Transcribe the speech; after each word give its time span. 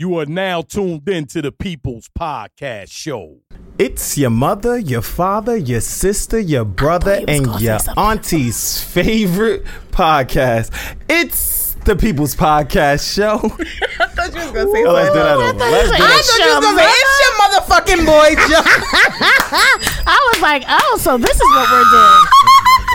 You 0.00 0.18
are 0.18 0.24
now 0.24 0.62
tuned 0.62 1.06
in 1.10 1.26
to 1.26 1.42
the 1.42 1.52
People's 1.52 2.08
Podcast 2.18 2.90
Show. 2.90 3.40
It's 3.78 4.16
your 4.16 4.30
mother, 4.30 4.78
your 4.78 5.02
father, 5.02 5.58
your 5.58 5.82
sister, 5.82 6.38
your 6.38 6.64
brother, 6.64 7.22
and 7.28 7.60
your 7.60 7.76
auntie's 7.98 8.80
favorite 8.82 9.62
podcast. 9.90 10.72
It's 11.06 11.74
the 11.84 11.96
People's 11.96 12.34
Podcast 12.34 13.14
Show. 13.14 13.40
I 14.00 14.06
thought 14.06 14.32
you 14.32 14.40
was 14.40 14.52
gonna 14.52 14.72
say 14.72 14.84
Oh, 14.86 14.92
let's 14.92 15.12
do 15.12 15.18
that 15.20 15.36
over. 15.36 15.52
Let's 15.52 15.58
do 15.58 15.64
I 15.64 15.70
that. 15.70 15.98
thought 16.00 16.38
you 16.38 16.48
was 16.48 16.64
gonna 16.64 16.78
say 16.80 16.88
it's 16.96 17.20
your 17.20 17.34
motherfucking 17.36 18.06
boy, 18.08 18.30
Joe. 18.48 18.64
I 20.08 20.30
was 20.32 20.40
like, 20.40 20.64
oh, 20.66 20.96
so 20.98 21.18
this 21.18 21.36
is 21.36 21.40
what 21.42 21.70
we're 21.70 21.90
doing, 21.92 22.24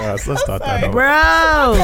Yes, 0.06 0.28
let's 0.28 0.42
start 0.42 0.62
that 0.64 0.84
over. 0.84 0.94
bro. 0.94 1.76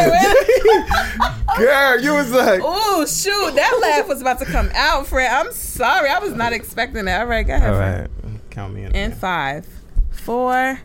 Girl, 1.58 2.00
you 2.02 2.14
was 2.14 2.32
like, 2.32 2.62
oh 2.64 3.06
shoot, 3.06 3.56
that 3.56 3.80
laugh 3.82 4.08
was 4.08 4.22
about 4.22 4.40
to 4.40 4.46
come 4.46 4.70
out, 4.74 5.08
Fred. 5.08 5.30
I'm 5.32 5.52
sorry, 5.52 6.10
I 6.10 6.20
was 6.20 6.34
not 6.34 6.54
expecting 6.54 7.06
that. 7.06 7.22
All 7.22 7.28
right, 7.28 7.46
go 7.46 7.54
ahead. 7.56 7.70
all 7.70 7.78
Fred. 7.78 8.10
count 8.50 8.74
me 8.74 8.84
in. 8.84 8.96
In 8.96 9.12
five, 9.12 9.68
four, 10.12 10.80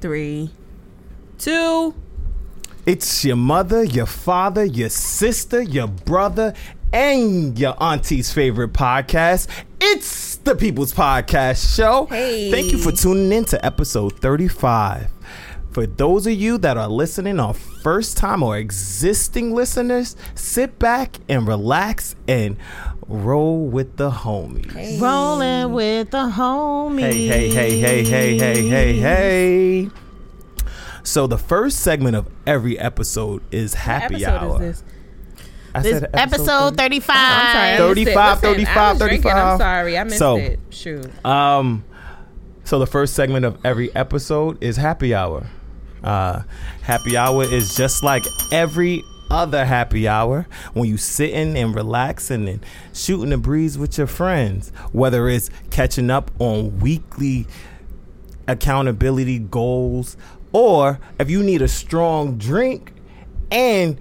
three, 0.00 0.50
two. 1.38 1.94
It's 2.86 3.24
your 3.24 3.36
mother, 3.36 3.82
your 3.82 4.06
father, 4.06 4.64
your 4.64 4.90
sister, 4.90 5.62
your 5.62 5.88
brother, 5.88 6.52
and 6.92 7.58
your 7.58 7.74
auntie's 7.82 8.30
favorite 8.32 8.72
podcast. 8.74 9.48
It's 9.80 10.36
the 10.36 10.54
People's 10.54 10.92
Podcast 10.92 11.74
Show. 11.76 12.06
Hey. 12.06 12.50
Thank 12.50 12.72
you 12.72 12.78
for 12.78 12.92
tuning 12.92 13.32
in 13.32 13.44
to 13.46 13.64
episode 13.64 14.20
35. 14.20 15.08
For 15.74 15.86
those 15.88 16.26
of 16.28 16.32
you 16.34 16.56
that 16.58 16.76
are 16.76 16.86
listening 16.88 17.40
on 17.40 17.52
first 17.54 18.16
time 18.16 18.44
or 18.44 18.56
existing 18.56 19.52
listeners, 19.54 20.14
sit 20.36 20.78
back 20.78 21.16
and 21.28 21.48
relax 21.48 22.14
and 22.28 22.56
roll 23.08 23.66
with 23.66 23.96
the 23.96 24.08
homies. 24.10 24.70
Hey. 24.72 25.00
Rolling 25.00 25.72
with 25.72 26.10
the 26.12 26.18
homies. 26.30 27.00
Hey, 27.00 27.26
hey, 27.26 27.50
hey, 27.50 27.78
hey, 27.80 28.04
hey, 28.04 28.38
hey, 28.38 28.68
hey, 28.68 28.96
hey. 29.00 29.90
So 31.02 31.26
the 31.26 31.38
first 31.38 31.80
segment 31.80 32.14
of 32.14 32.28
every 32.46 32.78
episode 32.78 33.42
is 33.50 33.74
happy 33.74 34.24
episode 34.24 34.30
hour. 34.30 34.62
is 34.62 34.82
this? 34.82 34.84
I 35.74 35.82
This 35.82 35.98
said 36.00 36.10
episode 36.14 36.76
35. 36.76 37.16
I'm 37.16 37.52
sorry. 37.52 37.66
I 37.66 37.70
missed 37.72 37.78
35, 37.80 38.14
Listen, 38.14 38.48
I 38.48 38.52
35, 38.54 38.98
drinking. 38.98 39.22
35. 39.22 39.36
I'm 39.36 39.58
sorry. 39.58 39.98
I 39.98 40.04
missed 40.04 40.18
So- 40.18 40.36
it. 40.36 40.60
Shoot. 40.70 41.26
Um, 41.26 41.84
so 42.62 42.78
the 42.78 42.86
first 42.86 43.14
segment 43.14 43.44
of 43.44 43.58
every 43.64 43.92
episode 43.96 44.62
is 44.62 44.76
happy 44.76 45.12
hour. 45.12 45.48
Uh, 46.04 46.42
happy 46.82 47.16
hour 47.16 47.42
is 47.44 47.74
just 47.74 48.04
like 48.04 48.24
every 48.52 49.02
other 49.30 49.64
happy 49.64 50.06
hour 50.06 50.46
when 50.74 50.88
you 50.88 50.96
sitting 50.96 51.56
and 51.56 51.74
relaxing 51.74 52.46
and 52.48 52.64
shooting 52.92 53.30
the 53.30 53.38
breeze 53.38 53.78
with 53.78 53.96
your 53.98 54.06
friends. 54.06 54.70
Whether 54.92 55.28
it's 55.28 55.50
catching 55.70 56.10
up 56.10 56.30
on 56.38 56.78
weekly 56.78 57.46
accountability 58.46 59.38
goals, 59.38 60.16
or 60.52 61.00
if 61.18 61.30
you 61.30 61.42
need 61.42 61.62
a 61.62 61.68
strong 61.68 62.36
drink 62.36 62.92
and 63.50 63.98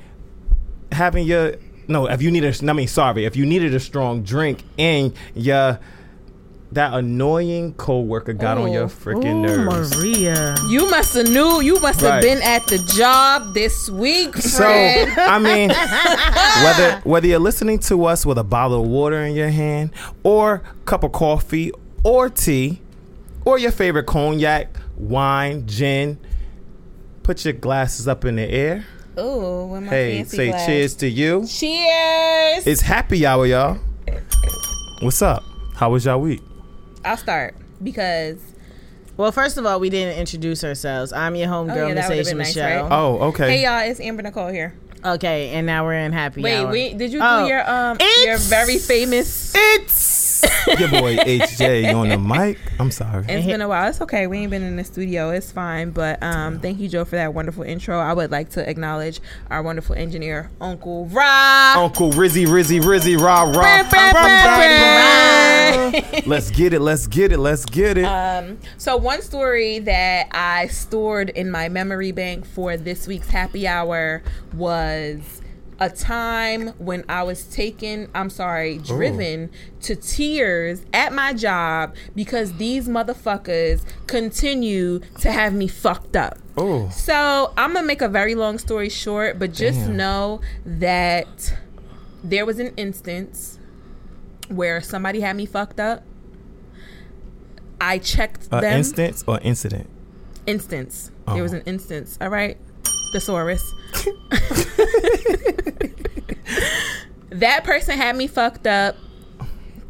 having 0.92 1.26
your 1.26 1.56
no, 1.88 2.08
if 2.08 2.22
you 2.22 2.32
need 2.32 2.44
a 2.44 2.54
I 2.70 2.74
mean 2.74 2.88
sorry, 2.88 3.26
if 3.26 3.36
you 3.36 3.46
needed 3.46 3.74
a 3.74 3.80
strong 3.80 4.24
drink 4.24 4.64
and 4.78 5.14
your 5.36 5.80
that 6.74 6.94
annoying 6.94 7.74
coworker 7.74 8.34
got 8.34 8.58
on 8.58 8.72
your 8.72 8.84
Oh. 8.84 8.88
freaking 8.88 9.46
Ooh, 9.46 9.66
nerves. 9.66 9.96
Maria. 9.98 10.56
You 10.70 10.90
must 10.90 11.14
have 11.16 11.28
knew. 11.30 11.62
You 11.62 11.80
must 11.80 12.02
have 12.02 12.10
Right. 12.12 12.22
been 12.22 12.42
at 12.42 12.66
the 12.68 12.78
job 12.96 13.54
this 13.54 13.90
week, 13.90 14.36
So 14.38 14.66
I 15.18 15.40
mean, 15.40 15.70
whether 16.64 17.00
whether 17.04 17.28
you're 17.28 17.40
listening 17.40 17.80
to 17.80 18.06
us 18.06 18.26
with 18.26 18.38
a 18.38 18.44
bottle 18.44 18.82
of 18.82 18.88
water 18.88 19.24
in 19.24 19.34
your 19.36 19.50
hand, 19.50 19.92
or 20.24 20.62
cup 20.86 21.04
of 21.04 21.12
coffee, 21.12 21.72
or 22.04 22.30
tea, 22.30 22.82
or 23.46 23.58
your 23.58 23.72
favorite 23.72 24.06
cognac, 24.06 24.76
wine, 24.98 25.66
gin, 25.68 26.18
put 27.24 27.44
your 27.46 27.54
glasses 27.54 28.08
up 28.08 28.26
in 28.26 28.36
the 28.38 28.50
air. 28.50 28.86
Ooh, 29.20 29.68
with 29.72 29.84
my 29.84 29.90
Hey, 29.90 30.18
fancy 30.18 30.38
say 30.38 30.48
glass. 30.50 30.66
cheers 30.66 30.96
to 30.96 31.08
you. 31.08 31.46
Cheers. 31.48 32.66
It's 32.66 32.82
happy 32.82 33.26
hour, 33.26 33.46
y'all. 33.46 33.78
What's 35.02 35.22
up? 35.22 35.44
How 35.76 35.90
was 35.92 36.06
y'all 36.06 36.20
week? 36.20 36.42
I'll 37.06 37.18
start 37.18 37.56
because 37.82 38.38
Well, 39.18 39.32
first 39.32 39.58
of 39.58 39.66
all, 39.66 39.80
we 39.80 39.90
didn't 39.90 40.18
introduce 40.20 40.64
ourselves. 40.64 41.14
I'm 41.14 41.36
your 41.36 41.48
homegirl, 41.48 41.72
Oh, 41.84 41.88
yeah, 41.88 41.94
Miss 41.94 42.08
that 42.08 42.14
Asia 42.14 42.30
been 42.32 42.38
nice, 42.40 42.56
Michelle. 42.56 42.84
right? 42.84 42.92
Oh, 42.92 43.18
okay. 43.30 43.58
hey 43.58 43.64
y'all, 43.64 43.90
it's 43.90 44.00
Amber 44.00 44.24
Nicole 44.24 44.48
here. 44.50 44.74
Okay, 45.06 45.50
and 45.50 45.68
now 45.68 45.84
we're 45.86 45.94
in 45.96 46.14
happy 46.14 46.42
Wait, 46.42 46.56
hour. 46.56 46.72
wait, 46.72 46.98
did 46.98 47.12
you 47.12 47.20
Oh, 47.22 47.44
do 47.44 47.50
your 47.50 47.70
um 47.70 47.98
your 48.24 48.38
very 48.38 48.78
famous? 48.78 49.52
It's 49.56 49.94
your 50.80 50.90
boy 50.90 51.18
HJ 51.18 51.94
on 51.94 52.10
the 52.10 52.18
mic. 52.36 52.58
I'm 52.80 52.92
sorry. 52.92 53.26
It's 53.28 53.46
been 53.46 53.62
a 53.62 53.68
while. 53.68 53.90
It's 53.90 54.02
okay. 54.02 54.28
We 54.28 54.40
ain't 54.40 54.52
been 54.52 54.64
in 54.64 54.76
the 54.76 54.84
studio. 54.84 55.30
It's 55.30 55.52
fine. 55.52 55.92
But 55.92 56.22
um, 56.24 56.60
thank 56.60 56.80
you, 56.80 56.90
Joe, 56.90 57.06
for 57.06 57.16
that 57.16 57.34
wonderful 57.34 57.64
intro. 57.64 58.00
I 58.00 58.14
would 58.14 58.32
like 58.32 58.50
to 58.52 58.70
acknowledge 58.70 59.20
our 59.50 59.62
wonderful 59.62 59.96
engineer, 59.96 60.50
Uncle 60.62 61.08
Rob. 61.08 61.78
Uncle 61.78 62.12
Rizzy, 62.12 62.46
Rizzy, 62.46 62.82
Rizzy, 62.82 63.20
rah, 63.20 63.44
rah. 63.44 63.54
Bah, 63.54 63.90
bah, 63.92 64.14
bah, 64.14 65.92
bah. 65.92 66.22
Let's 66.26 66.52
get 66.52 66.74
it. 66.74 66.80
Let's 66.82 67.08
get 67.08 67.32
it. 67.32 67.40
Let's 67.40 67.66
get 67.66 67.98
it. 67.98 68.06
Um, 68.06 68.58
so 68.78 68.98
one 68.98 69.22
story 69.22 69.80
that 69.80 70.28
I 70.32 70.68
stored 70.68 71.30
in 71.30 71.52
my 71.52 71.70
memory 71.70 72.12
bank 72.12 72.46
for 72.46 72.78
this 72.78 73.08
week's 73.08 73.30
happy 73.30 73.68
hour 73.68 74.24
was 74.54 75.42
a 75.84 75.90
time 75.90 76.70
when 76.78 77.04
I 77.10 77.24
was 77.24 77.44
taken, 77.44 78.10
I'm 78.16 78.30
sorry, 78.30 78.78
driven 78.78 79.52
to 79.82 79.98
tears 79.98 80.86
at 80.94 81.12
my 81.12 81.34
job 81.34 81.94
because 82.16 82.54
these 82.54 82.88
motherfuckers 82.88 83.84
continue 84.08 85.00
to 85.20 85.30
have 85.30 85.54
me 85.54 85.68
fucked 85.68 86.16
up. 86.16 86.38
oh, 86.56 86.88
So 86.90 87.54
I'm 87.58 87.74
gonna 87.74 87.86
make 87.86 88.02
a 88.02 88.08
very 88.08 88.34
long 88.34 88.58
story 88.60 88.88
short, 88.88 89.38
but 89.40 89.54
just 89.54 89.80
Damn. 89.80 89.98
know 89.98 90.42
that 90.66 91.54
there 92.24 92.46
was 92.46 92.60
an 92.60 92.74
instance 92.78 93.60
where 94.48 94.80
somebody 94.80 95.20
had 95.20 95.36
me 95.36 95.46
fucked 95.46 95.82
up. 95.82 96.04
I 97.82 97.98
checked 97.98 98.48
uh, 98.54 98.62
them. 98.62 98.78
instance 98.78 99.26
or 99.28 99.40
incident? 99.42 99.90
instance. 100.46 101.12
Oh. 101.28 101.34
There 101.34 101.44
was 101.44 101.52
an 101.54 101.64
instance. 101.66 102.18
All 102.22 102.30
right, 102.30 102.58
thesaurus. 103.12 103.74
that 107.30 107.64
person 107.64 107.98
had 107.98 108.16
me 108.16 108.28
fucked 108.28 108.68
up. 108.68 108.96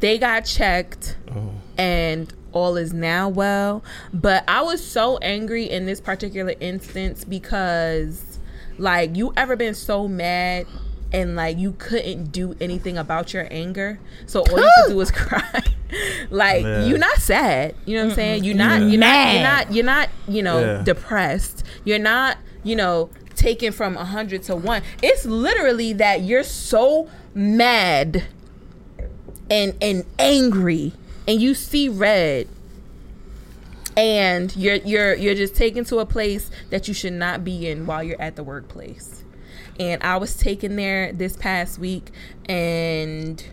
They 0.00 0.18
got 0.18 0.40
checked, 0.44 1.16
Oh. 1.34 1.52
and 1.78 2.32
all 2.52 2.76
is 2.76 2.92
now 2.92 3.28
well. 3.28 3.82
But 4.12 4.44
I 4.48 4.62
was 4.62 4.84
so 4.84 5.18
angry 5.18 5.64
in 5.64 5.86
this 5.86 6.00
particular 6.00 6.54
instance 6.60 7.24
because, 7.24 8.38
like, 8.78 9.16
you 9.16 9.32
ever 9.36 9.56
been 9.56 9.74
so 9.74 10.06
mad 10.08 10.66
and 11.12 11.36
like 11.36 11.56
you 11.58 11.72
couldn't 11.78 12.32
do 12.32 12.56
anything 12.60 12.98
about 12.98 13.32
your 13.32 13.46
anger, 13.50 14.00
so 14.26 14.40
all 14.50 14.58
you 14.58 14.70
could 14.82 14.90
do 14.90 14.96
was 14.96 15.10
cry. 15.12 15.62
like 16.30 16.64
Yeah. 16.64 16.84
you're 16.86 16.98
not 16.98 17.18
sad, 17.18 17.76
you 17.86 17.96
know 17.96 18.02
what 18.04 18.10
I'm 18.10 18.14
saying? 18.16 18.44
You're 18.44 18.56
not, 18.56 18.80
you're 18.82 18.98
not, 18.98 19.32
you're 19.32 19.42
not, 19.42 19.72
you're 19.72 19.84
not, 19.84 20.08
you 20.26 20.42
know, 20.42 20.58
Yeah. 20.60 20.82
depressed. 20.82 21.62
You're 21.84 22.00
not, 22.00 22.36
you 22.64 22.74
know, 22.74 23.10
taken 23.44 23.72
from 23.72 23.94
a 23.98 24.04
hundred 24.06 24.42
to 24.44 24.56
one. 24.56 24.82
It's 25.02 25.26
literally 25.26 25.92
that 25.92 26.22
you're 26.22 26.42
so 26.42 27.10
mad 27.34 28.24
and 29.50 29.76
and 29.82 30.06
angry 30.18 30.94
and 31.28 31.42
you 31.42 31.54
see 31.54 31.90
red 31.90 32.48
and 33.96 34.56
you're 34.56 34.76
you're 34.76 35.14
you're 35.14 35.34
just 35.34 35.54
taken 35.54 35.84
to 35.84 35.98
a 35.98 36.06
place 36.06 36.50
that 36.70 36.88
you 36.88 36.94
should 36.94 37.12
not 37.12 37.44
be 37.44 37.68
in 37.68 37.84
while 37.84 38.02
you're 38.02 38.20
at 38.20 38.36
the 38.36 38.42
workplace 38.42 39.22
and 39.78 40.02
i 40.02 40.16
was 40.16 40.36
taken 40.36 40.76
there 40.76 41.12
this 41.12 41.36
past 41.36 41.78
week 41.78 42.10
and 42.48 43.44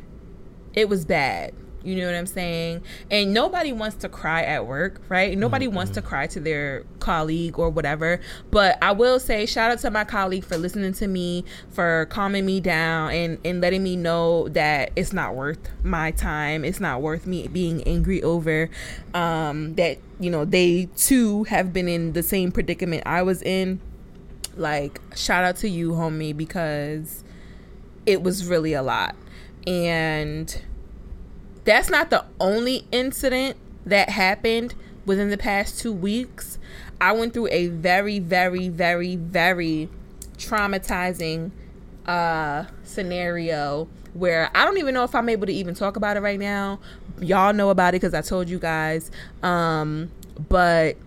it 0.73 0.87
was 0.87 1.03
bad 1.03 1.53
you 1.83 1.95
know 1.95 2.05
what 2.05 2.15
i'm 2.15 2.25
saying? 2.25 2.81
And 3.09 3.33
nobody 3.33 3.73
wants 3.73 3.97
to 3.97 4.09
cry 4.09 4.43
at 4.43 4.65
work 4.67 5.01
right? 5.09 5.37
Nobody 5.37 5.67
wants 5.67 5.91
to 5.93 6.01
cry 6.01 6.27
to 6.27 6.39
their 6.39 6.83
colleague 6.99 7.57
or 7.59 7.69
whatever. 7.69 8.19
But 8.49 8.77
i 8.81 8.91
will 8.91 9.19
say 9.19 9.45
shout 9.45 9.71
out 9.71 9.79
to 9.79 9.91
my 9.91 10.03
colleague 10.03 10.45
for 10.45 10.57
listening 10.57 10.93
to 10.93 11.07
me 11.07 11.43
for 11.69 12.07
calming 12.09 12.45
me 12.45 12.59
down 12.59 13.11
and 13.11 13.37
and 13.43 13.61
letting 13.61 13.83
me 13.83 13.95
know 13.95 14.47
that 14.49 14.91
it's 14.95 15.13
not 15.13 15.35
worth 15.35 15.59
my 15.83 16.11
time. 16.11 16.63
It's 16.63 16.79
not 16.79 17.01
worth 17.01 17.25
me 17.25 17.47
being 17.47 17.83
angry 17.83 18.21
over 18.23 18.69
um 19.13 19.75
that 19.75 19.97
you 20.19 20.29
know 20.29 20.45
they 20.45 20.87
too 20.95 21.43
have 21.45 21.73
been 21.73 21.87
in 21.87 22.13
the 22.13 22.23
same 22.23 22.51
predicament 22.51 23.03
i 23.05 23.21
was 23.21 23.41
in. 23.41 23.79
Like 24.55 24.99
shout 25.15 25.43
out 25.43 25.55
to 25.57 25.69
you 25.69 25.91
homie 25.91 26.35
because 26.35 27.23
it 28.05 28.21
was 28.21 28.47
really 28.47 28.73
a 28.73 28.81
lot. 28.81 29.15
And 29.67 30.61
that's 31.63 31.89
not 31.89 32.09
the 32.09 32.25
only 32.39 32.85
incident 32.91 33.57
that 33.85 34.09
happened 34.09 34.73
within 35.05 35.29
the 35.29 35.37
past 35.37 35.79
two 35.79 35.93
weeks 35.93 36.57
i 36.99 37.11
went 37.11 37.33
through 37.33 37.47
a 37.51 37.67
very 37.67 38.19
very 38.19 38.69
very 38.69 39.15
very 39.15 39.89
traumatizing 40.37 41.51
uh 42.05 42.65
scenario 42.83 43.87
where 44.13 44.49
I 44.53 44.65
don't 44.65 44.77
even 44.77 44.93
know 44.93 45.03
if 45.03 45.15
I'm 45.15 45.29
able 45.29 45.47
to 45.47 45.53
even 45.53 45.75
talk 45.75 45.95
about 45.95 46.17
it 46.17 46.21
right 46.21 46.39
now. 46.39 46.79
Y'all 47.19 47.53
know 47.53 47.69
about 47.69 47.93
it 47.93 48.01
because 48.01 48.13
I 48.13 48.21
told 48.21 48.49
you 48.49 48.59
guys. 48.59 49.11
Um, 49.41 50.11
but 50.49 50.97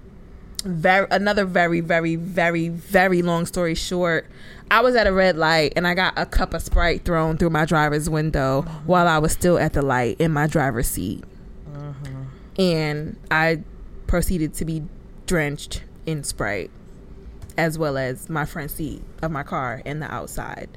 very 0.65 1.07
another 1.11 1.45
very 1.45 1.81
very 1.81 2.17
very 2.17 2.69
very 2.69 3.21
long 3.21 3.45
story 3.45 3.75
short 3.75 4.27
i 4.70 4.81
was 4.81 4.94
at 4.96 5.06
a 5.06 5.12
red 5.12 5.37
light 5.37 5.72
and 5.76 5.87
i 5.87 5.94
got 5.94 6.12
a 6.16 6.26
cup 6.26 6.55
of 6.55 6.62
sprite 6.62 7.05
thrown 7.05 7.37
through 7.37 7.50
my 7.50 7.64
driver's 7.64 8.08
window 8.08 8.62
while 8.87 9.06
i 9.06 9.19
was 9.19 9.32
still 9.32 9.58
at 9.58 9.72
the 9.72 9.82
light 9.82 10.16
in 10.20 10.32
my 10.32 10.46
driver's 10.46 10.87
seat. 10.88 11.22
And 12.58 13.16
i 13.31 13.62
proceeded 14.06 14.55
to 14.55 14.64
be 14.64 14.82
drenched 15.26 15.82
in 16.06 16.22
sprite 16.25 16.70
as 17.56 17.78
well 17.78 17.96
as 17.96 18.28
my 18.28 18.44
front 18.44 18.70
seat 18.70 19.02
of 19.22 19.31
my 19.31 19.43
car 19.43 19.81
and 19.84 20.02
the 20.02 20.12
outside 20.12 20.69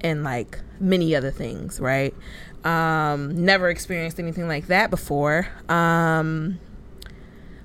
and 0.00 0.22
like 0.24 0.58
many 0.80 1.14
other 1.14 1.30
things 1.30 1.80
right? 1.80 2.14
Um 2.64 3.44
never 3.44 3.68
experienced 3.68 4.18
anything 4.18 4.48
like 4.48 4.66
that 4.66 4.90
before. 4.90 5.48
Um 5.68 6.58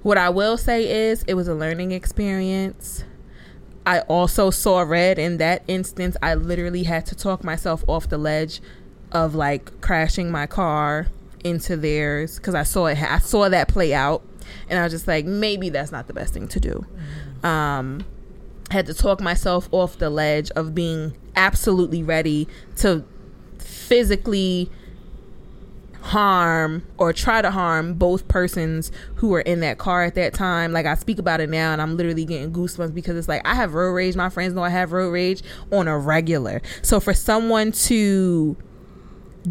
what 0.04 0.18
I 0.18 0.30
will 0.30 0.58
say 0.58 1.10
is 1.10 1.24
it 1.28 1.34
was 1.36 1.48
a 1.48 1.56
learning 1.56 1.92
experience. 1.92 3.06
I 3.86 4.00
also 4.02 4.50
saw 4.50 4.82
red 4.82 5.20
in 5.20 5.38
that 5.38 5.64
instance. 5.68 6.16
I 6.22 6.36
literally 6.36 6.84
had 6.84 7.06
to 7.08 7.16
talk 7.16 7.44
myself 7.44 7.84
off 7.88 8.10
the 8.10 8.18
ledge 8.18 8.62
of 9.12 9.36
like 9.36 9.82
crashing 9.82 10.32
my 10.32 10.48
car 10.48 11.08
into 11.44 11.76
theirs 11.76 12.38
because 12.38 12.56
I 12.56 12.64
saw 12.64 12.88
it. 12.88 13.02
I 13.02 13.20
saw 13.20 13.50
that 13.50 13.68
play 13.68 13.94
out, 13.94 14.24
and 14.70 14.80
I 14.80 14.84
was 14.84 14.94
just 14.94 15.08
like, 15.08 15.26
maybe 15.26 15.70
that's 15.70 15.92
not 15.92 16.08
the 16.08 16.14
best 16.14 16.34
thing 16.34 16.48
to 16.50 16.60
do. 16.60 16.86
Um, 17.48 18.06
had 18.72 18.86
to 18.88 18.94
talk 18.94 19.22
myself 19.22 19.68
off 19.72 19.98
the 19.98 20.10
ledge 20.10 20.50
of 20.52 20.74
being 20.74 21.16
absolutely 21.36 22.02
ready 22.04 22.48
to 22.78 23.04
physically 23.60 24.72
harm 26.04 26.86
or 26.98 27.14
try 27.14 27.42
to 27.42 27.50
harm 27.50 27.94
both 27.94 28.28
persons 28.28 28.92
who 29.16 29.30
were 29.30 29.40
in 29.40 29.62
that 29.62 29.78
car 29.78 30.04
at 30.04 30.16
that 30.16 30.34
time. 30.34 30.74
Like 30.74 30.86
I 30.86 30.96
speak 30.96 31.18
about 31.18 31.40
it 31.40 31.50
now 31.50 31.72
and 31.72 31.82
I'm 31.82 31.96
literally 31.96 32.26
getting 32.26 32.52
goosebumps 32.52 32.94
because 32.94 33.16
it's 33.16 33.30
like 33.30 33.42
I 33.48 33.56
have 33.56 33.74
road 33.74 33.94
rage. 33.94 34.16
My 34.18 34.30
friends 34.30 34.54
know 34.54 34.64
I 34.64 34.70
have 34.70 34.92
road 34.92 35.12
rage 35.12 35.42
on 35.72 35.88
a 35.88 35.98
regular. 35.98 36.62
So 36.82 37.00
for 37.00 37.14
someone 37.14 37.72
to 37.72 38.58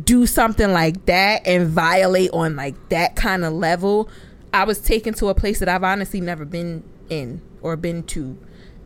do 0.04 0.26
something 0.26 0.72
like 0.72 1.06
that 1.06 1.46
and 1.46 1.69
violate 1.69 2.31
on 2.32 2.54
like 2.54 2.90
that 2.90 3.16
kind 3.16 3.46
of 3.46 3.54
level, 3.54 4.10
I 4.52 4.64
was 4.64 4.78
taken 4.78 5.14
to 5.14 5.28
a 5.28 5.34
place 5.34 5.58
that 5.60 5.70
I've 5.70 5.84
honestly 5.84 6.20
never 6.20 6.44
been 6.44 6.84
in 7.08 7.40
or 7.62 7.78
been 7.78 8.02
to. 8.04 8.38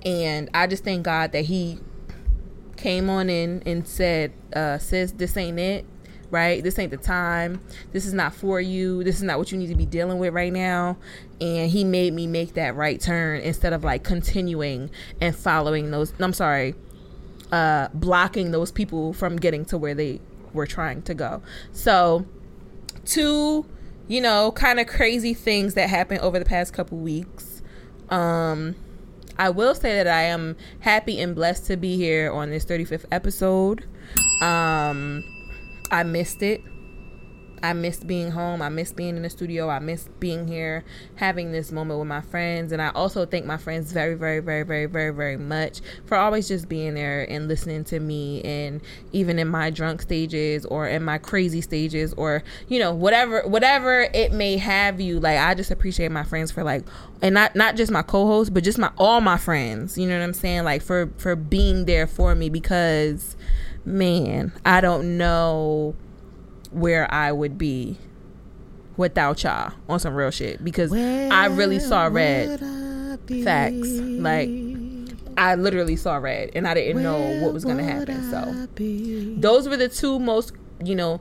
And 0.05 0.49
I 0.55 0.69
just 0.69 0.85
thank 0.85 1.03
God 1.03 1.33
that 1.33 1.47
he 1.47 1.81
came 2.77 3.11
on 3.11 3.29
in 3.29 3.65
and 3.67 3.89
said, 3.89 4.33
uh, 4.55 4.79
sis, 4.79 5.11
this 5.11 5.37
ain't 5.37 5.59
it 5.59 5.85
right? 6.31 6.63
This 6.63 6.79
ain't 6.79 6.91
the 6.91 6.97
time. 6.97 7.61
This 7.93 8.07
is 8.07 8.13
not 8.13 8.35
for 8.35 8.61
you. 8.61 9.05
This 9.05 9.17
is 9.17 9.23
not 9.23 9.39
what 9.39 9.53
you 9.53 9.59
need 9.59 9.69
to 9.69 9.75
be 9.75 9.87
dealing 9.87 10.19
with 10.19 10.35
right 10.35 10.53
now. 10.53 10.97
And 11.41 11.71
he 11.71 11.85
made 11.85 12.13
me 12.13 12.27
make 12.27 12.55
that 12.55 12.75
right 12.75 13.01
turn 13.01 13.41
instead 13.41 13.73
of 13.73 13.85
like 13.85 14.03
continuing 14.05 14.91
and 15.21 15.35
following 15.35 15.91
those. 15.91 16.13
I'm 16.19 16.33
sorry, 16.33 16.75
uh, 17.53 17.89
blocking 17.95 18.51
those 18.51 18.73
people 18.73 19.13
from 19.13 19.37
getting 19.37 19.65
to 19.67 19.79
where 19.79 19.95
they 19.95 20.21
were 20.53 20.67
trying 20.67 21.03
to 21.03 21.15
go. 21.15 21.43
So, 21.73 22.27
two, 23.05 23.67
you 24.09 24.21
know, 24.21 24.53
kind 24.53 24.81
of 24.81 24.87
crazy 24.87 25.35
things 25.35 25.75
that 25.75 25.89
happened 25.89 26.21
over 26.21 26.39
the 26.39 26.45
past 26.45 26.73
couple 26.73 26.99
weeks. 26.99 27.63
Um, 28.09 28.77
I 29.39 29.51
will 29.51 29.75
say 29.75 29.95
that 29.97 30.07
I 30.07 30.23
am 30.23 30.57
happy 30.81 31.21
and 31.21 31.35
blessed 31.35 31.67
to 31.67 31.77
be 31.77 31.97
here 31.97 32.33
on 32.33 32.51
this 32.51 32.65
35th 32.65 33.05
episode. 33.13 33.85
Um, 34.41 35.25
I 35.91 36.03
missed 36.03 36.43
it. 36.43 36.63
I 37.63 37.73
missed 37.73 38.07
being 38.07 38.31
home. 38.31 38.61
I 38.61 38.69
missed 38.69 38.97
being 38.97 39.17
in 39.17 39.23
the 39.23 39.31
studio. 39.31 39.69
I 39.69 39.79
missed 39.79 40.21
being 40.21 40.47
here, 40.47 40.85
having 41.17 41.53
this 41.53 41.73
moment 41.73 41.99
with 41.99 42.09
my 42.09 42.21
friends. 42.21 42.71
And 42.71 42.83
I 42.83 42.91
also 42.91 43.25
thank 43.27 43.47
my 43.47 43.57
friends 43.57 43.93
very, 43.93 44.15
very, 44.15 44.41
very, 44.41 44.63
very, 44.63 44.87
very, 44.87 45.11
very 45.11 45.37
much 45.37 45.81
for 46.05 46.17
always 46.17 46.49
just 46.49 46.69
being 46.69 46.95
there 46.95 47.29
and 47.29 47.49
listening 47.49 47.85
to 47.85 47.99
me. 47.99 48.43
And 48.43 48.83
even 49.13 49.39
in 49.39 49.49
my 49.49 49.71
drunk 49.71 50.03
stages 50.03 50.67
or 50.67 50.87
in 50.87 51.03
my 51.03 51.19
crazy 51.19 51.61
stages 51.61 52.13
or, 52.15 52.43
you 52.69 52.79
know, 52.79 52.95
whatever, 52.95 53.43
whatever 53.47 54.03
it 54.13 54.33
may 54.33 54.59
have 54.59 55.01
you. 55.01 55.19
Like, 55.19 55.39
I 55.39 55.55
just 55.55 55.71
appreciate 55.71 56.13
my 56.13 56.25
friends 56.25 56.53
for 56.53 56.63
like, 56.63 56.85
and 57.23 57.35
not, 57.35 57.57
not 57.57 57.77
just 57.77 57.91
my 57.91 58.03
co-hosts, 58.03 58.51
but 58.51 58.65
just 58.65 58.79
my, 58.79 58.91
all 58.99 59.21
my 59.21 59.39
friends, 59.39 59.97
you 59.97 60.07
know 60.07 60.19
what 60.19 60.25
I'm 60.25 60.35
saying? 60.35 60.65
Like 60.65 60.83
for, 60.83 61.11
for 61.17 61.35
being 61.35 61.87
there 61.87 62.07
for 62.07 62.35
me 62.35 62.51
because 62.51 63.37
man, 63.87 64.53
I 64.65 64.81
don't 64.81 65.17
know 65.17 65.95
where 66.71 67.13
I 67.13 67.33
would 67.33 67.57
be 67.57 67.97
without 68.97 69.43
y'all 69.45 69.73
on 69.89 70.01
some 70.01 70.15
real 70.15 70.31
shit 70.31 70.63
because 70.65 70.93
I 70.93 71.47
really 71.47 71.79
saw 71.79 72.07
red 72.07 72.61
facts. 73.45 73.89
Like 73.89 74.51
I 75.39 75.55
literally 75.55 75.97
saw 75.97 76.17
red 76.17 76.51
and 76.55 76.67
I 76.67 76.75
didn't 76.75 77.03
know 77.03 77.41
what 77.43 77.53
was 77.53 77.65
going 77.65 77.79
to 77.79 77.85
happen. 77.85 78.31
So 78.31 78.67
those 79.41 79.69
were 79.69 79.77
the 79.77 79.89
two 79.89 80.19
most, 80.19 80.53
you 80.85 80.95
know, 80.95 81.21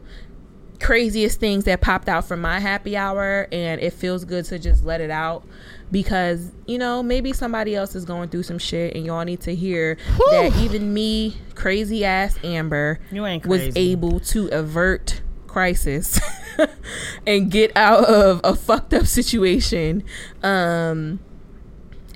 craziest 0.81 1.39
things 1.39 1.63
that 1.65 1.81
popped 1.81 2.09
out 2.09 2.25
from 2.25 2.41
my 2.41 2.59
happy 2.59 2.97
hour 2.97 3.47
and 3.51 3.79
it 3.79 3.93
feels 3.93 4.25
good 4.25 4.45
to 4.45 4.59
just 4.59 4.83
let 4.83 4.99
it 5.01 5.11
out 5.11 5.45
because 5.91 6.51
you 6.65 6.77
know 6.77 7.03
maybe 7.03 7.31
somebody 7.33 7.75
else 7.75 7.95
is 7.95 8.05
going 8.05 8.29
through 8.29 8.43
some 8.43 8.57
shit 8.57 8.95
and 8.95 9.05
y'all 9.05 9.23
need 9.23 9.41
to 9.41 9.53
hear 9.55 9.97
that 10.31 10.55
even 10.57 10.93
me 10.93 11.37
crazy 11.53 12.03
ass 12.03 12.37
amber 12.43 12.99
You 13.11 13.25
ain't 13.25 13.45
was 13.45 13.75
able 13.75 14.19
to 14.21 14.47
avert 14.47 15.21
crisis 15.47 16.19
and 17.27 17.49
get 17.49 17.71
out 17.77 18.03
of 18.05 18.41
a 18.43 18.55
fucked 18.55 18.93
up 18.93 19.05
situation. 19.05 20.03
Um 20.43 21.19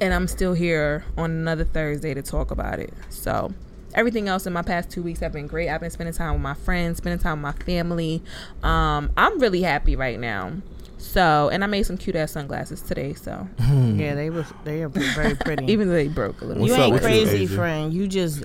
and 0.01 0.13
i'm 0.13 0.27
still 0.27 0.53
here 0.53 1.03
on 1.17 1.29
another 1.31 1.65
thursday 1.65 2.13
to 2.13 2.21
talk 2.21 2.51
about 2.51 2.79
it. 2.79 2.93
So 3.09 3.53
everything 3.93 4.27
else 4.27 4.45
in 4.45 4.53
my 4.53 4.61
past 4.61 4.89
two 4.89 5.03
weeks 5.03 5.19
have 5.19 5.33
been 5.33 5.47
great. 5.47 5.69
I've 5.69 5.81
been 5.81 5.89
spending 5.89 6.13
time 6.13 6.33
with 6.33 6.41
my 6.41 6.53
friends 6.53 6.97
spending 6.97 7.19
time 7.19 7.41
with 7.41 7.55
my 7.55 7.63
family. 7.65 8.23
Um 8.63 9.11
i'm 9.15 9.39
really 9.39 9.61
happy 9.61 9.95
right 9.95 10.19
now 10.19 10.53
so 10.99 11.49
and 11.51 11.63
i 11.63 11.67
made 11.67 11.83
some 11.83 11.97
cute 11.97 12.15
ass 12.15 12.31
sunglasses 12.33 12.81
today 12.81 13.13
so 13.13 13.47
Yeah, 13.59 14.15
they 14.15 14.29
was 14.29 14.45
they 14.63 14.83
are 14.83 14.89
very 14.89 15.35
pretty. 15.35 15.65
even 15.71 15.87
though 15.87 15.93
they 15.93 16.07
broke 16.07 16.41
a 16.41 16.45
little 16.45 16.63
bit. 16.63 16.69
you 16.71 16.75
ain't 16.81 16.93
with 16.93 17.01
you, 17.03 17.07
crazy, 17.07 17.45
friend. 17.47 17.93
You 17.93 18.07
just 18.07 18.43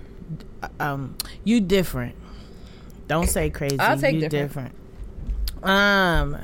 um 0.81 1.17
you 1.45 1.61
different. 1.61 2.15
Don't 3.09 3.29
say 3.29 3.51
crazy. 3.51 3.79
I'll 3.79 3.99
take 3.99 4.15
you 4.15 4.29
different. 4.29 4.73
different. 5.62 5.69
Um 5.69 6.39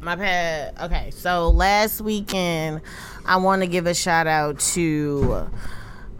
my 0.00 0.16
pet 0.16 0.74
okay, 0.80 1.10
so 1.10 1.50
last 1.50 2.00
weekend 2.00 2.80
I 3.26 3.36
want 3.36 3.62
to 3.62 3.66
give 3.68 3.86
a 3.86 3.94
shout 3.94 4.26
out 4.26 4.58
to 4.74 5.48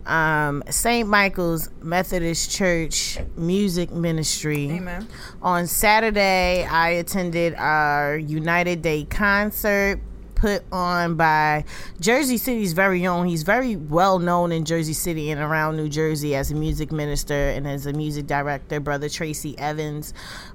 um 0.06 0.62
St. 0.68 1.08
Michael's 1.08 1.70
Methodist 1.82 2.50
Church 2.50 3.18
Music 3.36 3.90
Ministry. 3.90 4.70
Amen. 4.70 5.08
On 5.42 5.66
Saturday, 5.66 6.64
I 6.64 6.90
attended 6.90 7.54
our 7.54 8.16
United 8.16 8.82
Day 8.82 9.04
concert 9.04 10.00
put 10.40 10.64
on 10.72 11.16
by 11.16 11.64
Jersey 12.00 12.38
City's 12.38 12.72
very 12.72 13.06
own. 13.06 13.26
He's 13.26 13.42
very 13.42 13.76
well 13.76 14.18
known 14.18 14.52
in 14.52 14.64
Jersey 14.64 14.94
City 14.94 15.30
and 15.30 15.40
around 15.40 15.76
New 15.76 15.88
Jersey 15.88 16.34
as 16.34 16.50
a 16.50 16.54
music 16.54 16.90
minister 16.90 17.34
and 17.34 17.68
as 17.68 17.84
a 17.84 17.92
music 17.92 18.26
director, 18.26 18.80
brother 18.80 19.10
Tracy 19.10 19.56
Evans. 19.58 20.14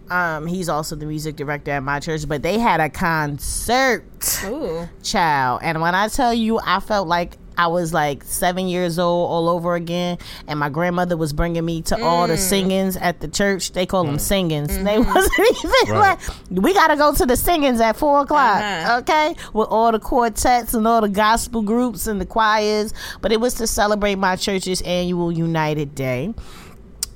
Um, 0.10 0.48
he's 0.48 0.70
also 0.70 0.96
the 0.96 1.06
music 1.06 1.36
director 1.36 1.72
at 1.72 1.84
my 1.84 2.00
church, 2.00 2.28
but 2.28 2.42
they 2.42 2.58
had 2.58 2.80
a 2.80 2.90
concert 2.90 4.04
Ooh. 4.46 4.90
child. 5.04 5.60
And 5.64 5.80
when 5.82 5.94
I 5.94 6.08
tell 6.08 6.34
you, 6.34 6.60
I 6.60 6.80
felt 6.80 7.08
like 7.08 7.38
I 7.58 7.68
was 7.68 7.94
like 7.94 8.24
seven 8.24 8.68
years 8.68 9.00
old 9.00 9.30
all 9.32 9.50
over 9.50 9.76
again, 9.76 10.18
and 10.48 10.60
my 10.60 10.70
grandmother 10.70 11.18
was 11.18 11.34
bringing 11.34 11.66
me 11.66 11.82
to 11.84 12.04
all 12.04 12.26
Mm. 12.26 12.30
the 12.30 12.38
singings 12.38 12.98
at 12.98 13.20
the 13.22 13.28
church. 13.28 13.72
They 13.72 13.86
call 13.86 14.04
them 14.04 14.20
singings. 14.20 14.78
They 14.84 15.00
wasn't 15.00 15.34
even 15.64 15.96
Right. 15.96 16.18
like 16.18 16.20
we 16.52 16.74
got 16.74 16.88
to 16.88 16.96
go 16.96 17.14
to 17.14 17.26
the 17.26 17.36
singings 17.36 17.80
at 17.82 17.96
four 17.98 18.22
o'clock, 18.22 18.62
Uh-huh. 18.62 18.98
okay? 19.00 19.36
With 19.54 19.68
all 19.70 19.92
the 19.92 20.00
quartets 20.00 20.74
and 20.74 20.88
all 20.88 21.02
the 21.02 21.10
gospel 21.10 21.62
groups 21.62 22.08
and 22.08 22.20
the 22.22 22.26
choirs. 22.26 22.94
But 23.22 23.32
it 23.32 23.40
was 23.40 23.54
to 23.56 23.68
celebrate 23.68 24.16
my 24.16 24.36
church's 24.36 24.82
annual 24.82 25.32
United 25.32 25.96
Day 25.96 26.34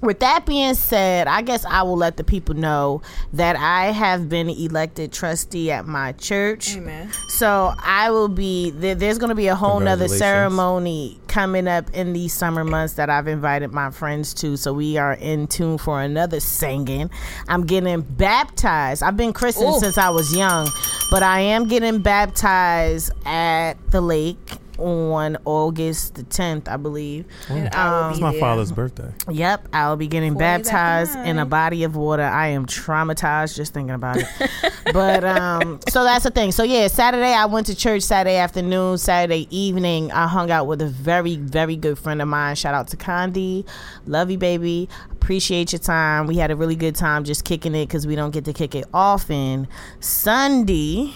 with 0.02 0.20
that 0.20 0.46
being 0.46 0.76
said, 0.76 1.28
I 1.28 1.42
guess 1.42 1.66
I 1.66 1.84
will 1.84 1.98
let 1.98 2.18
the 2.18 2.24
people 2.24 2.56
know 2.56 3.02
that 3.34 3.56
I 3.56 3.88
have 3.92 4.30
been 4.30 4.50
elected 4.50 5.12
trustee 5.12 5.72
at 5.72 5.86
my 5.86 6.14
church. 6.14 6.78
Amen. 6.78 7.12
So 7.28 7.74
I 7.80 8.10
will 8.10 8.30
be 8.30 8.72
there, 8.72 8.96
there's 8.96 9.18
going 9.18 9.30
to 9.30 9.36
be 9.36 9.48
a 9.48 9.56
whole 9.56 9.80
nother 9.80 10.08
ceremony 10.08 11.20
coming 11.28 11.68
up 11.68 11.90
in 11.94 12.14
these 12.14 12.34
summer 12.34 12.64
months 12.64 12.94
that 12.94 13.10
I've 13.10 13.28
invited 13.28 13.72
my 13.72 13.92
friends 13.92 14.34
to. 14.36 14.58
So 14.58 14.74
we 14.74 14.98
are 14.98 15.14
in 15.14 15.48
tune 15.48 15.78
for 15.78 16.02
another 16.02 16.40
singing. 16.40 17.10
I'm 17.48 17.66
getting 17.66 18.02
baptized. 18.02 19.04
I've 19.04 19.18
been 19.18 19.34
christened 19.34 19.76
Ooh. 19.76 19.80
since 19.80 19.98
I 19.98 20.10
was 20.10 20.36
young, 20.36 20.70
but 21.12 21.24
I 21.24 21.42
am 21.42 21.68
getting 21.68 22.02
baptized 22.02 23.12
at 23.26 23.74
the 23.92 24.02
lake 24.02 24.38
on 24.82 25.38
August 25.46 26.16
the 26.16 26.24
10th, 26.24 26.68
I 26.68 26.78
believe. 26.78 27.26
And 27.50 27.74
Um, 27.76 28.12
It's 28.12 28.20
my 28.22 28.32
there. 28.32 28.40
father's 28.40 28.72
birthday. 28.72 29.12
Yep, 29.30 29.68
I'll 29.74 29.96
be 29.96 30.08
getting 30.08 30.34
Four 30.34 30.42
days 30.42 30.64
baptized 30.70 31.16
in 31.20 31.38
a 31.40 31.46
body 31.46 31.84
of 31.84 31.96
water. 31.96 32.24
I 32.24 32.48
am 32.48 32.66
traumatized 32.66 33.56
just 33.56 33.74
thinking 33.74 33.94
about 33.96 34.18
it. 34.18 34.26
but 34.94 35.24
um, 35.24 35.80
so 35.90 36.04
that's 36.04 36.24
the 36.24 36.32
thing. 36.32 36.52
So 36.52 36.64
yeah, 36.64 36.88
Saturday 36.88 37.34
I 37.34 37.46
went 37.46 37.68
to 37.68 37.76
church. 37.76 38.04
Saturday 38.04 38.38
afternoon, 38.38 38.98
Saturday 38.98 39.48
evening, 39.56 40.12
I 40.12 40.28
hung 40.28 40.52
out 40.52 40.68
with 40.68 40.82
a 40.82 40.88
very, 40.88 41.36
very 41.36 41.76
good 41.76 41.98
friend 42.00 42.22
of 42.22 42.28
mine. 42.28 42.56
Shout 42.56 42.74
out 42.74 42.88
to 42.90 42.98
Condi, 42.98 43.66
love 44.06 44.32
you, 44.32 44.38
baby. 44.38 44.90
Appreciate 45.12 45.72
your 45.74 45.80
time. 45.80 46.26
We 46.26 46.38
had 46.38 46.50
a 46.50 46.56
really 46.56 46.76
good 46.76 46.96
time 46.96 47.24
just 47.24 47.44
kicking 47.46 47.76
it 47.76 47.88
because 47.88 48.08
we 48.08 48.16
don't 48.16 48.32
get 48.32 48.46
to 48.46 48.54
kick 48.54 48.74
it 48.74 48.86
often. 48.94 49.68
Sunday. 50.00 51.14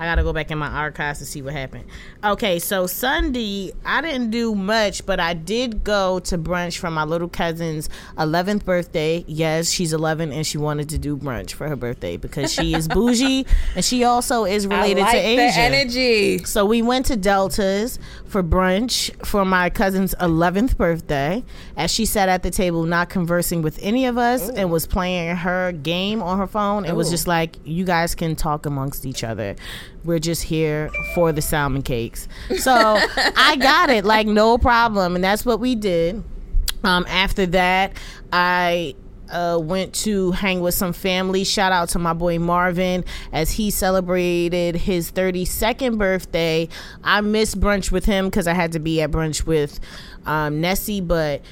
I 0.00 0.06
gotta 0.06 0.22
go 0.22 0.32
back 0.32 0.50
in 0.50 0.56
my 0.56 0.68
archives 0.68 1.18
to 1.18 1.26
see 1.26 1.42
what 1.42 1.52
happened. 1.52 1.84
Okay, 2.24 2.58
so 2.58 2.86
Sunday, 2.86 3.72
I 3.84 4.00
didn't 4.00 4.30
do 4.30 4.54
much, 4.54 5.04
but 5.04 5.20
I 5.20 5.34
did 5.34 5.84
go 5.84 6.20
to 6.20 6.38
brunch 6.38 6.78
for 6.78 6.90
my 6.90 7.04
little 7.04 7.28
cousin's 7.28 7.90
11th 8.16 8.64
birthday. 8.64 9.26
Yes, 9.28 9.70
she's 9.70 9.92
11 9.92 10.32
and 10.32 10.46
she 10.46 10.56
wanted 10.56 10.88
to 10.88 10.98
do 10.98 11.18
brunch 11.18 11.52
for 11.52 11.68
her 11.68 11.76
birthday 11.76 12.16
because 12.16 12.50
she 12.50 12.72
is 12.74 12.88
bougie 12.94 13.44
and 13.76 13.84
she 13.84 14.02
also 14.04 14.46
is 14.46 14.66
related 14.66 15.02
I 15.02 15.04
like 15.04 15.12
to 15.12 15.18
Asia. 15.18 15.60
energy. 15.60 16.38
So 16.44 16.64
we 16.64 16.80
went 16.80 17.04
to 17.06 17.16
Delta's 17.18 17.98
for 18.24 18.42
brunch 18.42 19.10
for 19.26 19.44
my 19.44 19.68
cousin's 19.68 20.14
11th 20.14 20.78
birthday. 20.78 21.44
As 21.76 21.92
she 21.92 22.06
sat 22.06 22.30
at 22.30 22.42
the 22.42 22.50
table, 22.50 22.84
not 22.84 23.10
conversing 23.10 23.60
with 23.60 23.78
any 23.82 24.06
of 24.06 24.16
us, 24.16 24.48
and 24.48 24.70
was 24.70 24.86
playing 24.86 25.36
her 25.36 25.72
game 25.72 26.22
on 26.22 26.38
her 26.38 26.46
phone. 26.46 26.86
It 26.86 26.96
was 26.96 27.10
just 27.10 27.26
like, 27.26 27.56
you 27.64 27.84
guys 27.84 28.14
can 28.14 28.34
talk 28.34 28.64
amongst 28.64 29.04
each 29.04 29.24
other. 29.24 29.56
We're 30.04 30.18
just 30.18 30.44
here 30.44 30.90
for 31.14 31.32
the 31.32 31.42
salmon 31.42 31.82
cakes. 31.82 32.28
So 32.58 32.72
I 33.36 33.56
got 33.56 33.90
it, 33.90 34.04
like, 34.04 34.26
no 34.26 34.58
problem. 34.58 35.14
And 35.14 35.22
that's 35.22 35.44
what 35.44 35.60
we 35.60 35.74
did. 35.74 36.22
Um, 36.82 37.04
after 37.08 37.46
that, 37.46 37.92
I 38.32 38.94
uh, 39.30 39.58
went 39.60 39.94
to 39.94 40.32
hang 40.32 40.60
with 40.60 40.74
some 40.74 40.92
family. 40.92 41.44
Shout 41.44 41.72
out 41.72 41.88
to 41.90 41.98
my 41.98 42.12
boy 42.12 42.38
Marvin 42.38 43.04
as 43.32 43.52
he 43.52 43.70
celebrated 43.70 44.76
his 44.76 45.12
32nd 45.12 45.98
birthday. 45.98 46.68
I 47.04 47.20
missed 47.20 47.60
brunch 47.60 47.90
with 47.90 48.04
him 48.04 48.26
because 48.26 48.46
I 48.46 48.54
had 48.54 48.72
to 48.72 48.78
be 48.78 49.00
at 49.00 49.10
brunch 49.10 49.46
with 49.46 49.80
um, 50.26 50.60
Nessie, 50.60 51.00
but 51.00 51.42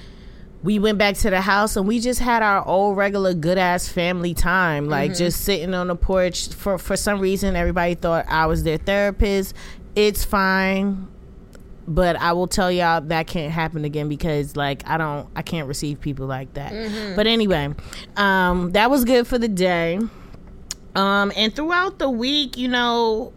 we 0.62 0.78
went 0.78 0.98
back 0.98 1.14
to 1.16 1.30
the 1.30 1.40
house 1.40 1.76
and 1.76 1.86
we 1.86 2.00
just 2.00 2.20
had 2.20 2.42
our 2.42 2.66
old 2.66 2.96
regular 2.96 3.32
good 3.34 3.58
ass 3.58 3.88
family 3.88 4.34
time 4.34 4.88
like 4.88 5.14
just 5.14 5.42
sitting 5.42 5.72
on 5.74 5.86
the 5.88 5.94
porch 5.96 6.48
for 6.48 6.78
for 6.78 6.96
some 6.96 7.20
reason 7.20 7.54
everybody 7.54 7.94
thought 7.94 8.24
I 8.28 8.46
was 8.46 8.64
their 8.64 8.78
therapist 8.78 9.54
it's 9.94 10.24
fine 10.24 11.06
but 11.86 12.16
I 12.16 12.32
will 12.32 12.46
tell 12.48 12.70
y'all 12.70 13.00
that 13.00 13.26
can't 13.26 13.50
happen 13.52 13.84
again 13.84 14.08
because 14.08 14.56
like 14.56 14.86
I 14.86 14.98
don't 14.98 15.26
I 15.34 15.42
can't 15.42 15.66
receive 15.66 16.00
people 16.02 16.26
like 16.26 16.52
that. 16.52 17.16
But 17.16 17.26
anyway, 17.26 17.74
um 18.16 18.72
that 18.72 18.90
was 18.90 19.04
good 19.06 19.26
for 19.26 19.38
the 19.38 19.48
day. 19.48 19.98
Um 20.94 21.32
and 21.34 21.54
throughout 21.56 21.98
the 21.98 22.10
week, 22.10 22.58
you 22.58 22.68
know, 22.68 23.32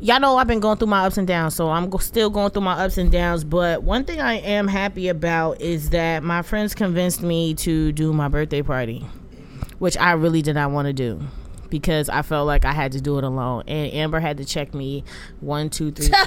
y'all 0.00 0.20
know 0.20 0.36
I've 0.36 0.46
been 0.46 0.60
going 0.60 0.78
through 0.78 0.88
my 0.88 1.06
ups 1.06 1.18
and 1.18 1.26
downs, 1.26 1.54
so 1.54 1.70
I'm 1.70 1.90
still 1.98 2.30
going 2.30 2.50
through 2.50 2.62
my 2.62 2.84
ups 2.84 2.98
and 2.98 3.12
downs. 3.12 3.44
But 3.44 3.82
one 3.82 4.04
thing 4.04 4.20
I 4.20 4.34
am 4.34 4.66
happy 4.66 5.08
about 5.08 5.60
is 5.60 5.90
that 5.90 6.22
my 6.22 6.42
friends 6.42 6.74
convinced 6.74 7.22
me 7.22 7.54
to 7.56 7.92
do 7.92 8.12
my 8.12 8.28
birthday 8.28 8.62
party, 8.62 9.04
which 9.78 9.96
I 9.96 10.12
really 10.12 10.42
did 10.42 10.54
not 10.54 10.70
want 10.70 10.86
to 10.86 10.92
do 10.92 11.20
because 11.68 12.08
I 12.08 12.22
felt 12.22 12.46
like 12.46 12.64
I 12.64 12.72
had 12.72 12.92
to 12.92 13.00
do 13.00 13.18
it 13.18 13.24
alone. 13.24 13.64
And 13.68 13.92
Amber 13.92 14.20
had 14.20 14.38
to 14.38 14.44
check 14.44 14.74
me 14.74 15.04
one, 15.40 15.70
two, 15.70 15.92
three. 15.92 16.10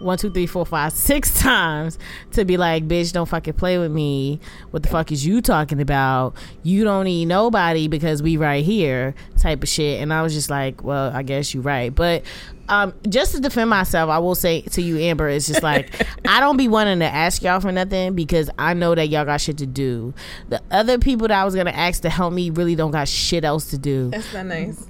One, 0.00 0.16
two, 0.16 0.30
three, 0.30 0.46
four, 0.46 0.64
five, 0.64 0.92
six 0.92 1.40
times 1.40 1.98
to 2.30 2.44
be 2.44 2.56
like, 2.56 2.86
bitch, 2.86 3.12
don't 3.12 3.28
fucking 3.28 3.54
play 3.54 3.78
with 3.78 3.90
me. 3.90 4.38
What 4.70 4.84
the 4.84 4.88
fuck 4.88 5.10
is 5.10 5.26
you 5.26 5.42
talking 5.42 5.80
about? 5.80 6.36
You 6.62 6.84
don't 6.84 7.02
need 7.02 7.24
nobody 7.24 7.88
because 7.88 8.22
we 8.22 8.36
right 8.36 8.64
here, 8.64 9.16
type 9.38 9.60
of 9.60 9.68
shit. 9.68 10.00
And 10.00 10.12
I 10.12 10.22
was 10.22 10.34
just 10.34 10.50
like, 10.50 10.84
well, 10.84 11.10
I 11.12 11.24
guess 11.24 11.52
you're 11.52 11.64
right. 11.64 11.92
But 11.92 12.22
um, 12.68 12.94
just 13.08 13.34
to 13.34 13.40
defend 13.40 13.70
myself, 13.70 14.10
I 14.10 14.18
will 14.18 14.34
say 14.34 14.60
to 14.62 14.82
you, 14.82 14.98
Amber, 14.98 15.28
it's 15.28 15.46
just 15.46 15.62
like 15.62 15.90
I 16.28 16.40
don't 16.40 16.56
be 16.56 16.68
wanting 16.68 16.98
to 17.00 17.06
ask 17.06 17.42
y'all 17.42 17.60
for 17.60 17.72
nothing 17.72 18.14
because 18.14 18.50
I 18.58 18.74
know 18.74 18.94
that 18.94 19.08
y'all 19.08 19.24
got 19.24 19.40
shit 19.40 19.58
to 19.58 19.66
do. 19.66 20.14
The 20.48 20.60
other 20.70 20.98
people 20.98 21.28
that 21.28 21.38
I 21.38 21.44
was 21.44 21.54
gonna 21.54 21.70
ask 21.70 22.02
to 22.02 22.10
help 22.10 22.32
me 22.32 22.50
really 22.50 22.74
don't 22.74 22.90
got 22.90 23.08
shit 23.08 23.44
else 23.44 23.70
to 23.70 23.78
do. 23.78 24.10
That's 24.10 24.32
not 24.34 24.46
nice. 24.46 24.86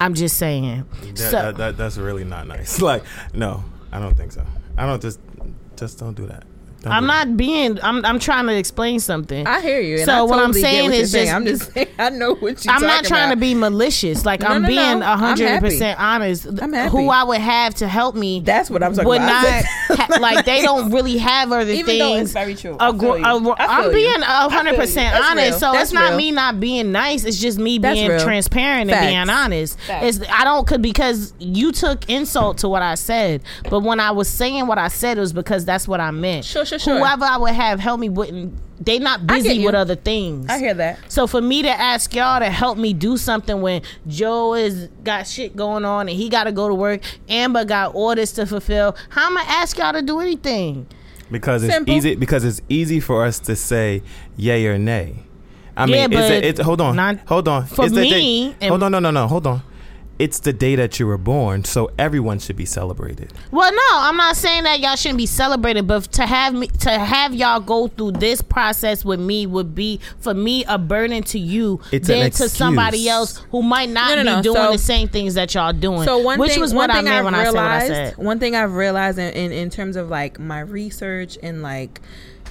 I'm 0.00 0.14
just 0.14 0.36
saying. 0.36 0.84
That, 1.02 1.18
So- 1.18 1.30
that, 1.30 1.56
that, 1.56 1.76
that's 1.76 1.96
really 1.96 2.24
not 2.24 2.46
nice. 2.46 2.80
Like, 2.86 3.02
no, 3.32 3.64
I 3.92 3.98
don't 4.00 4.14
think 4.16 4.32
so. 4.32 4.44
I 4.76 4.86
don't 4.86 5.00
just 5.00 5.20
just 5.76 5.98
don't 5.98 6.14
do 6.14 6.26
that. 6.26 6.44
Don't 6.86 6.94
I'm 6.94 7.06
not 7.06 7.36
being. 7.36 7.78
I'm. 7.82 8.04
I'm 8.04 8.18
trying 8.18 8.46
to 8.46 8.56
explain 8.56 9.00
something. 9.00 9.46
I 9.46 9.60
hear 9.60 9.80
you. 9.80 9.98
So 10.04 10.12
I 10.12 10.22
what 10.22 10.38
I'm 10.38 10.52
saying 10.52 10.84
what 10.90 10.94
you're 10.94 11.02
is 11.02 11.12
saying. 11.12 11.26
just- 11.26 11.34
I'm 11.36 11.44
just 11.46 11.72
saying 11.74 11.88
I 11.98 12.10
know 12.10 12.34
what 12.36 12.64
you. 12.64 12.70
I'm 12.70 12.82
not 12.82 13.04
trying 13.04 13.30
to 13.30 13.36
be 13.36 13.54
malicious. 13.54 14.24
Like 14.24 14.40
No, 14.40 14.48
I'm 14.48 14.62
no, 14.62 14.68
being 14.68 14.98
no. 15.00 15.06
Hundred 15.06 15.60
percent 15.60 15.98
honest. 16.00 16.46
I'm 16.60 16.72
happy. 16.72 16.90
Who 16.92 17.08
I 17.10 17.24
would 17.24 17.40
have 17.40 17.74
to 17.76 17.88
help 17.88 18.14
me 18.14 18.40
That's 18.40 18.70
what 18.70 18.82
I'm 18.82 18.92
talking 18.94 19.08
would 19.08 19.20
about. 19.20 19.42
not 19.42 19.64
ha- 19.98 20.18
like. 20.20 20.44
They 20.46 20.62
don't 20.62 20.90
really 20.92 21.18
have 21.18 21.50
other 21.52 21.70
Even 21.70 21.98
though 21.98 22.14
things. 22.16 22.22
it's 22.24 22.32
very 22.32 22.54
true. 22.54 22.76
I 22.78 22.88
Agr- 22.90 23.00
feel 23.00 23.18
you. 23.18 23.24
agr- 23.24 23.56
I 23.58 23.66
I'm 23.84 23.92
being 23.92 24.12
you. 24.18 24.22
hundred 24.22 24.76
percent 24.76 25.14
honest. 25.14 25.50
real. 25.50 25.58
So 25.58 25.72
That's 25.72 25.84
it's 25.84 25.92
not 25.92 26.08
real. 26.10 26.16
me 26.18 26.30
not 26.32 26.60
being 26.60 26.92
nice. 26.92 27.24
It's 27.24 27.40
just 27.40 27.58
me 27.58 27.78
That's 27.78 27.98
being 27.98 28.10
real. 28.10 28.20
transparent 28.20 28.90
and 28.90 29.06
being 29.08 29.28
honest. 29.28 29.78
Facts. 29.80 30.18
It's 30.18 30.30
I 30.30 30.44
don't 30.44 30.66
could 30.66 30.82
because 30.82 31.32
you 31.38 31.72
took 31.72 32.08
insult 32.08 32.58
to 32.58 32.68
what 32.68 32.82
I 32.82 32.94
said, 32.94 33.42
but 33.70 33.80
when 33.80 33.98
I 34.00 34.10
was 34.12 34.28
saying 34.28 34.66
what 34.66 34.78
I 34.78 34.88
said, 34.88 35.16
it 35.18 35.20
was 35.20 35.32
because 35.32 35.64
that's 35.64 35.88
what 35.88 36.00
I 36.00 36.10
meant. 36.10 36.44
Sure, 36.44 36.64
sure, 36.64 36.75
sure. 36.78 36.98
Whoever 36.98 37.24
I 37.24 37.36
would 37.36 37.52
have 37.54 37.80
help 37.80 38.00
me 38.00 38.08
wouldn't. 38.08 38.54
They 38.78 38.98
not 38.98 39.26
busy 39.26 39.64
with 39.64 39.74
other 39.74 39.94
things. 39.96 40.46
I 40.50 40.58
hear 40.58 40.74
that. 40.74 40.98
So 41.10 41.26
for 41.26 41.40
me 41.40 41.62
to 41.62 41.70
ask 41.70 42.14
y'all 42.14 42.40
to 42.40 42.50
help 42.50 42.76
me 42.76 42.92
do 42.92 43.16
something 43.16 43.62
when 43.62 43.80
Joe 44.06 44.54
is 44.54 44.88
got 45.02 45.26
shit 45.26 45.56
going 45.56 45.86
on 45.86 46.08
and 46.10 46.16
he 46.16 46.28
got 46.28 46.44
to 46.44 46.52
go 46.52 46.68
to 46.68 46.74
work, 46.74 47.00
Amber 47.28 47.64
got 47.64 47.94
orders 47.94 48.32
to 48.32 48.44
fulfill, 48.44 48.94
how 49.08 49.26
am 49.28 49.38
I 49.38 49.44
ask 49.48 49.78
y'all 49.78 49.92
to 49.94 50.02
do 50.02 50.20
anything? 50.20 50.86
because 51.30 51.64
it's 51.64 51.72
Simple. 51.74 51.92
easy 51.94 52.14
because 52.14 52.44
it's 52.44 52.60
easy 52.68 53.00
for 53.00 53.24
us 53.24 53.40
to 53.40 53.56
say 53.56 54.00
yay 54.36 54.64
or 54.66 54.78
nay. 54.78 55.24
I 55.76 55.86
mean, 55.86 55.94
Yeah, 55.96 56.04
it's 56.04 56.14
but 56.14 56.30
a, 56.30 56.48
it's 56.48 56.60
hold 56.60 56.80
on, 56.80 56.94
not- 56.96 57.18
hold 57.26 57.48
on. 57.48 57.66
for 57.66 57.86
It's 57.86 57.94
me, 57.94 58.10
day- 58.10 58.54
and- 58.60 58.68
hold 58.70 58.82
on, 58.84 58.92
no, 58.92 58.98
no, 59.00 59.10
no, 59.10 59.26
hold 59.26 59.46
on. 59.46 59.62
It's 60.18 60.38
the 60.40 60.52
day 60.54 60.76
that 60.76 60.98
you 60.98 61.06
were 61.06 61.18
born, 61.18 61.64
so 61.64 61.90
everyone 61.98 62.38
should 62.38 62.56
be 62.56 62.64
celebrated. 62.64 63.32
Well, 63.50 63.70
no, 63.70 63.80
I'm 63.92 64.16
not 64.16 64.34
saying 64.36 64.62
that 64.64 64.80
y'all 64.80 64.96
shouldn't 64.96 65.18
be 65.18 65.26
celebrated, 65.26 65.86
but 65.86 66.04
to 66.12 66.24
have 66.24 66.54
me 66.54 66.68
to 66.68 66.90
have 66.90 67.34
y'all 67.34 67.60
go 67.60 67.88
through 67.88 68.12
this 68.12 68.40
process 68.40 69.04
with 69.04 69.20
me 69.20 69.46
would 69.46 69.74
be 69.74 70.00
for 70.20 70.32
me 70.32 70.64
a 70.64 70.78
burden 70.78 71.22
to 71.24 71.38
you 71.38 71.80
It's 71.92 72.08
an 72.08 72.20
than 72.20 72.30
to 72.30 72.48
somebody 72.48 73.08
else 73.10 73.38
who 73.50 73.62
might 73.62 73.90
not 73.90 74.16
No, 74.16 74.22
no, 74.22 74.22
be 74.22 74.36
no. 74.36 74.42
doing 74.42 74.56
So- 74.66 74.72
the 74.72 74.78
same 74.78 75.08
things 75.08 75.34
that 75.34 75.52
y'all 75.54 75.74
doing. 75.74 76.04
So 76.04 76.18
one 76.18 76.38
which 76.38 76.52
thing, 76.52 76.60
was 76.62 76.72
one 76.72 76.88
what 76.88 76.90
I 76.90 76.94
thing 76.96 77.04
meant 77.04 77.16
I've 77.18 77.24
when 77.26 77.34
I 77.34 77.44
said 77.44 77.52
what 77.54 77.62
I 77.64 77.78
realized, 77.82 78.16
said. 78.16 78.24
one 78.24 78.38
thing 78.38 78.54
I've 78.56 78.72
realized 78.74 79.18
in, 79.18 79.32
in, 79.34 79.52
in 79.52 79.68
terms 79.70 79.96
of 79.96 80.08
like 80.08 80.38
my 80.38 80.60
research 80.60 81.36
and 81.42 81.60
like 81.62 82.00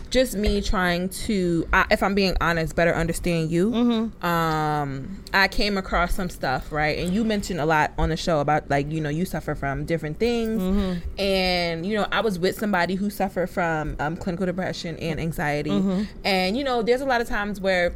just 0.10 0.36
me 0.36 0.62
trying 0.62 1.10
to, 1.10 1.68
I, 1.74 1.86
if 1.92 2.02
I'm 2.04 2.16
being 2.16 2.36
honest, 2.42 2.76
better 2.76 2.94
understand 2.96 3.52
you. 3.52 3.72
Mm-hmm. 3.72 4.26
Um, 4.26 5.24
I 5.34 5.48
came 5.48 5.78
across 5.78 6.14
some 6.16 6.30
stuff, 6.30 6.72
right? 6.72 6.98
And 7.00 7.14
you 7.14 7.24
mentioned 7.24 7.60
a 7.60 7.66
lot 7.66 7.94
on 7.98 8.10
the 8.10 8.18
show 8.18 8.40
about 8.40 8.70
like 8.70 8.92
you 8.92 9.02
know 9.02 9.10
you 9.10 9.26
suffer 9.26 9.56
from 9.56 9.86
different 9.86 10.20
things, 10.20 10.62
Mm-hmm. 10.62 11.20
and 11.20 11.86
you 11.86 11.96
know 11.96 12.08
I 12.12 12.22
was 12.22 12.40
with 12.40 12.58
somebody 12.58 12.96
who 12.96 13.10
suffered 13.10 13.50
from 13.50 13.96
um, 14.00 14.16
clinical 14.18 14.46
depression 14.46 14.98
and 14.98 15.20
anxiety, 15.20 15.70
Mm-hmm. 15.72 16.04
and 16.26 16.58
you 16.58 16.64
know 16.64 16.82
there's 16.82 17.02
a 17.02 17.06
lot 17.06 17.22
of 17.22 17.28
times 17.28 17.60
where. 17.60 17.96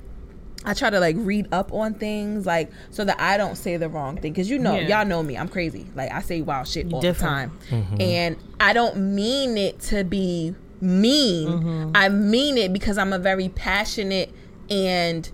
I 0.65 0.73
try 0.73 0.89
to 0.89 0.99
like 0.99 1.15
read 1.17 1.47
up 1.53 1.71
on 1.71 1.93
things 1.93 2.45
like 2.45 2.69
so 2.91 3.05
that 3.05 3.15
I 3.17 3.37
don't 3.37 3.55
say 3.55 3.77
the 3.77 3.87
wrong 3.87 4.17
thing 4.17 4.33
because 4.33 4.49
you 4.49 4.59
know 4.59 4.75
Yeah. 4.77 4.97
y'all 4.99 5.05
know 5.07 5.23
me 5.23 5.37
I'm 5.37 5.47
crazy 5.47 5.87
like 5.95 6.11
I 6.11 6.19
say 6.21 6.41
wild 6.41 6.67
shit 6.67 6.91
all 6.91 6.99
different. 6.99 7.57
the 7.61 7.69
time 7.69 7.97
and 8.01 8.35
I 8.59 8.73
don't 8.73 9.15
mean 9.15 9.57
it 9.57 9.79
to 9.83 10.03
be 10.03 10.53
mean 10.81 11.47
Mm-hmm. 11.47 11.91
I 11.95 12.09
mean 12.09 12.57
it 12.57 12.71
because 12.73 12.97
I'm 12.97 13.13
a 13.13 13.19
very 13.19 13.49
passionate 13.49 14.31
and 14.69 15.29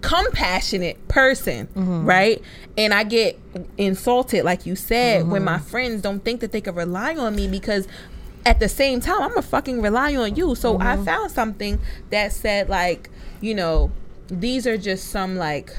compassionate 0.00 1.06
person 1.08 1.66
Mm-hmm. 1.68 2.06
right 2.06 2.42
and 2.78 2.94
I 2.94 3.04
get 3.04 3.38
insulted 3.76 4.44
like 4.44 4.64
you 4.66 4.74
said 4.76 5.28
when 5.28 5.44
my 5.44 5.58
friends 5.58 6.00
don't 6.02 6.24
think 6.24 6.40
that 6.40 6.52
they 6.52 6.60
can 6.60 6.74
rely 6.74 7.14
on 7.16 7.36
me 7.36 7.46
because 7.48 7.86
at 8.46 8.58
the 8.60 8.68
same 8.68 9.00
time 9.00 9.20
I'm 9.22 9.28
gonna 9.30 9.42
fucking 9.42 9.82
rely 9.82 10.14
on 10.16 10.34
you 10.36 10.54
so 10.54 10.78
I 10.80 10.94
Mm-hmm. 10.96 11.04
found 11.04 11.30
something 11.30 11.78
that 12.10 12.32
said 12.32 12.68
like 12.70 13.10
you 13.42 13.54
know 13.54 13.92
these 14.28 14.66
are 14.66 14.78
just 14.78 15.10
some 15.10 15.36
like 15.36 15.76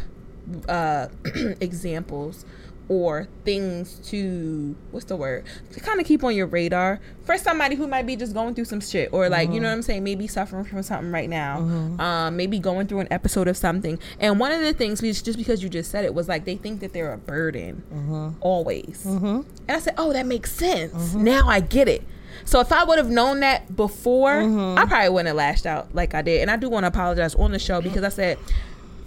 uh 0.70 1.08
examples 1.60 2.46
or 2.91 3.25
things 3.45 4.00
to 4.10 4.75
what's 4.91 5.05
the 5.05 5.15
word? 5.15 5.45
To 5.71 5.79
kind 5.79 6.01
of 6.01 6.05
keep 6.05 6.25
on 6.25 6.36
your 6.36 6.45
radar 6.45 7.00
for 7.24 7.38
somebody 7.38 7.77
who 7.77 7.88
might 7.88 8.05
be 8.05 8.17
just 8.17 8.33
going 8.33 8.53
through 8.53 8.65
some 8.65 8.81
shit 8.81 9.13
or 9.13 9.29
like 9.29 9.48
you 9.48 9.62
know 9.62 9.67
uh-huh. 9.67 9.71
what 9.71 9.75
i'm 9.75 9.81
saying? 9.81 10.03
Maybe 10.03 10.27
suffering 10.27 10.65
from 10.65 10.83
something 10.83 11.10
right 11.10 11.29
now. 11.29 11.62
Uh-huh. 11.62 12.03
Um, 12.03 12.36
maybe 12.36 12.60
going 12.60 12.88
through 12.88 13.00
an 13.00 13.07
episode 13.10 13.48
of 13.48 13.55
something. 13.55 13.98
And 14.19 14.41
one 14.41 14.51
of 14.51 14.60
the 14.60 14.74
things 14.74 15.00
just 15.00 15.38
because 15.38 15.63
you 15.63 15.69
just 15.69 15.89
said 15.89 16.03
it 16.03 16.13
was 16.13 16.27
like 16.27 16.43
they 16.43 16.57
think 16.57 16.81
that 16.81 16.91
they're 16.91 17.13
a 17.13 17.17
burden 17.17 17.81
uh-huh. 17.93 18.31
always. 18.41 19.05
And 19.05 19.77
i 19.77 19.79
said 19.79 19.93
oh 19.98 20.12
that 20.12 20.25
makes 20.25 20.51
sense. 20.51 21.13
Now 21.13 21.48
i 21.48 21.62
get 21.62 21.88
it. 21.88 22.03
So 22.43 22.60
if 22.60 22.71
I 22.74 22.83
would 22.83 22.98
have 22.98 23.10
known 23.10 23.39
that 23.41 23.74
before, 23.75 24.31
I 24.31 24.86
probably 24.86 25.10
wouldn't 25.10 25.27
have 25.27 25.36
lashed 25.36 25.65
out 25.65 25.93
like 25.93 26.13
I 26.13 26.21
did. 26.21 26.41
And 26.41 26.50
I 26.50 26.57
do 26.57 26.69
want 26.69 26.83
to 26.83 26.88
apologize 26.88 27.36
on 27.36 27.51
the 27.51 27.60
show 27.60 27.81
because 27.81 28.03
I 28.03 28.10
said 28.10 28.38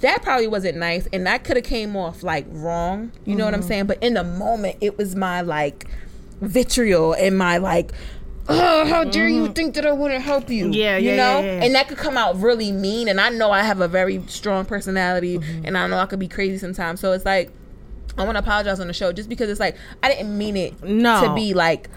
that 0.04 0.22
probably 0.22 0.46
wasn't 0.46 0.76
nice 0.78 1.08
and 1.12 1.26
that 1.26 1.44
could 1.44 1.56
have 1.56 1.64
came 1.64 1.96
off 1.96 2.22
like 2.22 2.46
wrong. 2.48 3.10
You 3.24 3.34
know 3.36 3.44
what 3.44 3.54
I'm 3.54 3.60
Mm-hmm. 3.60 3.68
saying? 3.68 3.86
But 3.86 4.02
in 4.02 4.14
the 4.14 4.24
moment 4.24 4.76
it 4.80 4.96
was 4.96 5.14
my 5.16 5.40
like 5.40 5.86
vitriol 6.40 7.12
and 7.14 7.36
my 7.38 7.58
like 7.58 7.92
Oh, 8.46 8.84
how 8.84 9.04
dare 9.04 9.26
you 9.26 9.48
think 9.54 9.74
that 9.76 9.86
I 9.86 9.92
wouldn't 9.92 10.22
help 10.22 10.50
you? 10.50 10.64
Mm-hmm. 10.66 10.72
Yeah, 10.74 10.96
you 10.98 11.10
yeah, 11.12 11.16
know, 11.16 11.40
yeah, 11.40 11.46
yeah. 11.56 11.64
and 11.64 11.74
that 11.74 11.88
could 11.88 11.96
come 11.96 12.18
out 12.18 12.36
really 12.36 12.72
mean. 12.72 13.08
And 13.08 13.18
I 13.18 13.30
know 13.30 13.50
I 13.50 13.62
have 13.62 13.80
a 13.80 13.88
very 13.88 14.22
strong 14.26 14.66
personality, 14.66 15.38
Mm-hmm. 15.38 15.64
and 15.64 15.78
I 15.78 15.86
know 15.88 15.96
I 15.96 16.04
could 16.04 16.18
be 16.18 16.28
crazy 16.28 16.58
sometimes. 16.58 17.00
So 17.00 17.12
it's 17.12 17.24
like 17.24 17.50
I 18.18 18.24
want 18.24 18.34
to 18.36 18.40
apologize 18.40 18.80
on 18.80 18.86
the 18.86 18.92
show 18.92 19.12
just 19.14 19.30
because 19.30 19.48
it's 19.48 19.60
like 19.60 19.76
I 20.02 20.08
didn't 20.10 20.36
mean 20.36 20.58
it 20.58 20.82
No. 20.84 21.22
to 21.26 21.34
be 21.34 21.54
like 21.54 21.88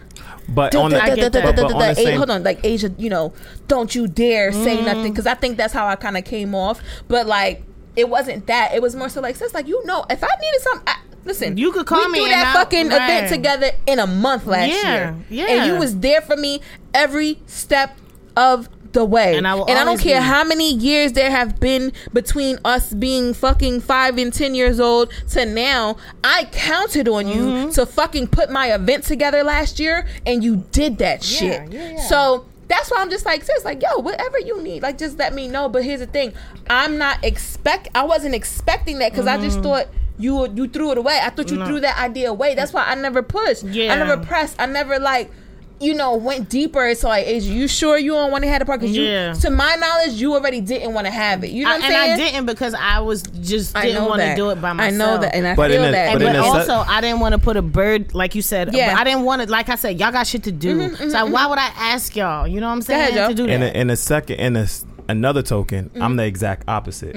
But 0.48 0.74
on 0.74 0.92
the, 0.92 1.04
I 1.04 1.14
get 1.16 1.34
that. 1.34 1.44
but- 1.44 1.56
but 1.58 1.66
on 1.74 1.80
the 1.80 1.90
A- 1.92 1.96
same- 1.96 2.18
hold 2.18 2.30
on, 2.30 2.44
like 2.44 2.62
Asia, 2.64 2.92
you 2.98 3.10
know, 3.10 3.34
don't 3.68 3.94
you 3.94 4.08
dare 4.08 4.54
say 4.54 4.82
nothing 4.82 5.12
because 5.12 5.28
I 5.28 5.34
think 5.34 5.58
that's 5.58 5.74
how 5.74 5.86
I 5.86 5.98
kind 5.98 6.16
of 6.16 6.24
came 6.24 6.56
off. 6.56 6.82
But 7.10 7.28
like, 7.28 7.64
it 7.98 8.08
wasn't 8.10 8.48
that. 8.48 8.74
It 8.74 8.82
was 8.82 8.96
more 8.96 9.10
so 9.10 9.20
like, 9.20 9.36
sis, 9.36 9.54
like 9.54 9.68
you 9.68 9.84
know, 9.86 10.06
if 10.10 10.24
I 10.24 10.28
needed 10.42 10.62
something, 10.62 10.84
I, 10.88 10.96
listen, 11.26 11.58
You 11.58 11.72
could 11.74 11.86
call 11.86 12.06
we 12.06 12.12
me 12.14 12.24
and 12.24 12.32
that 12.32 12.54
fucking 12.54 12.88
right. 12.90 12.96
event 12.96 13.30
together 13.30 13.72
in 13.86 14.00
a 14.00 14.08
month 14.08 14.46
last 14.46 14.70
Yeah, 14.70 14.94
year, 14.94 15.16
yeah. 15.30 15.46
and 15.50 15.66
you 15.74 15.78
was 15.80 16.00
there 16.00 16.22
for 16.22 16.38
me 16.38 16.62
every 16.94 17.40
step 17.48 17.98
of 18.38 18.70
the 18.94 19.04
way. 19.04 19.36
And 19.36 19.46
I 19.46 19.54
will 19.54 19.70
I 19.70 19.84
don't 19.84 20.00
care 20.00 20.22
be. 20.22 20.26
how 20.26 20.44
many 20.46 20.74
years 20.74 21.12
there 21.14 21.30
have 21.30 21.60
been 21.60 21.92
between 22.14 22.58
us 22.64 22.94
being 22.94 23.34
fucking 23.34 23.82
five 23.82 24.18
and 24.18 24.34
ten 24.34 24.56
years 24.56 24.80
old 24.80 25.12
to 25.32 25.46
now. 25.46 25.98
I 26.24 26.46
counted 26.52 27.08
on 27.10 27.28
you 27.28 27.36
Mm-hmm. 27.48 27.70
to 27.72 27.86
fucking 27.86 28.28
put 28.28 28.50
my 28.50 28.74
event 28.74 29.04
together 29.04 29.44
last 29.44 29.80
year, 29.80 30.08
and 30.26 30.44
you 30.44 30.64
did 30.72 30.98
that 31.00 31.22
shit. 31.24 31.70
yeah, 31.72 31.92
yeah. 31.96 32.00
So 32.08 32.46
that's 32.68 32.92
why 32.92 32.98
I'm 33.00 33.10
just 33.10 33.26
like, 33.26 33.44
sis, 33.44 33.64
like, 33.66 33.82
yo, 33.82 34.00
whatever 34.00 34.40
you 34.40 34.62
need, 34.62 34.84
like, 34.84 34.98
just 34.98 35.18
let 35.18 35.34
me 35.34 35.48
know. 35.48 35.70
But 35.70 35.84
here's 35.84 36.00
the 36.02 36.06
thing, 36.08 36.34
I'm 36.70 36.98
not 36.98 37.24
expect, 37.24 37.88
I 37.96 38.04
wasn't 38.04 38.36
expecting 38.36 39.00
that 39.00 39.12
because 39.12 39.28
I 39.28 39.38
just 39.38 39.62
thought 39.62 39.88
you 40.20 40.52
you 40.56 40.68
threw 40.68 40.92
it 40.92 40.98
away. 40.98 41.20
I 41.22 41.30
thought 41.30 41.50
you 41.52 41.58
Mm-hmm. 41.58 41.60
No. 41.60 41.66
threw 41.68 41.80
that 41.82 41.98
idea 42.00 42.30
away. 42.32 42.56
That's 42.56 42.74
why 42.74 42.84
I 42.86 42.96
never 42.96 43.22
pushed. 43.22 43.64
Yeah. 43.64 43.94
I 43.94 43.98
never 43.98 44.18
pressed. 44.18 44.56
I 44.60 44.66
never 44.66 44.98
like. 45.00 45.32
You 45.80 45.94
know, 45.94 46.16
went 46.16 46.50
deeper. 46.50 46.86
It's 46.88 47.04
like, 47.04 47.28
is 47.28 47.48
you 47.48 47.68
sure 47.68 48.00
you 48.00 48.12
don't 48.14 48.32
want 48.32 48.44
to 48.44 48.50
have 48.50 48.60
the 48.60 48.66
part? 48.66 48.80
Because 48.80 48.98
Yeah. 48.98 49.34
you, 49.36 49.40
to 49.42 49.50
my 49.52 49.76
knowledge, 49.76 50.14
you 50.14 50.34
already 50.34 50.60
didn't 50.60 50.94
want 50.96 51.06
to 51.06 51.12
have 51.12 51.44
it. 51.44 51.52
You 51.52 51.66
know 51.66 51.70
I, 51.72 51.78
what 51.78 51.86
I'm 51.86 51.92
and? 51.92 52.12
I 52.14 52.18
didn't 52.18 52.46
because 52.48 52.74
I 52.74 53.00
was 53.00 53.22
just 53.22 53.78
I 53.78 53.84
didn't 53.86 54.06
want 54.06 54.22
to 54.22 54.36
do 54.36 54.50
it 54.50 54.60
by 54.60 54.74
myself. 54.74 54.94
I 54.94 54.98
know 54.98 55.22
that, 55.22 55.36
and 55.36 55.46
I 55.48 55.56
But 55.56 55.70
feel 55.70 55.84
a- 55.84 55.92
that. 55.92 56.14
But 56.14 56.24
but 56.24 56.36
in 56.36 56.42
a 56.42 56.44
also, 56.44 56.74
I 56.74 57.00
didn't 57.02 57.20
want 57.20 57.34
to 57.34 57.40
put 57.40 57.58
a 57.58 57.62
bird, 57.62 58.16
like 58.16 58.34
you 58.34 58.42
said. 58.42 58.74
Yeah. 58.74 58.92
But 58.94 59.02
I 59.02 59.04
didn't 59.04 59.24
want 59.24 59.44
to, 59.44 59.50
like 59.52 59.70
I 59.70 59.76
said, 59.76 60.00
y'all 60.00 60.12
got 60.12 60.26
shit 60.26 60.44
to 60.44 60.52
do. 60.52 60.80
Mm-hmm, 60.80 60.96
so 60.96 61.18
mm-hmm, 61.18 61.32
why 61.32 61.42
mm-hmm. 61.42 61.50
would 61.52 61.60
I 61.60 61.72
ask 61.76 62.16
y'all? 62.16 62.48
You 62.48 62.60
know 62.60 62.68
what 62.68 62.74
I'm 62.74 62.82
saying? 62.82 63.16
ahead, 63.16 63.30
to 63.30 63.36
do 63.36 63.46
in 63.46 63.62
that. 63.62 63.76
a, 63.76 63.80
in 63.80 63.90
a 63.92 63.96
second 63.96 64.38
in 64.40 64.56
a, 64.56 64.62
s- 64.62 64.86
another 65.10 65.42
token 65.42 65.90
i'm 66.02 66.16
the 66.18 66.26
exact 66.26 66.64
opposite 66.68 67.16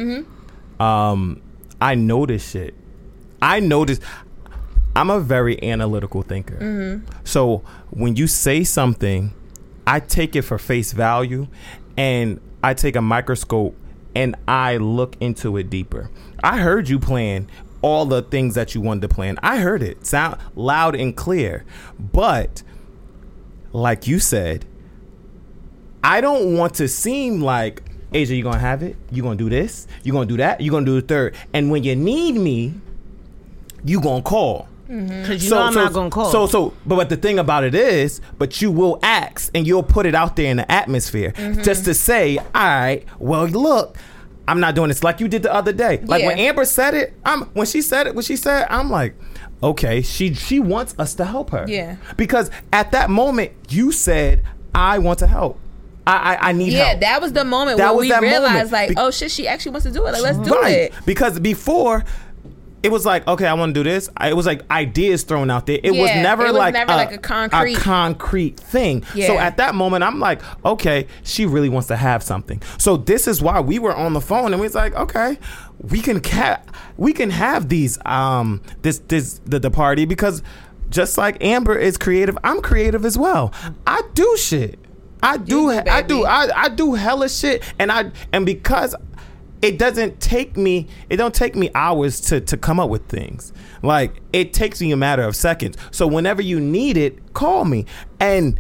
um 0.79 1.40
i 1.81 1.95
notice 1.95 2.50
shit 2.50 2.75
i 3.43 3.59
notice 3.61 4.00
i'm 4.97 5.11
a 5.11 5.20
very 5.20 5.62
analytical 5.62 6.23
thinker 6.23 6.56
mm-hmm. 6.56 7.04
so 7.25 7.62
when 7.90 8.16
you 8.16 8.26
say 8.26 8.64
something 8.64 9.32
i 9.87 10.00
take 10.00 10.37
it 10.37 10.42
for 10.42 10.59
face 10.59 10.92
value 10.92 11.47
and 11.97 12.40
i 12.62 12.75
take 12.75 12.97
a 12.97 13.02
microscope 13.02 13.76
and 14.14 14.35
i 14.49 14.76
look 14.76 15.16
into 15.20 15.56
it 15.56 15.70
deeper 15.70 16.11
i 16.42 16.59
heard 16.59 16.88
you 16.88 16.99
plan 16.99 17.49
all 17.82 18.04
the 18.04 18.23
things 18.23 18.54
that 18.54 18.75
you 18.75 18.80
wanted 18.80 19.02
to 19.02 19.09
plan 19.09 19.38
i 19.42 19.59
heard 19.59 19.82
it 19.82 20.04
sound 20.04 20.37
loud 20.54 20.94
and 20.94 21.16
clear 21.16 21.64
but 21.99 22.62
like 23.73 24.06
you 24.06 24.18
said 24.18 24.64
I 26.02 26.20
don't 26.20 26.56
want 26.56 26.75
to 26.75 26.88
seem 26.88 27.40
like 27.40 27.82
Asia, 28.12 28.35
you're 28.35 28.44
gonna 28.44 28.59
have 28.59 28.82
it. 28.82 28.97
You're 29.11 29.23
gonna 29.23 29.37
do 29.37 29.49
this. 29.49 29.87
You're 30.02 30.14
gonna 30.14 30.26
do 30.26 30.38
that. 30.38 30.61
You're 30.61 30.73
gonna 30.73 30.87
do 30.87 31.00
the 31.00 31.06
third. 31.06 31.35
And 31.52 31.70
when 31.70 31.85
you 31.85 31.94
need 31.94 32.32
me, 32.32 32.75
you 33.85 34.00
gonna 34.00 34.23
call. 34.23 34.68
Because 34.90 35.44
you 35.44 35.50
know 35.50 35.62
I'm 35.62 35.75
not 35.75 35.92
gonna 35.92 36.11
call. 36.11 36.32
So 36.32 36.47
so, 36.47 36.75
but, 36.85 36.97
but 36.97 37.09
the 37.09 37.16
thing 37.16 37.38
about 37.38 37.62
it 37.64 37.74
is, 37.74 38.20
but 38.38 38.61
you 38.61 38.72
will 38.72 38.98
ask 39.03 39.50
and 39.55 39.66
you'll 39.66 39.85
put 39.85 40.05
it 40.05 40.14
out 40.16 40.35
there 40.37 40.50
in 40.50 40.57
the 40.57 40.70
atmosphere 40.70 41.33
Mm-hmm. 41.37 41.62
just 41.62 41.85
to 41.85 41.94
say, 41.94 42.38
all 42.38 42.44
right, 42.55 43.05
well 43.18 43.46
look. 43.46 43.96
I'm 44.48 44.59
not 44.59 44.74
doing 44.74 44.88
this 44.88 45.05
like 45.05 45.20
you 45.20 45.29
did 45.29 45.44
the 45.44 45.55
other 45.55 45.72
day. 45.72 45.98
Like 45.98 46.24
when 46.24 46.37
Amber 46.37 46.64
said 46.64 46.94
it, 46.94 47.12
I'm 47.24 47.42
when 47.55 47.66
she 47.66 47.83
said 47.83 48.09
it, 48.09 48.16
when 48.16 48.24
she 48.24 48.35
said, 48.35 48.62
it, 48.62 48.66
I'm 48.68 48.90
like, 48.90 49.14
okay, 49.62 50.03
she 50.03 50.35
she 50.35 50.59
wants 50.59 50.92
us 50.98 51.14
to 51.16 51.24
help 51.24 51.50
her. 51.50 51.66
Yeah. 51.68 51.96
Because 52.16 52.50
at 52.72 52.90
that 52.90 53.11
moment, 53.11 53.53
you 53.68 53.92
said, 53.92 54.44
I 54.74 54.98
want 54.98 55.20
to 55.20 55.29
help. 55.29 55.61
I 56.05 56.35
I, 56.35 56.48
I 56.48 56.53
need 56.53 56.72
yeah, 56.72 56.79
help. 56.87 56.94
Yeah, 56.94 57.11
that 57.11 57.22
was 57.22 57.33
the 57.33 57.44
moment 57.44 57.79
That 57.79 57.90
where 57.90 57.94
was 57.98 58.03
we 58.07 58.09
that 58.09 58.22
realized, 58.22 58.55
moment. 58.55 58.72
like, 58.72 58.88
Be- 58.88 58.94
oh 58.96 59.12
shit, 59.12 59.31
she 59.31 59.46
actually 59.46 59.70
wants 59.70 59.87
to 59.87 59.92
do 59.92 60.05
it. 60.07 60.12
Like, 60.12 60.22
let's 60.22 60.38
do 60.38 60.50
right. 60.59 60.72
it. 60.72 60.94
Because 61.07 61.38
before 61.38 62.05
it 62.83 62.90
was 62.90 63.05
like, 63.05 63.27
okay, 63.29 63.47
I 63.47 63.53
want 63.55 63.75
to 63.75 63.85
do 63.85 63.88
this. 63.88 64.09
I, 64.16 64.31
it 64.31 64.37
was 64.37 64.47
like 64.47 64.69
ideas 64.71 65.23
thrown 65.25 65.51
out 65.51 65.66
there. 65.66 65.79
It 65.83 65.90
was 65.90 66.11
never 66.23 66.45
it 66.45 66.49
was 66.49 66.57
like 66.57 66.73
never 66.75 66.93
like 66.93 67.12
a 67.12 67.19
concrete- 67.19 67.77
concrete 67.77 68.59
thing. 68.59 69.05
So 69.27 69.37
at 69.38 69.59
that 69.59 69.75
moment, 69.75 70.03
I'm 70.03 70.19
like, 70.19 70.40
okay, 70.64 71.07
she 71.23 71.45
really 71.47 71.69
wants 71.69 71.88
to 71.88 71.97
have 71.97 72.23
something. 72.23 72.62
So 72.79 72.97
this 72.97 73.29
is 73.29 73.43
why 73.43 73.61
we 73.61 73.79
were 73.79 73.95
on 73.95 74.14
the 74.14 74.21
phone 74.21 74.53
and 74.53 74.61
we 74.61 74.66
was 74.66 74.75
like, 74.75 74.95
okay, 74.95 75.38
we 75.79 76.01
can 76.01 76.21
ca- 76.21 76.62
we 76.97 77.12
can 77.12 77.31
have 77.31 77.69
these 77.69 77.99
um 78.07 78.62
this 78.83 78.99
this 79.09 79.40
the, 79.45 79.59
the 79.59 79.71
party 79.71 80.05
because 80.07 80.43
just 80.88 81.16
like 81.19 81.43
Amber 81.45 81.77
is 81.77 81.97
creative, 81.99 82.37
I'm 82.43 82.61
creative 82.62 83.05
as 83.05 83.16
well. 83.19 83.53
I 83.87 84.03
do 84.14 84.37
shit. 84.38 84.79
I 85.23 85.37
do, 85.37 85.71
do, 85.71 85.90
I 85.90 86.01
do. 86.03 86.25
I, 86.25 86.49
I 86.64 86.69
do 86.71 86.95
hella 86.95 87.29
shit, 87.29 87.62
and 87.79 87.93
I 87.93 88.11
and 88.33 88.47
because 88.47 88.95
it 89.62 89.79
doesn't 89.79 90.20
take 90.20 90.57
me, 90.57 90.87
it 91.09 91.16
don't 91.16 91.35
take 91.35 91.55
me 91.55 91.70
hours 91.75 92.20
to 92.23 92.40
to 92.40 92.57
come 92.57 92.81
up 92.81 92.90
with 92.90 93.07
things. 93.07 93.53
Like 93.83 94.20
it 94.33 94.53
takes 94.53 94.81
me 94.81 94.92
a 94.92 94.96
matter 94.96 95.23
of 95.23 95.37
seconds. 95.37 95.77
So 95.90 96.07
whenever 96.07 96.42
you 96.42 96.61
need 96.61 96.96
it, 96.96 97.33
call 97.35 97.64
me, 97.64 97.87
and 98.18 98.59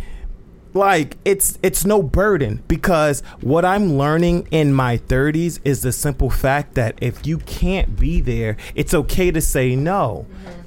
like 0.74 1.16
it's 1.24 1.58
it's 1.62 1.84
no 1.84 2.02
burden 2.02 2.62
because 2.68 3.22
what 3.40 3.64
I'm 3.64 3.96
learning 3.96 4.46
in 4.50 4.72
my 4.72 4.98
30s 4.98 5.58
is 5.64 5.82
the 5.82 5.92
simple 5.92 6.30
fact 6.30 6.74
that 6.74 6.96
if 7.00 7.26
you 7.26 7.38
can't 7.38 7.98
be 7.98 8.20
there, 8.20 8.56
it's 8.74 8.94
okay 8.94 9.30
to 9.30 9.40
say 9.40 9.74
no. 9.74 10.26
Mm-hmm. 10.28 10.59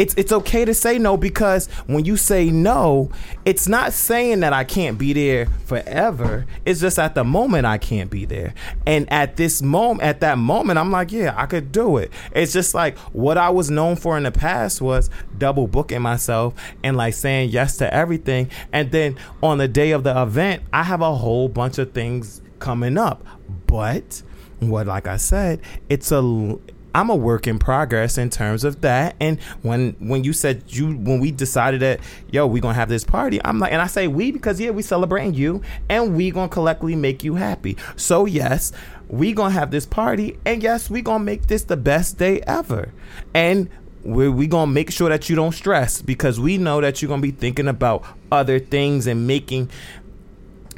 It's 0.00 0.14
it's 0.14 0.32
okay 0.32 0.64
to 0.64 0.72
say 0.72 0.98
no 0.98 1.18
because 1.18 1.66
when 1.86 2.06
you 2.06 2.16
say 2.16 2.48
no, 2.48 3.10
it's 3.44 3.68
not 3.68 3.92
saying 3.92 4.40
that 4.40 4.54
I 4.54 4.64
can't 4.64 4.96
be 4.96 5.12
there 5.12 5.44
forever. 5.66 6.46
It's 6.64 6.80
just 6.80 6.98
at 6.98 7.14
the 7.14 7.22
moment 7.22 7.66
I 7.66 7.76
can't 7.76 8.10
be 8.10 8.24
there. 8.24 8.54
And 8.86 9.12
at 9.12 9.36
this 9.36 9.60
moment 9.60 10.02
at 10.02 10.20
that 10.20 10.38
moment 10.38 10.78
I'm 10.78 10.90
like, 10.90 11.12
yeah, 11.12 11.34
I 11.36 11.44
could 11.44 11.70
do 11.70 11.98
it. 11.98 12.10
It's 12.32 12.50
just 12.50 12.72
like 12.72 12.96
what 13.12 13.36
I 13.36 13.50
was 13.50 13.70
known 13.70 13.94
for 13.96 14.16
in 14.16 14.22
the 14.22 14.32
past 14.32 14.80
was 14.80 15.10
double 15.36 15.66
booking 15.66 16.00
myself 16.00 16.54
and 16.82 16.96
like 16.96 17.12
saying 17.12 17.50
yes 17.50 17.76
to 17.76 17.92
everything. 17.92 18.50
And 18.72 18.90
then 18.92 19.18
on 19.42 19.58
the 19.58 19.68
day 19.68 19.90
of 19.90 20.02
the 20.02 20.22
event, 20.22 20.62
I 20.72 20.82
have 20.82 21.02
a 21.02 21.14
whole 21.14 21.50
bunch 21.50 21.76
of 21.76 21.92
things 21.92 22.40
coming 22.58 22.96
up. 22.96 23.22
But 23.66 24.22
what 24.60 24.86
like 24.86 25.06
I 25.06 25.18
said, 25.18 25.60
it's 25.90 26.10
a 26.10 26.58
I'm 26.94 27.10
a 27.10 27.16
work 27.16 27.46
in 27.46 27.58
progress 27.58 28.18
in 28.18 28.30
terms 28.30 28.64
of 28.64 28.80
that. 28.80 29.16
And 29.20 29.40
when 29.62 29.92
when 29.98 30.24
you 30.24 30.32
said 30.32 30.64
you 30.68 30.96
when 30.96 31.20
we 31.20 31.30
decided 31.30 31.80
that 31.80 32.00
yo 32.30 32.46
we 32.46 32.60
gonna 32.60 32.74
have 32.74 32.88
this 32.88 33.04
party, 33.04 33.40
I'm 33.44 33.58
like, 33.58 33.72
and 33.72 33.82
I 33.82 33.86
say 33.86 34.08
we 34.08 34.32
because 34.32 34.60
yeah 34.60 34.70
we 34.70 34.82
celebrating 34.82 35.34
you 35.34 35.62
and 35.88 36.16
we 36.16 36.30
gonna 36.30 36.48
collectively 36.48 36.96
make 36.96 37.22
you 37.24 37.34
happy. 37.36 37.76
So 37.96 38.26
yes, 38.26 38.72
we 39.08 39.32
gonna 39.32 39.50
have 39.50 39.70
this 39.70 39.86
party 39.86 40.38
and 40.44 40.62
yes 40.62 40.90
we 40.90 41.02
gonna 41.02 41.24
make 41.24 41.46
this 41.46 41.64
the 41.64 41.76
best 41.76 42.18
day 42.18 42.40
ever. 42.46 42.92
And 43.34 43.68
we're 44.02 44.30
we 44.30 44.46
gonna 44.46 44.70
make 44.70 44.90
sure 44.90 45.08
that 45.08 45.28
you 45.28 45.36
don't 45.36 45.52
stress 45.52 46.00
because 46.02 46.40
we 46.40 46.58
know 46.58 46.80
that 46.80 47.00
you're 47.02 47.08
gonna 47.08 47.22
be 47.22 47.30
thinking 47.30 47.68
about 47.68 48.04
other 48.32 48.58
things 48.58 49.06
and 49.06 49.26
making 49.26 49.70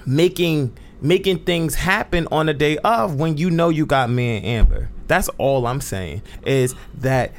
making 0.05 0.77
making 1.01 1.39
things 1.41 1.75
happen 1.75 2.29
on 2.31 2.47
the 2.47 2.55
day 2.55 2.79
of 2.79 3.17
when 3.17 3.37
you 3.37 3.51
know 3.51 3.69
you 3.69 3.87
got 3.87 4.11
me 4.11 4.37
and 4.37 4.47
Amber. 4.47 4.89
That's 5.07 5.29
all 5.39 5.67
I'm 5.67 5.81
saying 5.81 6.23
is 6.47 6.75
that 6.99 7.33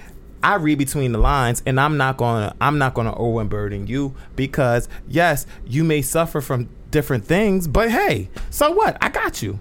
I 0.43 0.55
read 0.55 0.77
between 0.77 1.13
the 1.13 1.19
lines 1.19 1.63
and 1.65 1.79
I'm 1.79 1.97
not 1.97 2.17
gonna 2.17 2.55
I'm 2.59 2.77
not 2.77 2.93
gonna 2.93 3.15
overburden 3.15 3.87
you 3.87 4.13
because 4.35 4.89
yes, 5.07 5.45
you 5.65 5.83
may 5.83 6.01
suffer 6.01 6.41
from 6.41 6.69
different 6.91 7.25
things, 7.25 7.67
but 7.67 7.89
hey, 7.89 8.29
so 8.49 8.71
what? 8.71 8.97
I 9.01 9.09
got 9.09 9.41
you. 9.41 9.59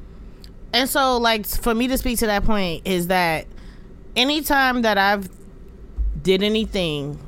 And 0.75 0.89
so, 0.89 1.19
like, 1.19 1.47
for 1.47 1.75
me 1.75 1.89
to 1.89 1.99
speak 1.99 2.19
to 2.21 2.27
that 2.27 2.45
point 2.45 2.87
is 2.87 3.09
that 3.09 3.47
anytime 4.17 4.83
that 4.83 4.99
I've 4.99 5.29
did 6.23 6.43
anything, 6.43 7.19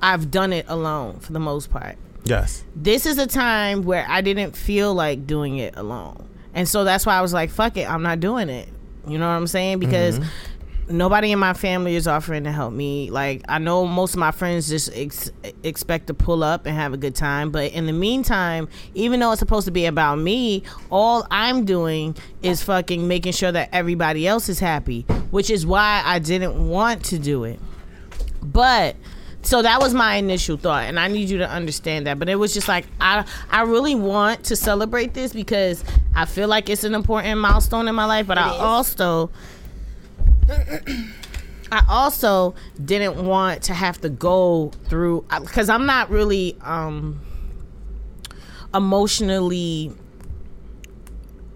I've 0.00 0.30
done 0.30 0.52
it 0.52 0.66
alone 0.68 1.18
for 1.20 1.32
the 1.32 1.40
most 1.40 1.70
part. 1.70 1.96
Yes. 2.24 2.64
This 2.76 3.06
is 3.06 3.18
a 3.18 3.26
time 3.26 3.82
where 3.82 4.06
I 4.08 4.20
didn't 4.20 4.56
feel 4.56 4.94
like 4.94 5.26
doing 5.26 5.58
it 5.58 5.76
alone. 5.76 6.28
And 6.54 6.68
so 6.68 6.84
that's 6.84 7.06
why 7.06 7.16
I 7.16 7.22
was 7.22 7.32
like, 7.32 7.50
fuck 7.50 7.76
it, 7.76 7.88
I'm 7.88 8.02
not 8.02 8.20
doing 8.20 8.48
it. 8.48 8.68
You 9.06 9.18
know 9.18 9.26
what 9.26 9.34
I'm 9.34 9.46
saying? 9.46 9.78
Because 9.80 10.18
mm-hmm. 10.18 10.96
nobody 10.96 11.32
in 11.32 11.38
my 11.38 11.54
family 11.54 11.96
is 11.96 12.06
offering 12.06 12.44
to 12.44 12.52
help 12.52 12.72
me. 12.72 13.10
Like 13.10 13.42
I 13.48 13.58
know 13.58 13.86
most 13.86 14.14
of 14.14 14.20
my 14.20 14.30
friends 14.30 14.68
just 14.68 14.90
ex- 14.94 15.30
expect 15.62 16.06
to 16.06 16.14
pull 16.14 16.44
up 16.44 16.66
and 16.66 16.76
have 16.76 16.92
a 16.92 16.96
good 16.96 17.14
time, 17.14 17.50
but 17.50 17.72
in 17.72 17.86
the 17.86 17.92
meantime, 17.92 18.68
even 18.94 19.20
though 19.20 19.32
it's 19.32 19.40
supposed 19.40 19.66
to 19.66 19.72
be 19.72 19.86
about 19.86 20.16
me, 20.16 20.62
all 20.90 21.26
I'm 21.30 21.64
doing 21.64 22.16
is 22.42 22.62
fucking 22.62 23.06
making 23.08 23.32
sure 23.32 23.52
that 23.52 23.70
everybody 23.72 24.26
else 24.26 24.48
is 24.48 24.60
happy, 24.60 25.02
which 25.30 25.50
is 25.50 25.66
why 25.66 26.02
I 26.04 26.18
didn't 26.18 26.68
want 26.68 27.04
to 27.06 27.18
do 27.18 27.44
it. 27.44 27.58
But 28.42 28.96
so 29.42 29.60
that 29.60 29.80
was 29.80 29.92
my 29.92 30.14
initial 30.14 30.56
thought 30.56 30.84
and 30.84 30.98
I 31.00 31.08
need 31.08 31.28
you 31.28 31.38
to 31.38 31.48
understand 31.48 32.06
that. 32.06 32.18
But 32.18 32.28
it 32.28 32.36
was 32.36 32.54
just 32.54 32.68
like 32.68 32.86
I 33.00 33.24
I 33.50 33.62
really 33.62 33.94
want 33.94 34.44
to 34.44 34.56
celebrate 34.56 35.14
this 35.14 35.32
because 35.32 35.84
I 36.14 36.26
feel 36.26 36.48
like 36.48 36.68
it's 36.68 36.84
an 36.84 36.94
important 36.94 37.40
milestone 37.40 37.88
in 37.88 37.94
my 37.94 38.04
life, 38.04 38.26
but 38.26 38.38
I 38.38 38.48
also 38.48 39.30
I 41.72 41.84
also 41.88 42.54
didn't 42.84 43.24
want 43.24 43.62
to 43.64 43.74
have 43.74 44.00
to 44.02 44.10
go 44.10 44.72
through 44.88 45.24
because 45.40 45.70
I'm 45.70 45.86
not 45.86 46.10
really 46.10 46.56
um, 46.60 47.20
emotionally 48.74 49.92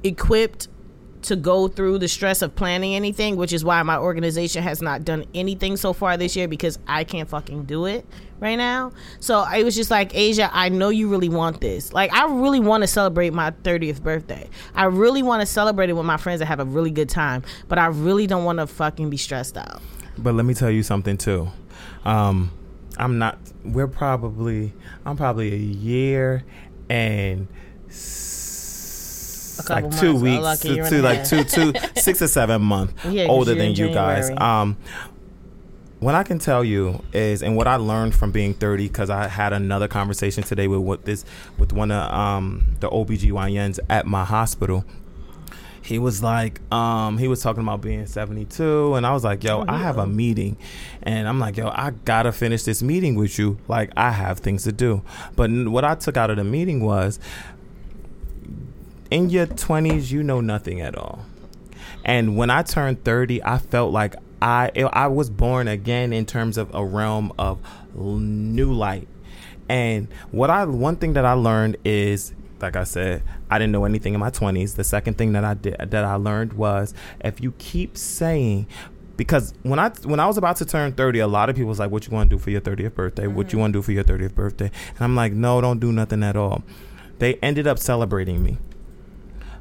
equipped 0.03 0.69
to 1.23 1.37
go 1.37 1.69
through 1.69 1.99
the 1.99 2.09
stress 2.09 2.41
of 2.41 2.55
planning 2.55 2.95
anything, 2.95 3.37
which 3.37 3.53
is 3.53 3.65
why 3.65 3.83
my 3.83 3.99
organization 3.99 4.63
has 4.63 4.81
not 4.81 5.05
done 5.05 5.25
anything 5.35 5.77
so 5.77 5.93
far 5.93 6.17
this 6.17 6.37
year 6.37 6.49
because 6.49 6.79
I 6.87 7.05
can't 7.05 7.29
fucking 7.29 7.65
do 7.65 7.85
it 7.85 8.07
right 8.41 8.57
now. 8.57 8.93
So 9.21 9.45
it 9.51 9.65
was 9.65 9.75
just 9.75 9.91
like, 9.91 10.15
Asia, 10.15 10.51
I 10.53 10.69
know 10.69 10.89
you 10.91 11.09
really 11.09 11.29
want 11.29 11.61
this. 11.61 11.93
Like, 11.93 12.13
I 12.13 12.27
really 12.27 12.61
want 12.61 12.83
to 12.83 12.87
celebrate 12.87 13.33
my 13.33 13.51
30th 13.51 14.03
birthday. 14.03 14.49
I 14.75 14.85
really 14.85 15.23
want 15.23 15.41
to 15.41 15.47
celebrate 15.47 15.91
it 15.91 15.95
with 15.95 16.07
my 16.07 16.17
friends 16.17 16.41
and 16.41 16.49
have 16.49 16.61
a 16.61 16.65
really 16.65 16.91
good 16.91 17.09
time, 17.09 17.43
but 17.69 17.79
I 17.79 17.87
really 17.87 18.27
don't 18.27 18.45
want 18.45 18.59
to 18.59 18.67
fucking 18.67 19.11
be 19.11 19.17
stressed 19.17 19.57
out. 19.57 19.81
But 20.19 20.35
let 20.35 20.45
me 20.47 20.55
tell 20.55 20.71
you 20.71 20.83
something 20.83 21.17
too. 21.17 21.49
Um, 22.05 22.51
I'm 22.99 23.19
not. 23.19 23.39
We're 23.65 23.89
probably. 23.89 24.73
I'm 25.05 25.17
probably 25.17 25.53
a 25.53 25.57
year 25.57 26.45
and 26.89 27.49
s- 27.89 29.61
like 29.69 29.91
two 29.99 30.15
months, 30.19 30.65
weeks, 30.65 30.85
to, 30.91 30.91
to 30.97 31.03
like 31.03 31.19
half. 31.19 31.29
two, 31.29 31.45
two, 31.45 31.73
six 31.97 32.23
or 32.23 32.29
seven 32.29 32.63
months 32.75 33.05
Yeah, 33.05 33.27
older 33.27 33.55
than 33.55 33.75
you 33.75 33.93
guys. 33.93 34.31
Um, 34.31 34.77
what 35.99 36.15
I 36.15 36.23
can 36.23 36.39
tell 36.39 36.63
you 36.63 37.03
is, 37.13 37.43
and 37.43 37.57
what 37.57 37.67
I 37.67 37.77
learned 37.77 38.15
from 38.15 38.31
being 38.31 38.55
30, 38.55 38.89
because 38.89 39.09
I 39.09 39.29
had 39.29 39.53
another 39.53 39.89
conversation 39.89 40.43
today 40.43 40.69
with 40.69 40.81
what 40.81 41.05
this, 41.05 41.25
with 41.59 41.73
one 41.73 41.91
of 41.91 42.13
um, 42.13 42.77
the 42.81 42.91
OBGYNs 42.91 43.81
at 43.89 44.07
my 44.07 44.25
hospital. 44.25 44.85
He 45.83 46.01
was 46.01 46.21
like 46.21 46.61
um 46.73 47.17
he 47.17 47.29
was 47.29 47.41
talking 47.41 47.63
about 47.63 47.81
being 47.81 48.07
72 48.07 48.95
and 48.95 49.07
i 49.07 49.13
was 49.13 49.23
like 49.23 49.45
yo 49.45 49.65
i 49.69 49.79
have 49.79 49.99
a 49.99 50.07
meeting. 50.07 50.57
And 51.05 51.29
i'm 51.29 51.39
like 51.39 51.57
yo 51.57 51.69
i 51.69 51.93
gotta 52.05 52.33
finish 52.33 52.65
this 52.65 52.83
meeting 52.83 53.15
with 53.15 53.39
you. 53.39 53.59
Like 53.69 53.93
i 53.97 54.11
have 54.11 54.41
things 54.41 54.65
to 54.65 54.73
do. 54.73 55.03
But 55.37 55.49
what 55.69 55.85
i 55.85 55.95
took 55.95 56.17
out 56.17 56.29
of 56.29 56.39
the 56.39 56.45
meeting 56.45 56.81
was 56.85 57.21
in 59.13 59.31
your 59.31 59.47
20s 59.47 60.11
you 60.11 60.25
know 60.25 60.41
nothing 60.41 60.81
at 60.81 60.97
all. 60.97 61.25
And 62.05 62.37
when 62.37 62.51
i 62.51 62.65
turned 62.65 63.05
30 63.05 63.45
i 63.45 63.59
felt 63.59 63.93
like 63.93 64.17
i 64.43 64.71
i 64.93 65.07
was 65.07 65.31
born 65.31 65.69
again 65.69 66.13
in 66.13 66.27
terms 66.27 66.59
of 66.59 66.73
a 66.75 66.85
realm 66.85 67.33
of 67.39 67.59
new 67.95 68.73
light 68.73 69.09
and 69.69 70.09
what 70.31 70.51
I 70.51 70.65
one 70.65 70.97
thing 70.97 71.15
that 71.15 71.25
I 71.25 71.33
learned 71.33 71.77
is 71.85 72.33
like 72.61 72.75
I 72.75 72.85
said, 72.85 73.23
I 73.51 73.59
didn't 73.59 73.73
know 73.73 73.85
anything 73.85 74.15
in 74.15 74.21
my 74.21 74.31
20s. 74.31 74.77
The 74.77 74.85
second 74.85 75.19
thing 75.19 75.33
that 75.33 75.45
I 75.45 75.55
did 75.55 75.77
that 75.79 76.05
I 76.05 76.15
learned 76.15 76.55
was 76.55 76.95
if 77.21 77.41
you 77.41 77.53
keep 77.59 77.97
saying 77.99 78.67
because 79.17 79.55
when 79.63 79.79
I 79.79 79.91
when 80.05 80.21
I 80.21 80.27
was 80.27 80.37
about 80.37 80.57
to 80.57 80.65
turn 80.65 80.93
30, 80.93 81.21
a 81.21 81.27
lot 81.27 81.49
of 81.49 81.57
people 81.57 81.69
was 81.69 81.79
like, 81.79 81.91
"What 81.91 82.07
you 82.07 82.13
want 82.13 82.31
to 82.31 82.37
do 82.37 82.43
for 82.43 82.51
your 82.51 82.61
30th 82.61 82.95
birthday? 82.95 83.27
What 83.27 83.47
you 83.47 83.51
mm-hmm. 83.53 83.61
want 83.61 83.73
to 83.73 83.79
do 83.79 83.83
for 83.83 83.93
your 83.93 84.05
30th 84.05 84.35
birthday?" 84.35 84.71
And 84.91 85.01
I'm 85.01 85.17
like, 85.17 85.33
"No, 85.33 85.61
don't 85.61 85.81
do 85.81 85.91
nothing 85.91 86.23
at 86.23 86.37
all." 86.37 86.63
They 87.19 87.35
ended 87.37 87.67
up 87.67 87.79
celebrating 87.79 88.43
me. 88.43 88.59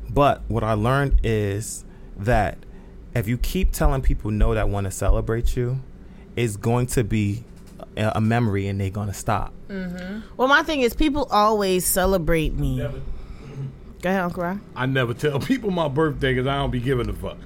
But 0.09 0.41
what 0.49 0.63
I 0.63 0.73
learned 0.73 1.21
is 1.23 1.85
that 2.17 2.57
if 3.15 3.27
you 3.27 3.37
keep 3.37 3.71
telling 3.71 4.01
people 4.01 4.29
no 4.29 4.53
that 4.53 4.69
want 4.69 4.85
to 4.85 4.91
celebrate 4.91 5.55
you, 5.55 5.79
it's 6.35 6.57
going 6.57 6.87
to 6.87 7.03
be 7.03 7.43
a, 7.95 8.13
a 8.15 8.21
memory 8.21 8.67
and 8.67 8.79
they're 8.79 8.89
going 8.89 9.07
to 9.07 9.13
stop. 9.13 9.53
Mm-hmm. 9.69 10.19
Well, 10.37 10.47
my 10.47 10.63
thing 10.63 10.81
is, 10.81 10.93
people 10.93 11.27
always 11.31 11.85
celebrate 11.85 12.53
me. 12.53 12.77
Go 14.01 14.09
ahead, 14.09 14.21
Uncle 14.21 14.43
Rock. 14.43 14.57
I 14.75 14.85
never 14.85 15.13
tell 15.13 15.39
people 15.39 15.71
my 15.71 15.87
birthday 15.87 16.33
because 16.33 16.45
I 16.45 16.57
don't 16.57 16.71
be 16.71 16.79
giving 16.81 17.09
a 17.09 17.13
fuck. 17.13 17.37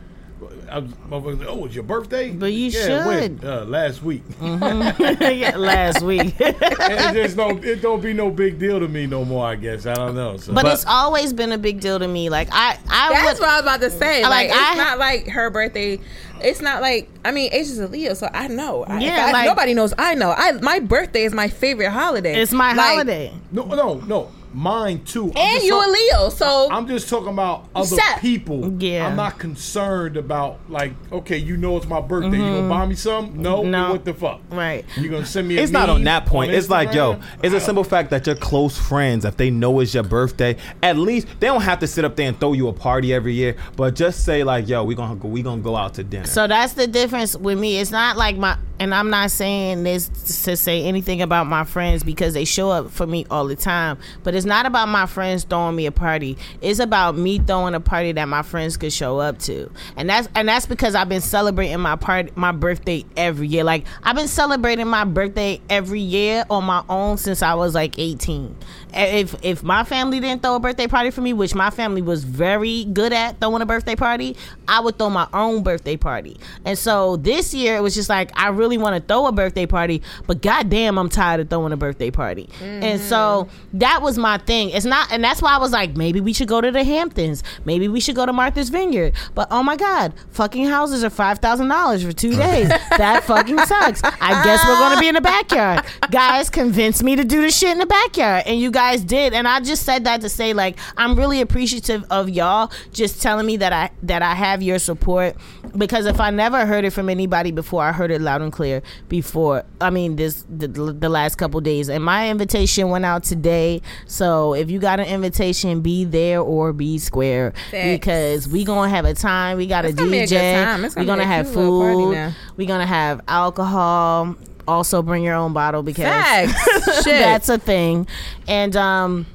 I 0.71 0.79
was, 0.79 0.91
motherfuckers, 1.09 1.45
oh, 1.47 1.65
it's 1.65 1.75
your 1.75 1.83
birthday? 1.83 2.31
But 2.31 2.53
you 2.53 2.67
yeah, 2.67 3.07
when? 3.07 3.39
should. 3.39 3.45
Uh, 3.47 3.65
last 3.65 4.03
week. 4.03 4.23
Yeah, 4.41 5.55
Last 5.57 6.01
week. 6.01 6.35
it 6.39 7.13
just 7.13 7.37
no, 7.37 7.49
it 7.57 7.81
don't 7.81 8.01
be 8.01 8.13
no 8.13 8.29
big 8.29 8.59
deal 8.59 8.79
to 8.79 8.87
me 8.87 9.05
no 9.07 9.23
more. 9.25 9.45
I 9.47 9.55
guess 9.55 9.85
I 9.85 9.93
don't 9.93 10.15
know. 10.15 10.37
So. 10.37 10.53
But, 10.53 10.65
it's 10.67 10.85
always 10.85 11.33
been 11.33 11.51
a 11.51 11.57
big 11.57 11.79
deal 11.79 11.99
to 11.99 12.07
me. 12.07 12.29
Like 12.29 12.49
I, 12.51 12.77
I 12.89 13.09
That's 13.13 13.39
would. 13.39 13.45
what 13.45 13.49
I 13.49 13.55
was 13.55 13.61
about 13.63 13.81
to 13.81 13.89
say. 13.91 14.21
Like, 14.23 14.29
Like, 14.31 14.49
it's 14.49 14.57
I- 14.57 14.75
not 14.75 14.97
like 14.99 15.27
her 15.27 15.49
birthday. 15.49 15.99
It's 16.41 16.61
not 16.61 16.81
like 16.81 17.09
I 17.25 17.31
mean, 17.31 17.51
Asia's 17.53 17.79
a 17.79 17.87
Leo, 17.87 18.13
so 18.13 18.29
I 18.33 18.47
know. 18.47 18.83
I- 18.85 18.99
Yeah, 18.99 19.25
I- 19.27 19.31
like- 19.31 19.45
nobody 19.45 19.73
knows. 19.73 19.93
I 19.97 20.15
know. 20.15 20.31
I 20.31 20.53
my 20.53 20.79
birthday 20.79 21.23
is 21.23 21.33
my 21.33 21.47
favorite 21.47 21.89
holiday. 21.91 22.39
it's 22.41 22.51
my 22.51 22.73
Like, 22.73 22.87
holiday. 22.91 23.33
no, 23.51 23.65
no, 23.65 23.95
no. 24.07 24.31
Mine 24.53 25.03
too. 25.03 25.25
I'm 25.35 25.37
and 25.37 25.53
just 25.55 25.65
you 25.65 25.71
talk- 25.71 25.87
a 25.87 25.91
Leo, 25.91 26.29
so 26.29 26.67
I'm 26.71 26.87
just 26.87 27.09
talking 27.09 27.29
about 27.29 27.65
other 27.75 27.85
Set. 27.87 28.19
people. 28.19 28.81
Yeah. 28.81 29.07
I'm 29.07 29.15
not 29.15 29.37
concerned 29.39 30.17
about 30.17 30.59
like, 30.69 30.93
okay, 31.11 31.37
you 31.37 31.57
know 31.57 31.77
it's 31.77 31.87
my 31.87 32.01
birthday. 32.01 32.37
You 32.37 32.43
gonna 32.43 32.69
buy 32.69 32.85
me 32.85 32.95
something? 32.95 33.41
No. 33.41 33.61
Mm-hmm. 33.61 33.71
No. 33.71 33.91
What 33.91 34.05
the 34.05 34.13
fuck? 34.13 34.41
Right. 34.49 34.85
You 34.97 35.09
gonna 35.09 35.25
send 35.25 35.47
me? 35.47 35.57
A 35.57 35.61
It's 35.61 35.71
not 35.71 35.89
on 35.89 35.97
meme 35.97 36.05
that 36.05 36.25
point. 36.25 36.51
It's 36.51 36.69
like, 36.69 36.93
yo, 36.93 37.15
Instagram? 37.15 37.23
it's 37.43 37.53
a 37.55 37.59
simple 37.59 37.83
fact 37.83 38.09
that 38.09 38.25
your 38.25 38.35
close 38.35 38.77
friends, 38.77 39.25
if 39.25 39.37
they 39.37 39.51
know 39.51 39.79
it's 39.79 39.93
your 39.93 40.03
birthday, 40.03 40.55
at 40.81 40.97
least 40.97 41.27
they 41.39 41.47
don't 41.47 41.61
have 41.61 41.79
to 41.79 41.87
sit 41.87 42.05
up 42.05 42.15
there 42.15 42.27
and 42.27 42.39
throw 42.39 42.53
you 42.53 42.67
a 42.67 42.73
party 42.73 43.13
every 43.13 43.33
year. 43.33 43.55
But 43.75 43.95
just 43.95 44.25
say 44.25 44.43
like, 44.43 44.67
yo, 44.67 44.83
we 44.83 44.95
gonna 44.95 45.15
go, 45.15 45.27
we 45.27 45.41
gonna 45.43 45.61
go 45.61 45.75
out 45.75 45.93
to 45.95 46.03
dinner. 46.03 46.25
So 46.25 46.47
that's 46.47 46.73
the 46.73 46.87
difference 46.87 47.35
with 47.35 47.59
me. 47.59 47.77
It's 47.77 47.91
not 47.91 48.17
like 48.17 48.37
my, 48.37 48.57
and 48.79 48.95
I'm 48.95 49.09
not 49.09 49.29
saying 49.31 49.83
this 49.83 50.07
to 50.45 50.55
say 50.55 50.83
anything 50.85 51.21
about 51.21 51.47
my 51.47 51.65
friends 51.65 52.03
because 52.03 52.33
they 52.33 52.45
show 52.45 52.69
up 52.71 52.89
for 52.91 53.05
me 53.05 53.25
all 53.29 53.45
the 53.45 53.55
time. 53.55 53.97
But 54.23 54.35
it's 54.39 54.45
not 54.45 54.65
about 54.65 54.87
my 54.87 55.05
friends 55.05 55.43
throwing 55.43 55.75
me 55.75 55.85
a 55.85 55.91
party. 55.91 56.37
It's 56.61 56.79
about 56.79 57.17
me 57.17 57.39
throwing 57.39 57.75
a 57.75 57.81
party 57.81 58.13
that 58.13 58.29
my 58.29 58.41
friends 58.41 58.77
could 58.77 58.93
show 58.93 59.19
up 59.19 59.37
to, 59.39 59.69
and 59.97 60.09
that's 60.09 60.29
and 60.33 60.47
that's 60.47 60.65
because 60.65 60.95
I've 60.95 61.09
been 61.09 61.19
celebrating 61.19 61.77
my 61.81 61.97
part, 61.97 62.37
my 62.37 62.53
birthday 62.53 63.03
every 63.17 63.49
year. 63.49 63.65
Like 63.65 63.85
I've 64.01 64.15
been 64.15 64.29
celebrating 64.29 64.87
my 64.87 65.03
birthday 65.03 65.59
every 65.69 65.99
year 65.99 66.45
on 66.49 66.63
my 66.63 66.85
own 66.87 67.17
since 67.17 67.41
I 67.41 67.53
was 67.55 67.75
like 67.75 67.99
18. 67.99 68.55
If 68.93 69.35
if 69.43 69.61
my 69.61 69.83
family 69.83 70.21
didn't 70.21 70.41
throw 70.41 70.55
a 70.55 70.59
birthday 70.61 70.87
party 70.87 71.11
for 71.11 71.19
me, 71.19 71.33
which 71.33 71.53
my 71.53 71.69
family 71.69 72.01
was 72.01 72.23
very 72.23 72.85
good 72.85 73.11
at 73.11 73.41
throwing 73.41 73.61
a 73.61 73.65
birthday 73.65 73.97
party, 73.97 74.37
I 74.69 74.79
would 74.79 74.97
throw 74.97 75.09
my 75.09 75.27
own 75.33 75.63
birthday 75.63 75.97
party. 75.97 76.39
And 76.63 76.77
so 76.77 77.17
this 77.17 77.53
year 77.53 77.75
it 77.75 77.81
was 77.81 77.93
just 77.93 78.07
like 78.07 78.31
I 78.39 78.47
really 78.47 78.77
want 78.77 78.95
to 78.95 79.05
throw 79.05 79.25
a 79.25 79.33
birthday 79.33 79.65
party, 79.65 80.01
but 80.27 80.41
goddamn, 80.41 80.97
I'm 80.97 81.09
tired 81.09 81.41
of 81.41 81.49
throwing 81.49 81.73
a 81.73 81.77
birthday 81.77 82.09
party. 82.09 82.49
And 82.61 83.01
so 83.01 83.49
mm-hmm. 83.49 83.79
that 83.79 84.01
was 84.01 84.17
my 84.17 84.28
thing. 84.37 84.69
It's 84.69 84.85
not, 84.85 85.11
and 85.11 85.23
that's 85.23 85.41
why 85.41 85.55
I 85.55 85.57
was 85.57 85.71
like, 85.71 85.95
maybe 85.95 86.21
we 86.21 86.33
should 86.33 86.47
go 86.47 86.61
to 86.61 86.71
the 86.71 86.83
Hamptons, 86.83 87.43
maybe 87.65 87.87
we 87.87 87.99
should 87.99 88.15
go 88.15 88.25
to 88.25 88.33
Martha's 88.33 88.69
Vineyard. 88.69 89.13
But 89.35 89.47
oh 89.51 89.63
my 89.63 89.75
god, 89.75 90.13
fucking 90.31 90.65
houses 90.65 91.03
are 91.03 91.09
five 91.09 91.39
thousand 91.39 91.67
dollars 91.67 92.03
for 92.03 92.11
two 92.11 92.35
days. 92.35 92.69
that 92.97 93.23
fucking 93.23 93.59
sucks. 93.59 94.01
I 94.03 94.43
guess 94.43 94.65
we're 94.67 94.79
gonna 94.79 94.99
be 94.99 95.07
in 95.07 95.15
the 95.15 95.21
backyard. 95.21 95.85
Guys 96.11 96.49
convinced 96.49 97.03
me 97.03 97.15
to 97.15 97.23
do 97.23 97.41
the 97.41 97.51
shit 97.51 97.71
in 97.71 97.79
the 97.79 97.85
backyard, 97.85 98.43
and 98.45 98.59
you 98.59 98.71
guys 98.71 99.03
did. 99.03 99.33
And 99.33 99.47
I 99.47 99.59
just 99.59 99.83
said 99.83 100.03
that 100.05 100.21
to 100.21 100.29
say 100.29 100.53
like 100.53 100.77
I'm 100.97 101.15
really 101.15 101.41
appreciative 101.41 102.05
of 102.09 102.29
y'all 102.29 102.71
just 102.93 103.21
telling 103.21 103.45
me 103.45 103.57
that 103.57 103.73
I 103.73 103.91
that 104.03 104.21
I 104.21 104.35
have 104.35 104.61
your 104.61 104.79
support 104.79 105.35
because 105.77 106.05
if 106.05 106.19
I 106.19 106.29
never 106.29 106.65
heard 106.65 106.85
it 106.85 106.91
from 106.91 107.09
anybody 107.09 107.51
before, 107.51 107.83
I 107.83 107.91
heard 107.91 108.11
it 108.11 108.21
loud 108.21 108.41
and 108.41 108.51
clear 108.51 108.81
before. 109.07 109.63
I 109.81 109.89
mean 109.89 110.15
this 110.15 110.45
the, 110.49 110.67
the 110.67 111.09
last 111.09 111.35
couple 111.35 111.61
days, 111.61 111.89
and 111.89 112.03
my 112.03 112.29
invitation 112.29 112.89
went 112.89 113.05
out 113.05 113.23
today. 113.23 113.81
So 114.05 114.18
if 114.21 114.69
you 114.69 114.79
got 114.79 114.99
an 114.99 115.07
invitation, 115.07 115.81
be 115.81 116.03
there 116.05 116.41
or 116.41 116.73
be 116.73 116.97
square 116.97 117.51
Facts. 117.71 117.87
because 117.87 118.47
we 118.47 118.63
gonna 118.63 118.89
have 118.89 119.05
a 119.05 119.13
time. 119.13 119.57
We 119.57 119.67
got 119.67 119.85
a 119.85 119.89
It's 119.89 119.99
gonna 119.99 120.17
a 120.17 120.23
DJ. 120.25 120.63
time. 120.63 120.85
It's 120.85 120.95
We're 120.95 121.05
gonna 121.05 121.23
gonna 121.23 121.33
have 121.35 121.45
cute 121.47 121.57
little 121.57 122.11
party 122.11 122.31
food. 122.31 122.35
We're 122.57 122.67
gonna 122.67 122.85
have 122.85 123.21
alcohol. 123.27 124.35
Also, 124.67 125.01
bring 125.01 125.23
your 125.23 125.35
own 125.35 125.53
bottle 125.53 125.81
because. 125.83 126.51
Shit. 127.03 127.05
that's 127.05 127.49
a 127.49 127.57
thing. 127.57 128.07
And 128.47 128.75
um 128.75 129.25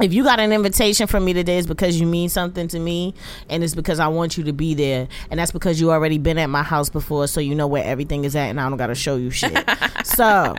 if 0.00 0.14
you 0.14 0.24
got 0.24 0.40
an 0.40 0.50
invitation 0.52 1.06
from 1.06 1.26
me 1.26 1.34
today, 1.34 1.58
it's 1.58 1.66
because 1.66 2.00
you 2.00 2.06
mean 2.06 2.30
something 2.30 2.68
to 2.68 2.78
me, 2.78 3.14
and 3.50 3.62
it's 3.62 3.74
because 3.74 4.00
I 4.00 4.08
want 4.08 4.38
you 4.38 4.44
to 4.44 4.52
be 4.54 4.72
there, 4.72 5.08
and 5.30 5.38
that's 5.38 5.52
because 5.52 5.78
you 5.78 5.90
already 5.90 6.16
been 6.16 6.38
at 6.38 6.48
my 6.48 6.62
house 6.62 6.88
before, 6.88 7.26
so 7.28 7.38
you 7.38 7.54
know 7.54 7.66
where 7.66 7.84
everything 7.84 8.24
is 8.24 8.34
at, 8.34 8.46
and 8.46 8.58
I 8.58 8.66
don't 8.68 8.78
gotta 8.78 8.94
show 8.94 9.16
you 9.16 9.30
shit. 9.30 9.52
so, 10.04 10.56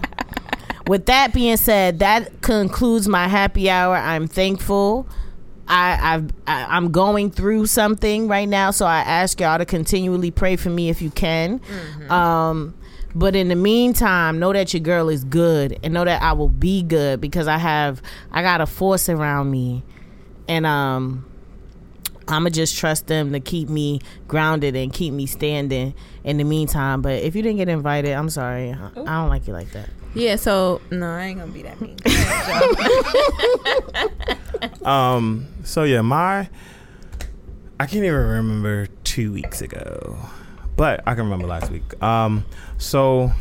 with 0.87 1.05
that 1.05 1.33
being 1.33 1.57
said, 1.57 1.99
that 1.99 2.41
concludes 2.41 3.07
my 3.07 3.27
happy 3.27 3.69
hour. 3.69 3.95
I'm 3.95 4.27
thankful. 4.27 5.07
I, 5.67 6.15
I've, 6.15 6.31
I, 6.47 6.65
I'm 6.75 6.91
going 6.91 7.31
through 7.31 7.67
something 7.67 8.27
right 8.27 8.49
now, 8.49 8.71
so 8.71 8.85
I 8.85 8.99
ask 8.99 9.39
y'all 9.39 9.57
to 9.57 9.65
continually 9.65 10.31
pray 10.31 10.57
for 10.57 10.69
me 10.69 10.89
if 10.89 11.01
you 11.01 11.09
can. 11.11 11.61
Um, 12.09 12.73
but 13.15 13.35
in 13.35 13.47
the 13.47 13.55
meantime, 13.55 14.39
know 14.39 14.51
that 14.53 14.73
your 14.73 14.81
girl 14.81 15.07
is 15.09 15.23
good, 15.23 15.79
and 15.83 15.93
know 15.93 16.03
that 16.03 16.21
I 16.21 16.33
will 16.33 16.49
be 16.49 16.81
good 16.83 17.21
because 17.21 17.47
I 17.47 17.57
have 17.57 18.01
I 18.31 18.41
got 18.41 18.59
a 18.59 18.65
force 18.65 19.07
around 19.07 19.51
me, 19.51 19.83
and 20.47 20.65
um, 20.65 21.25
I'ma 22.27 22.49
just 22.49 22.77
trust 22.77 23.07
them 23.07 23.31
to 23.33 23.39
keep 23.39 23.69
me 23.69 24.01
grounded 24.27 24.75
and 24.75 24.91
keep 24.91 25.13
me 25.13 25.25
standing 25.25 25.93
in 26.23 26.37
the 26.37 26.43
meantime. 26.43 27.01
But 27.01 27.23
if 27.23 27.35
you 27.35 27.41
didn't 27.41 27.57
get 27.57 27.69
invited, 27.69 28.13
I'm 28.13 28.29
sorry. 28.29 28.71
I, 28.71 28.87
I 28.87 29.21
don't 29.21 29.29
like 29.29 29.47
you 29.47 29.53
like 29.53 29.71
that. 29.71 29.89
Yeah, 30.13 30.35
so 30.35 30.81
no, 30.91 31.09
I 31.09 31.25
ain't 31.25 31.39
gonna 31.39 31.51
be 31.51 31.61
that 31.63 31.79
mean. 31.79 31.97
Um. 34.85 35.47
So 35.63 35.83
yeah, 35.83 36.01
my 36.01 36.49
I 37.79 37.85
can't 37.85 38.03
even 38.03 38.13
remember 38.13 38.87
two 39.03 39.33
weeks 39.33 39.61
ago, 39.61 40.17
but 40.75 41.01
I 41.07 41.15
can 41.15 41.23
remember 41.23 41.47
last 41.47 41.71
week. 41.71 42.01
Um. 42.03 42.45
So 42.77 43.31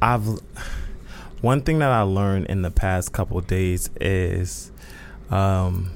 I've 0.00 0.26
one 1.40 1.62
thing 1.62 1.80
that 1.80 1.90
I 1.90 2.02
learned 2.02 2.46
in 2.46 2.62
the 2.62 2.70
past 2.70 3.12
couple 3.12 3.40
days 3.40 3.90
is, 4.00 4.70
um. 5.30 5.90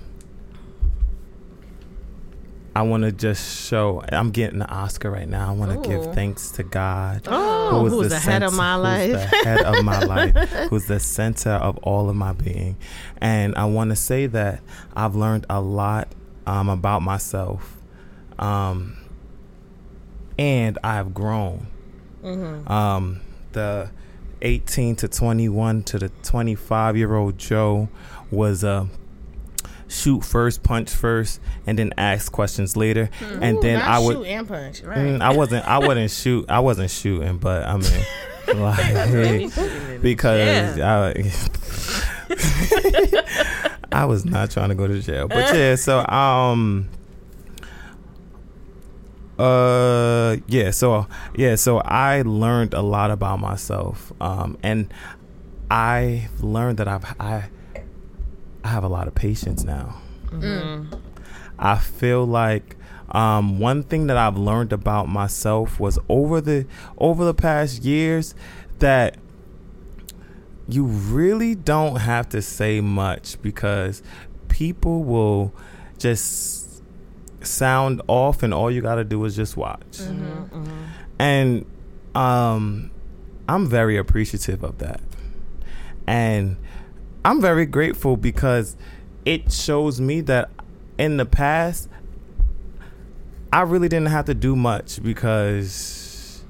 I 2.75 2.83
want 2.83 3.03
to 3.03 3.13
just 3.13 3.67
show. 3.67 4.03
I'm 4.11 4.31
getting 4.31 4.63
an 4.63 4.69
Oscar 4.69 5.11
right 5.11 5.29
now. 5.29 5.51
I 5.51 5.53
want 5.53 5.83
to 5.83 5.89
give 5.89 6.15
thanks 6.15 6.53
to 6.53 6.63
God. 6.63 7.23
Oh, 7.27 7.87
is 7.87 7.93
who's 7.93 8.09
the 8.09 8.19
head 8.19 8.43
of 8.43 8.55
my 8.55 8.75
who's 8.75 8.83
life? 8.83 9.31
the 9.31 9.37
head 9.45 9.63
of 9.63 9.85
my 9.85 9.99
life, 10.01 10.35
who's 10.71 10.87
the 10.87 10.99
center 10.99 11.51
of 11.51 11.77
all 11.79 12.09
of 12.09 12.17
my 12.17 12.33
being. 12.33 12.77
And 13.19 13.55
I 13.57 13.67
want 13.67 13.91
to 13.91 13.97
say 13.97 14.27
that 14.29 14.63
I've 14.97 15.15
learned 15.15 15.45
a 15.51 15.61
lot 15.61 16.09
um, 16.47 16.71
about 16.71 17.03
myself, 17.03 17.77
um, 18.39 18.97
and 20.39 20.79
I've 20.83 21.13
grown. 21.13 21.67
Mm-hmm. 22.23 22.71
Um, 22.73 23.21
the 23.53 23.91
18 24.41 24.97
to 24.97 25.09
21 25.09 25.83
to 25.85 25.99
the 25.99 26.09
25 26.23 26.97
year 26.97 27.15
old 27.15 27.37
Joe 27.37 27.89
was 28.31 28.65
a 28.65 28.89
shoot 29.93 30.25
first, 30.25 30.63
punch 30.63 30.91
first, 30.91 31.41
and 31.67 31.79
then 31.79 31.93
ask 31.99 32.33
questions 32.33 32.77
later. 32.77 33.11
And 33.21 33.59
Ooh, 33.59 33.61
then 33.61 33.81
I 33.81 33.99
would 33.99 34.17
shoot 34.17 34.25
and 34.25 34.49
punch. 34.49 34.83
Right. 34.83 34.99
Mm, 34.99 35.21
I 35.21 35.35
wasn't. 35.35 35.67
I 35.67 35.79
wasn't 35.79 36.11
shoot. 36.23 36.47
I 36.49 36.61
wasn't 36.61 36.91
shooting, 36.91 37.39
but 37.39 37.65
I 37.67 37.77
mean, 37.77 38.05
like, 38.61 40.03
because 40.03 40.81
I, 40.81 41.33
I 43.93 44.05
was 44.07 44.25
not 44.25 44.51
trying 44.51 44.71
to 44.71 44.75
go 44.75 44.87
to 44.87 45.01
jail. 45.01 45.29
But 45.29 45.55
yeah, 45.55 45.75
so 45.77 46.05
um, 46.07 46.89
uh, 49.39 50.37
yeah, 50.47 50.71
so 50.71 51.07
yeah, 51.37 51.57
so 51.57 51.79
I 51.79 52.23
learned 52.23 52.75
a 52.75 52.83
lot 52.83 53.11
about 53.11 53.41
myself, 53.41 54.13
um, 54.21 54.57
and 54.63 54.93
I 55.71 56.29
learned 56.41 56.79
that 56.79 56.89
I've 56.89 57.05
I, 57.21 57.51
I 58.65 58.69
have 58.69 58.85
a 58.85 58.89
lot 58.89 59.09
of 59.09 59.15
patience 59.15 59.65
now. 59.65 60.01
I 61.59 61.77
feel 61.79 62.25
like 62.27 62.77
um, 63.11 63.59
one 63.59 63.83
thing 63.83 64.07
that 64.07 64.17
I've 64.17 64.37
learned 64.39 64.73
about 64.73 65.09
myself 65.09 65.79
was 65.79 65.99
over 66.09 66.41
the 66.41 66.67
over 66.99 67.25
the 67.25 67.35
past 67.35 67.83
years 67.85 68.35
that 68.79 69.17
you 70.69 70.85
really 70.85 71.55
don't 71.55 71.97
have 71.97 72.29
to 72.31 72.41
say 72.41 72.81
much 72.81 73.41
because 73.43 74.03
people 74.49 75.05
will 75.05 75.53
just 75.99 76.83
sound 77.43 78.01
off 78.07 78.43
and 78.43 78.55
all 78.55 78.71
you 78.71 78.81
got 78.81 78.95
to 78.95 79.05
do 79.05 79.23
is 79.25 79.37
just 79.37 79.57
watch. 79.57 79.99
And 81.19 81.67
um 82.15 82.91
I'm 83.49 83.67
very 83.69 83.97
appreciative 83.99 84.63
of 84.63 84.79
that. 84.79 85.01
And 86.07 86.57
I'm 87.25 87.41
very 87.41 87.67
grateful 87.67 88.17
because 88.17 88.77
it 89.25 89.53
shows 89.53 90.01
me 90.01 90.21
that 90.23 90.51
in 90.99 91.17
the 91.17 91.27
past 91.27 91.89
I 93.53 93.63
really 93.63 93.89
didn't 93.89 94.09
have 94.09 94.25
to 94.27 94.35
do 94.35 94.57
much 94.57 95.03
because 95.03 96.45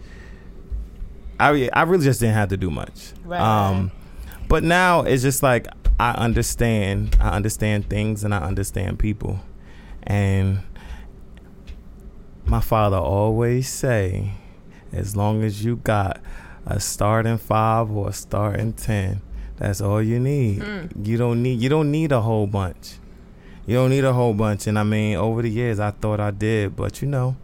I 1.39 1.69
I 1.73 1.83
really 1.83 2.05
just 2.05 2.21
didn't 2.21 2.37
have 2.37 2.49
to 2.51 2.57
do 2.57 2.71
much. 2.71 3.13
Right. 3.25 3.41
Um 3.41 3.91
but 4.49 4.63
now 4.63 5.03
it's 5.03 5.23
just 5.23 5.43
like 5.43 5.67
I 5.99 6.13
understand 6.13 7.17
I 7.21 7.31
understand 7.31 7.91
things 7.91 8.25
and 8.25 8.35
I 8.35 8.39
understand 8.39 8.99
people. 8.99 9.41
And 10.05 10.61
my 12.45 12.61
father 12.61 12.97
always 12.97 13.69
say 13.69 14.33
as 14.93 15.17
long 15.17 15.43
as 15.43 15.65
you 15.65 15.77
got 15.77 16.21
a 16.67 16.79
starting 16.79 17.39
5 17.39 17.91
or 17.91 18.09
a 18.09 18.13
starting 18.13 18.73
10 18.73 19.21
that's 19.63 19.81
all 19.81 20.03
you 20.03 20.19
need. 20.19 20.61
Hmm. 20.61 20.87
You 21.05 21.17
don't 21.17 21.41
need 21.43 21.61
you 21.63 21.69
don't 21.69 21.91
need 21.93 22.11
a 22.11 22.21
whole 22.21 22.49
bunch. 22.49 22.95
You 23.65 23.77
don't 23.77 23.91
need 23.91 24.05
a 24.05 24.13
whole 24.13 24.35
bunch. 24.35 24.67
And 24.67 24.77
I 24.77 24.83
mean, 24.83 25.17
over 25.17 25.41
the 25.41 25.49
years, 25.49 25.79
I 25.79 25.93
thought 25.93 26.19
I 26.19 26.33
did, 26.33 26.75
but 26.75 27.01
you 27.01 27.07
know, 27.07 27.37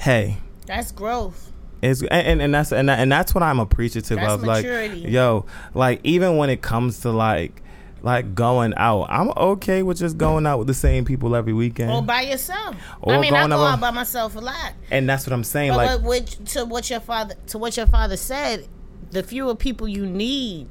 hey, 0.00 0.38
That's 0.66 0.90
growth. 0.90 1.52
it's 1.80 2.02
and, 2.02 2.42
and, 2.42 2.52
that's 2.52 2.72
and, 2.72 2.90
and 2.90 3.12
that's 3.12 3.32
what 3.34 3.44
I'm 3.44 3.60
appreciative 3.60 4.16
That's 4.18 4.32
of. 4.34 4.42
maturity. 4.42 5.02
Like, 5.02 5.12
yo, 5.12 5.46
like 5.74 6.00
even 6.02 6.36
when 6.38 6.50
it 6.50 6.60
comes 6.60 7.00
to 7.00 7.10
like 7.10 7.62
like 8.02 8.34
going 8.34 8.74
out, 8.76 9.06
I'm 9.08 9.30
okay 9.36 9.84
with 9.84 9.98
just 9.98 10.18
going 10.18 10.44
out 10.44 10.58
with 10.58 10.66
the 10.66 10.74
same 10.74 11.04
people 11.04 11.36
every 11.36 11.52
weekend. 11.52 11.90
Or 11.92 12.02
by 12.02 12.22
yourself. 12.22 12.74
Or 13.00 13.14
I 13.14 13.20
mean, 13.20 13.32
I 13.32 13.46
go 13.46 13.54
out- 13.54 13.74
out 13.74 13.80
by 13.80 13.90
myself 13.92 14.34
a 14.34 14.40
lot. 14.40 14.72
and 14.90 15.08
that's 15.08 15.24
what 15.24 15.32
I'm 15.32 15.44
saying. 15.44 15.70
But 15.70 15.76
like, 15.76 15.90
what, 16.00 16.02
what, 16.02 16.26
to 16.46 16.64
what 16.64 16.90
your 16.90 17.00
father 17.00 17.36
to 17.48 17.58
what 17.58 17.76
your 17.76 17.86
father 17.86 18.16
said, 18.16 18.66
the 19.12 19.22
fewer 19.22 19.54
people 19.54 19.86
you 19.86 20.04
need, 20.04 20.68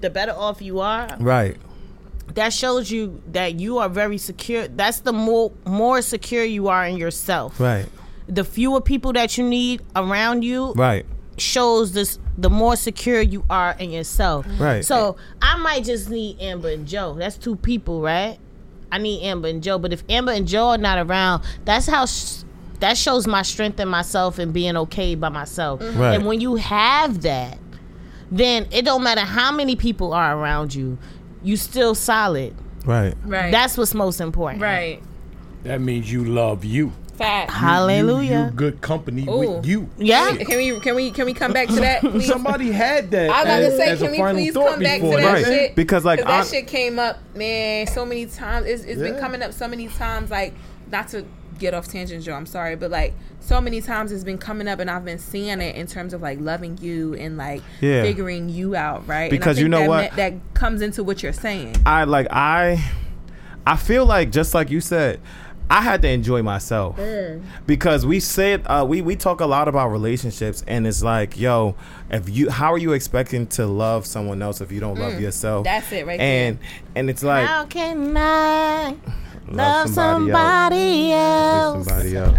the 0.00 0.10
better 0.10 0.32
off 0.32 0.60
you 0.62 0.80
are. 0.80 1.08
right, 1.20 1.56
That 2.34 2.52
shows 2.52 2.90
you 2.90 3.20
that 3.32 3.58
you 3.58 3.78
are 3.78 3.88
very 3.88 4.18
secure. 4.18 4.68
That's 4.68 5.00
the 5.00 5.12
more 5.12 5.52
more 5.66 6.02
secure 6.02 6.44
you 6.44 6.68
are 6.68 6.86
in 6.86 6.96
yourself. 6.96 7.58
right, 7.60 7.86
The 8.28 8.44
fewer 8.44 8.80
people 8.80 9.12
that 9.14 9.36
you 9.38 9.44
need 9.48 9.82
around 9.96 10.42
you 10.44 10.72
right, 10.74 11.04
shows 11.36 11.92
this 11.92 12.18
the 12.36 12.50
more 12.50 12.76
secure 12.76 13.20
you 13.20 13.44
are 13.50 13.74
in 13.78 13.90
yourself. 13.90 14.46
Right. 14.58 14.84
So 14.84 15.16
I 15.42 15.56
might 15.56 15.84
just 15.84 16.08
need 16.10 16.40
Amber 16.40 16.68
and 16.70 16.86
Joe. 16.86 17.14
That's 17.18 17.36
two 17.36 17.56
people, 17.56 18.00
right? 18.00 18.38
I 18.92 18.98
need 18.98 19.22
Amber 19.24 19.48
and 19.48 19.62
Joe. 19.62 19.78
But 19.78 19.92
if 19.92 20.02
Amber 20.08 20.32
and 20.32 20.46
Joe 20.46 20.68
are 20.68 20.78
not 20.78 20.98
around, 20.98 21.42
that's 21.64 21.86
how. 21.86 22.06
Sh- 22.06 22.44
that 22.80 22.96
shows 22.96 23.26
my 23.26 23.42
strength 23.42 23.80
in 23.80 23.88
myself 23.88 24.38
and 24.38 24.52
being 24.52 24.76
okay 24.76 25.16
by 25.16 25.30
myself. 25.30 25.80
Right. 25.96 26.14
And 26.14 26.26
when 26.26 26.40
you 26.40 26.54
have 26.54 27.22
that, 27.22 27.58
then 28.30 28.66
it 28.70 28.84
don't 28.84 29.02
matter 29.02 29.22
how 29.22 29.50
many 29.52 29.76
people 29.76 30.12
are 30.12 30.38
around 30.38 30.74
you, 30.74 30.98
you 31.42 31.56
still 31.56 31.94
solid. 31.94 32.54
right. 32.84 33.14
Right. 33.24 33.50
That's 33.50 33.76
what's 33.78 33.94
most 33.94 34.20
important. 34.20 34.62
right. 34.62 35.02
That 35.64 35.80
means 35.80 36.10
you 36.10 36.24
love 36.24 36.64
you. 36.64 36.92
Fact. 37.16 37.50
Hallelujah. 37.50 38.38
You, 38.38 38.44
you 38.44 38.50
good 38.52 38.80
company 38.80 39.26
Ooh. 39.28 39.38
with 39.56 39.66
you. 39.66 39.90
Yeah. 39.98 40.36
Can 40.36 40.56
we 40.56 40.78
can 40.78 40.94
we 40.94 41.10
can 41.10 41.26
we 41.26 41.34
come 41.34 41.52
back 41.52 41.66
to 41.66 41.74
that? 41.74 42.00
Please? 42.02 42.26
Somebody 42.28 42.70
had 42.70 43.10
that. 43.10 43.28
I 43.30 43.42
was 43.42 43.44
about 43.44 43.58
to 43.58 43.76
say, 43.76 43.96
can 43.96 44.12
we 44.12 44.32
please 44.32 44.54
come 44.54 44.80
back 44.80 45.00
to 45.00 45.06
that 45.08 45.24
Right. 45.24 45.44
shit? 45.44 45.74
Because, 45.74 46.04
like, 46.04 46.22
that 46.22 46.46
shit 46.46 46.68
came 46.68 47.00
up, 47.00 47.18
man, 47.34 47.88
so 47.88 48.06
many 48.06 48.26
times. 48.26 48.66
It's, 48.66 48.84
it's 48.84 49.00
been 49.00 49.18
coming 49.18 49.42
up 49.42 49.52
so 49.52 49.66
many 49.66 49.88
times. 49.88 50.30
Like, 50.30 50.54
not 50.92 51.08
to 51.08 51.26
get 51.58 51.74
off 51.74 51.88
tangent, 51.88 52.24
Joe. 52.24 52.34
I'm 52.34 52.46
sorry, 52.46 52.76
but 52.76 52.90
like, 52.90 53.14
so 53.40 53.60
many 53.60 53.80
times 53.80 54.12
it's 54.12 54.24
been 54.24 54.38
coming 54.38 54.68
up, 54.68 54.78
and 54.78 54.90
I've 54.90 55.04
been 55.04 55.18
seeing 55.18 55.60
it 55.60 55.76
in 55.76 55.86
terms 55.86 56.14
of 56.14 56.22
like 56.22 56.38
loving 56.40 56.78
you 56.78 57.14
and 57.14 57.36
like 57.36 57.62
Yeah. 57.80 58.02
figuring 58.02 58.48
you 58.48 58.74
out, 58.76 59.06
right? 59.06 59.30
Because 59.30 59.58
and 59.58 59.62
I 59.62 59.62
you 59.64 59.68
know 59.68 59.80
that 59.80 59.88
what? 59.88 60.00
meant- 60.00 60.16
that 60.16 60.54
comes 60.54 60.82
into 60.82 61.02
what 61.04 61.22
you're 61.22 61.32
saying. 61.32 61.76
I 61.86 62.04
like 62.04 62.26
I 62.30 62.82
I 63.66 63.76
feel 63.76 64.06
like 64.06 64.30
just 64.30 64.54
like 64.54 64.70
you 64.70 64.80
said, 64.80 65.20
I 65.70 65.82
had 65.82 66.00
to 66.00 66.08
enjoy 66.08 66.42
myself 66.42 66.98
because 67.66 68.06
we 68.06 68.20
said 68.20 68.62
uh, 68.66 68.86
we 68.88 69.02
we 69.02 69.16
talk 69.16 69.40
a 69.40 69.46
lot 69.46 69.68
about 69.68 69.88
relationships 69.88 70.64
and 70.66 70.86
it's 70.86 71.02
like 71.02 71.38
yo 71.38 71.74
if 72.10 72.26
you 72.30 72.48
how 72.48 72.72
are 72.72 72.78
you 72.78 72.94
expecting 72.94 73.46
to 73.48 73.66
love 73.66 74.06
someone 74.06 74.40
else 74.40 74.62
if 74.62 74.72
you 74.72 74.80
don't 74.80 74.98
love 74.98 75.20
yourself 75.20 75.64
That's 75.64 75.92
it 75.92 76.06
right 76.06 76.18
and 76.18 76.58
and 76.94 77.10
it's 77.10 77.22
like 77.22 77.46
How 77.46 77.66
can 77.66 78.16
I 78.16 78.96
love 79.50 79.88
somebody 79.90 81.10
somebody 81.10 81.12
else? 81.12 81.86
somebody 81.86 82.16
else 82.16 82.38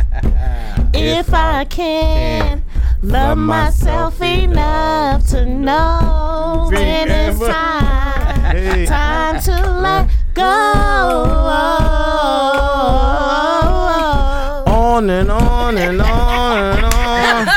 If 0.93 1.34
I 1.34 1.65
can 1.65 2.63
love 3.02 3.38
myself 3.38 4.22
enough 4.22 5.28
to 5.30 5.45
know 5.45 6.69
when 6.72 7.10
it's 7.10 7.39
time 7.39 8.76
see. 8.76 8.86
Time 8.88 9.39
to 9.41 9.72
let 9.82 10.10
go. 10.34 10.43
On 14.67 15.10
and 15.10 15.32
on 15.32 15.78
and 15.78 16.02
on 16.02 16.58
and 16.58 16.86
on. 16.93 17.48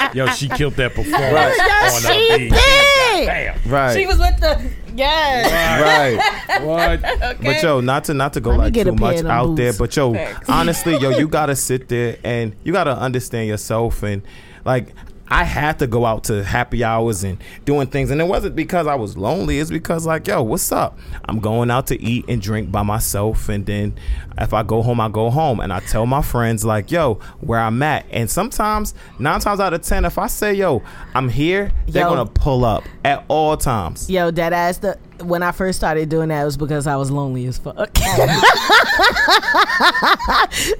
um, 0.00 0.10
Yo, 0.14 0.26
she 0.28 0.48
killed 0.48 0.74
that 0.74 0.94
performance. 0.94 1.32
Right. 1.32 1.54
Yes, 1.56 2.04
on 2.04 2.10
uh, 2.10 2.14
she 2.14 2.28
the- 2.30 2.38
did. 2.50 3.26
Damn. 3.26 3.70
right. 3.70 3.94
She 3.98 4.06
was 4.06 4.18
with 4.18 4.38
the 4.40 4.70
yes. 4.94 6.18
right. 6.18 6.62
What? 6.62 7.00
But 7.42 7.62
yo, 7.62 7.80
not 7.80 8.04
to 8.04 8.14
not 8.14 8.34
to 8.34 8.40
go 8.40 8.50
Let 8.50 8.56
me 8.58 8.64
like 8.64 8.72
get 8.72 8.84
too 8.84 8.92
much 8.92 9.16
of 9.16 9.22
them 9.22 9.30
out 9.30 9.56
there, 9.56 9.72
but 9.72 9.94
yo, 9.96 10.12
Thanks. 10.12 10.48
honestly, 10.48 10.96
yo, 10.98 11.10
you 11.10 11.28
gotta 11.38 11.56
sit 11.56 11.88
there 11.88 12.18
and 12.24 12.54
you 12.64 12.72
gotta 12.72 12.96
understand 12.96 13.48
yourself 13.48 14.02
and 14.02 14.22
like. 14.64 14.94
I 15.32 15.44
had 15.44 15.78
to 15.78 15.86
go 15.86 16.04
out 16.04 16.24
to 16.24 16.44
happy 16.44 16.84
hours 16.84 17.24
and 17.24 17.42
doing 17.64 17.86
things, 17.86 18.10
and 18.10 18.20
it 18.20 18.24
wasn't 18.24 18.54
because 18.54 18.86
I 18.86 18.96
was 18.96 19.16
lonely. 19.16 19.60
It's 19.60 19.70
because 19.70 20.04
like, 20.04 20.26
yo, 20.26 20.42
what's 20.42 20.70
up? 20.70 20.98
I'm 21.24 21.40
going 21.40 21.70
out 21.70 21.86
to 21.86 21.98
eat 22.02 22.26
and 22.28 22.42
drink 22.42 22.70
by 22.70 22.82
myself, 22.82 23.48
and 23.48 23.64
then 23.64 23.94
if 24.36 24.52
I 24.52 24.62
go 24.62 24.82
home, 24.82 25.00
I 25.00 25.08
go 25.08 25.30
home, 25.30 25.60
and 25.60 25.72
I 25.72 25.80
tell 25.80 26.04
my 26.04 26.20
friends 26.20 26.66
like, 26.66 26.90
yo, 26.90 27.14
where 27.40 27.58
I'm 27.58 27.82
at. 27.82 28.04
And 28.10 28.30
sometimes, 28.30 28.92
nine 29.18 29.40
times 29.40 29.58
out 29.58 29.72
of 29.72 29.80
ten, 29.80 30.04
if 30.04 30.18
I 30.18 30.26
say, 30.26 30.52
yo, 30.52 30.82
I'm 31.14 31.30
here, 31.30 31.72
they're 31.88 32.02
Yo. 32.02 32.10
gonna 32.10 32.26
pull 32.26 32.66
up 32.66 32.84
at 33.02 33.24
all 33.28 33.56
times. 33.56 34.10
Yo, 34.10 34.30
dead 34.30 34.52
ass. 34.52 34.78
The 34.78 34.98
when 35.22 35.42
I 35.42 35.52
first 35.52 35.78
started 35.78 36.08
doing 36.08 36.28
that 36.28 36.42
it 36.42 36.44
was 36.44 36.56
because 36.56 36.86
I 36.86 36.96
was 36.96 37.10
lonely 37.10 37.46
as 37.46 37.58
fuck. 37.58 37.76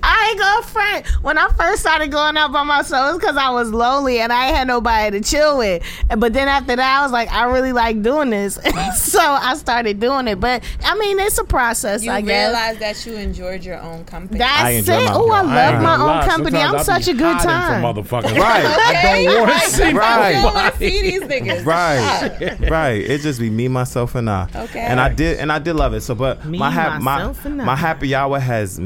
I 0.04 0.28
ain't 0.30 0.38
gonna 0.38 0.66
front. 0.66 1.06
When 1.22 1.38
I 1.38 1.48
first 1.56 1.80
started 1.80 2.08
going 2.10 2.36
out 2.36 2.52
by 2.52 2.62
myself, 2.62 3.08
it 3.10 3.12
was 3.14 3.20
because 3.20 3.36
I 3.36 3.50
was 3.50 3.70
lonely 3.70 4.20
and 4.20 4.32
I 4.32 4.46
had 4.46 4.66
nobody 4.66 5.18
to 5.20 5.28
chill 5.28 5.58
with. 5.58 5.82
But 6.16 6.32
then 6.32 6.48
after 6.48 6.76
that, 6.76 6.98
I 6.98 7.02
was 7.02 7.12
like, 7.12 7.30
I 7.32 7.44
really 7.44 7.72
like 7.72 8.02
doing 8.02 8.30
this, 8.30 8.54
so 8.96 9.20
I 9.20 9.54
started 9.56 10.00
doing 10.00 10.28
it. 10.28 10.40
But 10.40 10.62
I 10.84 10.96
mean, 10.98 11.18
it's 11.18 11.38
a 11.38 11.44
process. 11.44 12.02
You 12.04 12.10
I 12.12 12.20
guess. 12.20 12.48
realize 12.48 12.78
that 12.78 13.06
you 13.06 13.14
enjoyed 13.18 13.64
your 13.64 13.80
own 13.80 14.04
company. 14.04 14.40
I 14.40 14.74
That's 14.74 14.88
enjoy 14.88 15.02
it. 15.02 15.04
my- 15.06 15.12
Oh, 15.14 15.30
I 15.30 15.42
yo, 15.42 15.48
I 15.48 15.70
love 15.70 15.82
my 15.82 15.94
own 15.94 16.00
lie, 16.06 16.26
company. 16.26 16.58
I'm 16.58 16.68
sometimes 16.78 16.88
I 16.88 16.98
such 17.00 17.08
a 17.08 17.16
good 17.16 17.38
time. 17.40 17.82
From 17.82 18.04
motherfuckers. 18.04 18.38
Right. 18.38 18.64
I 18.64 19.24
don't 19.24 19.48
want 19.48 19.62
to 19.62 19.70
see 19.70 19.92
Right. 19.92 20.28
You 20.36 20.42
don't 20.42 20.54
want 20.54 20.72
to 20.74 20.78
see 20.78 21.02
these 21.02 21.20
niggas. 21.22 21.64
right 21.72 22.60
right 22.70 23.00
it 23.02 23.20
just 23.20 23.38
be 23.38 23.48
me 23.50 23.68
myself 23.68 24.14
and 24.14 24.28
i 24.28 24.31
Okay. 24.54 24.80
and 24.80 25.00
i 25.00 25.08
did 25.12 25.38
and 25.38 25.50
i 25.52 25.58
did 25.58 25.74
love 25.74 25.94
it 25.94 26.00
so 26.02 26.14
but 26.14 26.44
Me, 26.44 26.58
my, 26.58 26.70
hap- 26.70 27.00
my, 27.02 27.16
myself, 27.16 27.44
and 27.44 27.60
I. 27.62 27.64
my 27.64 27.76
happy 27.76 28.14
hour 28.14 28.38
has 28.38 28.80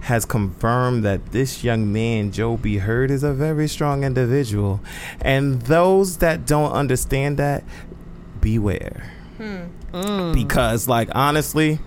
has 0.00 0.24
confirmed 0.24 1.04
that 1.04 1.32
this 1.32 1.64
young 1.64 1.92
man 1.92 2.30
joe 2.32 2.56
b 2.56 2.76
hurd 2.78 3.10
is 3.10 3.22
a 3.22 3.32
very 3.32 3.68
strong 3.68 4.04
individual 4.04 4.80
and 5.20 5.62
those 5.62 6.18
that 6.18 6.46
don't 6.46 6.72
understand 6.72 7.36
that 7.38 7.64
beware 8.40 9.10
because 10.34 10.88
like 10.88 11.08
honestly 11.14 11.78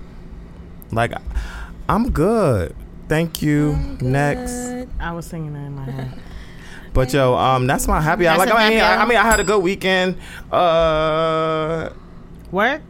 like 0.92 1.12
i'm 1.90 2.10
good 2.12 2.76
thank 3.08 3.42
you 3.42 3.76
next 4.02 4.52
Good. 4.52 4.90
I 5.00 5.12
was 5.14 5.26
singing 5.26 5.54
that 5.54 5.66
in 5.66 5.76
my 5.76 5.84
head. 5.86 6.12
but 6.94 7.14
yo, 7.14 7.36
um, 7.36 7.68
that's 7.68 7.88
my 7.88 8.02
happy 8.02 8.26
hour. 8.28 8.38
That's 8.38 8.50
Like 8.50 8.58
a 8.60 8.62
I 8.64 8.70
mean, 8.70 8.80
happy 8.80 9.00
I, 9.00 9.04
I 9.04 9.06
mean, 9.08 9.18
I 9.18 9.24
had 9.24 9.40
a 9.40 9.44
good 9.44 9.62
weekend. 9.62 10.18
Uh, 10.52 11.90
Work, 12.52 12.82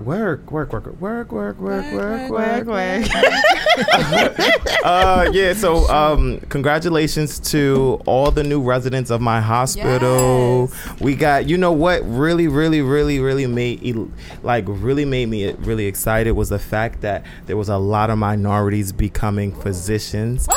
work, 0.00 0.50
work, 0.50 0.72
work, 0.72 0.86
work, 1.00 1.32
work, 1.32 1.32
work, 1.32 1.60
work, 1.60 2.30
work, 2.30 2.66
work. 2.66 2.66
work. 2.66 3.08
Uh, 4.84 5.28
yeah. 5.32 5.52
So, 5.52 5.88
um, 5.88 6.38
congratulations 6.48 7.38
to 7.50 8.00
all 8.06 8.30
the 8.30 8.44
new 8.44 8.62
residents 8.62 9.10
of 9.10 9.20
my 9.20 9.40
hospital. 9.40 10.70
We 11.00 11.14
got, 11.14 11.48
you 11.48 11.58
know, 11.58 11.72
what 11.72 12.00
really, 12.08 12.48
really, 12.48 12.80
really, 12.80 13.18
really 13.18 13.46
made 13.46 13.96
like 14.42 14.64
really 14.66 15.04
made 15.04 15.28
me 15.28 15.52
really 15.52 15.86
excited 15.86 16.32
was 16.32 16.48
the 16.48 16.58
fact 16.60 17.00
that 17.02 17.24
there 17.46 17.56
was 17.56 17.68
a 17.68 17.76
lot 17.76 18.08
of 18.08 18.18
minorities 18.18 18.92
becoming 18.92 19.52
physicians. 19.52 20.48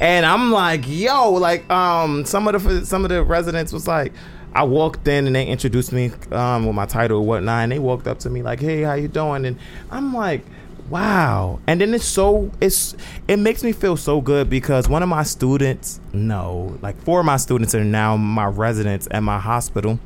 And 0.00 0.24
I'm 0.24 0.52
like, 0.52 0.84
yo, 0.86 1.32
like, 1.32 1.68
um, 1.70 2.24
some 2.24 2.48
of 2.48 2.62
the 2.62 2.86
some 2.86 3.04
of 3.04 3.10
the 3.10 3.24
residents 3.24 3.72
was 3.72 3.86
like, 3.88 4.12
I 4.56 4.62
walked 4.62 5.06
in 5.06 5.26
and 5.26 5.36
they 5.36 5.46
introduced 5.46 5.92
me 5.92 6.10
um, 6.32 6.64
with 6.64 6.74
my 6.74 6.86
title 6.86 7.18
and 7.18 7.28
whatnot, 7.28 7.64
and 7.64 7.72
they 7.72 7.78
walked 7.78 8.06
up 8.06 8.20
to 8.20 8.30
me 8.30 8.42
like, 8.42 8.58
hey, 8.58 8.82
how 8.82 8.94
you 8.94 9.06
doing? 9.06 9.44
And 9.44 9.58
I'm 9.90 10.14
like, 10.14 10.40
wow. 10.88 11.60
And 11.66 11.78
then 11.78 11.92
it's 11.92 12.06
so 12.06 12.50
it's 12.58 12.96
it 13.28 13.36
makes 13.36 13.62
me 13.62 13.72
feel 13.72 13.98
so 13.98 14.22
good 14.22 14.48
because 14.48 14.88
one 14.88 15.02
of 15.02 15.10
my 15.10 15.24
students, 15.24 16.00
no, 16.14 16.78
like 16.80 16.98
four 17.02 17.20
of 17.20 17.26
my 17.26 17.36
students 17.36 17.74
are 17.74 17.84
now 17.84 18.16
my 18.16 18.46
residents 18.46 19.06
at 19.10 19.20
my 19.20 19.38
hospital, 19.38 20.00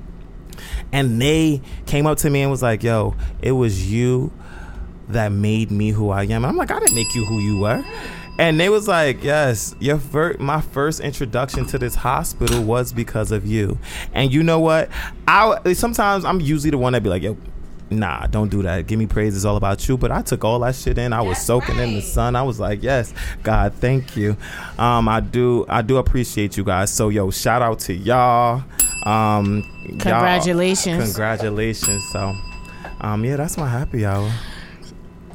and 0.90 1.22
they 1.22 1.62
came 1.86 2.04
up 2.06 2.18
to 2.18 2.28
me 2.28 2.42
and 2.42 2.50
was 2.50 2.62
like, 2.62 2.82
yo, 2.82 3.14
it 3.40 3.52
was 3.52 3.92
you 3.92 4.32
that 5.10 5.30
made 5.30 5.70
me 5.70 5.90
who 5.90 6.10
I 6.10 6.24
am. 6.24 6.44
And 6.44 6.46
I'm 6.46 6.56
like, 6.56 6.72
I 6.72 6.80
didn't 6.80 6.96
make 6.96 7.14
you 7.14 7.24
who 7.24 7.38
you 7.38 7.60
were. 7.60 7.84
And 8.40 8.58
they 8.58 8.70
was 8.70 8.88
like, 8.88 9.22
yes, 9.22 9.74
your 9.80 9.98
fir- 9.98 10.36
my 10.40 10.62
first 10.62 11.00
introduction 11.00 11.66
to 11.66 11.78
this 11.78 11.94
hospital 11.94 12.62
was 12.62 12.90
because 12.90 13.32
of 13.32 13.46
you. 13.46 13.78
And 14.14 14.32
you 14.32 14.42
know 14.42 14.58
what? 14.58 14.88
I 15.28 15.74
sometimes 15.74 16.24
I'm 16.24 16.40
usually 16.40 16.70
the 16.70 16.78
one 16.78 16.94
that 16.94 17.02
be 17.02 17.10
like, 17.10 17.22
yo, 17.22 17.36
nah, 17.90 18.26
don't 18.28 18.48
do 18.48 18.62
that. 18.62 18.86
Give 18.86 18.98
me 18.98 19.06
praise. 19.06 19.36
It's 19.36 19.44
all 19.44 19.58
about 19.58 19.86
you. 19.86 19.98
But 19.98 20.10
I 20.10 20.22
took 20.22 20.42
all 20.42 20.58
that 20.60 20.74
shit 20.74 20.96
in. 20.96 21.12
I 21.12 21.20
was 21.20 21.36
That's 21.36 21.44
soaking 21.44 21.76
in 21.80 21.92
the 21.94 22.00
sun. 22.00 22.34
I 22.34 22.42
was 22.42 22.58
like, 22.58 22.82
yes, 22.82 23.12
God, 23.42 23.74
thank 23.74 24.16
you. 24.16 24.38
Um, 24.78 25.06
I 25.06 25.20
do, 25.20 25.66
I 25.68 25.82
do 25.82 25.98
appreciate 25.98 26.56
you 26.56 26.64
guys. 26.64 26.90
So 26.90 27.10
yo, 27.10 27.30
shout 27.30 27.60
out 27.60 27.80
to 27.80 27.92
y'all. 27.92 28.64
Um, 29.04 29.64
y'all- 29.82 29.98
Congratulations. 29.98 31.04
congratulations. 31.04 32.02
So, 32.10 32.34
um, 33.02 33.22
yeah, 33.22 33.36
that's 33.36 33.58
my 33.58 33.68
happy 33.68 34.06
hour. 34.06 34.30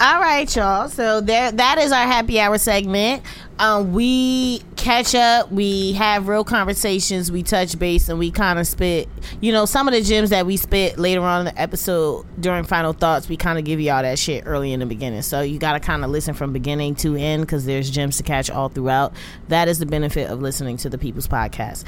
All 0.01 0.19
right, 0.19 0.53
y'all. 0.53 0.89
So 0.89 1.21
there, 1.21 1.53
that 1.53 1.77
is 1.77 1.93
our 1.93 2.05
happy 2.05 2.37
hour 2.37 2.57
segment. 2.57 3.23
Um, 3.59 3.93
we 3.93 4.61
catch 4.75 5.15
up, 5.15 5.49
we 5.53 5.93
have 5.93 6.27
real 6.27 6.43
conversations, 6.43 7.31
we 7.31 7.43
touch 7.43 7.79
base, 7.79 8.09
and 8.09 8.19
we 8.19 8.29
kind 8.29 8.59
of 8.59 8.67
spit. 8.67 9.07
You 9.39 9.53
know, 9.53 9.65
some 9.65 9.87
of 9.87 9.93
the 9.93 10.01
gems 10.01 10.31
that 10.31 10.45
we 10.45 10.57
spit 10.57 10.99
later 10.99 11.21
on 11.21 11.47
in 11.47 11.55
the 11.55 11.61
episode 11.61 12.25
during 12.41 12.65
final 12.65 12.91
thoughts. 12.91 13.29
We 13.29 13.37
kind 13.37 13.57
of 13.57 13.63
give 13.63 13.79
y'all 13.79 14.01
that 14.01 14.19
shit 14.19 14.43
early 14.45 14.73
in 14.73 14.81
the 14.81 14.85
beginning, 14.85 15.21
so 15.21 15.39
you 15.39 15.59
got 15.59 15.73
to 15.73 15.79
kind 15.79 16.03
of 16.03 16.11
listen 16.11 16.33
from 16.33 16.51
beginning 16.51 16.95
to 16.95 17.15
end 17.15 17.43
because 17.43 17.63
there's 17.63 17.89
gems 17.89 18.17
to 18.17 18.23
catch 18.23 18.49
all 18.51 18.67
throughout. 18.67 19.13
That 19.47 19.69
is 19.69 19.79
the 19.79 19.85
benefit 19.85 20.29
of 20.29 20.41
listening 20.41 20.75
to 20.77 20.89
the 20.89 20.97
People's 20.97 21.29
Podcast. 21.29 21.85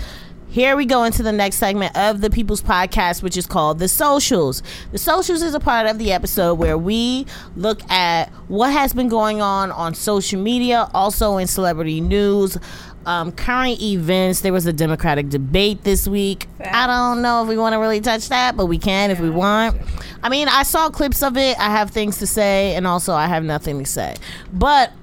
Here 0.50 0.78
we 0.78 0.86
go 0.86 1.04
into 1.04 1.24
the 1.24 1.34
next 1.34 1.58
segment 1.58 1.96
of 1.98 2.22
the 2.22 2.30
People's 2.30 2.62
Podcast, 2.62 3.22
which 3.22 3.36
is 3.36 3.46
called 3.46 3.80
The 3.80 3.90
Socials. 3.90 4.64
The 4.92 4.98
Socials 4.98 5.42
is 5.42 5.54
a 5.54 5.60
part 5.60 5.88
of 5.88 6.00
the 6.00 6.14
episode 6.14 6.56
where 6.56 6.78
we 6.78 7.26
look 7.58 7.82
at 7.92 8.30
what 8.48 8.72
has 8.72 8.94
been 8.94 9.10
going 9.10 9.42
on 9.42 9.72
on 9.72 9.94
social 9.94 10.40
media, 10.40 10.90
also 10.94 11.36
in 11.36 11.48
celebrity 11.48 12.00
news, 12.00 12.58
um, 13.06 13.34
current 13.34 13.82
events. 13.82 14.40
There 14.40 14.54
was 14.54 14.66
a 14.66 14.74
Democratic 14.74 15.28
debate 15.28 15.84
this 15.84 16.08
week. 16.08 16.48
I 16.64 16.88
don't 16.88 17.22
know 17.22 17.44
if 17.44 17.50
we 17.50 17.58
want 17.58 17.74
to 17.74 17.78
really 17.78 18.00
touch 18.02 18.30
that, 18.30 18.56
but 18.56 18.68
we 18.68 18.78
can 18.78 19.12
if 19.12 19.20
we 19.20 19.30
want. 19.30 19.80
I 20.24 20.30
mean, 20.30 20.48
I 20.48 20.64
saw 20.64 20.90
clips 20.90 21.22
of 21.24 21.36
it. 21.36 21.60
I 21.60 21.70
have 21.72 21.92
things 21.92 22.20
to 22.20 22.28
say, 22.28 22.74
and 22.76 22.88
also 22.88 23.14
I 23.14 23.28
have 23.28 23.44
nothing 23.44 23.80
to 23.80 23.86
say. 23.86 24.16
But 24.54 24.94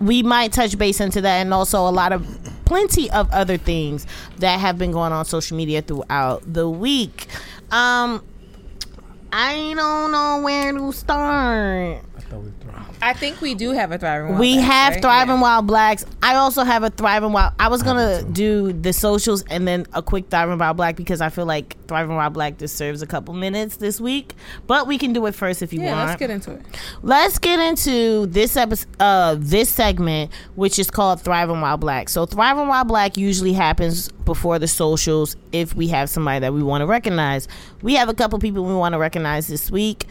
we 0.00 0.22
might 0.22 0.52
touch 0.52 0.78
base 0.78 1.00
into 1.00 1.20
that 1.20 1.40
and 1.40 1.52
also 1.52 1.88
a 1.88 1.90
lot 1.90 2.12
of 2.12 2.24
plenty 2.64 3.10
of 3.10 3.30
other 3.30 3.56
things 3.56 4.06
that 4.38 4.58
have 4.60 4.78
been 4.78 4.92
going 4.92 5.12
on 5.12 5.24
social 5.24 5.56
media 5.56 5.82
throughout 5.82 6.42
the 6.52 6.68
week. 6.68 7.26
Um 7.70 8.24
i 9.32 9.74
don't 9.74 10.12
know 10.12 10.40
where 10.42 10.72
to 10.72 10.92
start. 10.92 12.02
I 12.16 12.20
think 13.14 13.40
we 13.40 13.54
do 13.54 13.72
have 13.72 13.92
a 13.92 13.98
thriving. 13.98 14.28
Wild 14.30 14.40
we 14.40 14.54
Blacks, 14.54 14.66
have 14.72 14.92
right? 14.94 15.02
thriving 15.02 15.34
Yeah. 15.36 15.42
wild 15.42 15.66
blacks 15.66 16.06
i 16.22 16.34
also 16.36 16.64
have 16.64 16.82
a 16.84 16.90
thriving 16.90 17.32
wild 17.32 17.52
i 17.60 17.68
was 17.68 17.82
gonna 17.82 18.22
do 18.22 18.72
the 18.72 18.92
socials 18.92 19.42
and 19.50 19.68
then 19.68 19.86
a 19.92 20.02
quick 20.02 20.30
thriving 20.30 20.58
wild 20.58 20.76
black 20.76 20.96
because 20.96 21.20
i 21.20 21.28
feel 21.28 21.44
like 21.46 21.76
thriving 21.86 22.16
wild 22.16 22.32
black 22.32 22.56
deserves 22.56 23.02
a 23.02 23.06
couple 23.06 23.34
minutes 23.34 23.76
this 23.76 24.00
week 24.00 24.34
but 24.66 24.86
we 24.86 24.96
can 24.96 25.12
do 25.12 25.26
it 25.26 25.34
first 25.34 25.60
if 25.62 25.72
you 25.72 25.80
Yeah, 25.82 25.94
want 25.96 26.08
let's 26.08 26.18
get 26.18 26.30
into 26.30 26.52
it. 26.52 26.62
let's 27.02 27.38
get 27.38 27.60
into 27.60 28.26
this 28.26 28.56
episode 28.56 28.88
uh 29.00 29.36
this 29.38 29.68
segment 29.68 30.30
which 30.54 30.78
is 30.78 30.90
called 30.90 31.20
thriving 31.20 31.60
while 31.60 31.76
black 31.76 32.08
so 32.08 32.24
thriving 32.24 32.68
while 32.68 32.84
black 32.84 33.16
usually 33.18 33.52
happens 33.52 34.08
before 34.24 34.58
the 34.58 34.68
socials 34.68 35.36
if 35.52 35.74
we 35.74 35.88
have 35.88 36.08
somebody 36.08 36.40
that 36.40 36.54
we 36.54 36.62
want 36.62 36.80
to 36.80 36.86
recognize 36.86 37.46
we 37.82 37.94
have 37.94 38.08
a 38.08 38.14
couple 38.14 38.38
people 38.38 38.64
we 38.64 38.74
want 38.74 38.94
to 38.94 38.98
recognize 38.98 39.46
this 39.46 39.70
week 39.70 40.06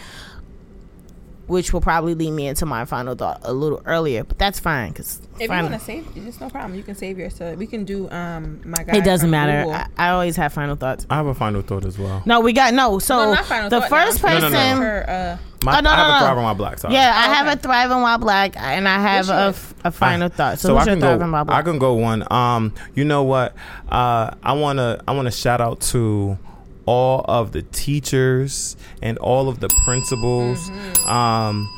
which 1.48 1.74
will 1.74 1.82
probably 1.82 2.14
lead 2.16 2.32
me 2.32 2.48
into 2.48 2.66
my 2.66 2.86
final 2.86 3.16
thought 3.16 3.40
a 3.44 3.52
little 3.54 3.82
earlier 3.86 4.24
but 4.24 4.38
that's 4.40 4.60
fine 4.60 4.92
because 4.92 5.20
If 5.40 5.42
you 5.42 5.50
want 5.50 5.74
to 5.74 5.80
save, 5.80 6.08
it's 6.16 6.40
no 6.40 6.50
problem. 6.50 6.76
You 6.76 6.84
can 6.84 6.96
save 6.96 7.18
yours. 7.18 7.36
So 7.36 7.54
we 7.56 7.68
can 7.68 7.84
do 7.86 8.10
um 8.12 8.62
my 8.66 8.84
guy. 8.84 8.98
it 8.98 9.04
doesn't 9.04 9.30
matter 9.30 9.70
I, 9.70 9.88
I 9.98 10.10
always 10.12 10.36
have 10.38 10.54
final 10.54 10.76
thoughts 10.76 11.06
I 11.10 11.16
have 11.16 11.26
a 11.28 11.34
final 11.36 11.62
thought 11.62 11.86
as 11.86 11.98
well. 12.00 12.22
no 12.26 12.40
we 12.40 12.54
got 12.54 12.74
no 12.74 13.00
so 13.00 13.34
no, 13.34 13.44
final 13.44 13.70
the 13.70 13.82
first 13.82 14.24
no, 14.24 14.30
I'm 14.30 14.36
person 14.42 14.52
No, 14.54 14.76
no, 14.76 14.80
no. 14.80 14.98
Uh, 15.00 15.38
My, 15.64 15.78
Oh, 15.78 15.82
no, 15.82 15.90
I 15.90 15.96
have 15.96 16.08
no, 16.08 16.14
a 16.16 16.20
no. 16.20 16.26
thriving 16.26 16.44
while 16.44 16.56
black. 16.56 16.80
Sorry. 16.80 16.94
yeah 16.94 17.12
i 17.16 17.26
Okay. 17.26 17.34
have 17.36 17.48
a 17.58 17.62
thriving 17.62 18.02
while 18.02 18.18
black 18.18 18.56
and 18.58 18.88
i 18.88 19.00
have 19.00 19.30
a, 19.30 19.46
What's 19.48 19.58
f- 19.74 19.74
a 19.86 19.92
final 19.92 20.30
thought 20.30 20.60
so, 20.60 20.70
so 20.70 20.74
who's 20.78 20.88
I 20.88 20.92
your 20.92 20.96
can 20.96 21.00
thriving 21.02 21.28
go. 21.28 21.32
while 21.34 21.46
black 21.46 21.60
I 21.60 21.62
can 21.70 21.78
go 21.80 21.94
one. 21.96 22.26
Um, 22.32 22.74
you 22.96 23.04
know 23.06 23.24
what? 23.24 23.54
Uh, 23.90 24.32
I 24.44 24.54
wanna 24.54 25.02
I 25.08 25.12
wanna 25.12 25.32
shout 25.32 25.60
out 25.62 25.82
to 25.92 26.38
all 26.86 27.24
of 27.28 27.52
the 27.52 27.62
teachers 27.62 28.76
and 29.02 29.18
all 29.20 29.50
of 29.50 29.60
the 29.60 29.70
principals 29.86 30.70
um, 31.06 31.70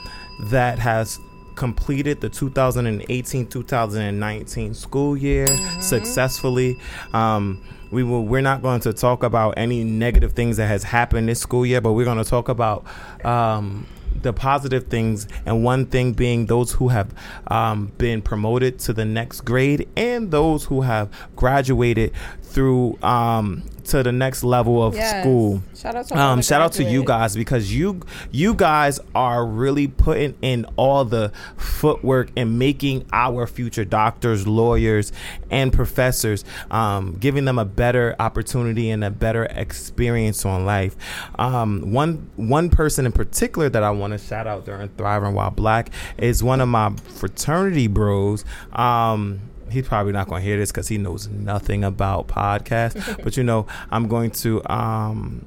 that 0.49 0.79
has 0.79 1.19
completed 1.55 2.21
the 2.21 2.29
2018-2019 2.29 4.75
school 4.75 5.17
year 5.17 5.47
successfully. 5.79 6.77
Um, 7.13 7.63
we 7.91 8.03
will. 8.03 8.25
We're 8.25 8.41
not 8.41 8.61
going 8.61 8.81
to 8.81 8.93
talk 8.93 9.23
about 9.23 9.55
any 9.57 9.83
negative 9.83 10.33
things 10.33 10.57
that 10.57 10.67
has 10.67 10.83
happened 10.83 11.27
this 11.29 11.39
school 11.39 11.65
year, 11.65 11.81
but 11.81 11.93
we're 11.93 12.05
going 12.05 12.23
to 12.23 12.29
talk 12.29 12.49
about 12.49 12.85
um, 13.23 13.87
the 14.21 14.33
positive 14.33 14.87
things, 14.87 15.27
and 15.45 15.63
one 15.63 15.85
thing 15.85 16.13
being 16.13 16.47
those 16.47 16.73
who 16.73 16.89
have 16.89 17.13
um, 17.47 17.91
been 17.97 18.21
promoted 18.21 18.79
to 18.79 18.93
the 18.93 19.05
next 19.05 19.41
grade 19.41 19.87
and 19.95 20.31
those 20.31 20.65
who 20.65 20.81
have 20.81 21.09
graduated 21.35 22.11
through 22.41 22.97
um, 23.03 23.63
to 23.85 24.03
the 24.03 24.11
next 24.11 24.43
level 24.43 24.83
of 24.83 24.95
Yes. 24.95 25.21
school. 25.21 25.61
Shout 25.75 25.95
out 25.95 26.07
to 26.07 26.19
Um, 26.19 26.41
shout 26.41 26.61
out 26.61 26.71
to 26.73 26.83
you 26.83 27.03
guys 27.03 27.35
because 27.35 27.73
you 27.73 28.01
you 28.31 28.53
guys 28.53 28.99
are 29.13 29.45
really 29.45 29.87
putting 29.87 30.35
in 30.41 30.65
all 30.75 31.05
the 31.05 31.31
footwork 31.57 32.29
and 32.37 32.57
making 32.59 33.05
our 33.13 33.47
future 33.47 33.85
doctors, 33.85 34.47
lawyers, 34.47 35.11
and 35.49 35.71
professors, 35.73 36.43
um, 36.71 37.15
giving 37.19 37.45
them 37.45 37.59
a 37.59 37.65
better 37.65 38.15
opportunity 38.19 38.89
and 38.89 39.03
a 39.03 39.09
better 39.11 39.45
experience 39.45 40.45
on 40.45 40.65
life. 40.65 40.95
Um, 41.37 41.91
one 41.91 42.29
one 42.35 42.69
person 42.69 43.05
in 43.05 43.11
particular 43.11 43.69
that 43.69 43.83
I 43.83 43.91
want 43.91 44.13
to 44.13 44.17
shout 44.19 44.47
out 44.47 44.65
during 44.65 44.89
Thriving 44.97 45.33
While 45.33 45.51
Black 45.51 45.89
is 46.17 46.43
one 46.43 46.61
of 46.61 46.67
my 46.67 46.91
fraternity 47.15 47.87
bros. 47.87 48.43
Um, 48.73 49.39
he's 49.75 49.87
probably 49.87 50.11
not 50.13 50.27
going 50.27 50.41
to 50.41 50.47
hear 50.47 50.57
this 50.57 50.71
because 50.71 50.87
he 50.87 50.97
knows 50.97 51.27
nothing 51.27 51.83
about 51.83 52.27
podcasts. 52.27 53.21
but 53.23 53.37
you 53.37 53.43
know, 53.43 53.67
I'm 53.91 54.07
going 54.07 54.31
to 54.31 54.61
um, 54.71 55.45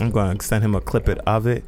I'm 0.00 0.10
going 0.10 0.38
to 0.38 0.44
send 0.44 0.62
him 0.64 0.74
a 0.74 0.80
clip 0.80 1.08
it 1.08 1.18
of 1.26 1.46
it. 1.46 1.64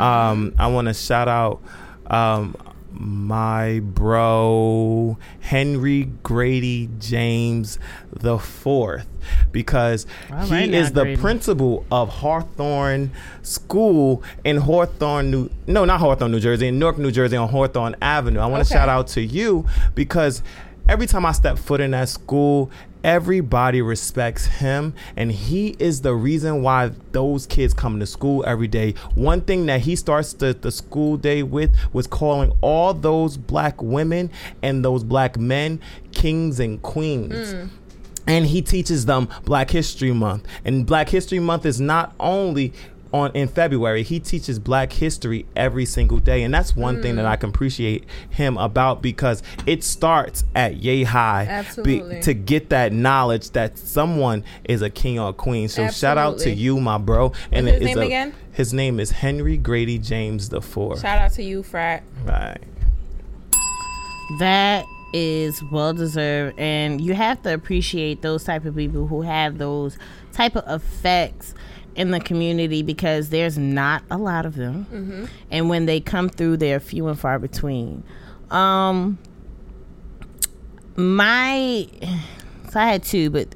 Um, 0.00 0.54
I 0.58 0.66
want 0.66 0.88
to 0.88 0.94
shout 0.94 1.28
out 1.28 1.60
um, 2.08 2.54
my 2.92 3.80
bro 3.82 5.16
Henry 5.40 6.10
Grady 6.22 6.90
James 6.98 7.78
the 8.12 8.38
fourth 8.38 9.06
because 9.50 10.06
he 10.44 10.66
now, 10.66 10.78
is 10.78 10.92
the 10.92 11.04
Grady. 11.04 11.20
principal 11.20 11.86
of 11.90 12.08
Hawthorne 12.10 13.10
School 13.42 14.22
in 14.44 14.58
Hawthorne, 14.58 15.30
New 15.30 15.50
no, 15.66 15.84
not 15.86 16.00
Hawthorne, 16.00 16.32
New 16.32 16.40
Jersey, 16.40 16.68
in 16.68 16.78
Newark, 16.78 16.98
New 16.98 17.10
Jersey, 17.10 17.36
on 17.36 17.48
Hawthorne 17.48 17.96
Avenue. 18.02 18.40
I 18.40 18.46
want 18.46 18.66
to 18.66 18.70
Okay. 18.72 18.78
shout 18.78 18.88
out 18.90 19.06
to 19.08 19.22
you 19.22 19.66
because 19.94 20.42
every 20.88 21.06
time 21.06 21.24
I 21.24 21.32
step 21.32 21.58
foot 21.58 21.80
in 21.80 21.92
that 21.92 22.08
school, 22.08 22.70
everybody 23.04 23.82
respects 23.82 24.46
him, 24.46 24.94
and 25.16 25.32
he 25.32 25.76
is 25.78 26.02
the 26.02 26.14
reason 26.14 26.62
why 26.62 26.90
those 27.12 27.46
kids 27.46 27.74
come 27.74 28.00
to 28.00 28.06
school 28.06 28.44
every 28.46 28.68
day. 28.68 28.94
One 29.14 29.40
thing 29.40 29.66
that 29.66 29.80
he 29.80 29.96
starts 29.96 30.32
the, 30.32 30.54
the 30.54 30.70
school 30.70 31.16
day 31.16 31.42
with 31.42 31.74
was 31.92 32.06
calling 32.06 32.52
all 32.60 32.94
those 32.94 33.36
black 33.36 33.82
women 33.82 34.30
and 34.62 34.84
those 34.84 35.04
black 35.04 35.38
men 35.38 35.80
kings 36.12 36.60
and 36.60 36.80
queens 36.82 37.54
mm. 37.54 37.68
and 38.26 38.46
he 38.46 38.60
teaches 38.62 39.06
them 39.06 39.28
Black 39.44 39.70
History 39.70 40.12
Month. 40.12 40.46
And 40.64 40.86
Black 40.86 41.08
History 41.08 41.38
Month 41.38 41.66
is 41.66 41.80
not 41.80 42.14
only 42.20 42.72
on 43.12 43.30
in 43.32 43.48
February. 43.48 44.02
He 44.02 44.20
teaches 44.20 44.58
Black 44.58 44.92
history 44.92 45.46
every 45.54 45.84
single 45.84 46.18
day, 46.18 46.42
and 46.42 46.52
that's 46.52 46.74
one 46.74 47.02
thing 47.02 47.16
that 47.16 47.24
mm. 47.24 47.30
I 47.30 47.36
can 47.36 47.50
appreciate 47.50 48.04
him 48.30 48.56
about 48.58 49.02
because 49.02 49.42
it 49.66 49.84
starts 49.84 50.44
at 50.54 50.76
yay 50.76 51.04
high 51.04 51.46
Absolutely. 51.48 52.20
to 52.22 52.34
get 52.34 52.70
that 52.70 52.92
knowledge 52.92 53.50
that 53.50 53.78
someone 53.78 54.44
is 54.64 54.82
a 54.82 54.90
king 54.90 55.18
or 55.18 55.30
a 55.30 55.32
queen. 55.32 55.68
So 55.68 55.88
shout 55.88 56.18
out 56.18 56.38
to 56.38 56.50
you, 56.50 56.80
my 56.80 56.98
bro. 56.98 57.32
And 57.50 57.66
his 57.66 57.76
it 57.76 57.82
is 57.82 57.86
name 57.86 57.98
a- 57.98 58.06
again? 58.06 58.34
His 58.52 58.74
name 58.74 59.00
is 59.00 59.10
Henry 59.10 59.56
Grady 59.56 59.98
James 59.98 60.50
the 60.50 60.60
Fourth. 60.60 61.00
Shout 61.00 61.18
out 61.18 61.32
to 61.32 61.42
you, 61.42 61.62
frat. 61.62 62.02
Right. 62.24 62.58
That 64.38 64.84
is 65.12 65.62
well 65.70 65.92
deserved, 65.92 66.58
and 66.58 67.00
you 67.00 67.14
have 67.14 67.42
to 67.42 67.52
appreciate 67.52 68.22
those 68.22 68.44
type 68.44 68.64
of 68.64 68.76
people 68.76 69.06
who 69.06 69.22
have 69.22 69.58
those 69.58 69.98
type 70.32 70.56
of 70.56 70.64
effects 70.68 71.54
in 71.94 72.10
the 72.10 72.20
community 72.20 72.82
because 72.82 73.28
there's 73.30 73.58
not 73.58 74.02
a 74.10 74.16
lot 74.18 74.46
of 74.46 74.54
them, 74.56 75.28
and 75.50 75.68
when 75.68 75.86
they 75.86 76.00
come 76.00 76.28
through, 76.28 76.56
they're 76.58 76.80
few 76.80 77.08
and 77.08 77.18
far 77.18 77.38
between. 77.38 78.02
Um, 78.50 79.18
my 80.96 81.86
so 82.70 82.80
I 82.80 82.86
had 82.86 83.02
two, 83.02 83.30
but 83.30 83.54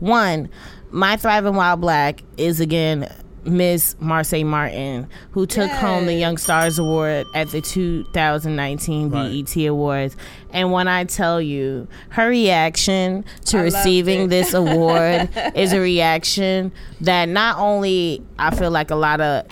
one, 0.00 0.48
my 0.90 1.16
thriving 1.16 1.54
wild 1.54 1.80
black 1.80 2.22
is 2.36 2.60
again 2.60 3.10
Miss 3.46 3.94
Marsai 3.94 4.44
Martin, 4.44 5.08
who 5.30 5.46
took 5.46 5.70
home 5.70 6.06
the 6.06 6.14
Young 6.14 6.36
Stars 6.36 6.78
Award 6.78 7.26
at 7.34 7.50
the 7.50 7.60
2019 7.60 9.08
BET 9.08 9.56
Awards. 9.66 10.16
And 10.50 10.72
when 10.72 10.88
I 10.88 11.04
tell 11.04 11.40
you, 11.40 11.86
her 12.10 12.28
reaction 12.28 13.24
to 13.46 13.58
I 13.58 13.62
receiving 13.62 14.28
this 14.28 14.54
award 14.54 15.28
is 15.54 15.72
a 15.72 15.80
reaction 15.80 16.72
that 17.00 17.28
not 17.28 17.58
only 17.58 18.22
I 18.38 18.54
feel 18.54 18.70
like 18.70 18.90
a 18.90 18.96
lot 18.96 19.20
of 19.20 19.46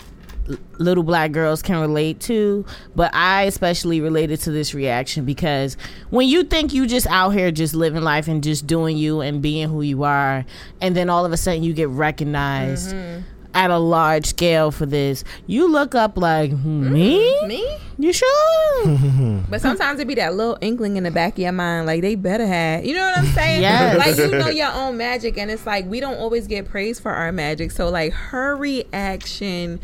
little 0.79 1.03
black 1.03 1.33
girls 1.33 1.63
can 1.63 1.81
relate 1.81 2.21
to, 2.21 2.65
but 2.95 3.15
I 3.15 3.45
especially 3.45 4.01
related 4.01 4.41
to 4.41 4.51
this 4.51 4.75
reaction 4.75 5.25
because 5.25 5.77
when 6.11 6.29
you 6.29 6.45
think 6.45 6.73
you 6.73 6.87
just 6.87 7.07
out 7.07 7.31
here 7.31 7.51
just 7.51 7.75
living 7.75 8.03
life 8.03 8.29
and 8.29 8.43
just 8.43 8.67
doing 8.67 8.97
you 8.97 9.21
and 9.21 9.41
being 9.41 9.69
who 9.69 9.83
you 9.83 10.03
are, 10.03 10.45
and 10.81 10.97
then 10.97 11.09
all 11.09 11.25
of 11.25 11.33
a 11.33 11.37
sudden 11.37 11.63
you 11.63 11.73
get 11.73 11.89
recognized 11.89 12.95
mm-hmm. 12.95 13.23
At 13.55 13.71
a 13.71 13.79
large 13.79 14.27
scale 14.27 14.71
for 14.71 14.85
this, 14.87 15.25
you 15.47 15.69
look 15.71 15.95
up 15.95 16.17
like 16.19 16.51
hmm, 16.51 16.93
me. 16.93 17.19
Mm, 17.43 17.49
me? 17.49 17.79
You 17.99 18.13
sure? 18.13 19.41
But 19.49 19.61
sometimes 19.61 20.01
it 20.01 20.09
be 20.09 20.15
that 20.17 20.35
little 20.35 20.59
inkling 20.61 20.97
in 20.97 21.05
the 21.05 21.11
back 21.11 21.35
of 21.35 21.39
your 21.39 21.53
mind, 21.53 21.87
like 21.87 22.03
they 22.03 22.17
better 22.17 22.47
have. 22.47 22.85
You 22.85 22.95
know 22.95 23.07
what 23.07 23.19
I'm 23.19 23.27
saying? 23.27 23.63
Yes. 23.63 23.97
Like 23.99 24.17
you 24.17 24.37
know 24.37 24.49
your 24.49 24.73
own 24.73 24.97
magic, 24.97 25.39
and 25.39 25.51
it's 25.51 25.67
like 25.67 25.87
we 25.87 26.01
don't 26.01 26.17
always 26.17 26.47
get 26.47 26.69
praised 26.69 27.03
for 27.03 27.13
our 27.13 27.31
magic. 27.31 27.71
So 27.71 27.89
like 27.91 28.13
her 28.13 28.57
reaction, 28.57 29.81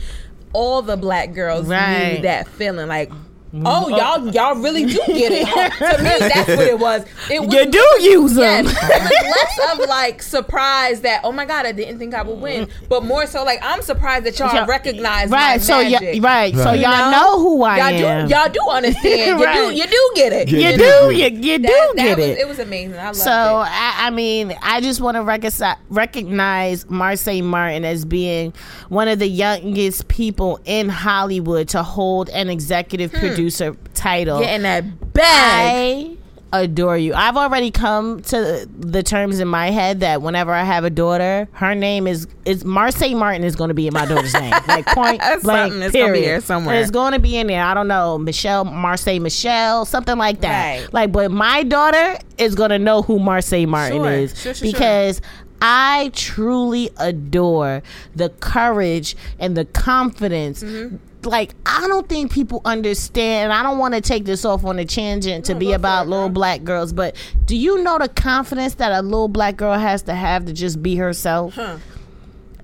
all 0.52 0.82
the 0.82 0.96
black 0.96 1.32
girls 1.32 1.66
Right. 1.66 2.14
knew 2.16 2.22
that 2.22 2.48
feeling. 2.48 2.88
Like, 2.88 3.10
Oh, 3.52 3.60
oh 3.64 3.88
y'all 3.88 4.28
y'all 4.32 4.54
really 4.62 4.84
do 4.86 5.00
get 5.08 5.32
it. 5.32 5.46
to 5.96 6.02
me, 6.02 6.18
that's 6.28 6.48
what 6.48 6.68
it 6.68 6.78
was. 6.78 7.04
It 7.30 7.40
was 7.42 7.52
you 7.52 7.70
do 7.70 7.86
use 8.00 8.34
them. 8.34 8.66
Yes, 8.66 8.76
it 8.82 9.26
was 9.26 9.58
less 9.58 9.72
of 9.80 9.88
like 9.88 10.22
surprise 10.22 11.00
that 11.00 11.22
oh 11.24 11.32
my 11.32 11.44
god 11.44 11.66
I 11.66 11.72
didn't 11.72 11.98
think 11.98 12.14
I 12.14 12.22
would 12.22 12.38
win, 12.40 12.68
but 12.88 13.04
more 13.04 13.26
so 13.26 13.42
like 13.42 13.58
I'm 13.62 13.82
surprised 13.82 14.26
that 14.26 14.38
y'all 14.38 14.54
Y'all- 14.54 14.66
recognize 14.66 15.30
right. 15.30 15.54
my 15.54 15.58
So 15.58 15.80
yeah, 15.80 15.98
magic. 16.00 16.22
right. 16.22 16.54
So 16.54 16.72
y'all 16.72 17.06
You 17.06 17.10
know 17.10 17.40
who 17.40 17.62
I 17.64 17.90
y'all 17.90 18.04
am. 18.08 18.28
do 18.28 18.34
y'all 18.34 18.48
do 18.48 18.60
understand. 18.70 19.00
You 19.40 19.44
Right. 19.44 19.54
do 19.70 19.74
you 19.74 19.86
do 19.86 20.10
get 20.14 20.32
it. 20.32 20.48
You 20.48 20.58
you 20.60 20.70
do. 20.72 20.78
do. 20.78 21.10
You, 21.10 21.26
you 21.26 21.58
do 21.58 21.62
That, 21.62 21.92
that 21.96 22.02
get 22.04 22.18
was, 22.18 22.26
it. 22.26 22.38
it 22.38 22.48
was 22.48 22.58
amazing. 22.60 22.98
I 22.98 23.06
loved 23.06 23.16
So 23.16 23.30
it. 23.30 23.68
I, 23.68 23.94
I 24.06 24.10
mean, 24.10 24.56
I 24.62 24.80
just 24.80 25.00
want 25.00 25.16
to 25.16 25.22
recognize, 25.22 25.76
recognize 25.88 26.84
Marsai 26.84 27.42
Martin 27.42 27.84
as 27.84 28.04
being 28.04 28.52
one 28.88 29.08
of 29.08 29.18
the 29.18 29.26
youngest 29.28 30.08
people 30.08 30.60
in 30.64 30.88
Hollywood 30.88 31.68
to 31.70 31.82
hold 31.82 32.28
an 32.30 32.48
executive 32.48 33.10
hmm. 33.12 33.18
Producer 33.40 33.76
title. 33.94 34.40
Getting 34.40 34.62
that 34.62 35.12
bag. 35.14 36.16
I 36.52 36.60
adore 36.62 36.98
you. 36.98 37.14
I've 37.14 37.36
already 37.36 37.70
come 37.70 38.22
to 38.22 38.66
the 38.76 39.02
terms 39.02 39.38
in 39.40 39.46
my 39.48 39.70
head 39.70 40.00
that 40.00 40.20
whenever 40.20 40.52
I 40.52 40.64
have 40.64 40.84
a 40.84 40.90
daughter, 40.90 41.48
her 41.52 41.74
name 41.74 42.06
is 42.06 42.26
is 42.44 42.64
Marsai 42.64 43.16
Martin 43.16 43.44
is 43.44 43.54
going 43.56 43.68
to 43.68 43.74
be 43.74 43.86
in 43.86 43.94
my 43.94 44.04
daughter's 44.04 44.34
name. 44.34 44.52
Like 44.66 44.86
point 44.86 45.20
blank. 45.42 45.72
is 45.72 45.78
gonna 45.78 45.86
be 45.86 45.92
period. 45.92 46.24
there 46.24 46.40
somewhere. 46.40 46.80
It's 46.80 46.90
going 46.90 47.12
to 47.12 47.18
be 47.20 47.36
in 47.36 47.46
there. 47.46 47.62
I 47.64 47.72
don't 47.74 47.88
know, 47.88 48.18
Michelle 48.18 48.64
Marsai 48.64 49.20
Michelle, 49.20 49.84
something 49.84 50.18
like 50.18 50.40
that. 50.40 50.80
Right. 50.82 50.92
Like, 50.94 51.12
but 51.12 51.30
my 51.30 51.62
daughter 51.62 52.18
is 52.36 52.54
going 52.54 52.70
to 52.70 52.78
know 52.78 53.02
who 53.02 53.18
Marsai 53.18 53.66
Martin 53.66 54.02
Sure. 54.02 54.10
is 54.12 54.40
sure, 54.42 54.54
sure. 54.54 54.70
because. 54.72 55.20
I 55.62 56.10
truly 56.14 56.88
adore 56.96 57.82
the 58.16 58.30
courage 58.30 59.14
and 59.38 59.58
the 59.58 59.66
confidence. 59.66 60.62
Mm-hmm. 60.62 60.96
Like, 61.22 61.54
I 61.66 61.86
don't 61.86 62.08
think 62.08 62.32
people 62.32 62.62
understand. 62.64 63.52
I 63.52 63.62
don't 63.62 63.78
want 63.78 63.94
to 63.94 64.00
take 64.00 64.24
this 64.24 64.44
off 64.44 64.64
on 64.64 64.78
a 64.78 64.84
tangent 64.84 65.44
to 65.46 65.54
be 65.54 65.72
about 65.72 66.08
little 66.08 66.30
black 66.30 66.64
girls, 66.64 66.92
but 66.92 67.14
do 67.44 67.56
you 67.56 67.82
know 67.82 67.98
the 67.98 68.08
confidence 68.08 68.74
that 68.76 68.92
a 68.92 69.02
little 69.02 69.28
black 69.28 69.56
girl 69.56 69.78
has 69.78 70.02
to 70.02 70.14
have 70.14 70.46
to 70.46 70.52
just 70.52 70.82
be 70.82 70.96
herself? 70.96 71.58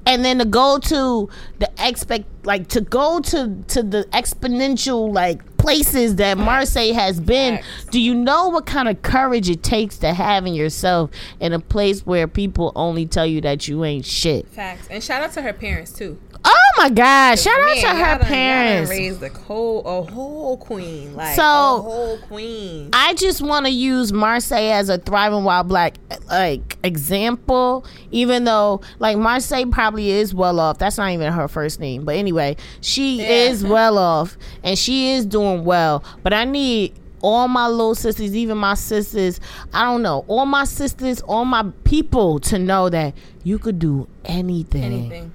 and 0.06 0.24
then 0.24 0.38
to 0.38 0.44
go 0.44 0.78
to 0.78 1.28
the 1.58 1.70
expect 1.78 2.24
like 2.46 2.68
to 2.68 2.80
go 2.80 3.20
to 3.20 3.62
to 3.66 3.82
the 3.82 4.04
exponential 4.12 5.12
like 5.12 5.56
places 5.56 6.14
that 6.16 6.36
Marsai 6.38 6.94
has 6.94 7.18
been 7.18 7.60
do 7.90 8.00
you 8.00 8.14
know 8.14 8.48
what 8.48 8.66
kind 8.66 8.88
of 8.88 9.02
courage 9.02 9.50
it 9.50 9.64
takes 9.64 9.98
to 9.98 10.14
having 10.14 10.54
yourself 10.54 11.10
in 11.40 11.52
a 11.52 11.58
place 11.58 12.06
where 12.06 12.28
people 12.28 12.70
only 12.76 13.04
tell 13.04 13.26
you 13.26 13.40
that 13.40 13.66
you 13.66 13.84
ain't 13.84 14.04
shit 14.04 14.46
Facts. 14.48 14.86
And 14.88 15.02
shout 15.02 15.22
out 15.22 15.32
to 15.32 15.42
her 15.42 15.52
parents 15.52 15.92
too. 15.92 16.18
oh 16.44 16.55
my 16.78 16.90
God! 16.90 17.38
Shout 17.38 17.58
out 17.60 17.76
to 17.76 17.88
her 17.88 18.18
done 18.18 18.26
parents. 18.26 18.90
Raised 18.90 19.22
a 19.22 19.28
whole, 19.30 19.82
a 19.84 20.02
whole 20.10 20.56
queen, 20.56 21.14
like 21.16 21.36
So- 21.36 21.42
a 21.42 21.80
whole 21.82 22.18
queen. 22.28 22.90
I 22.92 23.14
just 23.14 23.40
want 23.42 23.66
to 23.66 23.72
use 23.72 24.12
Marsai 24.12 24.70
as 24.72 24.88
a 24.88 24.98
thriving 24.98 25.44
wild 25.44 25.68
black 25.68 25.94
like 26.28 26.76
example, 26.82 27.84
even 28.10 28.44
though 28.44 28.80
like 28.98 29.16
Marsai 29.16 29.70
probably 29.70 30.10
is 30.10 30.34
well 30.34 30.60
off. 30.60 30.78
That's 30.78 30.98
not 30.98 31.10
even 31.10 31.32
her 31.32 31.48
first 31.48 31.80
name, 31.80 32.04
but 32.04 32.16
anyway, 32.16 32.56
she 32.80 33.18
Yeah. 33.20 33.28
is 33.50 33.64
well 33.64 33.98
off 33.98 34.36
and 34.62 34.78
she 34.78 35.12
is 35.12 35.26
doing 35.26 35.64
well. 35.64 36.02
But 36.22 36.32
I 36.32 36.44
need 36.44 36.94
all 37.22 37.48
my 37.48 37.66
little 37.66 37.94
sisters, 37.94 38.36
even 38.36 38.58
my 38.58 38.74
sisters, 38.74 39.40
I 39.72 39.84
don't 39.84 40.02
know, 40.02 40.24
all 40.28 40.46
my 40.46 40.64
sisters, 40.64 41.20
all 41.22 41.44
my 41.44 41.64
people 41.84 42.38
to 42.40 42.58
know 42.58 42.88
that 42.90 43.14
you 43.42 43.58
could 43.58 43.78
do 43.78 44.06
anything. 44.24 44.82
Anything. 44.84 45.32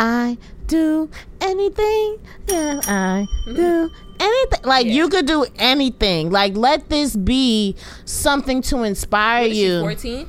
I 0.00 0.38
do 0.66 1.10
anything. 1.42 2.18
Yeah, 2.48 2.80
I 2.86 3.26
do 3.46 3.90
anything. 4.18 4.60
Like 4.64 4.86
Yeah. 4.86 4.92
you 4.92 5.08
could 5.10 5.26
do 5.26 5.44
anything. 5.58 6.30
Like 6.30 6.56
let 6.56 6.88
this 6.88 7.14
be 7.14 7.76
something 8.06 8.62
to 8.62 8.82
inspire 8.84 9.42
What 9.42 9.50
is 9.50 9.56
she, 9.56 9.66
you. 9.66 9.80
14? 9.80 10.28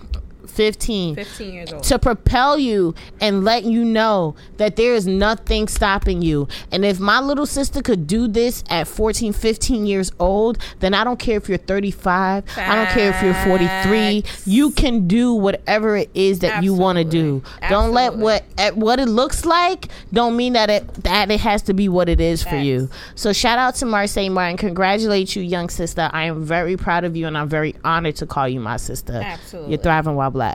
15 0.51 1.15
15 1.15 1.53
years 1.53 1.73
old. 1.73 1.83
to 1.83 1.97
propel 1.99 2.57
you 2.57 2.93
and 3.19 3.43
let 3.43 3.63
you 3.63 3.83
know 3.85 4.35
that 4.57 4.75
there 4.75 4.93
is 4.93 5.07
nothing 5.07 5.67
stopping 5.67 6.21
you. 6.21 6.47
And 6.71 6.83
if 6.85 6.99
my 6.99 7.19
little 7.19 7.45
sister 7.45 7.81
could 7.81 8.07
do 8.07 8.27
this 8.27 8.63
at 8.69 8.87
14, 8.87 9.33
15 9.33 9.85
years 9.85 10.11
old, 10.19 10.57
then 10.79 10.93
I 10.93 11.03
don't 11.03 11.19
care 11.19 11.37
if 11.37 11.47
you're 11.49 11.57
35, 11.57 12.43
I 12.57 12.75
don't 12.75 12.89
care 12.89 13.09
if 13.09 13.21
you're 13.23 13.33
43. 13.45 14.23
You 14.45 14.71
can 14.71 15.07
do 15.07 15.33
whatever 15.33 15.95
it 15.97 16.09
is 16.13 16.39
that 16.39 16.63
you 16.63 16.73
want 16.73 16.97
to 16.97 17.03
do. 17.03 17.41
Absolutely. 17.61 17.69
Don't 17.69 17.91
let 17.93 18.15
what 18.15 18.43
at 18.57 18.75
what 18.77 18.99
it 18.99 19.07
looks 19.07 19.45
like 19.45 19.87
don't 20.13 20.35
mean 20.35 20.53
that 20.53 20.69
it 20.69 20.93
that 21.03 21.31
it 21.31 21.39
has 21.39 21.61
to 21.63 21.73
be 21.73 21.87
what 21.89 22.09
it 22.09 22.19
is 22.19 22.43
for 22.43 22.57
you. 22.57 22.89
So 23.15 23.33
shout 23.33 23.57
out 23.57 23.75
to 23.75 23.85
Marsai 23.85 24.31
Martin. 24.31 24.57
Congratulate 24.57 25.35
you, 25.35 25.43
young 25.43 25.69
sister. 25.69 26.09
I 26.11 26.25
am 26.25 26.43
very 26.43 26.77
proud 26.77 27.03
of 27.03 27.15
you 27.15 27.27
and 27.27 27.37
I'm 27.37 27.49
very 27.49 27.75
honored 27.83 28.15
to 28.17 28.25
call 28.25 28.47
you 28.47 28.59
my 28.59 28.77
sister. 28.77 29.13
Absolutely. 29.23 29.71
You're 29.71 29.81
thriving 29.81 30.15
while 30.15 30.31
black. 30.31 30.50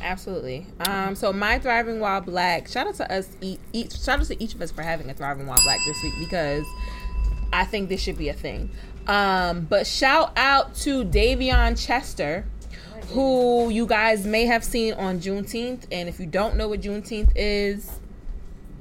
Absolutely. 0.00 0.66
Um, 0.86 1.14
so 1.14 1.32
my 1.32 1.58
thriving 1.58 2.00
while 2.00 2.20
black. 2.20 2.68
Shout 2.68 2.86
out 2.86 2.94
to 2.96 3.12
us 3.12 3.28
each. 3.72 3.98
Shout 3.98 4.20
out 4.20 4.26
to 4.26 4.42
each 4.42 4.54
of 4.54 4.62
us 4.62 4.70
for 4.70 4.82
having 4.82 5.10
a 5.10 5.14
thriving 5.14 5.46
while 5.46 5.60
black 5.62 5.80
this 5.84 6.00
week 6.02 6.14
because 6.18 6.64
I 7.52 7.64
think 7.64 7.88
this 7.88 8.00
should 8.00 8.18
be 8.18 8.28
a 8.28 8.34
thing. 8.34 8.70
Um, 9.06 9.62
but 9.62 9.86
shout 9.86 10.32
out 10.36 10.74
to 10.76 11.04
Davion 11.04 11.78
Chester, 11.84 12.44
who 13.10 13.70
you 13.70 13.86
guys 13.86 14.26
may 14.26 14.46
have 14.46 14.64
seen 14.64 14.94
on 14.94 15.20
Juneteenth. 15.20 15.84
And 15.92 16.08
if 16.08 16.18
you 16.18 16.26
don't 16.26 16.56
know 16.56 16.68
what 16.68 16.80
Juneteenth 16.80 17.32
is, 17.34 18.00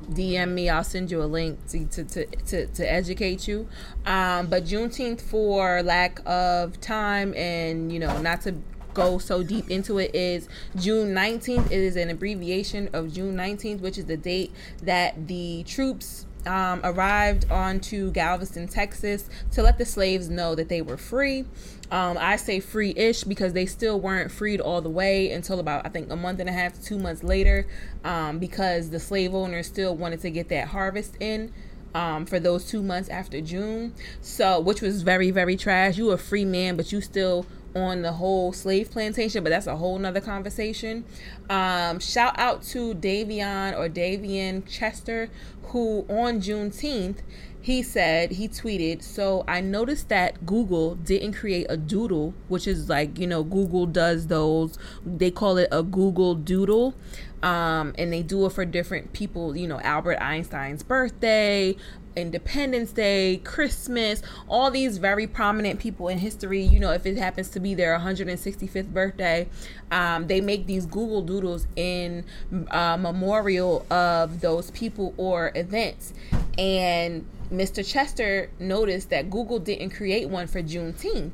DM 0.10 0.50
me. 0.50 0.70
I'll 0.70 0.84
send 0.84 1.12
you 1.12 1.22
a 1.22 1.26
link 1.26 1.60
to 1.70 1.86
to, 1.86 2.04
to, 2.04 2.26
to, 2.26 2.68
to 2.68 2.92
educate 2.92 3.48
you. 3.48 3.68
Um, 4.06 4.48
but 4.48 4.66
Juneteenth, 4.66 5.22
for 5.22 5.82
lack 5.84 6.22
of 6.26 6.80
time 6.82 7.34
and 7.36 7.92
you 7.92 8.00
know 8.00 8.22
not 8.22 8.42
to 8.42 8.56
go 8.96 9.20
so 9.20 9.44
deep 9.44 9.70
into 9.70 10.00
it, 10.00 10.16
is 10.16 10.50
June 10.76 11.14
19th. 11.14 11.68
It 11.68 11.80
is 11.80 11.96
an 11.96 12.10
abbreviation 12.10 12.90
of 12.94 13.14
June 13.14 13.36
19th, 13.36 13.82
which 13.82 14.00
is 14.00 14.06
the 14.06 14.18
date 14.18 14.52
that 14.82 15.28
the 15.28 15.64
troops 15.68 16.26
um, 16.48 16.82
arrived 16.84 17.50
onto 17.52 18.12
Galveston, 18.12 18.68
Texas, 18.68 19.30
to 19.52 19.62
let 19.62 19.78
the 19.78 19.86
slaves 19.86 20.30
know 20.30 20.56
that 20.56 20.70
they 20.70 20.82
were 20.82 20.98
free. 20.98 21.46
Um, 21.92 22.18
I 22.20 22.36
say 22.38 22.60
free 22.60 22.94
ish 22.96 23.24
because 23.24 23.54
they 23.54 23.66
still 23.66 24.00
weren't 24.00 24.32
freed 24.32 24.60
all 24.60 24.82
the 24.82 24.90
way 24.90 25.32
until 25.32 25.60
about, 25.60 25.86
I 25.86 25.90
think, 25.90 26.10
a 26.10 26.16
month 26.16 26.40
and 26.40 26.50
a 26.50 26.54
half, 26.54 26.82
two 26.82 26.98
months 26.98 27.24
later, 27.24 27.68
um, 28.04 28.40
because 28.40 28.90
the 28.90 29.00
slave 29.00 29.34
owners 29.36 29.68
still 29.68 29.96
wanted 29.96 30.22
to 30.22 30.30
get 30.30 30.50
that 30.50 30.70
harvest 30.70 31.16
in. 31.20 31.52
Um, 31.94 32.26
for 32.26 32.42
those 32.42 32.66
two 32.66 32.84
months 32.84 33.08
after 33.08 33.40
June, 33.40 33.94
so 34.20 34.60
which 34.60 34.82
was 34.82 35.02
very 35.02 35.32
very 35.32 35.56
trash. 35.56 35.98
You 35.98 36.12
a 36.12 36.18
free 36.18 36.44
man, 36.44 36.76
but 36.76 36.92
you 36.92 37.00
still 37.00 37.46
on 37.76 38.02
the 38.02 38.14
whole 38.14 38.54
slave 38.54 38.90
plantation, 38.92 39.44
but 39.44 39.50
that's 39.50 39.68
a 39.68 39.76
whole 39.76 40.00
nother 40.00 40.22
conversation. 40.22 41.06
Um, 41.50 42.00
shout 42.00 42.38
out 42.40 42.64
to 42.64 42.96
Davion 42.96 43.78
or 43.78 43.90
Davian 43.90 44.68
Chester, 44.68 45.30
who 45.64 46.06
on 46.10 46.40
Juneteenth 46.42 47.18
he 47.66 47.82
said 47.82 48.34
he 48.34 48.48
tweeted 48.48 49.02
so 49.02 49.44
i 49.48 49.60
noticed 49.60 50.08
that 50.08 50.46
google 50.46 50.94
didn't 50.94 51.34
create 51.34 51.66
a 51.68 51.76
doodle 51.76 52.32
which 52.48 52.68
is 52.68 52.90
like 52.90 53.18
you 53.18 53.26
know 53.26 53.42
google 53.42 53.88
does 53.88 54.28
those 54.28 54.78
they 55.04 55.32
call 55.32 55.58
it 55.58 55.68
a 55.72 55.82
google 55.82 56.36
doodle 56.36 56.94
um, 57.42 57.94
and 57.98 58.14
they 58.14 58.22
do 58.22 58.46
it 58.46 58.52
for 58.52 58.66
different 58.66 59.14
people 59.14 59.58
you 59.58 59.68
know 59.68 59.80
albert 59.80 60.18
einstein's 60.22 60.84
birthday 60.84 61.76
Independence 62.16 62.92
Day, 62.92 63.38
Christmas, 63.44 64.22
all 64.48 64.72
these 64.72 64.98
very 64.98 65.28
prominent 65.28 65.80
people 65.80 66.08
in 66.08 66.18
history. 66.18 66.62
You 66.62 66.80
know, 66.80 66.92
if 66.92 67.06
it 67.06 67.18
happens 67.18 67.50
to 67.50 67.60
be 67.60 67.74
their 67.74 67.98
165th 67.98 68.94
birthday, 68.94 69.48
um, 69.92 70.28
they 70.28 70.42
make 70.42 70.66
these 70.66 70.86
Google 70.86 71.22
Doodles 71.22 71.68
in 71.76 72.26
uh, 72.70 72.98
memorial 72.98 73.86
of 73.92 74.42
those 74.42 74.72
people 74.72 75.14
or 75.18 75.52
events. 75.56 76.14
And 76.58 77.28
Mr. 77.52 77.86
Chester 77.88 78.50
noticed 78.60 79.10
that 79.10 79.30
Google 79.30 79.60
didn't 79.60 79.92
create 79.92 80.30
one 80.30 80.48
for 80.48 80.62
Juneteenth. 80.62 81.32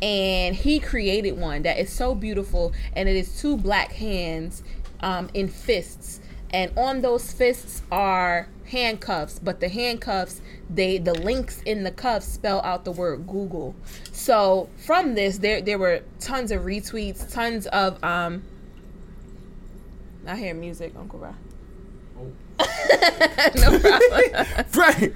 And 0.00 0.56
he 0.56 0.80
created 0.80 1.38
one 1.38 1.62
that 1.62 1.78
is 1.78 1.92
so 1.92 2.14
beautiful, 2.16 2.72
and 2.96 3.08
it 3.08 3.14
is 3.14 3.40
two 3.40 3.56
black 3.56 3.92
hands 3.92 4.64
um, 5.00 5.30
in 5.32 5.46
fists 5.46 6.20
and 6.52 6.70
on 6.76 7.00
those 7.00 7.32
fists 7.32 7.82
are 7.90 8.48
handcuffs 8.66 9.38
but 9.38 9.60
the 9.60 9.68
handcuffs 9.68 10.40
they 10.70 10.98
the 10.98 11.14
links 11.14 11.62
in 11.62 11.84
the 11.84 11.90
cuffs 11.90 12.26
spell 12.26 12.60
out 12.62 12.84
the 12.84 12.92
word 12.92 13.26
google 13.26 13.74
so 14.12 14.68
from 14.76 15.14
this 15.14 15.38
there 15.38 15.60
there 15.60 15.78
were 15.78 16.00
tons 16.20 16.50
of 16.50 16.62
retweets 16.62 17.30
tons 17.32 17.66
of 17.68 18.02
um 18.02 18.42
i 20.26 20.36
hear 20.36 20.54
music 20.54 20.92
uncle 20.98 21.18
Ra. 21.18 21.34
no 23.56 23.78
problem 23.78 24.46
Right. 24.74 25.12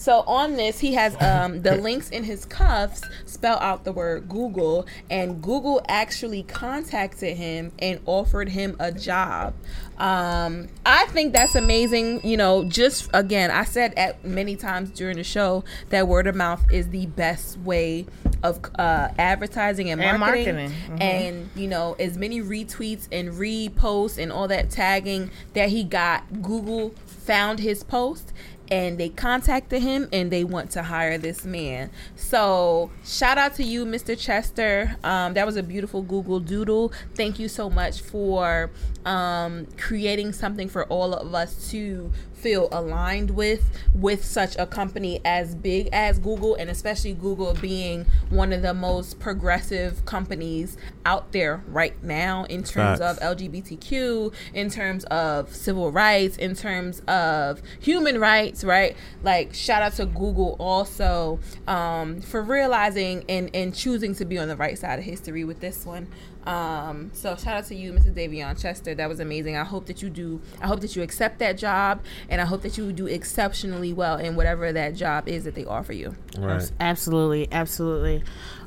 So 0.00 0.20
on 0.22 0.56
this, 0.56 0.78
he 0.78 0.94
has 0.94 1.14
um, 1.20 1.60
the 1.60 1.76
links 1.88 2.08
in 2.08 2.24
his 2.24 2.46
cuffs 2.46 3.02
spell 3.26 3.58
out 3.58 3.84
the 3.84 3.92
word 3.92 4.30
Google, 4.30 4.86
and 5.10 5.42
Google 5.42 5.82
actually 5.88 6.42
contacted 6.44 7.36
him 7.36 7.70
and 7.78 8.00
offered 8.06 8.48
him 8.48 8.76
a 8.80 8.90
job. 8.92 9.52
Um, 9.98 10.68
I 10.86 11.04
think 11.08 11.34
that's 11.34 11.54
amazing. 11.54 12.26
You 12.26 12.38
know, 12.38 12.64
just 12.64 13.10
again, 13.12 13.50
I 13.50 13.64
said 13.64 13.92
at 13.98 14.24
many 14.24 14.56
times 14.56 14.88
during 14.88 15.18
the 15.18 15.24
show 15.24 15.64
that 15.90 16.08
word 16.08 16.26
of 16.26 16.34
mouth 16.34 16.64
is 16.72 16.88
the 16.88 17.04
best 17.04 17.58
way 17.58 18.06
of 18.42 18.58
uh, 18.78 19.08
advertising 19.18 19.90
and 19.90 20.00
And 20.00 20.18
marketing. 20.18 20.54
marketing. 20.54 20.76
Mhm. 20.96 21.02
And 21.02 21.50
you 21.54 21.68
know, 21.68 21.94
as 21.98 22.16
many 22.16 22.40
retweets 22.40 23.06
and 23.12 23.32
reposts 23.34 24.16
and 24.16 24.32
all 24.32 24.48
that 24.48 24.70
tagging 24.70 25.30
that 25.52 25.68
he 25.68 25.84
got, 25.84 26.40
Google 26.40 26.94
found 27.06 27.58
his 27.60 27.84
post 27.84 28.32
and 28.70 28.98
they 28.98 29.08
contacted 29.08 29.82
him 29.82 30.08
and 30.12 30.30
they 30.30 30.44
want 30.44 30.70
to 30.70 30.82
hire 30.82 31.18
this 31.18 31.44
man. 31.44 31.90
So 32.14 32.90
shout 33.04 33.36
out 33.36 33.54
to 33.56 33.64
you, 33.64 33.84
Mr. 33.84 34.18
Chester. 34.18 34.96
Um, 35.02 35.34
that 35.34 35.44
was 35.44 35.56
a 35.56 35.62
beautiful 35.62 36.02
Google 36.02 36.40
Doodle. 36.40 36.92
Thank 37.14 37.38
you 37.38 37.48
so 37.48 37.68
much 37.68 38.00
for 38.00 38.70
um, 39.04 39.66
creating 39.76 40.32
something 40.32 40.68
for 40.68 40.84
all 40.86 41.14
of 41.14 41.34
us 41.34 41.70
to 41.70 42.12
feel 42.40 42.68
aligned 42.72 43.30
with 43.32 43.70
with 43.94 44.24
such 44.24 44.56
a 44.58 44.66
company 44.66 45.20
as 45.24 45.54
big 45.54 45.88
as 45.92 46.18
Google 46.18 46.54
and 46.54 46.70
especially 46.70 47.12
Google 47.12 47.54
being 47.54 48.06
one 48.30 48.52
of 48.52 48.62
the 48.62 48.72
most 48.72 49.20
progressive 49.20 50.04
companies 50.04 50.76
out 51.04 51.32
there 51.32 51.62
right 51.68 52.02
now 52.02 52.44
in 52.44 52.62
terms 52.62 52.98
Facts. 53.00 53.20
of 53.22 53.36
LGBTQ, 53.36 54.32
in 54.54 54.70
terms 54.70 55.04
of 55.04 55.54
civil 55.54 55.92
rights, 55.92 56.36
in 56.36 56.54
terms 56.54 57.00
of 57.00 57.60
human 57.80 58.18
rights, 58.18 58.64
right? 58.64 58.96
Like 59.22 59.54
shout 59.54 59.82
out 59.82 59.92
to 59.94 60.06
Google 60.06 60.56
also 60.58 61.40
um, 61.66 62.20
for 62.20 62.42
realizing 62.42 63.24
and, 63.28 63.50
and 63.54 63.74
choosing 63.74 64.14
to 64.16 64.24
be 64.24 64.38
on 64.38 64.48
the 64.48 64.56
right 64.56 64.78
side 64.78 64.98
of 64.98 65.04
history 65.04 65.44
with 65.44 65.60
this 65.60 65.84
one. 65.84 66.08
Um, 66.46 67.10
so 67.12 67.36
shout 67.36 67.56
out 67.56 67.64
to 67.66 67.74
you, 67.74 67.92
Mrs. 67.92 68.14
Davion 68.14 68.60
Chester. 68.60 68.94
That 68.94 69.08
was 69.08 69.20
amazing. 69.20 69.56
I 69.56 69.64
hope 69.64 69.86
that 69.86 70.02
you 70.02 70.10
do. 70.10 70.40
I 70.60 70.66
hope 70.66 70.80
that 70.80 70.96
you 70.96 71.02
accept 71.02 71.38
that 71.40 71.58
job, 71.58 72.02
and 72.28 72.40
I 72.40 72.44
hope 72.44 72.62
that 72.62 72.78
you 72.78 72.92
do 72.92 73.06
exceptionally 73.06 73.92
well 73.92 74.16
in 74.16 74.36
whatever 74.36 74.72
that 74.72 74.94
job 74.94 75.28
is 75.28 75.44
that 75.44 75.54
they 75.54 75.64
offer 75.64 75.92
you. 75.92 76.16
Right. 76.38 76.70
Absolutely, 76.80 77.48
absolutely. 77.52 78.22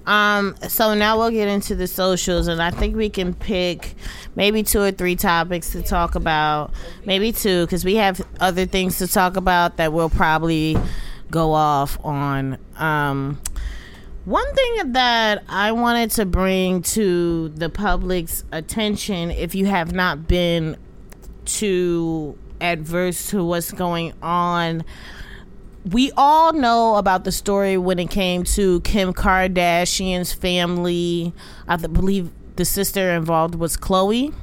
Um, 0.05 0.55
so 0.67 0.93
now 0.93 1.17
we'll 1.17 1.32
get 1.32 1.47
into 1.47 1.76
the 1.76 1.88
socials, 1.88 2.47
and 2.47 2.61
I 2.61 2.71
think 2.71 2.95
we 2.95 3.09
can 3.09 3.34
pick 3.34 3.95
maybe 4.36 4.63
two 4.63 4.82
or 4.82 4.91
three 4.91 5.15
topics 5.15 5.71
to 5.71 5.82
talk 5.82 6.15
about. 6.15 6.71
Maybe 7.05 7.32
two, 7.32 7.65
because 7.65 7.86
we 7.86 7.95
have 7.95 8.26
other 8.39 8.65
things 8.65 8.97
to 8.99 9.07
talk 9.07 9.38
about 9.38 9.78
that 9.78 9.93
we'll 9.93 10.09
probably 10.09 10.78
go 11.32 11.53
off 11.53 11.97
on. 12.03 12.57
Um, 12.78 13.41
one 14.26 14.55
thing 14.55 14.93
that 14.93 15.43
I 15.49 15.71
wanted 15.71 16.11
to 16.11 16.26
bring 16.26 16.82
to 16.84 17.49
the 17.49 17.69
public's 17.69 18.43
attention, 18.51 19.32
if 19.32 19.53
you 19.55 19.65
have 19.65 19.93
not 19.93 20.28
been 20.28 20.78
too 21.45 22.38
adverse 22.61 23.30
to 23.30 23.43
what's 23.43 23.71
going 23.71 24.13
on. 24.21 24.84
We 25.86 26.11
all 26.15 26.53
know 26.53 26.95
about 26.95 27.26
the 27.26 27.32
story 27.32 27.78
when 27.78 27.99
it 27.99 28.09
came 28.09 28.45
to 28.45 28.80
Kim 28.82 29.13
Kardashian's 29.13 30.32
family. 30.32 31.34
I 31.67 31.76
believe 31.76 32.32
the 32.55 32.65
sister 32.65 33.11
involved 33.11 33.55
was 33.55 33.76
Khloé. 33.76 34.34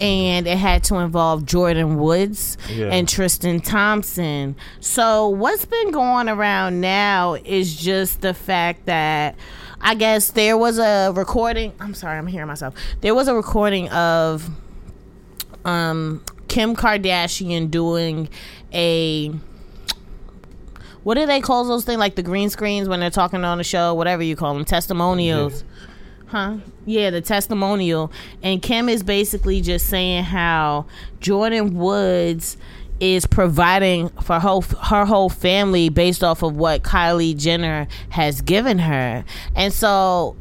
And 0.00 0.46
it 0.46 0.58
had 0.58 0.84
to 0.84 0.96
involve 0.96 1.42
Jordyn 1.42 1.96
Woods 1.96 2.56
Yeah. 2.70 2.86
and 2.86 3.08
Tristan 3.08 3.60
Thompson. 3.60 4.56
So, 4.80 5.28
what's 5.28 5.64
been 5.64 5.90
going 5.90 6.28
around 6.28 6.80
now 6.80 7.34
is 7.34 7.76
just 7.76 8.20
the 8.20 8.34
fact 8.34 8.86
that 8.86 9.34
I 9.80 9.94
guess 9.94 10.30
there 10.30 10.56
was 10.56 10.78
a 10.78 11.12
recording. 11.14 11.72
I'm 11.80 11.94
sorry, 11.94 12.18
I'm 12.18 12.26
hearing 12.26 12.48
myself. 12.48 12.74
There 13.02 13.14
was 13.14 13.28
a 13.28 13.34
recording 13.34 13.88
of 13.90 14.48
um, 15.64 16.24
Kim 16.48 16.74
Kardashian 16.76 17.70
doing 17.70 18.28
a 18.72 19.32
what 21.02 21.14
do 21.14 21.24
they 21.26 21.40
call 21.40 21.64
those 21.64 21.84
things 21.84 21.98
like 22.00 22.16
the 22.16 22.22
green 22.22 22.50
screens 22.50 22.88
when 22.88 22.98
they're 22.98 23.10
talking 23.10 23.44
on 23.44 23.58
the 23.58 23.64
show, 23.64 23.94
whatever 23.94 24.22
you 24.24 24.34
call 24.34 24.54
them, 24.54 24.64
testimonials. 24.64 25.62
Huh? 26.26 26.56
Yeah, 26.84 27.10
the 27.10 27.20
testimonial. 27.20 28.12
And 28.42 28.60
Kim 28.60 28.88
is 28.88 29.02
basically 29.02 29.60
just 29.60 29.86
saying 29.86 30.24
how 30.24 30.86
Jordyn 31.20 31.72
Woods 31.72 32.56
is 32.98 33.26
providing 33.26 34.08
for 34.08 34.40
her, 34.40 35.04
whole 35.04 35.28
family 35.28 35.88
based 35.88 36.24
off 36.24 36.42
of 36.42 36.56
what 36.56 36.82
Kylie 36.82 37.36
Jenner 37.36 37.86
has 38.08 38.40
given 38.40 38.78
her. 38.78 39.24
And 39.54 39.72
so 39.72 40.34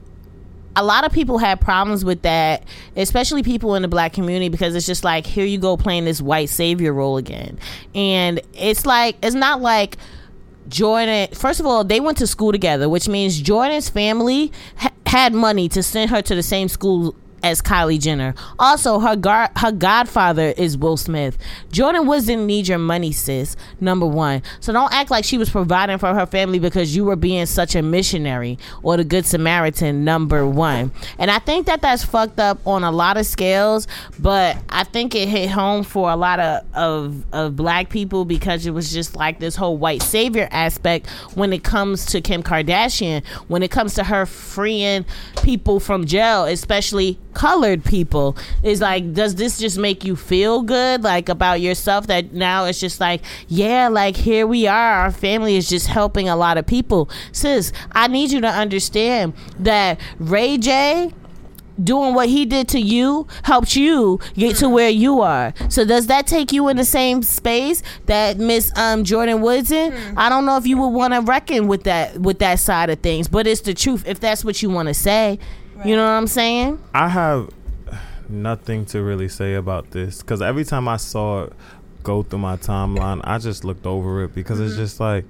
a 0.75 0.83
lot 0.83 1.05
of 1.05 1.11
people 1.11 1.37
had 1.37 1.61
problems 1.61 2.03
with 2.03 2.21
that, 2.23 2.63
especially 2.95 3.43
people 3.43 3.75
in 3.75 3.81
the 3.81 3.87
black 3.87 4.13
community, 4.13 4.49
because 4.49 4.73
it's 4.73 4.85
just 4.85 5.03
like, 5.03 5.25
here 5.25 5.45
you 5.45 5.57
go 5.57 5.77
playing 5.77 6.05
this 6.05 6.21
white 6.21 6.49
savior 6.49 6.93
role 6.93 7.17
again. 7.17 7.59
And 7.93 8.41
it's 8.53 8.85
like, 8.85 9.17
it's 9.21 9.35
not 9.35 9.61
like 9.61 9.97
Jordyn, 10.69 11.35
first 11.35 11.59
of 11.59 11.65
all, 11.65 11.83
they 11.83 11.99
went 11.99 12.17
to 12.17 12.27
school 12.27 12.51
together, 12.51 12.89
which 12.89 13.07
means 13.07 13.41
Jordyn's 13.41 13.89
family 13.89 14.51
ha- 14.77 14.91
had 15.07 15.33
money 15.33 15.69
to 15.69 15.83
send 15.83 16.11
her 16.11 16.21
to 16.21 16.35
the 16.35 16.43
same 16.43 16.67
school 16.67 17.15
as 17.45 17.61
Kylie 17.61 18.01
Jenner. 18.01 18.33
Also, 18.57 18.97
her 18.97 19.15
gar- 19.15 19.51
her 19.57 19.71
godfather 19.71 20.55
is 20.57 20.79
Will 20.79 20.97
Smith. 20.97 21.37
Jordyn 21.71 22.07
Woods 22.07 22.25
didn't 22.25 22.47
need 22.47 22.67
your 22.67 22.79
money, 22.79 23.11
sis. 23.11 23.55
Number 23.79 24.07
one. 24.07 24.41
So 24.59 24.73
don't 24.73 24.91
act 24.91 25.11
like 25.11 25.23
she 25.23 25.37
was 25.37 25.51
providing 25.51 25.99
for 25.99 26.11
her 26.11 26.25
family 26.25 26.57
because 26.57 26.95
you 26.95 27.05
were 27.05 27.15
being 27.15 27.45
such 27.45 27.75
a 27.75 27.83
missionary 27.83 28.57
or 28.81 28.97
the 28.97 29.03
good 29.03 29.27
Samaritan. 29.27 30.03
Number 30.03 30.47
one. 30.47 30.91
And 31.19 31.29
I 31.29 31.37
think 31.37 31.67
that 31.67 31.83
that's 31.83 32.03
fucked 32.03 32.39
up 32.39 32.65
on 32.65 32.83
a 32.83 32.91
lot 32.91 33.15
of 33.15 33.27
scales, 33.27 33.87
but 34.17 34.57
I 34.69 34.83
think 34.83 35.13
it 35.13 35.29
hit 35.29 35.51
home 35.51 35.83
for 35.83 36.09
a 36.09 36.15
lot 36.15 36.39
of 36.39 36.65
of, 36.73 37.25
of 37.31 37.55
black 37.55 37.89
people 37.89 38.25
because 38.25 38.65
it 38.65 38.71
was 38.71 38.91
just 38.91 39.15
like 39.15 39.39
this 39.39 39.55
whole 39.55 39.77
white 39.77 40.01
savior 40.01 40.47
aspect 40.49 41.07
when 41.35 41.53
it 41.53 41.63
comes 41.63 42.07
to 42.07 42.21
Kim 42.21 42.41
Kardashian, 42.41 43.23
when 43.47 43.61
it 43.61 43.69
comes 43.69 43.93
to 43.93 44.03
her 44.03 44.25
freeing 44.25 45.05
people 45.43 45.79
from 45.79 46.05
jail, 46.05 46.45
especially 46.45 47.19
colored 47.35 47.83
people 47.83 48.35
is 48.63 48.81
like 48.81 49.13
does 49.13 49.35
this 49.35 49.59
just 49.59 49.77
make 49.77 50.03
you 50.03 50.15
feel 50.15 50.61
good 50.63 51.03
like 51.03 51.29
about 51.29 51.61
yourself 51.61 52.07
that 52.07 52.33
now 52.33 52.65
it's 52.65 52.79
just 52.79 52.99
like 52.99 53.21
yeah 53.47 53.87
like 53.87 54.15
here 54.15 54.47
we 54.47 54.65
are 54.65 54.93
our 54.93 55.11
family 55.11 55.55
is 55.55 55.69
just 55.69 55.87
helping 55.87 56.27
a 56.27 56.35
lot 56.35 56.57
of 56.57 56.65
people 56.65 57.09
sis 57.31 57.71
i 57.91 58.07
need 58.07 58.31
you 58.31 58.41
to 58.41 58.47
understand 58.47 59.33
that 59.59 59.99
ray 60.19 60.57
j 60.57 61.11
doing 61.83 62.13
what 62.13 62.29
he 62.29 62.45
did 62.45 62.67
to 62.69 62.79
you 62.79 63.27
helped 63.43 63.75
you 63.75 64.19
get 64.35 64.55
to 64.57 64.69
where 64.69 64.89
you 64.89 65.21
are. 65.21 65.53
So 65.69 65.85
does 65.85 66.07
that 66.07 66.27
take 66.27 66.51
you 66.51 66.67
in 66.69 66.77
the 66.77 66.85
same 66.85 67.21
space 67.23 67.83
that 68.05 68.37
Miss 68.37 68.71
um, 68.77 69.03
Jordyn 69.03 69.41
Woods 69.41 69.71
in? 69.71 69.93
I 70.17 70.29
don't 70.29 70.45
know 70.45 70.57
if 70.57 70.65
you 70.65 70.77
would 70.77 70.89
want 70.89 71.13
to 71.13 71.21
reckon 71.21 71.67
with 71.67 71.83
that 71.83 72.17
with 72.19 72.39
that 72.39 72.59
side 72.59 72.89
of 72.89 72.99
things, 72.99 73.27
but 73.27 73.47
it's 73.47 73.61
the 73.61 73.73
truth 73.73 74.03
if 74.07 74.19
that's 74.19 74.45
what 74.45 74.61
you 74.61 74.69
want 74.69 74.87
to 74.87 74.93
say. 74.93 75.39
You 75.85 75.95
know 75.95 76.03
what 76.03 76.13
I'm 76.13 76.25
saying? 76.25 76.83
I 76.95 77.09
have 77.09 77.51
nothing 78.27 78.85
to 78.87 79.03
really 79.03 79.29
say 79.29 79.53
about 79.53 79.91
this 79.91 80.21
because 80.21 80.41
every 80.41 80.65
time 80.65 80.87
I 80.87 80.97
saw 80.97 81.43
it 81.43 81.53
go 82.01 82.23
through 82.23 82.39
my 82.39 82.57
timeline, 82.57 83.21
I 83.23 83.37
just 83.37 83.63
looked 83.63 83.85
over 83.85 84.23
it 84.23 84.33
because 84.33 84.59
it's 84.59 84.73
mm-hmm. 84.73 84.81
just 84.81 84.99
like 84.99 85.25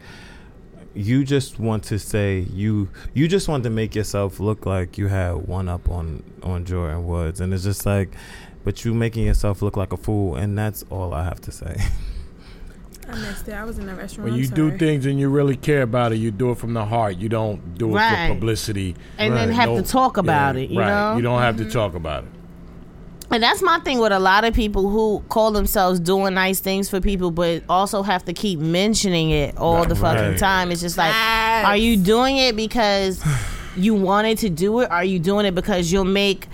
you 0.93 1.25
just 1.25 1.59
want 1.59 1.83
to 1.83 1.99
say 1.99 2.39
you 2.53 2.87
you 3.13 3.27
just 3.27 3.49
want 3.49 3.65
to 3.65 3.69
make 3.69 3.95
yourself 3.95 4.39
look 4.39 4.65
like 4.65 4.97
you 4.97 5.07
had 5.07 5.33
one 5.33 5.67
up 5.67 5.89
on 5.89 6.23
on 6.41 6.63
Jordyn 6.63 7.03
Woods, 7.03 7.41
and 7.41 7.53
it's 7.53 7.63
just 7.63 7.85
like, 7.85 8.15
but 8.63 8.85
you 8.85 8.93
making 8.93 9.25
yourself 9.25 9.61
look 9.61 9.75
like 9.75 9.91
a 9.91 9.97
fool, 9.97 10.35
and 10.35 10.57
that's 10.57 10.83
all 10.89 11.13
I 11.13 11.25
have 11.25 11.41
to 11.41 11.51
say. 11.51 11.75
I 13.07 13.15
missed 13.15 13.47
it. 13.47 13.53
I 13.53 13.63
was 13.63 13.77
in 13.77 13.85
that 13.87 13.97
restaurant. 13.97 14.25
When 14.25 14.33
I'm 14.33 14.39
you 14.39 14.47
do 14.47 14.77
things 14.77 15.05
and 15.05 15.19
you 15.19 15.29
really 15.29 15.55
care 15.55 15.83
about 15.83 16.11
it, 16.11 16.15
you 16.17 16.31
do 16.31 16.51
it 16.51 16.57
from 16.57 16.73
the 16.73 16.85
heart. 16.85 17.17
You 17.17 17.29
don't 17.29 17.77
do 17.77 17.89
it 17.89 17.93
Right. 17.93 18.27
for 18.27 18.33
publicity. 18.33 18.95
And 19.17 19.35
then 19.35 19.49
have 19.51 19.75
to 19.75 19.83
talk 19.83 20.17
about 20.17 20.55
it, 20.55 20.69
you 20.69 20.79
right. 20.79 20.87
know? 20.87 21.17
You 21.17 21.21
don't 21.21 21.41
have 21.41 21.57
to 21.57 21.63
mm-hmm. 21.63 21.71
talk 21.71 21.93
about 21.95 22.23
it. 22.23 22.29
And 23.31 23.41
that's 23.41 23.61
my 23.61 23.79
thing 23.79 23.99
with 23.99 24.11
a 24.11 24.19
lot 24.19 24.43
of 24.43 24.53
people 24.53 24.89
who 24.89 25.23
call 25.29 25.51
themselves 25.51 25.99
doing 25.99 26.35
nice 26.35 26.59
things 26.59 26.89
for 26.89 27.01
people, 27.01 27.31
but 27.31 27.63
also 27.67 28.03
have 28.03 28.23
to 28.25 28.33
keep 28.33 28.59
mentioning 28.59 29.31
it 29.31 29.57
all 29.57 29.85
the 29.85 29.95
fucking 29.95 30.31
Right. 30.31 30.37
time. 30.37 30.71
It's 30.71 30.81
just 30.81 30.97
like, 30.97 31.13
are 31.13 31.77
you 31.77 31.97
doing 31.97 32.37
it 32.37 32.55
because 32.55 33.23
you 33.75 33.93
wanted 33.93 34.37
to 34.39 34.49
do 34.49 34.79
it? 34.81 34.91
Are 34.91 35.03
you 35.03 35.19
doing 35.19 35.45
it 35.45 35.55
because 35.55 35.91
you'll 35.91 36.05
make 36.05 36.47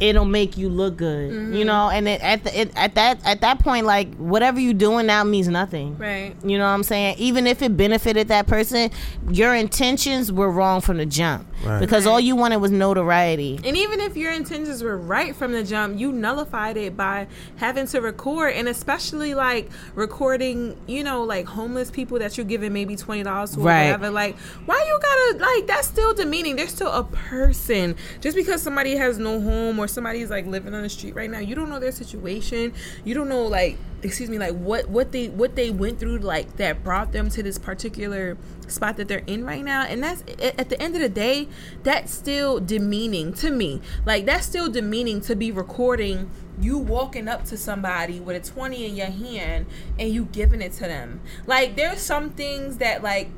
it'll 0.00 0.24
make 0.24 0.56
you 0.56 0.68
look 0.68 0.96
good, 0.96 1.32
you 1.32 1.38
mm-hmm. 1.38 1.66
know? 1.66 1.90
And 1.90 2.08
it, 2.08 2.20
at 2.22 2.44
the 2.44 2.60
it, 2.60 2.72
at 2.76 2.94
that 2.94 3.24
at 3.24 3.40
that 3.40 3.58
point, 3.58 3.86
like 3.86 4.14
whatever 4.16 4.60
you're 4.60 4.74
doing 4.74 5.06
now 5.06 5.24
means 5.24 5.48
nothing. 5.48 5.96
Right. 5.98 6.34
You 6.44 6.58
know 6.58 6.64
what 6.64 6.70
I'm 6.70 6.82
saying? 6.82 7.16
Even 7.18 7.46
if 7.46 7.62
it 7.62 7.76
benefited 7.76 8.28
that 8.28 8.46
person, 8.46 8.90
your 9.30 9.54
intentions 9.54 10.32
were 10.32 10.50
wrong 10.50 10.80
from 10.80 10.98
the 10.98 11.06
jump 11.06 11.46
Right. 11.64 11.80
because 11.80 12.06
all 12.06 12.20
you 12.20 12.36
wanted 12.36 12.58
was 12.58 12.70
notoriety. 12.70 13.58
And 13.64 13.76
even 13.76 14.00
if 14.00 14.16
your 14.16 14.32
intentions 14.32 14.82
were 14.82 14.96
right 14.96 15.34
from 15.34 15.52
the 15.52 15.62
jump, 15.64 15.98
you 15.98 16.12
nullified 16.12 16.76
it 16.76 16.96
by 16.96 17.26
having 17.56 17.86
to 17.88 18.00
record, 18.00 18.54
and 18.54 18.68
especially 18.68 19.34
like 19.34 19.70
recording, 19.94 20.76
you 20.86 21.02
know, 21.02 21.22
like 21.22 21.46
homeless 21.46 21.90
people 21.90 22.18
that 22.18 22.36
you're 22.36 22.44
giving 22.46 22.72
maybe 22.72 22.96
twenty 22.96 23.22
dollars 23.22 23.52
to 23.52 23.60
Right. 23.60 23.82
or 23.82 23.92
whatever. 23.92 24.10
Like, 24.10 24.36
why 24.66 24.76
you 24.86 24.98
gotta 25.00 25.44
like 25.44 25.66
that's 25.66 25.88
still 25.88 26.12
demeaning. 26.14 26.56
They're 26.56 26.68
still 26.68 26.90
a 26.92 27.04
person. 27.04 27.96
Just 28.20 28.36
because 28.36 28.62
somebody 28.62 28.96
has 28.96 29.18
no 29.18 29.40
home 29.40 29.78
or 29.78 29.88
somebody's 29.88 30.30
like 30.30 30.46
living 30.46 30.74
on 30.74 30.82
the 30.82 30.88
street 30.88 31.14
right 31.14 31.30
now, 31.30 31.38
you 31.38 31.54
don't 31.54 31.68
know 31.70 31.80
their 31.80 31.92
situation. 31.92 32.72
You 33.04 33.14
don't 33.14 33.28
know 33.28 33.44
like 33.46 33.78
excuse 34.04 34.28
me 34.28 34.38
like 34.38 34.54
what 34.54 34.88
what 34.88 35.12
they 35.12 35.28
what 35.28 35.56
they 35.56 35.70
went 35.70 35.98
through 35.98 36.18
like 36.18 36.56
that 36.58 36.84
brought 36.84 37.12
them 37.12 37.30
to 37.30 37.42
this 37.42 37.58
particular 37.58 38.36
spot 38.68 38.96
that 38.96 39.08
they're 39.08 39.22
in 39.26 39.44
right 39.44 39.64
now. 39.64 39.82
And 39.82 40.02
that's 40.02 40.22
at 40.40 40.68
the 40.68 40.80
end 40.80 40.94
of 40.94 41.00
the 41.00 41.08
day 41.08 41.48
that's 41.82 42.12
still 42.12 42.60
demeaning 42.60 43.32
to 43.34 43.50
me. 43.50 43.80
Like 44.04 44.26
that's 44.26 44.46
still 44.46 44.70
demeaning 44.70 45.20
to 45.22 45.34
be 45.34 45.50
recording 45.50 46.30
you 46.60 46.78
walking 46.78 47.26
up 47.26 47.44
to 47.44 47.56
somebody 47.56 48.20
with 48.20 48.36
a 48.36 48.50
20 48.52 48.86
in 48.86 48.94
your 48.94 49.08
hand 49.08 49.66
and 49.98 50.10
you 50.10 50.26
giving 50.26 50.62
it 50.62 50.72
to 50.74 50.80
them. 50.80 51.20
Like 51.46 51.76
there's 51.76 52.00
some 52.00 52.30
things 52.30 52.78
that 52.78 53.02
like 53.02 53.30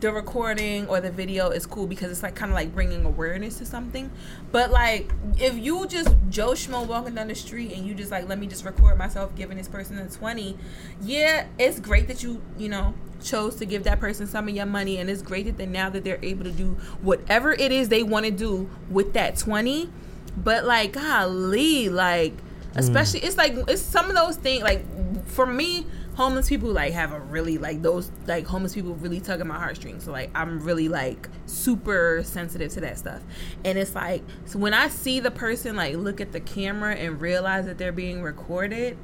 the 0.00 0.12
recording 0.12 0.86
or 0.88 1.00
the 1.00 1.10
video 1.10 1.50
is 1.50 1.66
cool 1.66 1.86
because 1.86 2.10
it's 2.10 2.22
like 2.22 2.34
kind 2.34 2.50
of 2.50 2.54
like 2.54 2.74
bringing 2.74 3.04
awareness 3.04 3.58
to 3.58 3.66
something. 3.66 4.10
But 4.50 4.70
like 4.70 5.12
if 5.38 5.56
you 5.56 5.86
just 5.86 6.14
Joe 6.28 6.52
Schmo 6.52 6.86
walking 6.86 7.14
down 7.14 7.28
the 7.28 7.34
street 7.34 7.72
and 7.72 7.86
you 7.86 7.94
just 7.94 8.10
like 8.10 8.28
let 8.28 8.38
me 8.38 8.46
just 8.46 8.64
record 8.64 8.98
myself 8.98 9.34
giving 9.36 9.56
this 9.56 9.68
person 9.68 9.98
a 9.98 10.08
twenty, 10.08 10.56
yeah, 11.02 11.46
it's 11.58 11.78
great 11.78 12.08
that 12.08 12.22
you 12.22 12.40
you 12.58 12.68
know 12.68 12.94
chose 13.22 13.56
to 13.56 13.66
give 13.66 13.84
that 13.84 14.00
person 14.00 14.26
some 14.26 14.48
of 14.48 14.54
your 14.54 14.66
money 14.66 14.96
and 14.96 15.10
it's 15.10 15.20
great 15.20 15.44
that 15.44 15.58
they 15.58 15.66
now 15.66 15.90
that 15.90 16.02
they're 16.04 16.18
able 16.22 16.44
to 16.44 16.52
do 16.52 16.70
whatever 17.02 17.52
it 17.52 17.70
is 17.70 17.90
they 17.90 18.02
want 18.02 18.24
to 18.24 18.32
do 18.32 18.68
with 18.90 19.12
that 19.12 19.36
twenty. 19.36 19.90
But 20.36 20.64
like 20.64 20.92
golly, 20.92 21.88
like 21.88 22.32
mm. 22.32 22.42
especially 22.76 23.20
it's 23.20 23.36
like 23.36 23.54
it's 23.68 23.82
some 23.82 24.08
of 24.08 24.16
those 24.16 24.36
things 24.36 24.62
like 24.62 24.84
for 25.26 25.46
me 25.46 25.86
homeless 26.20 26.50
people 26.50 26.70
like 26.70 26.92
have 26.92 27.12
a 27.12 27.18
really 27.18 27.56
like 27.56 27.80
those 27.80 28.10
like 28.26 28.44
homeless 28.44 28.74
people 28.74 28.94
really 28.96 29.20
tug 29.20 29.40
at 29.40 29.46
my 29.46 29.58
heartstrings. 29.58 30.04
So 30.04 30.12
like 30.12 30.30
i'm 30.34 30.62
really 30.62 30.86
like 30.86 31.30
super 31.46 32.20
sensitive 32.26 32.70
to 32.72 32.80
that 32.82 32.98
stuff. 32.98 33.22
And 33.64 33.78
it's 33.78 33.94
like 33.94 34.22
so 34.44 34.58
when 34.58 34.74
i 34.74 34.88
see 34.88 35.20
the 35.20 35.30
person 35.30 35.76
like 35.76 35.96
look 35.96 36.20
at 36.20 36.32
the 36.32 36.40
camera 36.40 36.94
and 36.94 37.18
realize 37.22 37.64
that 37.64 37.78
they're 37.78 37.90
being 37.90 38.20
recorded 38.20 38.98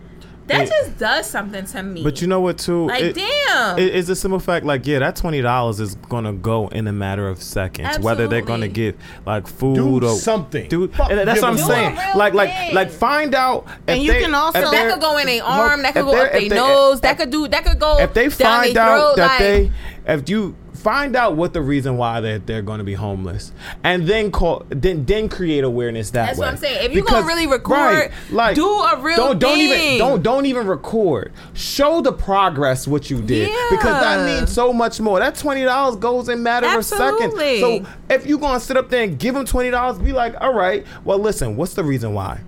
that 0.49 0.63
It- 0.63 0.69
just 0.69 0.99
does 0.99 1.29
something 1.29 1.65
to 1.67 1.83
me 1.83 2.03
But 2.05 2.21
you 2.23 2.29
know 2.29 2.41
what, 2.41 2.59
too? 2.59 2.87
like 2.87 3.03
It- 3.03 3.15
damn 3.17 3.79
It, 3.79 3.95
it's 3.95 4.09
a 4.09 4.17
simple 4.17 4.39
fact, 4.39 4.65
like 4.65 4.87
yeah, 4.87 4.99
that 5.01 5.17
twenty 5.17 5.43
dollars 5.43 5.81
is 5.81 5.95
gonna 6.09 6.33
go 6.33 6.69
in 6.69 6.87
a 6.87 6.93
matter 6.93 7.29
of 7.29 7.43
seconds. 7.43 7.99
Whether 7.99 8.29
they're 8.29 8.43
gonna 8.43 8.69
get 8.69 8.97
like 9.27 9.47
food 9.47 9.77
Do 9.77 10.07
or 10.07 10.15
something. 10.17 10.69
dude. 10.69 10.93
That's 10.93 11.41
what 11.41 11.45
I'm 11.45 11.57
giving 11.57 11.57
Do 11.57 11.63
a 11.63 11.67
saying. 11.67 11.99
Like, 12.17 12.35
like, 12.35 12.51
thing. 12.51 12.75
like, 12.75 12.91
find 12.91 13.35
out. 13.35 13.67
And 13.87 14.03
you 14.03 14.13
they- 14.13 14.23
can 14.23 14.35
also- 14.35 14.61
That 14.61 14.71
that 14.73 14.93
could 14.93 15.01
go 15.01 15.17
in 15.19 15.27
their 15.27 15.37
Look, 15.39 15.49
arm 15.49 15.83
that 15.83 15.95
could 15.95 16.05
go 16.05 16.13
they're- 16.13 16.27
up 16.27 16.33
their 16.33 16.49
nose 16.49 16.97
if 16.97 17.03
that 17.03 17.19
could 17.19 17.31
do 17.31 17.49
that 17.49 17.65
could 17.65 17.79
go 17.79 17.99
If 17.99 18.15
they 18.15 18.29
down 18.29 18.31
find 18.63 18.77
their 18.77 18.83
out 18.83 18.99
throat, 18.99 19.17
that 19.17 19.27
like, 19.29 19.39
they, 19.39 19.71
if 20.07 20.29
you 20.29 20.55
find 20.87 21.17
out 21.17 21.35
what 21.35 21.53
the 21.53 21.61
reason 21.61 21.97
why 21.97 22.21
they're, 22.21 22.39
they're 22.39 22.63
going 22.63 22.79
to 22.79 22.85
be 22.85 22.95
homeless, 22.95 23.51
and 23.83 24.07
then 24.07 24.31
call 24.31 24.65
then 24.69 25.05
then 25.05 25.29
create 25.29 25.65
awareness 25.65 26.11
that 26.11 26.27
That's 26.27 26.39
way. 26.39 26.47
what 26.47 26.53
I'm 26.53 26.59
saying. 26.59 26.87
If 26.87 26.93
you're 26.93 27.05
gonna 27.05 27.27
really 27.27 27.49
record, 27.49 28.13
like 28.31 28.55
do 28.55 28.65
a 28.65 29.01
real 29.01 29.17
don't 29.17 29.41
don't 29.41 29.59
even 29.59 29.99
don't 29.99 30.23
don't 30.23 30.47
even 30.47 30.69
record. 30.69 31.33
Show 31.55 32.03
the 32.03 32.13
progress 32.13 32.87
what 32.87 33.11
you 33.11 33.21
did 33.21 33.49
because 33.69 34.01
that 34.01 34.25
means 34.25 34.53
so 34.53 34.73
much 34.73 35.01
more. 35.01 35.19
That 35.19 35.35
twenty 35.35 35.65
dollars 35.65 35.97
goes 35.97 36.29
in 36.29 36.41
matter 36.45 36.69
of 36.79 36.85
seconds. 36.85 37.35
So 37.35 37.85
if 38.09 38.25
you're 38.25 38.39
gonna 38.39 38.61
sit 38.61 38.77
up 38.77 38.89
there 38.89 39.03
and 39.03 39.19
give 39.19 39.35
them 39.35 39.45
twenty 39.45 39.71
dollars, 39.71 39.99
be 39.99 40.13
like, 40.13 40.41
all 40.41 40.55
right, 40.55 40.87
well 41.05 41.19
listen, 41.19 41.57
what's 41.57 41.75
the 41.75 41.83
reason 41.83 42.15
why? 42.15 42.43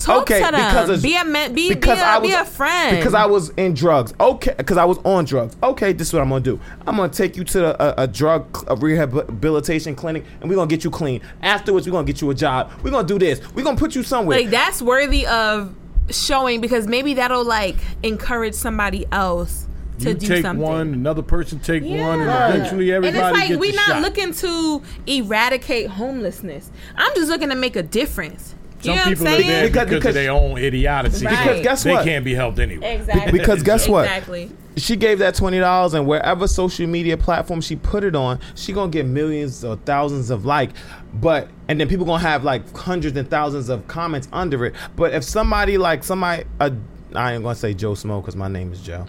Talk 0.00 0.26
to 0.26 0.32
them. 0.34 0.54
it's- 0.54 1.02
Be 1.02 1.14
a 1.16 1.24
men- 1.24 1.52
be- 1.52 1.74
be 1.74 1.90
a- 1.90 2.20
be 2.20 2.32
a 2.32 2.44
friend. 2.44 2.96
Because 2.96 3.14
I 3.14 3.26
was 3.26 3.50
in 3.50 3.74
drugs. 3.74 4.14
Okay, 4.18 4.54
because 4.56 4.76
I 4.78 4.84
was 4.84 4.98
on 5.04 5.24
drugs. 5.26 5.56
Okay, 5.62 5.92
this 5.92 6.08
is 6.08 6.12
what 6.14 6.22
I'm 6.22 6.28
gonna 6.30 6.40
do. 6.40 6.58
I'm 6.86 6.96
gonna 6.96 7.08
take 7.12 7.36
you 7.36 7.44
to 7.44 8.00
a, 8.00 8.04
a 8.04 8.06
drug 8.08 8.64
a 8.68 8.74
rehabilitation 8.76 9.94
clinic, 9.94 10.24
and 10.40 10.48
we're 10.48 10.56
gonna 10.56 10.68
get 10.68 10.84
you 10.84 10.90
clean. 10.90 11.20
Afterwards, 11.42 11.86
we're 11.86 11.92
gonna 11.92 12.06
get 12.06 12.20
you 12.20 12.30
a 12.30 12.34
job. 12.34 12.70
We're 12.82 12.90
gonna 12.90 13.06
do 13.06 13.18
this. 13.18 13.40
We're 13.54 13.62
gonna 13.64 13.76
put 13.76 13.94
you 13.94 14.02
somewhere. 14.02 14.38
like 14.38 14.50
that's 14.50 14.80
worthy 14.82 15.26
of 15.26 15.74
showing 16.10 16.60
because 16.60 16.86
maybe 16.86 17.14
that'll 17.14 17.44
like 17.44 17.76
encourage 18.02 18.54
somebody 18.54 19.06
else 19.12 19.66
to 20.00 20.08
You 20.08 20.14
do 20.14 20.26
take 20.28 20.42
something. 20.42 20.66
one, 20.66 20.94
another 20.94 21.22
person 21.22 21.58
take 21.60 21.82
one, 21.84 22.20
and 22.20 22.54
eventually 22.54 22.90
everybody 22.92 23.18
and 23.22 23.34
it's 23.36 23.50
like 23.50 23.60
we're 23.60 23.74
not 23.74 23.86
shot. 23.86 24.02
looking 24.02 24.32
to 24.32 24.82
eradicate 25.06 25.88
homelessness. 25.88 26.70
I'm 26.96 27.14
just 27.14 27.28
looking 27.28 27.50
to 27.50 27.54
make 27.54 27.76
a 27.76 27.82
difference. 27.82 28.54
You 28.82 28.92
Some 28.92 28.96
know 28.96 29.04
people 29.04 29.24
what 29.26 29.40
are 29.40 29.42
there 29.42 29.66
because, 29.68 29.88
Because- 29.88 30.06
of 30.06 30.14
their 30.14 30.30
own 30.30 30.56
idiocy. 30.58 31.26
Right. 31.26 31.38
Because 31.38 31.62
guess 31.62 31.84
what? 31.84 31.98
they 31.98 32.04
can't 32.10 32.24
be 32.24 32.34
helped 32.34 32.58
anyway. 32.58 32.96
Exactly. 32.96 33.32
Because 33.38 33.62
guess 33.62 33.86
what? 33.88 34.04
Exactly. 34.06 34.50
she 34.76 34.96
gave 34.96 35.18
that 35.18 35.34
twenty 35.34 35.58
dollars, 35.58 35.92
and 35.94 36.06
wherever 36.06 36.48
social 36.48 36.86
media 36.86 37.16
platform 37.18 37.60
she 37.60 37.76
put 37.76 38.04
it 38.04 38.16
on, 38.16 38.38
she 38.54 38.72
gonna 38.72 38.90
get 38.90 39.04
millions 39.04 39.62
or 39.64 39.76
thousands 39.76 40.30
of 40.30 40.46
like, 40.46 40.70
but 41.14 41.48
and 41.68 41.78
then 41.78 41.88
people 41.88 42.06
gonna 42.06 42.22
have 42.22 42.42
like 42.44 42.74
hundreds 42.76 43.16
and 43.18 43.28
thousands 43.28 43.68
of 43.68 43.86
comments 43.86 44.28
under 44.32 44.64
it. 44.64 44.74
But 44.96 45.12
if 45.12 45.24
somebody 45.24 45.76
like 45.76 46.02
somebody, 46.02 46.44
uh, 46.60 46.70
I 47.14 47.34
ain't 47.34 47.42
gonna 47.42 47.54
say 47.56 47.74
Joe 47.74 47.92
Smo 47.92 48.22
because 48.22 48.36
my 48.36 48.48
name 48.48 48.72
is 48.72 48.80
Joe. 48.80 49.04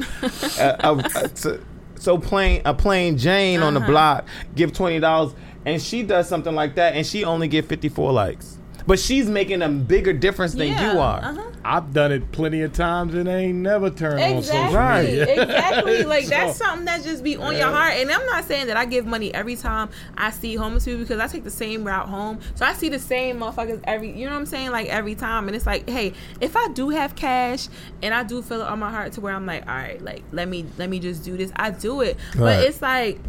uh, 0.60 0.76
uh, 0.80 1.28
so, 1.36 1.60
so 1.96 2.18
plain 2.18 2.62
a 2.66 2.74
plain 2.74 3.18
Jane 3.18 3.62
on 3.62 3.76
the 3.76 3.80
Uh-huh. 3.80 3.90
block 3.90 4.26
give 4.56 4.74
twenty 4.74 5.00
dollars, 5.00 5.34
and 5.66 5.82
she 5.82 6.04
does 6.04 6.28
something 6.28 6.56
like 6.56 6.76
that, 6.76 6.96
and 6.96 7.06
she 7.08 7.24
only 7.24 7.48
get 7.48 7.66
fifty 7.66 7.88
four 7.88 8.12
likes. 8.12 8.58
But 8.88 9.00
she's 9.00 9.30
making 9.30 9.62
a 9.62 9.70
bigger 9.70 10.14
difference 10.14 10.54
than 10.54 10.70
Yeah, 10.70 10.94
you 10.94 11.00
are. 11.00 11.20
uh-huh. 11.24 11.48
I've 11.64 11.94
done 11.94 12.12
it 12.12 12.32
plenty 12.32 12.62
of 12.64 12.74
times 12.74 13.14
and 13.14 13.30
I 13.30 13.38
ain't 13.38 13.60
never 13.60 13.92
turned 13.92 14.20
on 14.22 14.42
social 14.42 14.66
Exactly. 14.66 15.08
media. 15.12 15.44
exactly. 15.44 16.04
Like 16.04 16.26
that's 16.26 16.58
something 16.58 16.86
that 16.86 17.04
just 17.04 17.24
be 17.24 17.38
on 17.38 17.56
your 17.56 17.70
heart. 17.70 17.94
And 17.94 18.10
I'm 18.10 18.26
not 18.26 18.46
saying 18.46 18.68
that 18.68 18.78
I 18.78 18.86
give 18.86 19.06
money 19.06 19.32
every 19.34 19.56
time 19.56 19.90
I 20.18 20.32
see 20.32 20.56
homeless 20.56 20.86
people 20.86 21.02
because 21.02 21.20
I 21.20 21.28
take 21.28 21.44
the 21.44 21.52
same 21.52 21.84
route 21.84 22.10
home. 22.10 22.40
So 22.56 22.66
I 22.66 22.74
see 22.74 22.90
the 22.90 22.98
same 22.98 23.40
motherfuckers 23.40 23.80
every 23.84 24.12
you 24.12 24.26
know 24.26 24.32
what 24.32 24.40
I'm 24.40 24.46
saying? 24.48 24.72
Like 24.72 24.88
every 24.88 25.14
time. 25.14 25.48
And 25.48 25.56
it's 25.56 25.68
like, 25.68 25.88
hey, 25.88 26.14
if 26.40 26.56
I 26.58 26.68
do 26.70 26.90
have 26.90 27.16
cash 27.16 27.68
and 28.02 28.14
I 28.14 28.24
do 28.24 28.42
feel 28.42 28.62
it 28.62 28.68
on 28.68 28.80
my 28.80 28.90
heart 28.90 29.14
to 29.14 29.22
where 29.22 29.36
I'm 29.36 29.46
like, 29.46 29.68
all 29.68 29.76
right, 29.76 30.02
like 30.02 30.24
let 30.32 30.48
me 30.48 30.66
let 30.78 30.90
me 30.90 31.00
just 31.00 31.24
do 31.24 31.38
this, 31.38 31.52
I 31.56 31.70
do 31.70 32.02
it. 32.02 32.18
Right. 32.36 32.40
But 32.58 32.64
it's 32.64 32.82
like 32.82 33.20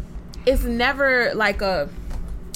it's 0.47 0.63
never 0.63 1.33
like 1.35 1.61
a 1.61 1.87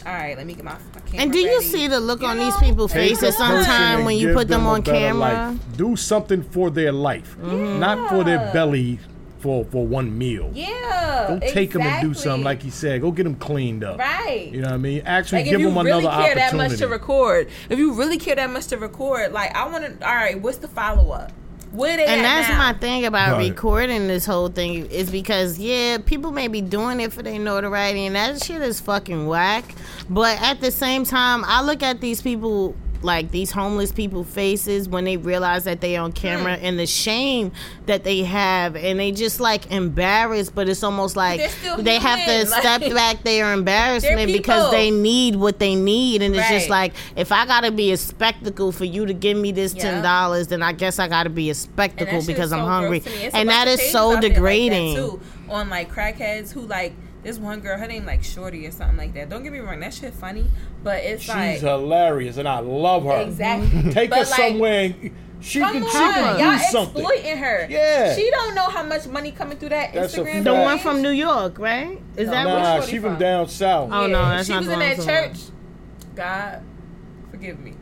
all 0.05 0.13
right, 0.13 0.37
let 0.37 0.45
me 0.47 0.53
get 0.53 0.63
my, 0.63 0.71
my 0.73 0.77
camera 0.79 0.96
And 1.17 1.31
do 1.31 1.39
you 1.39 1.61
see 1.61 1.87
the 1.87 1.99
look 1.99 2.21
You 2.21 2.27
on 2.27 2.37
these 2.37 2.55
people's 2.57 2.93
faces 2.93 3.17
a 3.17 3.25
person 3.25 3.47
sometime 3.47 3.97
and 3.97 4.05
when 4.05 4.17
you 4.17 4.33
put 4.33 4.47
them 4.47 4.65
a 4.65 4.69
on 4.69 4.83
camera? 4.83 5.51
life. 5.51 5.77
Do 5.77 5.95
something 5.95 6.43
for 6.43 6.69
their 6.69 6.91
life, 6.91 7.35
mm-hmm. 7.37 7.79
not 7.79 8.09
for 8.09 8.23
their 8.23 8.51
belly 8.53 8.99
for 9.39 9.65
for 9.65 9.85
one 9.85 10.17
meal. 10.17 10.51
Yeah. 10.53 11.39
Go 11.39 11.39
take 11.39 11.71
them 11.71 11.83
and 11.83 12.01
do 12.01 12.13
something 12.13 12.43
like 12.43 12.63
you 12.63 12.71
said. 12.71 13.01
Go 13.01 13.11
get 13.11 13.23
them 13.23 13.35
cleaned 13.35 13.83
up. 13.83 13.99
Right. 13.99 14.49
You 14.51 14.61
know 14.61 14.67
what 14.67 14.75
I 14.75 14.77
mean? 14.77 15.01
Actually, 15.05 15.39
Like 15.39 15.45
give 15.45 15.53
if 15.55 15.59
you 15.61 15.71
them 15.71 15.85
really 15.85 16.05
another 16.05 16.23
care 16.23 16.35
that 16.35 16.55
much 16.55 16.77
to 16.77 16.87
record, 16.87 17.49
if 17.69 17.79
you 17.79 17.93
really 17.93 18.17
care 18.17 18.35
that 18.35 18.49
much 18.49 18.67
to 18.67 18.77
record, 18.77 19.31
like 19.31 19.55
I 19.55 19.67
want 19.67 19.99
to. 19.99 20.07
All 20.07 20.15
right, 20.15 20.39
what's 20.41 20.57
the 20.57 20.67
follow 20.67 21.11
up? 21.11 21.31
Where 21.77 21.95
they 21.95 22.05
And 22.05 22.23
that's 22.25 22.49
now? 22.49 22.57
my 22.57 22.73
thing 22.73 23.05
about 23.05 23.37
Right. 23.37 23.49
recording 23.49 24.07
this 24.07 24.25
whole 24.25 24.47
thing 24.47 24.87
is 24.87 25.11
because 25.11 25.59
yeah, 25.59 25.99
people 26.03 26.31
may 26.31 26.47
be 26.47 26.59
doing 26.59 26.99
it 26.99 27.13
for 27.13 27.21
their 27.21 27.37
notoriety, 27.37 28.07
and 28.07 28.15
that 28.15 28.43
shit 28.43 28.61
is 28.63 28.79
fucking 28.81 29.27
whack. 29.27 29.63
But 30.09 30.41
at 30.41 30.59
the 30.59 30.71
same 30.71 31.03
time, 31.05 31.45
I 31.45 31.61
look 31.61 31.83
at 31.83 32.01
these 32.01 32.19
people 32.21 32.75
like 33.03 33.31
these 33.31 33.51
homeless 33.51 33.91
people 33.91 34.23
faces 34.23 34.87
when 34.89 35.05
they 35.05 35.17
realize 35.17 35.63
that 35.65 35.81
they 35.81 35.95
on 35.97 36.11
camera 36.11 36.55
Hmm. 36.57 36.65
and 36.65 36.79
the 36.79 36.85
shame 36.87 37.51
that 37.85 38.03
they 38.03 38.23
have. 38.23 38.75
And 38.75 38.99
they 38.99 39.11
just 39.11 39.39
like 39.39 39.71
embarrassed 39.71 40.53
but 40.55 40.67
it's 40.69 40.83
almost 40.83 41.15
like 41.15 41.39
they 41.79 41.99
have 41.99 42.19
to 42.19 42.31
human, 42.31 42.47
step 42.47 42.81
back 42.93 43.23
their 43.23 43.53
embarrassment 43.59 44.31
because 44.31 44.71
they 44.71 44.91
need 44.91 45.35
what 45.35 45.59
they 45.59 45.75
need. 45.75 46.21
And 46.21 46.35
it's 46.35 46.49
just 46.49 46.69
like 46.69 46.93
if 47.15 47.31
i 47.31 47.45
gotta 47.45 47.71
be 47.71 47.91
a 47.91 47.97
spectacle 47.97 48.71
for 48.71 48.85
you 48.85 49.05
to 49.05 49.13
give 49.13 49.37
me 49.37 49.51
this 49.51 49.73
ten 49.73 50.01
dollars 50.03 50.47
then 50.47 50.61
i 50.63 50.71
guess 50.71 50.99
i 50.99 51.07
gotta 51.07 51.29
be 51.29 51.49
a 51.49 51.53
spectacle 51.55 52.21
because 52.25 52.47
is 52.47 52.53
i'm 52.53 52.65
hungry 52.65 52.99
gross 52.99 53.13
to 53.13 53.19
me. 53.19 53.25
It's 53.25 53.35
a 53.35 53.37
and 53.37 53.49
that 53.49 53.67
is 53.67 53.91
so 53.91 53.99
out 53.99 54.05
there 54.07 54.13
like 54.13 54.21
that, 54.21 54.29
degrading. 54.35 54.95
too, 54.95 55.21
on 55.49 55.69
like 55.69 55.91
crackheads 55.91 56.51
who 56.51 56.61
like 56.61 56.93
this 57.23 57.37
one 57.39 57.59
girl, 57.59 57.77
her 57.77 57.87
name 57.87 58.05
like 58.05 58.23
Shorty 58.23 58.65
or 58.67 58.71
something 58.71 58.97
like 58.97 59.13
that. 59.15 59.29
Don't 59.29 59.43
get 59.43 59.51
me 59.51 59.59
wrong, 59.59 59.79
that 59.81 59.93
shit 59.93 60.13
funny, 60.13 60.45
but 60.83 61.03
it's 61.03 61.23
She's 61.23 61.29
like 61.33 61.59
hilarious, 61.59 62.37
and 62.37 62.47
I 62.47 62.59
love 62.59 63.03
her. 63.05 63.17
exactly. 63.21 63.91
Take 63.91 64.09
But, 64.09 64.19
her 64.19 64.25
like, 64.25 64.35
somewhere. 64.51 64.83
And 65.01 65.11
she 65.39 65.59
Come 65.59 65.73
can, 65.73 65.83
on, 65.83 65.89
she 65.89 65.97
can 65.97 66.39
y'all 66.39 66.51
do 66.53 66.63
something. 66.71 67.01
exploiting 67.01 67.37
her. 67.37 67.67
Yeah. 67.69 68.15
she 68.15 68.29
don't 68.31 68.55
know 68.55 68.69
how 68.69 68.81
much 68.83 69.05
money 69.07 69.31
coming 69.31 69.57
through 69.57 69.69
that 69.69 69.93
That's 69.93 70.15
Instagram. 70.15 70.43
the 70.43 70.53
one 70.53 70.79
from 70.79 71.01
new 71.03 71.11
york 71.11 71.59
right 71.59 72.01
is 72.15 72.25
No. 72.27 72.31
that 72.33 72.43
Nah. 72.45 72.53
what 72.53 72.79
Nah, 72.79 72.81
she 72.81 72.97
from 72.99 73.11
from? 73.11 73.19
down 73.19 73.47
south. 73.47 73.89
Oh, 73.91 74.07
no, 74.07 74.13
that's 74.29 74.47
she 74.47 74.53
not 74.53 74.59
was 74.59 74.67
the 74.67 74.73
in 74.73 74.79
one 74.79 74.89
that 74.89 74.99
I'm 74.99 75.05
church. 75.05 75.39
talking 75.39 76.15
God, 76.15 76.61
forgive 77.29 77.59
me. 77.59 77.73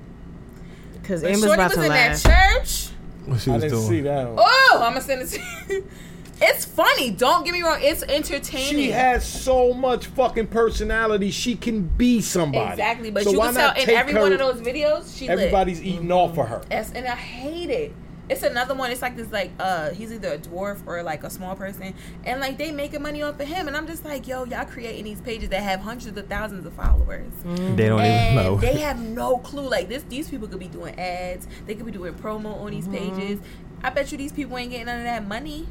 because 1.01 1.21
But 1.21 1.27
amber's 1.31 1.43
Shorty 1.43 1.53
about 1.61 1.67
was 1.69 1.77
to 1.77 1.83
in 1.83 1.89
laugh 1.89 2.23
that 2.23 2.59
church. 2.59 2.89
What 3.25 3.39
she 3.41 3.51
I 3.51 3.53
was 3.53 3.63
didn't 3.63 3.77
doing? 3.77 3.89
see 3.89 4.01
that. 4.01 4.27
One. 4.27 4.35
Oh, 4.39 4.81
I'm 4.83 4.89
gonna 4.91 5.01
send 5.01 5.21
it 5.21 5.27
to 5.29 5.73
you. 5.73 5.87
It's 6.41 6.65
funny. 6.65 7.11
Don't 7.11 7.45
get 7.45 7.53
me 7.53 7.61
wrong. 7.61 7.79
It's 7.81 8.03
entertaining. 8.03 8.67
She 8.67 8.91
has 8.91 9.25
so 9.27 9.73
much 9.73 10.07
fucking 10.07 10.47
personality. 10.47 11.31
She 11.31 11.55
can 11.55 11.83
be 11.83 12.21
somebody. 12.21 12.71
exactly, 12.71 13.11
but 13.11 13.23
So 13.23 13.31
you 13.31 13.39
why 13.39 13.45
can 13.47 13.55
tell 13.55 13.73
in 13.75 13.89
every 13.89 14.13
her- 14.13 14.19
one 14.21 14.33
of 14.33 14.39
those 14.39 14.61
videos, 14.61 15.17
she 15.17 15.27
lit. 15.27 15.39
Everybody's 15.39 15.81
eating 15.81 16.11
off 16.11 16.37
of 16.37 16.47
her. 16.47 16.61
Yes, 16.69 16.91
and 16.93 17.07
I 17.07 17.15
hate 17.15 17.69
it. 17.69 17.93
It's 18.27 18.41
another 18.41 18.73
one. 18.73 18.89
It's 18.91 19.03
like 19.03 19.15
this, 19.15 19.31
like 19.31 19.51
uh, 19.59 19.91
he's 19.91 20.11
either 20.11 20.29
a 20.33 20.37
dwarf 20.39 20.79
or 20.87 21.03
like 21.03 21.23
a 21.23 21.29
small 21.29 21.55
person, 21.55 21.93
and 22.25 22.41
like 22.41 22.57
they 22.57 22.71
making 22.71 23.03
money 23.03 23.21
off 23.21 23.39
of 23.39 23.47
him. 23.47 23.67
And 23.67 23.77
I'm 23.77 23.85
just 23.85 24.03
like, 24.03 24.27
yo, 24.27 24.45
y'all 24.45 24.65
creating 24.65 25.03
these 25.03 25.21
pages 25.21 25.49
that 25.49 25.61
have 25.61 25.79
hundreds 25.79 26.17
of 26.17 26.25
thousands 26.25 26.65
of 26.65 26.73
followers, 26.73 27.31
They 27.43 27.87
don't 27.87 28.01
and 28.01 28.33
even 28.33 28.43
know. 28.43 28.55
they 28.57 28.79
have 28.79 28.99
no 28.99 29.37
clue. 29.37 29.69
Like 29.69 29.89
this, 29.89 30.01
these 30.09 30.27
people 30.27 30.47
could 30.47 30.57
be 30.57 30.67
doing 30.67 30.99
ads. 30.99 31.47
They 31.67 31.75
could 31.75 31.85
be 31.85 31.91
doing 31.91 32.15
promo 32.15 32.59
on 32.61 32.71
these 32.71 32.87
pages. 32.87 33.39
I 33.83 33.89
bet 33.91 34.11
you 34.11 34.17
these 34.17 34.31
people 34.31 34.57
ain't 34.57 34.71
getting 34.71 34.87
none 34.87 34.97
of 34.97 35.03
that 35.03 35.27
money. 35.27 35.67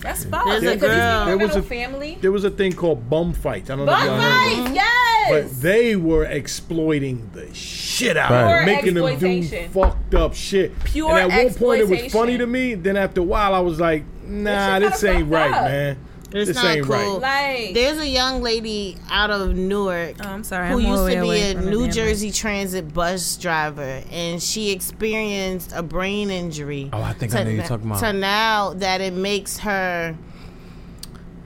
That's 0.00 0.24
false. 0.24 0.60
There's 0.60 0.62
a 0.62 0.74
Because 0.74 0.90
these 0.90 1.26
There 1.26 1.38
was 1.38 1.56
a- 1.56 1.62
family. 1.62 2.18
There 2.20 2.32
was 2.32 2.44
a 2.44 2.50
thing 2.50 2.72
called 2.72 3.08
bum 3.10 3.32
fights. 3.32 3.68
I 3.70 3.76
don't 3.76 3.86
know 3.86 3.92
if 3.92 3.98
Bum 3.98 4.06
y'all 4.08 4.20
heard 4.20 4.46
of 4.52 4.52
it. 4.52 4.62
fights, 4.64 4.74
yes. 4.74 5.30
But 5.30 5.60
they 5.62 5.96
were 5.96 6.24
exploiting 6.24 7.30
the 7.32 7.52
shit 7.54 8.16
out 8.16 8.30
Right. 8.30 8.40
of 8.42 8.48
her, 8.48 8.56
Pure 8.64 8.66
making 8.76 8.94
them 8.94 9.18
do 9.50 9.68
fucked 9.68 10.14
up 10.14 10.34
shit. 10.34 10.84
Pure 10.84 11.10
and 11.18 11.32
at 11.32 11.44
one 11.44 11.54
point 11.54 11.80
it 11.80 11.88
was 11.88 12.12
funny 12.12 12.38
to 12.38 12.46
me. 12.46 12.74
Then 12.74 12.96
after 12.96 13.20
a 13.20 13.24
while 13.24 13.54
I 13.54 13.60
was 13.60 13.80
like, 13.80 14.04
nah, 14.26 14.78
This 14.78 14.92
this, 14.92 15.00
shit 15.00 15.10
kinda 15.10 15.24
ain't 15.24 15.32
right, 15.32 15.52
up. 15.52 15.64
man. 15.64 15.96
It's 16.34 16.48
this 16.48 16.56
not 16.56 16.76
ain't 16.76 16.86
cool. 16.86 17.20
right. 17.20 17.66
Like, 17.66 17.74
There's 17.74 17.98
a 17.98 18.06
young 18.06 18.42
lady 18.42 18.96
out 19.10 19.30
of 19.30 19.54
Newark 19.56 20.16
Oh, 20.24 20.28
I'm 20.28 20.44
sorry. 20.44 20.68
who 20.70 20.78
I'm 20.80 20.84
used 20.86 21.06
to 21.12 21.20
be 21.22 21.40
a 21.40 21.54
New 21.54 21.82
damn 21.84 21.92
Jersey 21.92 22.30
Transit 22.30 22.92
bus 22.94 23.36
driver, 23.36 24.02
and 24.10 24.42
she 24.42 24.70
experienced 24.70 25.72
a 25.74 25.82
brain 25.82 26.30
injury. 26.30 26.90
Oh, 26.92 27.02
I 27.02 27.12
think 27.12 27.34
I 27.34 27.42
know 27.44 27.50
you're 27.50 27.64
talking 27.64 27.86
about. 27.86 28.00
To 28.00 28.12
now 28.12 28.74
that 28.74 29.00
it 29.00 29.12
makes 29.12 29.58
her. 29.58 30.16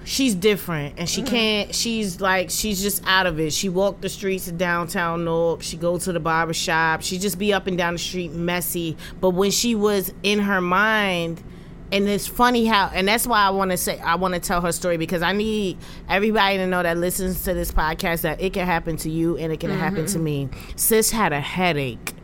She's 0.04 0.36
different, 0.36 0.94
and 0.98 1.08
Mm-hmm. 1.08 1.24
she 1.24 1.28
can't. 1.28 1.74
She's 1.74 2.20
like 2.20 2.48
she's 2.50 2.80
just 2.80 3.02
out 3.08 3.26
of 3.26 3.40
it. 3.40 3.52
She 3.52 3.68
walked 3.68 4.02
the 4.02 4.08
streets 4.08 4.46
of 4.46 4.56
downtown 4.56 5.24
Newark. 5.24 5.62
She 5.62 5.76
go 5.76 5.98
to 5.98 6.12
the 6.12 6.20
barber 6.20 6.54
shop. 6.54 7.02
She 7.02 7.18
just 7.18 7.40
be 7.40 7.52
up 7.52 7.66
and 7.66 7.76
down 7.76 7.94
the 7.94 7.98
street 7.98 8.30
messy. 8.30 8.96
But 9.20 9.30
when 9.30 9.50
she 9.50 9.74
was 9.74 10.12
in 10.22 10.38
her 10.38 10.60
mind, 10.60 11.42
and 11.92 12.08
it's 12.08 12.26
funny 12.26 12.66
how, 12.66 12.90
and 12.92 13.06
that's 13.06 13.26
why 13.26 13.42
I 13.42 13.50
want 13.50 13.70
to 13.70 13.76
say 13.76 13.98
I 14.00 14.16
want 14.16 14.34
to 14.34 14.40
tell 14.40 14.60
her 14.60 14.72
story 14.72 14.96
because 14.96 15.22
I 15.22 15.32
need 15.32 15.78
everybody 16.08 16.56
to 16.58 16.66
know 16.66 16.82
that 16.82 16.96
listens 16.96 17.44
to 17.44 17.54
this 17.54 17.70
podcast 17.70 18.22
that 18.22 18.40
it 18.40 18.52
can 18.52 18.66
happen 18.66 18.96
to 18.98 19.10
you 19.10 19.36
and 19.36 19.52
it 19.52 19.60
can 19.60 19.70
happen 19.70 20.06
to 20.06 20.18
mm-hmm. 20.18 20.24
me. 20.24 20.48
Sis 20.76 21.10
had 21.10 21.32
a 21.32 21.40
headache, 21.40 22.14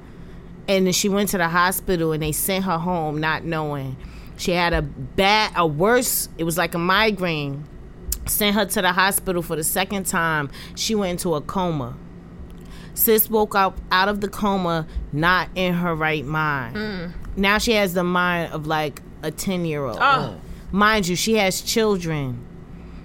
and 0.68 0.94
she 0.94 1.08
went 1.08 1.28
to 1.30 1.38
the 1.38 1.48
hospital 1.48 2.12
and 2.12 2.22
they 2.22 2.32
sent 2.32 2.64
her 2.64 2.78
home 2.78 3.20
not 3.20 3.44
knowing 3.44 3.96
she 4.42 4.50
had 4.50 4.72
a 4.72 4.82
bad, 4.82 5.52
a 5.54 5.64
worse. 5.64 6.28
It 6.36 6.42
was 6.42 6.58
like 6.58 6.74
a 6.74 6.78
migraine. 6.78 7.64
Sent 8.26 8.56
her 8.56 8.64
to 8.66 8.82
the 8.82 8.92
hospital 8.92 9.40
for 9.42 9.54
the 9.54 9.64
second 9.64 10.06
time. 10.06 10.50
She 10.74 10.94
went 10.94 11.12
into 11.12 11.34
a 11.34 11.40
coma. 11.40 11.96
Sis 12.94 13.30
woke 13.30 13.54
up 13.54 13.80
out 13.90 14.08
of 14.08 14.20
the 14.20 14.28
coma, 14.28 14.86
not 15.12 15.48
in 15.54 15.74
her 15.74 15.94
right 15.94 16.24
mind. 16.24 16.76
Mm. 16.76 17.12
Now 17.36 17.58
she 17.58 17.72
has 17.72 17.94
the 17.94 18.04
mind 18.04 18.52
of 18.52 18.66
like 18.66 19.00
a 19.22 19.30
10 19.30 19.64
year 19.64 19.84
old. 19.84 19.98
Oh. 20.00 20.36
Mind 20.70 21.06
you, 21.08 21.16
she 21.16 21.34
has 21.34 21.60
children. 21.60 22.46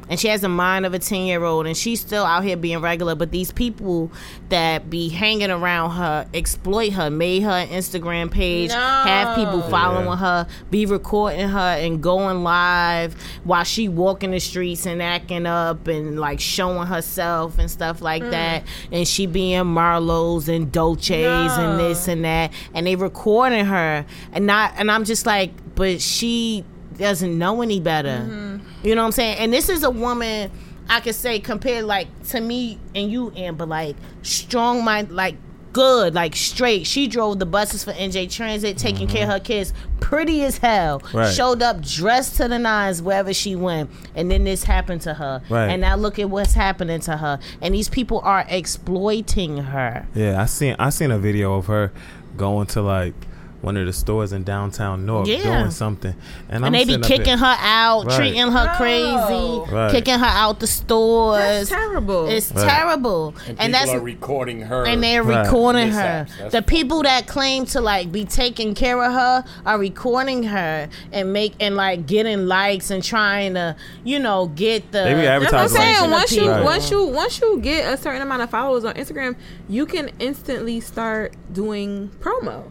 and 0.10 0.20
she 0.20 0.28
has 0.30 0.44
a 0.44 0.50
mind 0.50 0.86
of 0.86 0.94
a 0.94 1.00
10 1.00 1.26
year 1.26 1.44
old 1.44 1.68
and 1.68 1.76
she's 1.76 2.00
still 2.00 2.24
out 2.24 2.44
here 2.44 2.56
being 2.56 2.80
regular 2.80 3.16
but 3.16 3.32
these 3.32 3.52
people 3.52 4.12
that 4.50 4.90
be 4.90 5.10
hanging 5.10 5.52
around 5.52 5.92
her 5.92 6.26
exploit 6.34 6.94
her 6.94 7.10
made 7.10 7.44
her 7.44 7.52
an 7.52 7.68
instagram 7.68 8.32
page 8.32 8.72
have 8.72 9.36
people 9.36 9.62
following 9.64 10.06
Yeah. 10.06 10.16
her 10.16 10.48
be 10.72 10.86
recording 10.86 11.50
her 11.50 11.60
and 11.60 12.02
going 12.02 12.44
live 12.44 13.16
while 13.44 13.66
she 13.66 13.90
walking 13.90 14.32
the 14.32 14.40
streets 14.40 14.86
and 14.86 15.02
acting 15.02 15.46
up 15.46 15.88
and 15.88 16.18
like 16.18 16.40
showing 16.40 16.88
herself 16.88 17.58
and 17.58 17.70
stuff 17.70 18.02
like 18.02 18.24
mm. 18.24 18.32
that 18.32 18.64
and 18.92 19.06
she 19.06 19.26
being 19.26 19.66
marlowe's 19.68 20.48
and 20.48 20.72
dolce's 20.72 21.52
and 21.58 21.80
this 21.80 22.08
and 22.08 22.24
that 22.24 22.54
and 22.74 22.88
they 22.88 22.96
recording 22.96 23.66
her 23.66 24.06
and 24.32 24.48
not 24.48 24.74
and 24.78 24.90
i'm 24.90 25.04
just 25.04 25.26
like 25.26 25.52
but 25.78 26.02
she 26.02 26.66
doesn't 26.98 27.38
know 27.38 27.62
any 27.62 27.80
better. 27.80 28.10
Mm-hmm. 28.10 28.86
You 28.86 28.96
know 28.96 29.04
what 29.04 29.08
i'm 29.08 29.12
saying? 29.14 29.38
And 29.38 29.54
this 29.54 29.70
is 29.70 29.84
a 29.84 29.90
woman 29.90 30.52
i 30.90 31.00
could 31.02 31.16
say 31.16 31.40
compared 31.40 31.84
like 31.84 32.08
to 32.24 32.40
me 32.40 32.80
and 32.96 33.12
you 33.12 33.32
Amber 33.36 33.66
like 33.66 33.96
strong 34.22 34.84
mind 34.84 35.12
like 35.12 35.36
good 35.74 36.16
like 36.16 36.36
straight. 36.36 36.88
She 36.88 37.08
drove 37.08 37.38
the 37.38 37.46
buses 37.46 37.84
for 37.84 37.92
nj 37.92 38.32
transit 38.32 38.78
taking 38.78 39.08
mm-hmm. 39.08 39.16
care 39.16 39.24
of 39.28 39.34
her 39.34 39.40
kids 39.40 39.74
pretty 40.00 40.44
as 40.44 40.58
hell. 40.58 41.04
Right. 41.14 41.32
showed 41.32 41.62
up 41.62 41.82
dressed 41.82 42.38
to 42.38 42.48
the 42.48 42.58
nines 42.58 43.02
wherever 43.02 43.34
she 43.34 43.56
went 43.56 43.92
and 44.16 44.32
then 44.32 44.44
this 44.44 44.64
happened 44.64 45.02
to 45.02 45.14
her. 45.14 45.44
Right. 45.50 45.68
and 45.68 45.82
now 45.82 45.96
look 45.96 46.18
at 46.18 46.30
what's 46.30 46.54
happening 46.54 47.02
to 47.02 47.18
her. 47.18 47.40
And 47.62 47.76
these 47.76 47.90
people 47.90 48.20
are 48.22 48.46
exploiting 48.50 49.58
her. 49.58 50.08
Yeah, 50.16 50.42
I 50.42 50.46
seen 50.46 50.76
I 50.80 50.90
seen 50.90 51.12
a 51.12 51.20
video 51.20 51.54
of 51.54 51.68
her 51.68 51.92
going 52.36 52.68
to 52.68 52.82
like 52.82 53.14
one 53.62 53.76
of 53.76 53.86
the 53.86 53.94
stores 53.94 54.34
in 54.34 54.44
downtown 54.44 55.06
North 55.06 55.28
Yeah. 55.28 55.42
doing 55.60 55.72
something, 55.72 56.14
and, 56.50 56.58
I'm 56.64 56.66
and 56.66 56.76
they 56.76 56.86
be 56.86 56.92
sitting 56.94 57.04
up 57.04 57.08
kicking 57.10 57.38
her 57.40 57.56
out, 57.60 58.06
Right. 58.06 58.16
treating 58.18 58.52
her 58.52 58.66
No. 58.66 58.74
crazy, 58.78 59.74
Right. 59.76 59.92
kicking 59.92 60.20
her 60.20 60.26
out 60.26 60.60
the 60.60 60.68
stores. 60.68 61.40
That's 61.40 61.70
terrible. 61.70 62.28
It's 62.28 62.52
Right. 62.52 62.70
terrible, 62.70 63.34
And, 63.48 63.50
and, 63.50 63.58
people 63.58 63.72
that's 63.72 63.90
are 63.92 64.00
recording 64.00 64.62
her. 64.62 64.86
and 64.86 65.02
they're 65.04 65.24
Right. 65.24 65.46
recording 65.46 65.90
her. 65.92 66.28
The 66.52 66.62
people 66.62 67.04
that 67.04 67.28
claim 67.28 67.66
to 67.68 67.82
like 67.82 68.12
be 68.12 68.26
taking 68.26 68.76
care 68.76 69.04
of 69.04 69.12
her 69.12 69.44
are 69.66 69.78
recording 69.80 70.44
her 70.44 70.88
and 71.12 71.34
make 71.34 71.54
and 71.60 71.76
like 71.76 72.06
getting 72.06 72.48
likes 72.48 72.92
and 72.92 73.04
trying 73.04 73.56
to, 73.56 73.76
you 74.04 74.20
know, 74.20 74.52
get 74.56 74.92
the. 74.92 75.00
They 75.04 75.14
be 75.16 75.22
That's 75.22 75.46
what 75.46 75.54
I'm 75.56 75.68
saying. 75.70 76.12
Once 76.12 76.32
you 76.32 76.50
Right. 76.50 76.64
once 76.64 76.92
you 76.92 77.04
once 77.06 77.42
you 77.42 77.60
get 77.60 77.92
a 77.92 77.98
certain 77.98 78.22
amount 78.22 78.44
of 78.44 78.50
followers 78.50 78.86
on 78.86 78.94
Instagram, 78.94 79.36
you 79.68 79.86
can 79.86 80.12
instantly 80.20 80.80
start 80.80 81.34
doing 81.52 82.12
promo. 82.22 82.64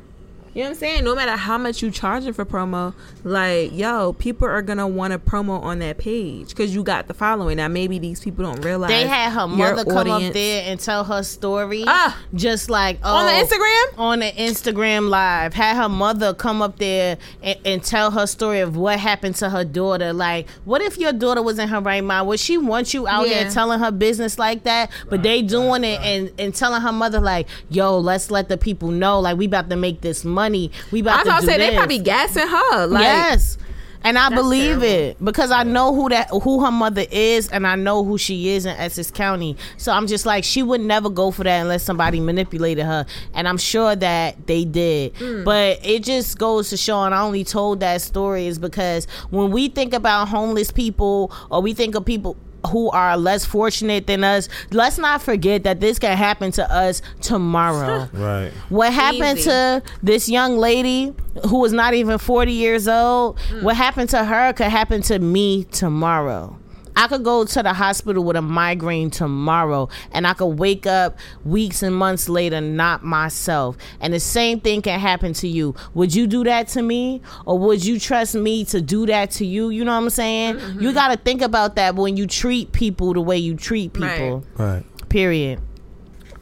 You 0.56 0.62
know 0.62 0.68
what 0.70 0.76
I'm 0.76 0.78
saying? 0.78 1.04
No 1.04 1.14
matter 1.14 1.32
how 1.36 1.58
much 1.58 1.82
you 1.82 1.90
charging 1.90 2.32
for 2.32 2.46
promo, 2.46 2.94
like 3.24 3.76
yo, 3.76 4.14
people 4.14 4.48
are 4.48 4.62
gonna 4.62 4.88
want 4.88 5.12
to 5.12 5.18
promo 5.18 5.60
on 5.62 5.80
that 5.80 5.98
page 5.98 6.48
because 6.48 6.74
you 6.74 6.82
got 6.82 7.08
the 7.08 7.12
following. 7.12 7.58
Now 7.58 7.68
maybe 7.68 7.98
these 7.98 8.20
people 8.20 8.42
don't 8.46 8.64
realize 8.64 8.88
They 8.88 9.06
had 9.06 9.32
her 9.32 9.46
mother 9.46 9.84
come 9.84 10.10
up 10.10 10.32
there 10.32 10.62
and 10.66 10.80
tell 10.80 11.04
her 11.04 11.22
story, 11.22 11.84
Ah. 11.86 12.18
just 12.32 12.70
like 12.70 12.98
oh, 13.04 13.16
on 13.16 13.26
the 13.26 13.32
Instagram. 13.32 13.98
on 13.98 14.18
the 14.20 14.32
Instagram 14.32 15.10
live, 15.10 15.52
had 15.52 15.76
her 15.76 15.90
mother 15.90 16.32
come 16.32 16.62
up 16.62 16.78
there 16.78 17.18
and, 17.42 17.58
and 17.66 17.84
tell 17.84 18.10
her 18.12 18.26
story 18.26 18.60
of 18.60 18.78
what 18.78 18.98
happened 18.98 19.34
to 19.34 19.50
her 19.50 19.62
daughter. 19.62 20.14
Like, 20.14 20.48
what 20.64 20.80
if 20.80 20.96
your 20.96 21.12
daughter 21.12 21.42
was 21.42 21.58
in 21.58 21.68
her 21.68 21.82
right 21.82 22.02
mind? 22.02 22.28
Would 22.28 22.40
she 22.40 22.56
want 22.56 22.94
you 22.94 23.06
out 23.06 23.28
Yeah. 23.28 23.42
here 23.42 23.50
telling 23.50 23.78
her 23.80 23.90
business 23.92 24.38
like 24.38 24.62
that? 24.62 24.90
But 25.10 25.22
they 25.22 25.42
doing 25.42 25.84
it 25.84 26.00
and, 26.00 26.32
and 26.38 26.54
telling 26.54 26.80
her 26.80 26.92
mother 26.92 27.20
like, 27.20 27.46
yo, 27.68 27.98
let's 27.98 28.30
let 28.30 28.48
the 28.48 28.56
people 28.56 28.90
know, 28.90 29.20
like 29.20 29.36
we 29.36 29.44
about 29.44 29.68
to 29.68 29.76
make 29.76 30.00
this 30.00 30.24
money. 30.24 30.45
We 30.90 31.00
about 31.00 31.26
I 31.26 31.34
was 31.34 31.44
to 31.44 31.46
to 31.46 31.52
say 31.52 31.58
they 31.58 31.76
probably 31.76 31.98
gassing 31.98 32.46
her. 32.46 32.86
Like, 32.86 33.02
yes. 33.02 33.58
And 34.02 34.16
I 34.16 34.28
believe 34.28 34.80
terrible. 34.80 34.84
it 34.84 35.24
because 35.24 35.50
I 35.50 35.64
know 35.64 35.92
who 35.92 36.08
that 36.10 36.28
who 36.28 36.64
her 36.64 36.70
mother 36.70 37.04
is 37.10 37.48
and 37.48 37.66
I 37.66 37.74
know 37.74 38.04
who 38.04 38.18
she 38.18 38.50
is 38.50 38.64
in 38.64 38.76
Essex 38.76 39.10
County. 39.10 39.56
So 39.78 39.90
I'm 39.90 40.06
just 40.06 40.24
like 40.24 40.44
she 40.44 40.62
would 40.62 40.80
never 40.80 41.10
go 41.10 41.32
for 41.32 41.42
that 41.42 41.62
unless 41.62 41.82
somebody 41.82 42.20
manipulated 42.20 42.84
her. 42.84 43.04
And 43.34 43.48
I'm 43.48 43.58
sure 43.58 43.96
that 43.96 44.46
they 44.46 44.64
did. 44.64 45.14
Mm. 45.14 45.44
But 45.44 45.84
it 45.84 46.04
just 46.04 46.38
goes 46.38 46.70
to 46.70 46.76
show 46.76 47.02
and 47.02 47.14
I 47.16 47.22
only 47.22 47.42
told 47.42 47.80
that 47.80 48.00
story 48.00 48.46
is 48.46 48.60
because 48.60 49.06
when 49.30 49.50
we 49.50 49.68
think 49.68 49.92
about 49.92 50.28
homeless 50.28 50.70
people 50.70 51.32
or 51.50 51.60
we 51.60 51.74
think 51.74 51.96
of 51.96 52.04
people 52.04 52.36
who 52.66 52.90
are 52.90 53.16
less 53.16 53.44
fortunate 53.44 54.06
than 54.06 54.24
us, 54.24 54.48
let's 54.70 54.98
not 54.98 55.22
forget 55.22 55.64
that 55.64 55.80
this 55.80 55.98
can 55.98 56.16
happen 56.16 56.52
to 56.52 56.72
us 56.72 57.02
tomorrow. 57.20 58.08
Right. 58.16 58.50
What 58.70 58.92
happened 58.92 59.38
Easy. 59.38 59.50
to 59.50 59.82
this 60.02 60.28
young 60.28 60.56
lady 60.58 61.14
who 61.48 61.58
was 61.60 61.72
not 61.72 61.94
even 61.94 62.18
40 62.18 62.52
years 62.52 62.88
old? 62.88 63.38
Mm. 63.50 63.62
What 63.62 63.76
happened 63.76 64.10
to 64.10 64.24
her 64.24 64.52
could 64.52 64.66
happen 64.68 65.02
to 65.02 65.18
me 65.18 65.64
tomorrow. 65.64 66.56
I 66.96 67.08
could 67.08 67.22
go 67.24 67.44
to 67.44 67.62
the 67.62 67.72
hospital 67.74 68.24
with 68.24 68.36
a 68.36 68.42
migraine 68.42 69.10
tomorrow 69.10 69.88
and 70.12 70.26
I 70.26 70.32
could 70.34 70.58
wake 70.58 70.86
up 70.86 71.18
weeks 71.44 71.82
and 71.82 71.94
months 71.94 72.28
later 72.28 72.60
not 72.60 73.04
myself. 73.04 73.76
And 74.00 74.14
the 74.14 74.20
same 74.20 74.60
thing 74.60 74.80
can 74.82 74.98
happen 74.98 75.32
to 75.34 75.48
you. 75.48 75.74
Would 75.94 76.14
you 76.14 76.26
do 76.26 76.42
that 76.44 76.68
to 76.68 76.82
me? 76.82 77.20
Or 77.44 77.58
would 77.58 77.84
you 77.84 78.00
trust 78.00 78.34
me 78.34 78.64
to 78.66 78.80
do 78.80 79.04
that 79.06 79.30
to 79.32 79.44
you? 79.46 79.68
You 79.68 79.84
know 79.84 79.92
what 79.92 80.02
I'm 80.04 80.10
saying? 80.10 80.58
You 80.80 80.92
got 80.94 81.08
to 81.08 81.16
think 81.16 81.42
about 81.42 81.76
that 81.76 81.94
when 81.96 82.16
you 82.16 82.26
treat 82.26 82.72
people 82.72 83.12
the 83.12 83.20
way 83.20 83.36
you 83.36 83.54
treat 83.56 83.92
people 83.92 84.44
Right. 84.56 84.84
period 85.08 85.60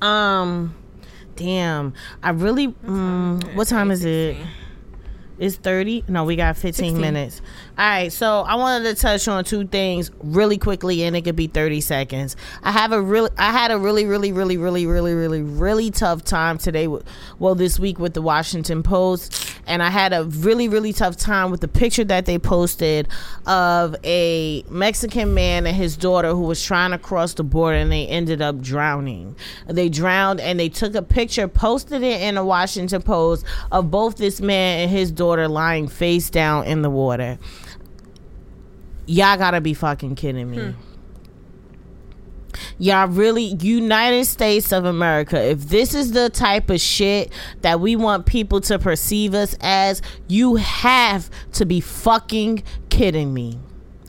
um 0.01 0.75
damn 1.37 1.93
i 2.23 2.31
really 2.31 2.69
mm, 2.69 3.55
what 3.55 3.67
time 3.69 3.91
is 3.91 4.05
it 4.05 4.37
it's 5.39 5.57
30 5.57 6.05
no 6.09 6.25
we 6.25 6.37
got 6.37 6.57
15 6.57 6.73
16. 6.73 7.01
minutes 7.01 7.41
all 7.77 7.85
right 7.85 8.13
so 8.13 8.43
i 8.43 8.55
wanted 8.55 8.85
to 8.85 8.95
touch 9.01 9.27
on 9.27 9.43
two 9.43 9.67
things 9.67 10.13
really 10.23 10.57
quickly 10.57 11.03
and 11.03 11.17
it 11.17 11.23
could 11.23 11.35
be 11.35 11.49
30 11.49 11.81
seconds. 11.81 12.37
I 12.63 12.71
have 12.71 12.93
a 12.93 13.03
really 13.03 13.31
i 13.37 13.51
had 13.51 13.73
a 13.73 13.79
really 13.79 14.05
really 14.05 14.31
really 14.31 14.57
really 14.57 14.87
really 14.87 15.13
really 15.13 15.43
really 15.43 15.91
tough 15.91 16.25
time 16.25 16.57
today 16.57 16.87
with, 16.87 17.05
well 17.41 17.57
this 17.57 17.81
week 17.81 17.99
with 17.99 18.15
the 18.15 18.23
washington 18.23 18.85
post 18.85 19.57
and 19.67 19.83
i 19.83 19.91
had 19.91 20.13
a 20.13 20.23
really 20.25 20.69
really 20.69 20.93
tough 20.93 21.17
time 21.17 21.51
with 21.51 21.63
the 21.63 21.69
picture 21.69 22.05
that 22.05 22.27
they 22.27 22.39
posted 22.39 23.09
of 23.45 23.97
a 24.05 24.65
mexican 24.69 25.35
man 25.35 25.67
and 25.67 25.77
his 25.77 25.97
daughter 25.97 26.31
who 26.31 26.43
was 26.43 26.63
trying 26.63 26.93
to 26.93 26.99
cross 26.99 27.35
the 27.35 27.43
border 27.43 27.77
and 27.77 27.91
they 27.91 28.07
ended 28.07 28.41
up 28.41 28.61
drowning. 28.61 29.35
They 29.67 29.89
drowned 29.89 30.41
and 30.41 30.61
they 30.61 30.69
took 30.69 30.95
a 30.95 31.03
picture 31.03 31.49
posted 31.49 32.03
it 32.05 32.21
in 32.23 32.37
the 32.37 32.45
washington 32.45 33.03
post 33.03 33.45
of 33.73 33.91
both 33.91 34.17
this 34.17 34.41
man 34.41 34.81
and 34.81 34.91
his 34.91 35.11
daughter 35.11 35.49
lying 35.49 35.89
face 35.89 36.31
down 36.31 36.67
in 36.67 36.83
the 36.83 36.91
water 36.91 37.39
y'all 39.07 39.37
gotta 39.37 39.61
be 39.61 39.75
fucking 39.75 40.15
kidding 40.15 40.51
me. 40.51 40.75
Y'all 42.79 43.09
really 43.09 43.57
united 43.61 44.25
states 44.27 44.73
of 44.73 44.85
america 44.85 45.41
if 45.43 45.69
this 45.69 45.95
is 45.95 46.13
the 46.13 46.31
type 46.31 46.71
of 46.71 46.81
shit 46.81 47.33
that 47.63 47.81
we 47.81 47.97
want 47.97 48.27
people 48.27 48.61
to 48.61 48.79
perceive 48.79 49.35
us 49.35 49.57
as 49.61 50.01
you 50.29 50.57
have 50.57 51.29
to 51.53 51.67
be 51.67 51.81
fucking 51.81 52.63
kidding 52.91 53.35
me 53.35 53.59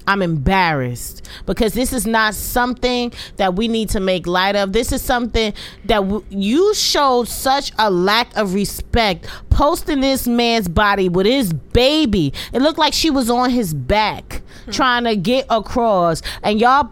I'm 0.07 0.21
embarrassed. 0.21 1.27
Because 1.45 1.73
this 1.73 1.93
is 1.93 2.05
not 2.05 2.35
something 2.35 3.11
that 3.37 3.55
we 3.55 3.67
need 3.67 3.89
to 3.89 3.99
make 3.99 4.27
light 4.27 4.55
of. 4.55 4.73
This 4.73 4.91
is 4.91 5.01
something 5.01 5.53
that 5.85 5.99
w- 5.99 6.23
you 6.29 6.73
showed 6.73 7.27
such 7.27 7.71
a 7.77 7.89
lack 7.89 8.35
of 8.35 8.53
respect. 8.53 9.27
Posting 9.49 10.01
this 10.01 10.27
man's 10.27 10.67
body 10.67 11.09
with 11.09 11.25
his 11.25 11.53
baby. 11.53 12.33
It 12.53 12.61
looked 12.61 12.79
like 12.79 12.93
she 12.93 13.09
was 13.09 13.29
on 13.29 13.49
his 13.49 13.73
back 13.73 14.41
hmm. 14.65 14.71
trying 14.71 15.03
to 15.05 15.15
get 15.15 15.45
across, 15.49 16.21
and 16.43 16.59
y'all 16.59 16.91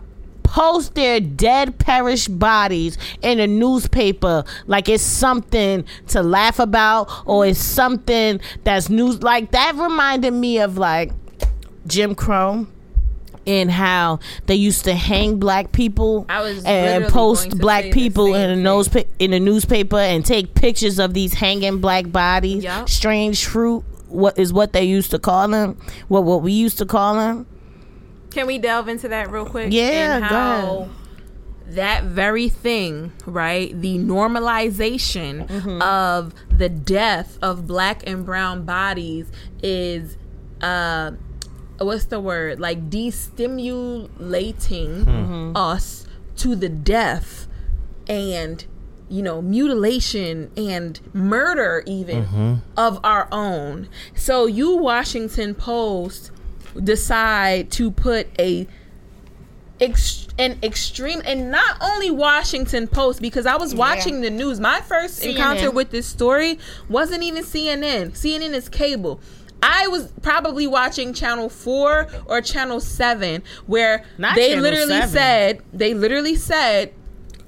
post 0.53 0.93
their 0.93 1.19
dead 1.19 1.79
perished 1.79 2.37
bodies 2.37 2.95
in 3.23 3.39
a 3.39 3.47
newspaper 3.47 4.43
like 4.67 4.87
it's 4.87 5.01
something 5.01 5.83
to 6.05 6.21
laugh 6.21 6.59
about 6.59 7.09
or 7.25 7.43
it's 7.43 7.57
something 7.57 8.39
that's 8.63 8.87
news 8.87 9.23
like 9.23 9.49
that 9.49 9.73
reminded 9.73 10.31
me 10.31 10.59
of 10.59 10.77
like 10.77 11.11
Jim 11.87 12.13
Crow 12.13 12.67
and 13.45 13.69
how 13.71 14.19
they 14.45 14.55
used 14.55 14.85
to 14.85 14.93
hang 14.95 15.37
black 15.39 15.71
people 15.71 16.25
and 16.29 17.05
post 17.07 17.57
black 17.57 17.91
people 17.91 18.33
in 18.33 18.49
a 18.49 18.55
nose 18.55 18.89
in 19.19 19.31
the 19.31 19.39
newspaper 19.39 19.97
and 19.97 20.25
take 20.25 20.53
pictures 20.55 20.99
of 20.99 21.13
these 21.13 21.33
hanging 21.33 21.79
black 21.79 22.11
bodies. 22.11 22.63
Yup. 22.63 22.87
Strange 22.87 23.45
fruit, 23.45 23.83
what 24.07 24.37
is 24.39 24.53
what 24.53 24.73
they 24.73 24.83
used 24.83 25.11
to 25.11 25.19
call 25.19 25.47
them? 25.47 25.77
What 26.07 26.23
what 26.23 26.41
we 26.41 26.51
used 26.53 26.77
to 26.79 26.85
call 26.85 27.15
them? 27.15 27.45
Can 28.31 28.47
we 28.47 28.57
delve 28.57 28.87
into 28.87 29.07
that 29.09 29.29
real 29.29 29.45
quick? 29.45 29.71
Yeah, 29.71 30.15
and 30.17 30.23
go 30.23 30.35
how 30.35 30.89
that 31.67 32.03
very 32.03 32.49
thing, 32.49 33.11
right? 33.25 33.79
The 33.79 33.97
normalization 33.97 35.47
Mm-hmm. 35.47 35.81
of 35.81 36.33
the 36.49 36.69
death 36.69 37.37
of 37.41 37.67
black 37.67 38.07
and 38.07 38.25
brown 38.25 38.63
bodies 38.63 39.31
is 39.61 40.17
uh 40.61 41.11
what's 41.85 42.05
the 42.05 42.19
word? 42.19 42.59
Like 42.59 42.89
destimulating 42.89 44.09
Mm-hmm. 45.05 45.55
us 45.57 46.07
to 46.37 46.55
the 46.55 46.69
death 46.69 47.47
and 48.07 48.65
you 49.09 49.21
know 49.21 49.41
mutilation 49.41 50.49
and 50.57 50.99
murder 51.13 51.83
even 51.85 52.61
of 52.75 52.99
our 53.03 53.27
own 53.31 53.87
so 54.15 54.47
you 54.47 54.75
washington 54.77 55.53
post 55.53 56.31
decide 56.83 57.69
to 57.71 57.91
put 57.91 58.27
a 58.39 58.67
ex- 59.79 60.27
an 60.39 60.57
extreme 60.63 61.21
and 61.25 61.51
not 61.51 61.77
only 61.81 62.09
Washington 62.09 62.87
Post 62.87 63.21
because 63.21 63.45
I 63.45 63.55
was 63.57 63.75
watching 63.75 64.21
the 64.21 64.29
news. 64.31 64.59
My 64.59 64.81
first 64.81 65.21
CNN. 65.21 65.31
encounter 65.31 65.69
with 65.71 65.91
this 65.91 66.07
story 66.07 66.57
wasn't 66.89 67.21
even 67.21 67.43
CNN. 67.43 68.11
CNN 68.13 68.53
is 68.53 68.67
cable. 68.69 69.19
I 69.63 69.87
was 69.87 70.11
probably 70.21 70.67
watching 70.67 71.13
channel 71.13 71.49
4 71.49 72.07
or 72.25 72.41
channel 72.41 72.79
7 72.79 73.41
where 73.65 74.03
Not 74.17 74.35
they 74.35 74.49
Channel 74.49 74.63
literally 74.63 74.99
7. 74.99 75.09
said 75.09 75.61
they 75.71 75.93
literally 75.93 76.35
said 76.35 76.93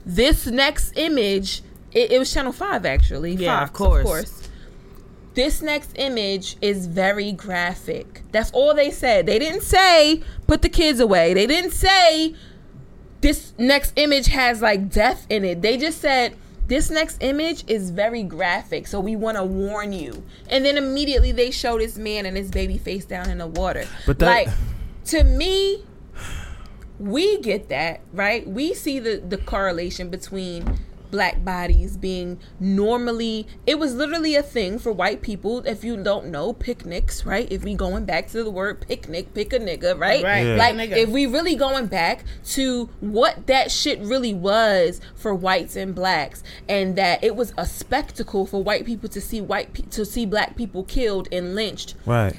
this 0.05 0.47
next 0.47 0.93
image 0.97 1.61
it, 1.91 2.11
it 2.11 2.20
was 2.20 2.34
channel 2.34 2.51
5 2.51 2.86
actually. 2.86 3.34
Yeah, 3.34 3.59
Fox, 3.59 3.70
of 3.70 3.74
course. 3.74 3.99
Of 3.99 4.05
course 4.05 4.41
this 5.36 5.61
next 5.61 5.91
image 5.95 6.55
is 6.61 6.88
very 6.88 7.34
graphic. 7.34 8.22
That's 8.32 8.51
all 8.51 8.74
they 8.74 8.89
said. 8.89 9.26
They 9.26 9.38
didn't 9.38 9.63
say 9.63 10.24
put 10.47 10.61
the 10.61 10.70
kids 10.70 11.01
away. 11.01 11.34
They 11.34 11.45
didn't 11.45 11.72
say 11.72 12.34
this 13.22 13.53
next 13.57 13.91
image 13.97 14.28
has 14.28 14.61
like 14.61 14.89
death 14.89 15.28
in 15.30 15.43
it. 15.43 15.61
They 15.61 15.78
just 15.78 15.99
said 15.99 16.38
this 16.68 16.89
next 16.89 17.22
image 17.22 17.63
is 17.68 17.91
very 17.91 18.24
graphic, 18.24 18.88
so 18.88 18.99
we 18.99 19.16
want 19.16 19.38
to 19.38 19.43
warn 19.43 19.93
you. 19.93 20.24
And 20.49 20.66
then 20.66 20.78
immediately 20.78 21.32
they 21.32 21.51
show 21.51 21.78
this 21.78 21.97
man 21.97 22.26
and 22.26 22.36
his 22.36 22.49
baby 22.49 22.78
face 22.78 23.05
down 23.05 23.30
in 23.30 23.38
the 23.38 23.47
water. 23.47 23.86
But 24.05 24.20
that- 24.20 24.26
like 24.26 24.49
to 25.05 25.24
me, 25.24 25.84
we 26.99 27.39
get 27.41 27.70
that 27.70 28.01
right. 28.13 28.47
We 28.47 28.74
see 28.74 28.99
the 28.99 29.18
the 29.18 29.38
correlation 29.38 30.09
between 30.09 30.80
black 31.11 31.43
bodies 31.45 31.97
being 31.97 32.39
normally 32.59 33.47
it 33.65 33.79
was 33.79 33.93
literally 33.95 34.35
a 34.35 34.43
thing 34.43 34.77
for 34.79 34.91
white 34.91 35.21
people 35.21 35.59
if 35.65 35.83
you 35.83 36.01
don't 36.01 36.25
know 36.27 36.51
picnics 36.53 37.25
right 37.25 37.47
if 37.51 37.63
we 37.63 37.73
going 37.73 38.03
back 38.05 38.27
to 38.27 38.43
the 38.43 38.49
word 38.49 38.81
picnic 38.87 39.33
pick 39.33 39.53
a 39.53 39.59
nigga 39.59 39.97
right, 39.99 40.23
Right, 40.23 40.45
Yeah. 40.45 40.55
like 40.55 40.75
nigga. 40.75 40.97
if 40.97 41.09
we 41.09 41.25
really 41.25 41.55
going 41.55 41.87
back 41.87 42.23
to 42.47 42.89
what 42.99 43.47
that 43.47 43.71
shit 43.71 43.99
really 44.01 44.33
was 44.33 44.99
for 45.15 45.33
whites 45.33 45.75
and 45.75 45.93
blacks 45.95 46.43
and 46.67 46.95
that 46.97 47.23
it 47.23 47.35
was 47.35 47.53
a 47.57 47.65
spectacle 47.65 48.45
for 48.45 48.61
white 48.63 48.85
people 48.85 49.09
to 49.09 49.21
see 49.21 49.41
white 49.41 49.73
pe- 49.73 49.83
to 49.83 50.05
see 50.05 50.25
black 50.25 50.55
people 50.55 50.83
killed 50.83 51.27
and 51.31 51.55
lynched 51.55 51.95
Right. 52.05 52.35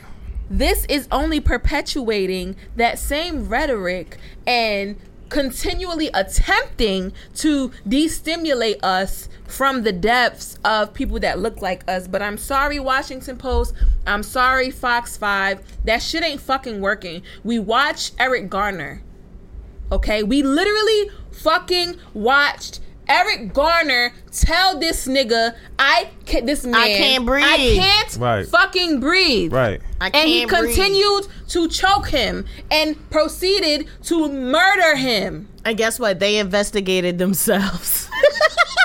this 0.51 0.85
is 0.89 1.09
only 1.11 1.41
perpetuating 1.41 2.57
that 2.77 2.99
same 2.99 3.49
rhetoric 3.49 4.19
and 4.47 4.97
continually 5.29 6.09
attempting 6.15 7.13
to 7.35 7.73
destimulate 7.87 8.83
us 8.83 9.29
from 9.45 9.83
the 9.83 9.93
depths 9.93 10.59
of 10.65 10.93
people 10.93 11.19
that 11.21 11.39
look 11.39 11.63
like 11.63 11.89
us. 11.89 12.09
But 12.09 12.23
I'm 12.23 12.39
sorry, 12.39 12.79
Washington 12.79 13.37
Post. 13.37 13.75
I'm 14.07 14.23
sorry, 14.23 14.71
Fox 14.71 15.17
5. 15.17 15.85
That 15.85 16.03
shit 16.03 16.25
ain't 16.25 16.41
fucking 16.41 16.81
working. 16.81 17.23
We 17.45 17.59
watch 17.59 18.13
Eric 18.19 18.51
Garner. 18.51 19.03
Okay? 19.93 20.23
We 20.23 20.43
literally 20.43 21.11
fucking 21.31 21.97
watched 22.15 22.81
Eric 23.09 23.53
Garner 23.55 24.13
tell 24.33 24.79
this 24.79 25.07
nigga, 25.07 25.55
I 25.79 26.09
can 26.25 26.45
this 26.47 26.65
man 26.65 26.75
I 26.75 26.89
can't 26.89 27.25
breathe." 27.27 27.45
I 27.45 27.57
can't 27.57 28.17
Right. 28.19 28.47
fucking 28.47 29.01
breathe. 29.01 29.53
Right. 29.53 29.81
I 30.01 30.07
And 30.07 30.29
he 30.29 30.41
can't 30.41 30.51
breathe. 30.51 30.75
continued 30.77 31.29
to 31.49 31.69
choke 31.69 32.09
him 32.09 32.45
and 32.71 32.97
proceeded 33.11 33.87
to 34.05 34.29
murder 34.29 34.97
him. 34.97 35.49
And 35.65 35.77
guess 35.77 35.99
what? 35.99 36.19
They 36.21 36.39
investigated 36.39 37.19
themselves. 37.19 38.09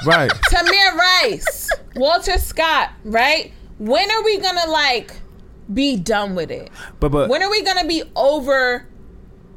Right. 0.03 0.32
Tamir 0.49 0.95
Rice, 0.97 1.69
Walter 1.95 2.39
Scott, 2.39 2.89
right? 3.03 3.53
When 3.78 4.09
are 4.09 4.24
we 4.24 4.39
gonna 4.39 4.67
like 4.72 5.13
be 5.72 5.95
done 5.95 6.34
with 6.34 6.49
it? 6.49 6.72
But 6.99 7.09
but 7.11 7.30
When 7.30 7.43
are 7.43 7.51
we 7.51 7.61
gonna 7.61 7.86
be 7.86 8.01
over 8.15 8.88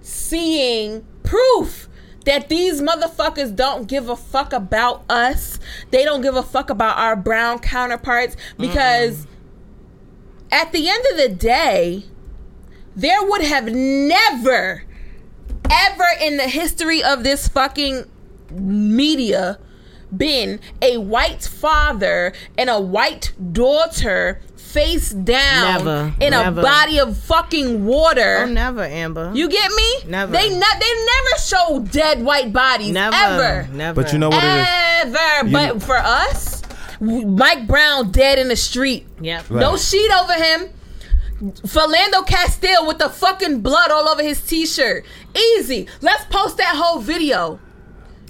seeing 0.02 1.06
proof 1.22 1.88
that 2.24 2.48
these 2.48 2.80
motherfuckers 2.80 3.54
don't 3.54 3.86
give 3.86 4.08
a 4.08 4.16
fuck 4.16 4.52
about 4.52 5.04
us? 5.08 5.58
They 5.90 6.04
don't 6.04 6.22
give 6.22 6.36
a 6.36 6.42
fuck 6.42 6.70
about 6.70 6.98
our 6.98 7.16
brown 7.16 7.58
counterparts 7.58 8.36
because 8.58 9.26
at 10.50 10.72
the 10.72 10.88
end 10.88 11.04
of 11.12 11.16
the 11.16 11.28
day, 11.28 12.04
there 12.96 13.22
would 13.24 13.42
have 13.42 13.66
never, 13.66 14.84
ever 15.70 16.06
in 16.20 16.36
the 16.36 16.48
history 16.48 17.02
of 17.02 17.24
this 17.24 17.48
fucking 17.48 18.04
media 18.50 19.58
been 20.16 20.60
a 20.80 20.98
white 20.98 21.42
father 21.42 22.32
and 22.56 22.70
a 22.70 22.80
white 22.80 23.32
daughter 23.52 24.40
face 24.74 25.10
down 25.10 25.84
Never, 25.84 26.14
in 26.20 26.30
never. 26.32 26.60
a 26.60 26.62
body 26.62 26.98
of 26.98 27.16
fucking 27.16 27.86
water. 27.86 28.38
oh, 28.40 28.46
never, 28.46 28.82
Amber. 28.82 29.30
You 29.32 29.48
get 29.48 29.70
me? 29.72 30.10
Never. 30.10 30.32
They 30.32 30.48
ne- 30.48 30.78
they 30.80 31.04
never 31.06 31.38
show 31.40 31.86
dead 31.92 32.22
white 32.24 32.52
bodies 32.52 32.90
never, 32.92 33.14
ever. 33.14 33.68
never. 33.72 34.02
but 34.02 34.12
you 34.12 34.18
know 34.18 34.30
what 34.30 34.42
it 34.42 34.48
is. 34.48 34.66
Ever. 35.14 35.46
You 35.46 35.52
but 35.52 35.74
know- 35.74 35.80
for 35.80 35.96
us, 35.96 36.62
Mike 37.00 37.68
Brown 37.68 38.10
dead 38.10 38.38
in 38.40 38.48
the 38.48 38.56
street. 38.56 39.06
Yep. 39.20 39.48
Right. 39.48 39.60
No 39.60 39.76
sheet 39.76 40.10
over 40.10 40.34
him. 40.34 40.68
Philando 41.42 42.26
Castile 42.26 42.86
with 42.86 42.98
the 42.98 43.08
fucking 43.10 43.60
blood 43.60 43.90
all 43.90 44.08
over 44.08 44.22
his 44.22 44.40
t-shirt. 44.42 45.04
Easy. 45.36 45.86
Let's 46.00 46.24
post 46.26 46.56
that 46.56 46.74
whole 46.76 47.00
video. 47.00 47.60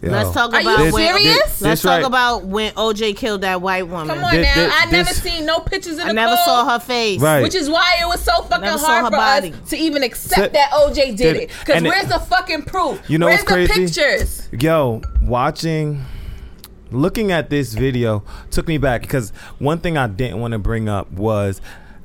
Yo. 0.04 0.10
Let's 0.10 0.32
talk 0.32 0.52
Are 0.52 0.60
you 0.60 0.68
about 0.74 0.92
when. 0.92 1.14
serious? 1.14 1.60
Let's 1.62 1.80
talk 1.82 1.90
right. 1.90 2.04
about 2.04 2.44
when 2.44 2.72
OJ 2.74 3.16
killed 3.16 3.40
that 3.40 3.62
white 3.62 3.88
woman. 3.88 4.08
Come 4.08 4.22
on 4.24 4.30
Thi- 4.32 4.42
now. 4.42 4.54
thi- 4.54 4.70
I 4.70 4.86
never 4.90 5.08
this- 5.08 5.22
seen 5.22 5.46
no 5.46 5.60
pictures 5.60 5.94
in 5.98 6.06
I 6.08 6.12
never 6.12 6.34
cold, 6.34 6.44
saw 6.44 6.72
her 6.72 6.78
face. 6.78 7.20
Right. 7.20 7.42
Which 7.42 7.54
is 7.54 7.70
why 7.70 7.96
it 8.02 8.06
was 8.06 8.20
so 8.20 8.42
fucking 8.42 8.68
hard 8.68 9.04
for 9.06 9.10
body. 9.12 9.52
us 9.52 9.70
to 9.70 9.76
even 9.78 10.02
accept 10.02 10.34
Sit- 10.40 10.52
that 10.52 10.70
OJ 10.72 10.94
did 11.06 11.16
did 11.16 11.36
it. 11.36 11.42
it. 11.44 11.50
Because 11.60 11.76
And 11.76 11.86
it- 11.86 11.88
where's 11.88 12.08
the 12.08 12.18
fucking 12.18 12.62
proof? 12.62 13.00
You 13.08 13.18
know 13.18 13.26
where's 13.26 13.40
what's 13.44 13.50
the 13.50 13.66
crazy? 13.66 13.86
pictures? 14.02 14.48
Yo, 14.52 15.00
watching, 15.22 16.04
looking 16.90 17.32
at 17.32 17.48
this 17.50 17.72
video 17.74 18.22
took 18.50 18.68
me 18.68 18.78
back 18.78 19.00
because 19.02 19.30
one 19.58 19.78
thing 19.78 19.96
I 19.96 20.06
didn't 20.06 20.40
want 20.40 20.52
to 20.52 20.58
bring 20.58 20.88
up 20.88 21.10
was 21.12 21.60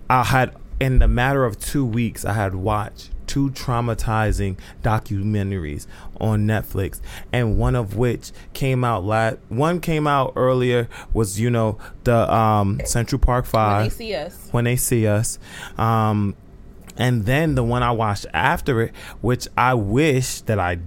I 0.09 0.23
had, 0.23 0.51
in 0.79 0.99
the 0.99 1.07
matter 1.07 1.43
of 1.45 1.59
two 1.59 1.85
weeks, 1.85 2.23
I 2.25 2.33
had 2.33 2.55
watched 2.55 3.08
two 3.29 3.51
traumatizing 3.51 4.57
documentaries 4.81 5.85
on 6.19 6.47
Netflix, 6.47 6.99
and 7.31 7.57
one 7.57 7.75
of 7.75 7.95
which 7.95 8.31
came 8.53 8.83
out 8.83 9.05
last. 9.05 9.37
One 9.47 9.79
came 9.79 10.07
out 10.07 10.33
earlier 10.35 10.89
was 11.13 11.39
you 11.39 11.49
know 11.49 11.77
the 12.03 12.33
um, 12.33 12.81
Central 12.85 13.19
Park 13.19 13.45
Five. 13.45 13.81
When 13.81 13.83
they 13.89 13.95
see 13.95 14.15
us. 14.15 14.47
when 14.51 14.63
they 14.65 14.75
see 14.75 15.07
us. 15.07 15.39
Um, 15.77 16.35
and 16.97 17.25
then 17.25 17.55
the 17.55 17.63
one 17.63 17.83
I 17.83 17.91
watched 17.91 18.25
after 18.33 18.81
it, 18.81 18.93
which 19.21 19.47
I 19.55 19.75
wish 19.75 20.41
that 20.41 20.59
I 20.59 20.79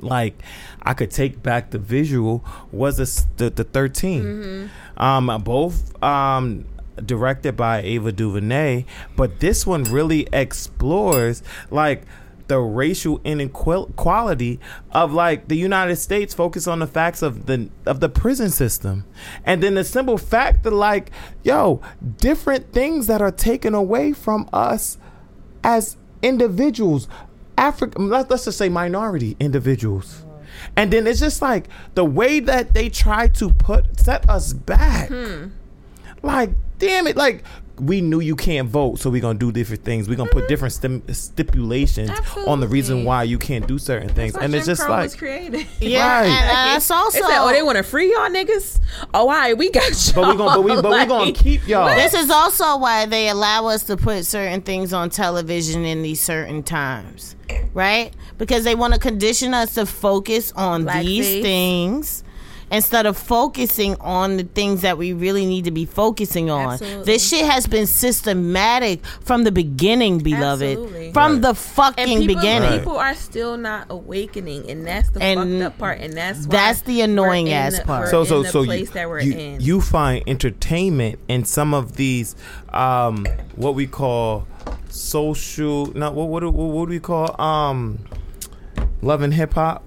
like, 0.00 0.42
I 0.82 0.92
could 0.92 1.10
take 1.10 1.42
back 1.42 1.70
the 1.70 1.78
visual 1.78 2.44
was 2.70 2.96
the 2.98 3.44
the, 3.44 3.50
the 3.50 3.64
13 3.64 4.70
Um, 4.96 5.42
both 5.42 6.02
um 6.02 6.66
directed 7.04 7.56
by 7.56 7.80
Ava 7.82 8.12
DuVernay, 8.12 8.84
but 9.16 9.40
this 9.40 9.66
one 9.66 9.84
really 9.84 10.26
explores 10.32 11.42
like 11.70 12.02
the 12.46 12.58
racial 12.58 13.20
inequality 13.24 14.60
of 14.90 15.12
like 15.12 15.48
the 15.48 15.56
United 15.56 15.96
States 15.96 16.34
focus 16.34 16.66
on 16.66 16.80
the 16.80 16.86
facts 16.86 17.22
of 17.22 17.46
the 17.46 17.70
of 17.86 18.00
the 18.00 18.08
prison 18.08 18.50
system. 18.50 19.04
And 19.44 19.62
then 19.62 19.74
the 19.74 19.84
simple 19.84 20.18
fact 20.18 20.62
that 20.64 20.72
like 20.72 21.10
yo 21.42 21.80
different 22.18 22.72
things 22.72 23.06
that 23.06 23.22
are 23.22 23.32
taken 23.32 23.74
away 23.74 24.12
from 24.12 24.48
us 24.52 24.98
as 25.62 25.96
individuals 26.22 27.08
African 27.56 28.10
let's, 28.10 28.28
let's 28.30 28.44
just 28.44 28.58
say 28.58 28.68
minority 28.68 29.36
individuals. 29.40 30.24
And 30.76 30.92
then 30.92 31.06
it's 31.06 31.20
just 31.20 31.42
like 31.42 31.68
the 31.94 32.04
way 32.04 32.40
that 32.40 32.74
they 32.74 32.88
try 32.88 33.28
to 33.28 33.50
put 33.50 33.98
set 33.98 34.28
us 34.28 34.52
back. 34.52 35.08
Hmm. 35.08 35.48
Like 36.22 36.50
damn 36.78 37.06
it 37.06 37.16
like 37.16 37.44
we 37.80 38.00
knew 38.00 38.20
you 38.20 38.36
can't 38.36 38.68
vote 38.68 39.00
so 39.00 39.10
we're 39.10 39.20
gonna 39.20 39.36
do 39.38 39.50
different 39.50 39.82
things 39.84 40.08
we're 40.08 40.14
gonna 40.16 40.30
put 40.30 40.46
different 40.46 40.72
stim- 40.72 41.02
stipulations 41.12 42.08
on 42.46 42.60
the 42.60 42.68
reason 42.68 43.04
why 43.04 43.24
you 43.24 43.36
can't 43.38 43.66
do 43.66 43.78
certain 43.78 44.08
things 44.08 44.36
and 44.36 44.54
it's 44.54 44.66
just 44.66 44.82
Crow 44.82 44.94
like 44.94 45.16
created. 45.18 45.66
Yeah, 45.80 46.20
Right. 46.20 46.26
and 46.28 46.70
uh, 46.72 46.76
it's 46.76 46.88
also 46.90 47.18
They 47.18 47.24
said, 47.26 47.38
oh, 47.44 47.52
they 47.52 47.62
want 47.62 47.76
to 47.76 47.82
free 47.82 48.12
y'all 48.12 48.28
niggas. 48.28 48.78
Oh, 49.12 49.20
all 49.22 49.26
right, 49.26 49.58
we 49.58 49.70
got 49.70 49.90
you. 50.06 50.12
but 50.14 50.28
we 50.30 50.36
gonna 50.36 50.54
but 50.56 50.62
we 50.62 50.80
but 50.80 50.90
we 51.00 51.04
gonna 51.06 51.32
keep 51.32 51.66
y'all 51.66 51.94
This 51.94 52.14
is 52.14 52.30
also 52.30 52.76
why 52.78 53.06
they 53.06 53.28
allow 53.28 53.66
us 53.66 53.82
to 53.84 53.96
put 53.96 54.24
certain 54.24 54.60
things 54.60 54.92
on 54.92 55.10
television 55.10 55.84
in 55.84 56.02
these 56.02 56.20
certain 56.22 56.62
times, 56.62 57.34
right? 57.72 58.12
Because 58.38 58.64
they 58.64 58.74
want 58.74 58.94
to 58.94 59.00
condition 59.00 59.52
us 59.54 59.74
to 59.74 59.86
focus 59.86 60.52
on 60.52 60.84
these 60.84 61.26
Blackface. 61.26 61.42
things 61.42 62.23
instead 62.70 63.06
of 63.06 63.16
focusing 63.16 63.96
on 64.00 64.36
the 64.36 64.42
things 64.44 64.80
that 64.82 64.98
we 64.98 65.12
really 65.12 65.46
need 65.46 65.64
to 65.64 65.70
be 65.70 65.84
focusing 65.84 66.50
on. 66.50 66.72
Absolutely. 66.74 67.04
This 67.04 67.28
shit 67.28 67.44
has 67.46 67.66
been 67.66 67.86
systematic 67.86 69.04
from 69.20 69.44
the 69.44 69.52
beginning, 69.52 70.18
beloved. 70.18 70.62
Absolutely. 70.78 71.12
From 71.12 71.32
Right. 71.34 71.42
the 71.42 71.48
and 71.48 71.58
fucking 71.58 72.18
people, 72.20 72.34
beginning. 72.36 72.70
Right. 72.70 72.78
people 72.80 72.96
are 72.96 73.14
still 73.14 73.56
not 73.56 73.86
awakening, 73.90 74.68
and 74.70 74.86
that's 74.86 75.10
the 75.10 75.22
And 75.22 75.38
fucked 75.60 75.62
up 75.62 75.78
part. 75.78 76.00
And 76.00 76.12
that's 76.14 76.46
why 76.46 76.50
that's 76.56 76.80
the 76.82 77.00
annoying 77.02 77.46
we're 77.46 77.50
in 77.52 77.56
ass 77.56 77.78
the- 77.78 77.84
part. 77.84 78.04
we're 78.06 78.10
so 78.10 78.20
in 78.22 78.26
so 78.26 78.42
the 78.42 78.48
so 78.50 78.64
place 78.64 78.80
you, 78.88 78.94
that 78.94 79.08
we're 79.08 79.20
you, 79.20 79.32
in. 79.32 79.60
you 79.60 79.80
find 79.80 80.22
entertainment 80.26 81.18
in 81.28 81.44
some 81.44 81.74
of 81.74 81.96
these 81.96 82.34
um 82.72 83.26
what 83.56 83.74
we 83.74 83.86
call 83.86 84.46
social 84.88 85.86
not 85.96 86.14
what 86.14 86.28
what, 86.28 86.42
what, 86.44 86.52
what 86.52 86.84
do 86.86 86.90
we 86.90 87.00
call 87.00 87.40
um 87.40 87.98
Love 89.02 89.20
and 89.22 89.34
Hip 89.34 89.54
Hop. 89.54 89.84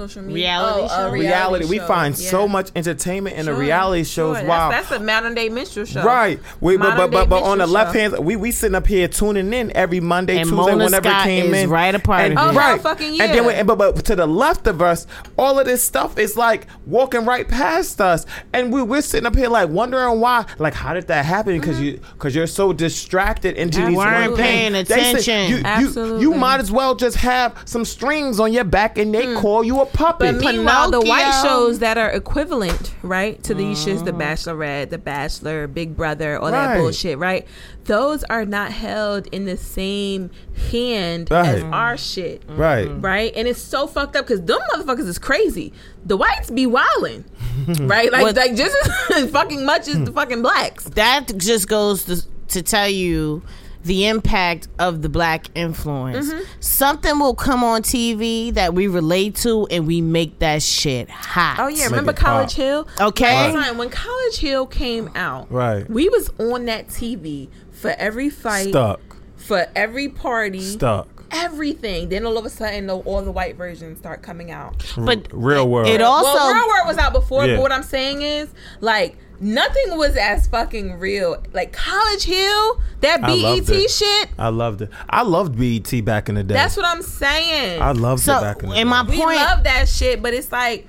Social 0.00 0.22
media. 0.22 0.34
Reality 0.36 0.82
oh, 0.84 0.88
show? 0.96 1.06
a 1.08 1.12
Reality. 1.12 1.64
We 1.66 1.78
find 1.80 2.18
Yeah. 2.18 2.30
so 2.30 2.48
much 2.48 2.70
entertainment 2.74 3.36
in 3.36 3.44
the 3.46 3.52
reality 3.54 4.04
shows. 4.04 4.38
sure. 4.38 4.46
Wow. 4.48 4.70
That's, 4.70 4.88
that's 4.88 5.00
a 5.02 5.04
modern 5.04 5.34
day 5.34 5.48
minstrel 5.50 5.84
show. 5.84 6.02
Right. 6.02 6.40
We, 6.60 6.76
but, 6.78 6.90
Modern 6.96 6.96
but, 6.96 7.10
but, 7.10 7.24
day 7.24 7.28
but 7.30 7.42
on 7.50 7.58
the 7.58 7.66
left 7.66 7.92
show. 7.94 8.00
hand, 8.00 8.24
we, 8.24 8.36
we 8.36 8.50
sitting 8.50 8.74
up 8.74 8.86
here 8.86 9.08
tuning 9.08 9.52
in 9.52 9.76
every 9.76 10.00
Monday, 10.00 10.38
And 10.38 10.48
Tuesday, 10.48 10.56
Mona 10.72 10.84
whenever 10.84 11.08
Scott 11.10 11.26
it 11.26 11.28
came 11.28 11.54
is 11.54 11.62
in. 11.64 11.70
right 11.70 11.94
a 11.94 11.98
part 11.98 12.22
and. 12.30 12.38
Oh, 12.38 12.52
right. 12.52 12.68
hell 12.70 12.78
fucking 12.78 13.20
And 13.20 13.34
then, 13.34 13.44
we, 13.46 13.52
and- 13.52 13.66
but, 13.66 13.76
but 13.76 14.04
to 14.06 14.16
the 14.16 14.26
left 14.26 14.66
of 14.66 14.80
us, 14.80 15.06
all 15.36 15.58
of 15.58 15.66
this 15.66 15.82
stuff 15.82 16.18
is 16.18 16.36
like 16.36 16.66
walking 16.86 17.26
right 17.26 17.46
past 17.46 18.00
us, 18.00 18.24
and 18.54 18.72
we, 18.72 18.82
we're 18.82 19.02
sitting 19.02 19.26
up 19.26 19.36
here 19.36 19.48
like 19.48 19.68
wondering 19.68 20.18
why. 20.20 20.46
Like, 20.58 20.72
how 20.74 20.94
did 20.94 21.08
that 21.08 21.24
happen? 21.26 21.58
Because 21.60 21.76
Mm-hmm. 21.76 21.84
you 21.84 22.00
because 22.14 22.34
you're 22.34 22.46
so 22.46 22.72
distracted 22.72 23.56
into 23.56 23.80
You 23.80 23.86
these 23.88 23.96
weren't 23.96 24.36
paying 24.36 24.72
thing. 24.72 24.84
They 24.84 24.84
say 24.84 25.10
attention. 25.12 25.94
You, 25.94 26.02
you, 26.04 26.20
you 26.20 26.34
might 26.34 26.58
as 26.60 26.72
well 26.72 26.94
just 26.94 27.16
have 27.18 27.56
some 27.64 27.84
strings 27.84 28.40
on 28.40 28.52
your 28.52 28.64
back, 28.64 28.96
and 28.98 29.14
they 29.14 29.34
call 29.34 29.62
you 29.62 29.80
a 29.80 29.86
puppet. 29.92 30.36
But 30.36 30.54
meanwhile, 30.54 30.90
the 30.90 31.00
white 31.00 31.40
shows 31.42 31.78
that 31.80 31.98
are 31.98 32.10
equivalent, 32.10 32.94
right, 33.02 33.42
to 33.44 33.54
these 33.54 33.84
shits, 33.84 34.04
The 34.04 34.12
mm. 34.12 34.20
Bachelorette, 34.20 34.90
The 34.90 34.98
Bachelor, 34.98 35.66
Big 35.66 35.96
Brother, 35.96 36.38
all 36.38 36.50
that 36.50 36.76
bullshit, 36.78 37.18
right? 37.18 37.46
Those 37.84 38.22
are 38.24 38.44
not 38.44 38.72
held 38.72 39.26
in 39.28 39.44
the 39.46 39.56
same 39.56 40.30
hand 40.70 41.28
Right. 41.30 41.46
as 41.56 41.62
our 41.64 41.96
shit. 41.96 42.42
right. 42.48 42.88
Mm. 42.88 43.02
Right, 43.04 43.32
and 43.34 43.48
it's 43.48 43.60
so 43.60 43.86
fucked 43.86 44.16
up 44.16 44.26
because 44.26 44.42
them 44.44 44.60
motherfuckers 44.72 45.06
is 45.08 45.18
crazy. 45.18 45.72
The 46.04 46.16
whites 46.16 46.50
be 46.50 46.66
wilding, 46.66 47.24
right? 47.80 48.10
Like, 48.12 48.22
What- 48.22 48.36
like 48.36 48.54
just 48.54 48.76
as 49.14 49.30
fucking 49.32 49.64
much 49.64 49.88
as 49.88 50.04
the 50.04 50.12
fucking 50.12 50.42
blacks. 50.42 50.84
that 50.90 51.36
just 51.36 51.68
goes 51.68 52.04
to, 52.04 52.22
to 52.48 52.62
tell 52.62 52.88
you 52.88 53.42
the 53.84 54.06
impact 54.06 54.68
of 54.78 55.02
the 55.02 55.08
black 55.08 55.46
influence. 55.54 56.28
Mm-hmm. 56.30 56.42
Something 56.60 57.18
will 57.18 57.34
come 57.34 57.64
on 57.64 57.82
TV 57.82 58.52
that 58.54 58.74
we 58.74 58.86
relate 58.88 59.36
to, 59.36 59.66
and 59.70 59.86
we 59.86 60.00
make 60.00 60.38
that 60.40 60.62
shit 60.62 61.08
hot. 61.08 61.56
Oh 61.58 61.68
yeah, 61.68 61.84
Make 61.84 61.90
remember 61.90 62.10
it 62.10 62.16
pop. 62.16 62.26
College 62.26 62.52
Hill? 62.54 62.88
Okay. 63.00 63.52
Last 63.52 63.66
time 63.66 63.78
when 63.78 63.88
College 63.90 64.36
Hill 64.36 64.66
came 64.66 65.10
out, 65.14 65.50
Right. 65.50 65.88
We 65.88 66.08
was 66.08 66.30
on 66.38 66.66
that 66.66 66.88
TV 66.88 67.48
for 67.70 67.90
every 67.98 68.28
fight, 68.28 68.68
Stuck. 68.68 69.00
for 69.36 69.66
every 69.74 70.08
party, 70.10 70.60
Stuck. 70.60 71.08
everything. 71.30 72.10
Then 72.10 72.26
all 72.26 72.36
of 72.36 72.44
a 72.44 72.50
sudden, 72.50 72.90
all 72.90 73.22
the 73.22 73.32
white 73.32 73.56
versions 73.56 73.98
start 73.98 74.20
coming 74.22 74.50
out. 74.50 74.84
But 74.96 75.28
Real 75.32 75.68
world. 75.68 75.88
it 75.88 76.02
also 76.02 76.34
well, 76.34 76.52
Real 76.54 76.68
World 76.68 76.86
was 76.86 76.98
out 76.98 77.12
before, 77.14 77.46
Yeah. 77.46 77.56
but 77.56 77.62
what 77.62 77.72
I'm 77.72 77.82
saying 77.82 78.20
is, 78.22 78.48
like, 78.80 79.16
nothing 79.40 79.96
was 79.96 80.16
as 80.16 80.46
fucking 80.46 80.98
real. 80.98 81.42
Like 81.52 81.72
College 81.72 82.24
Hill, 82.24 82.80
that 83.00 83.24
I 83.24 83.58
BET 83.60 83.68
it. 83.70 83.90
shit. 83.90 84.28
I 84.38 84.48
loved 84.48 84.82
it. 84.82 84.90
I 85.08 85.22
loved 85.22 85.58
BET 85.58 86.04
back 86.04 86.28
in 86.28 86.34
the 86.36 86.42
day. 86.44 86.54
That's 86.54 86.76
what 86.76 86.86
I'm 86.86 87.02
saying. 87.02 87.80
I 87.82 87.92
loved 87.92 88.22
So, 88.22 88.38
it 88.38 88.40
back 88.42 88.62
in 88.62 88.68
the 88.70 88.74
in 88.76 88.86
day. 88.86 88.90
my 88.90 89.02
we 89.04 89.18
love 89.18 89.64
that 89.64 89.88
shit, 89.88 90.22
but 90.22 90.34
it's 90.34 90.52
like. 90.52 90.86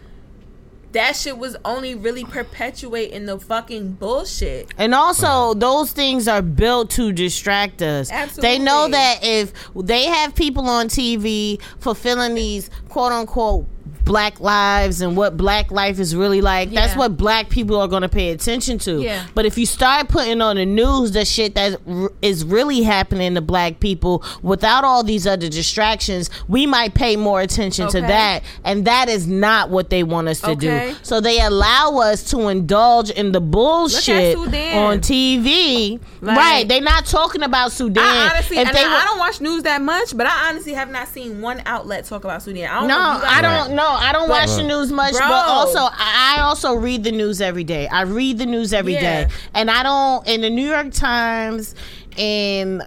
That 0.93 1.15
shit 1.15 1.37
was 1.37 1.55
only 1.63 1.95
really 1.95 2.25
perpetuating 2.25 3.25
the 3.25 3.39
fucking 3.39 3.93
bullshit. 3.93 4.73
And 4.77 4.93
also, 4.93 5.53
those 5.53 5.93
things 5.93 6.27
are 6.27 6.41
built 6.41 6.89
to 6.91 7.13
distract 7.13 7.81
us. 7.81 8.11
Absolutely. 8.11 8.41
They 8.57 8.61
know 8.61 8.89
that 8.89 9.19
if 9.23 9.53
they 9.73 10.07
have 10.07 10.35
people 10.35 10.67
on 10.67 10.89
TV 10.89 11.61
fulfilling 11.79 12.33
these 12.35 12.69
quote 12.89 13.13
unquote 13.13 13.67
black 14.03 14.39
lives 14.39 15.01
and 15.01 15.15
what 15.15 15.37
black 15.37 15.71
life 15.71 15.99
is 15.99 16.15
really 16.15 16.41
like, 16.41 16.71
that's 16.71 16.95
what 16.95 17.17
black 17.17 17.49
people 17.49 17.79
are 17.79 17.87
going 17.87 18.01
to 18.01 18.09
pay 18.09 18.31
attention 18.31 18.77
to. 18.79 19.01
Yeah. 19.01 19.25
But 19.33 19.45
if 19.45 19.57
you 19.57 19.65
start 19.65 20.09
putting 20.09 20.41
on 20.41 20.55
the 20.57 20.65
news 20.65 21.11
the 21.11 21.25
shit 21.25 21.55
that 21.55 21.79
is 22.21 22.43
really 22.45 22.81
happening 22.83 23.35
to 23.35 23.41
black 23.41 23.79
people 23.79 24.23
without 24.41 24.83
all 24.83 25.03
these 25.03 25.25
other 25.27 25.49
distractions, 25.49 26.29
we 26.47 26.65
might 26.65 26.93
pay 26.93 27.15
more 27.15 27.41
attention 27.41 27.87
to 27.89 28.01
that. 28.01 28.43
And 28.63 28.85
that 28.85 29.09
is 29.09 29.27
not 29.27 29.69
what 29.69 29.89
they 29.89 30.03
want 30.03 30.27
us 30.27 30.41
to 30.41 30.51
Okay. 30.51 30.91
do. 30.91 30.95
So 31.03 31.21
they 31.21 31.39
allow 31.41 31.97
us 31.99 32.23
to 32.31 32.47
indulge 32.47 33.09
in 33.09 33.31
the 33.31 33.41
bullshit 33.41 34.35
on 34.37 34.99
TV. 34.99 35.99
Like- 36.21 36.37
right. 36.37 36.67
They're 36.67 36.81
not 36.81 37.05
talking 37.05 37.43
about 37.43 37.71
Sudan. 37.71 38.03
I 38.05 38.29
honestly, 38.31 38.57
If 38.57 38.67
and 38.67 38.75
they 38.75 38.83
I, 38.83 38.87
were- 38.87 38.95
I 38.95 39.05
don't 39.05 39.19
watch 39.19 39.41
news 39.41 39.63
that 39.63 39.81
much, 39.81 40.15
but 40.15 40.27
I 40.27 40.49
honestly 40.49 40.73
have 40.73 40.89
not 40.89 41.07
seen 41.07 41.41
one 41.41 41.61
outlet 41.65 42.05
talk 42.05 42.23
about 42.23 42.41
Sudan. 42.43 42.69
I 42.69 42.79
don't 42.79 42.87
no, 42.87 42.97
know 42.97 43.11
if 43.11 43.17
you 43.17 43.21
guys 43.23 43.37
I 43.37 43.41
don't 43.41 43.75
know. 43.75 43.90
I 43.91 44.11
don't 44.11 44.29
watch 44.29 44.49
the 44.55 44.63
news 44.63 44.91
much, 44.91 45.13
Bro. 45.13 45.27
but 45.27 45.45
also 45.47 45.79
I 45.79 46.35
I 46.37 46.41
also 46.41 46.73
read 46.75 47.03
the 47.03 47.11
news 47.11 47.41
every 47.41 47.63
day. 47.63 47.87
I 47.87 48.01
read 48.01 48.37
the 48.37 48.45
news 48.45 48.73
every 48.73 48.93
day, 48.93 49.27
Yeah. 49.27 49.35
and 49.53 49.69
I 49.71 49.83
don't 49.83 50.27
in 50.27 50.41
the 50.41 50.49
New 50.49 50.67
York 50.69 50.91
Times 50.91 51.75
and 52.17 52.83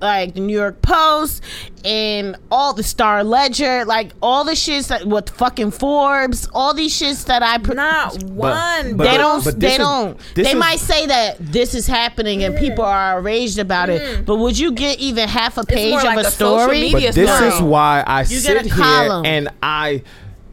like 0.00 0.34
the 0.34 0.40
New 0.40 0.58
York 0.58 0.82
Post 0.82 1.42
and 1.82 2.36
all 2.50 2.74
the 2.74 2.82
Star 2.82 3.24
Ledger, 3.24 3.86
like 3.86 4.12
all 4.20 4.44
the 4.44 4.52
shits 4.52 4.88
that 4.88 5.06
with 5.06 5.30
fucking 5.30 5.70
Forbes, 5.70 6.46
all 6.52 6.74
these 6.74 6.92
shits 7.00 7.24
that 7.26 7.42
I 7.42 7.56
put. 7.56 7.76
Not 7.76 8.22
one. 8.24 8.96
but- 8.98 9.04
they 9.04 9.16
don't. 9.16 9.42
but 9.42 9.58
they 9.58 9.72
is- 9.72 9.78
don't. 9.78 10.18
this 10.34 10.46
They 10.46 10.52
is- 10.52 10.58
might 10.58 10.78
say 10.80 11.06
that 11.06 11.36
this 11.40 11.74
is 11.74 11.86
happening 11.86 12.44
and 12.44 12.54
people 12.54 12.84
mm-hmm. 12.84 13.14
are 13.14 13.18
enraged 13.20 13.58
about 13.58 13.88
it. 13.88 14.02
Mm-hmm. 14.02 14.24
But 14.24 14.36
would 14.36 14.58
you 14.58 14.72
get 14.72 14.98
even 14.98 15.26
half 15.26 15.56
a 15.56 15.64
page 15.64 15.90
more 15.92 16.00
of 16.00 16.04
like 16.04 16.24
a 16.24 16.28
a 16.28 16.30
story? 16.30 16.80
media 16.82 17.08
But 17.08 17.14
this 17.14 17.34
story. 17.34 17.48
is 17.50 17.60
why 17.62 18.04
I 18.06 18.24
get 18.24 18.28
sit 18.42 18.56
a 18.58 18.62
here 18.64 18.74
column. 18.74 19.24
and 19.24 19.48
I 19.62 20.02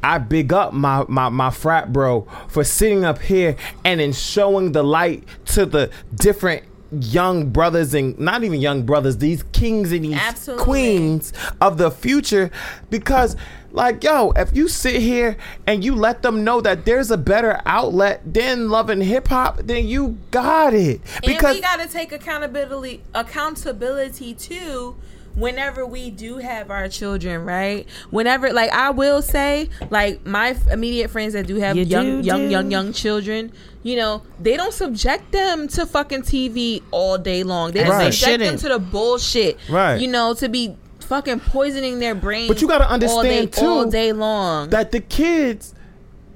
I 0.04 0.18
big 0.18 0.52
up 0.52 0.74
my, 0.74 1.06
my 1.08 1.30
my 1.30 1.50
frat 1.50 1.94
bro 1.94 2.28
for 2.48 2.64
sitting 2.64 3.06
up 3.06 3.20
here 3.20 3.56
and 3.84 4.00
then 4.00 4.14
showing 4.14 4.72
the 4.72 4.84
light 4.84 5.24
to 5.48 5.66
the 5.66 5.92
different 6.16 6.64
young 7.00 7.50
brothers 7.50 7.94
and 7.94 8.18
not 8.20 8.44
even 8.44 8.60
young 8.60 8.84
brothers 8.84 9.18
these 9.18 9.44
kings 9.54 9.94
and 9.94 10.04
these 10.04 10.16
Absolutely. 10.16 10.64
queens 10.64 11.34
of 11.62 11.78
the 11.78 11.90
future 11.90 12.52
because 12.90 13.38
like 13.72 14.04
yo 14.04 14.32
if 14.32 14.54
you 14.54 14.68
sit 14.68 15.02
here 15.02 15.38
and 15.66 15.86
you 15.86 15.96
let 15.96 16.22
them 16.22 16.44
know 16.44 16.60
that 16.60 16.84
there's 16.84 17.10
a 17.10 17.18
better 17.18 17.62
outlet 17.66 18.22
than 18.34 18.70
loving 18.70 19.00
hip 19.00 19.30
hop 19.30 19.58
then 19.64 19.88
you 19.88 20.18
got 20.32 20.74
it 20.74 21.00
and 21.16 21.26
because 21.26 21.56
we 21.56 21.62
got 21.62 21.80
to 21.80 21.88
take 21.88 22.12
accountability 22.12 23.02
accountability 23.14 24.34
too 24.34 24.96
whenever 25.36 25.86
we 25.86 26.10
do 26.12 26.38
have 26.38 26.70
our 26.70 26.90
children 26.90 27.44
right 27.46 27.88
whenever 28.10 28.52
like 28.52 28.70
i 28.72 28.90
will 28.90 29.22
say 29.22 29.70
like 29.90 30.26
my 30.26 30.56
immediate 30.72 31.10
friends 31.10 31.34
that 31.34 31.48
do 31.48 31.56
have 31.56 31.76
You 31.78 31.84
young 31.84 32.22
do, 32.22 32.28
young 32.28 32.40
do. 32.42 32.50
young 32.50 32.72
young 32.72 32.94
children 32.94 33.52
you 33.84 33.96
know 33.96 34.24
they 34.42 34.58
don't 34.58 34.74
subject 34.74 35.32
them 35.32 35.68
to 35.70 35.86
fucking 35.86 36.24
tv 36.24 36.82
all 36.92 37.18
day 37.18 37.44
long 37.44 37.72
they 37.72 37.82
don't 37.84 37.92
Right. 37.92 38.14
subject 38.14 38.40
them 38.44 38.58
to 38.58 38.68
the 38.70 38.80
bullshit 38.80 39.58
Right. 39.70 40.02
you 40.02 40.08
know 40.08 40.34
to 40.34 40.50
be 40.50 40.76
fucking 41.00 41.40
poisoning 41.42 42.00
their 42.00 42.16
brain 42.16 42.48
But 42.48 42.62
you 42.62 42.68
gotta 42.68 42.84
all 42.90 42.98
day, 42.98 43.40
understand, 43.40 43.54
too, 43.54 43.66
all 43.66 43.86
day 43.86 44.12
long 44.14 44.70
that 44.70 44.92
the 44.92 45.00
kids 45.00 45.74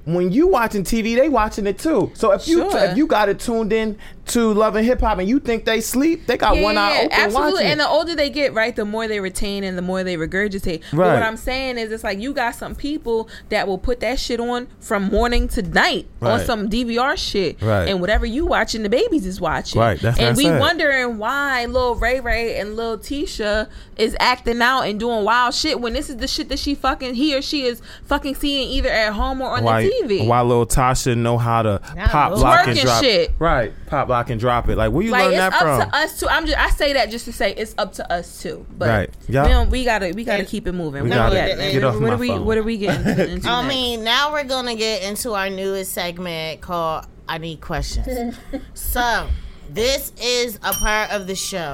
when 0.06 0.32
you 0.32 0.46
watching 0.48 0.84
TV, 0.84 1.16
they 1.16 1.30
watching 1.30 1.66
it 1.66 1.80
too. 1.80 2.12
So 2.14 2.32
if 2.32 2.48
you 2.48 2.70
Sure. 2.70 2.78
if 2.78 2.96
you 2.96 3.08
got 3.08 3.28
it 3.28 3.40
tuned 3.40 3.74
in 3.74 3.98
to 4.28 4.54
loving 4.54 4.84
hip 4.84 5.02
hop 5.02 5.20
and 5.20 5.30
you 5.30 5.40
think 5.40 5.66
they 5.66 5.80
sleep, 5.82 6.26
they 6.26 6.36
got 6.38 6.56
Yeah, 6.56 6.64
one 6.64 6.76
yeah, 6.76 6.82
eye 6.84 6.92
yeah, 6.94 7.00
open 7.06 7.12
absolutely. 7.12 7.54
watching. 7.54 7.68
And 7.68 7.80
the 7.80 7.88
older 7.88 8.16
they 8.16 8.30
get, 8.30 8.54
right, 8.54 8.76
the 8.76 8.84
more 8.86 9.08
they 9.08 9.20
retain 9.20 9.64
and 9.64 9.78
the 9.78 9.82
more 9.84 10.04
they 10.04 10.18
regurgitate. 10.18 10.82
But 10.92 10.98
what 11.14 11.22
I'm 11.24 11.38
saying 11.38 11.78
is, 11.78 11.92
it's 11.92 12.04
like 12.04 12.20
you 12.20 12.34
got 12.34 12.56
some 12.56 12.74
people 12.76 13.30
that 13.50 13.68
will 13.68 13.78
put 13.78 14.00
that 14.00 14.20
shit 14.20 14.40
on 14.40 14.68
from 14.80 15.04
morning 15.04 15.48
to 15.50 15.62
night 15.62 16.08
on 16.22 16.40
some 16.44 16.70
DVR 16.70 17.16
shit, 17.18 17.62
Right. 17.62 17.88
and 17.88 18.02
whatever 18.02 18.26
you 18.26 18.46
watching, 18.48 18.82
the 18.84 18.90
babies 18.90 19.26
is 19.28 19.40
watching. 19.40 19.80
Right, 19.80 20.00
that's 20.00 20.18
and 20.20 20.36
we 20.36 20.46
said. 20.46 20.60
wondering 20.60 21.18
why 21.20 21.66
Lil 21.66 21.96
Ray 21.96 22.20
Ray 22.20 22.58
and 22.60 22.76
Lil 22.76 22.98
Tisha 22.98 23.68
is 23.96 24.16
acting 24.20 24.62
out 24.62 24.82
and 24.82 25.00
doing 25.00 25.24
wild 25.24 25.54
shit 25.54 25.80
when 25.80 25.94
this 25.94 26.10
is 26.10 26.18
the 26.18 26.28
shit 26.28 26.50
that 26.50 26.58
she 26.60 26.74
fucking 26.76 27.14
he 27.14 27.36
or 27.38 27.42
she 27.42 27.64
is 27.66 27.82
fucking 28.06 28.34
seeing 28.36 28.70
either 28.70 28.90
at 28.90 29.14
home 29.14 29.40
or 29.42 29.50
on 29.56 29.64
why, 29.64 29.84
the 29.84 29.90
TV. 30.04 30.26
why 30.28 30.42
little 30.42 30.66
Tasha 30.66 31.16
know 31.16 31.38
how 31.38 31.62
to 31.62 31.80
pop, 32.08 32.32
Lil- 32.32 32.40
lock, 32.42 32.68
and 32.68 32.80
drop 32.80 33.04
shit. 33.04 33.32
Right, 33.40 33.72
pop, 33.86 34.08
lock, 34.16 34.30
and 34.30 34.40
drop 34.40 34.70
it. 34.70 34.78
Like 34.78 34.92
where 34.92 35.04
you 35.04 35.12
like 35.12 35.26
learn 35.26 35.34
it's 35.34 35.42
up 35.62 35.90
to 35.90 35.96
us 35.96 36.20
too. 36.20 36.28
I'm 36.28 36.46
just 36.46 36.58
I 36.58 36.70
say 36.70 36.94
that 36.94 37.10
just 37.10 37.26
to 37.26 37.34
say 37.34 37.54
it's 37.54 37.76
up 37.78 37.94
to 37.94 38.12
us 38.12 38.42
too. 38.42 38.66
But 38.78 38.88
Right. 38.90 39.10
Yeah. 39.28 39.64
we, 39.66 39.70
we 39.80 39.86
gotta 39.86 40.12
we 40.16 40.24
gotta 40.24 40.46
keep 40.46 40.68
it 40.68 40.72
moving. 40.74 41.04
We 41.04 41.10
Where 41.10 41.20
gotta 41.20 41.40
at, 41.42 41.58
man? 41.58 41.72
get 41.72 41.84
off 41.84 41.96
what 41.96 42.02
my 42.04 42.10
are 42.14 42.18
we 42.18 42.28
phone. 42.30 42.46
what 42.46 42.58
are 42.58 42.64
we 42.64 42.78
getting 42.78 43.06
into 43.30 43.50
I 43.50 43.68
mean, 43.68 44.04
now 44.04 44.32
we're 44.32 44.44
gonna 44.44 44.76
get 44.76 45.04
into 45.04 45.34
our 45.34 45.50
newest 45.50 45.92
segment 45.94 46.62
called 46.62 47.06
"I 47.28 47.38
Need 47.38 47.62
Questions." 47.62 48.38
so, 48.74 49.28
this 49.70 50.12
is 50.22 50.58
a 50.64 50.74
part 50.74 51.12
of 51.12 51.28
the 51.28 51.36
show 51.36 51.74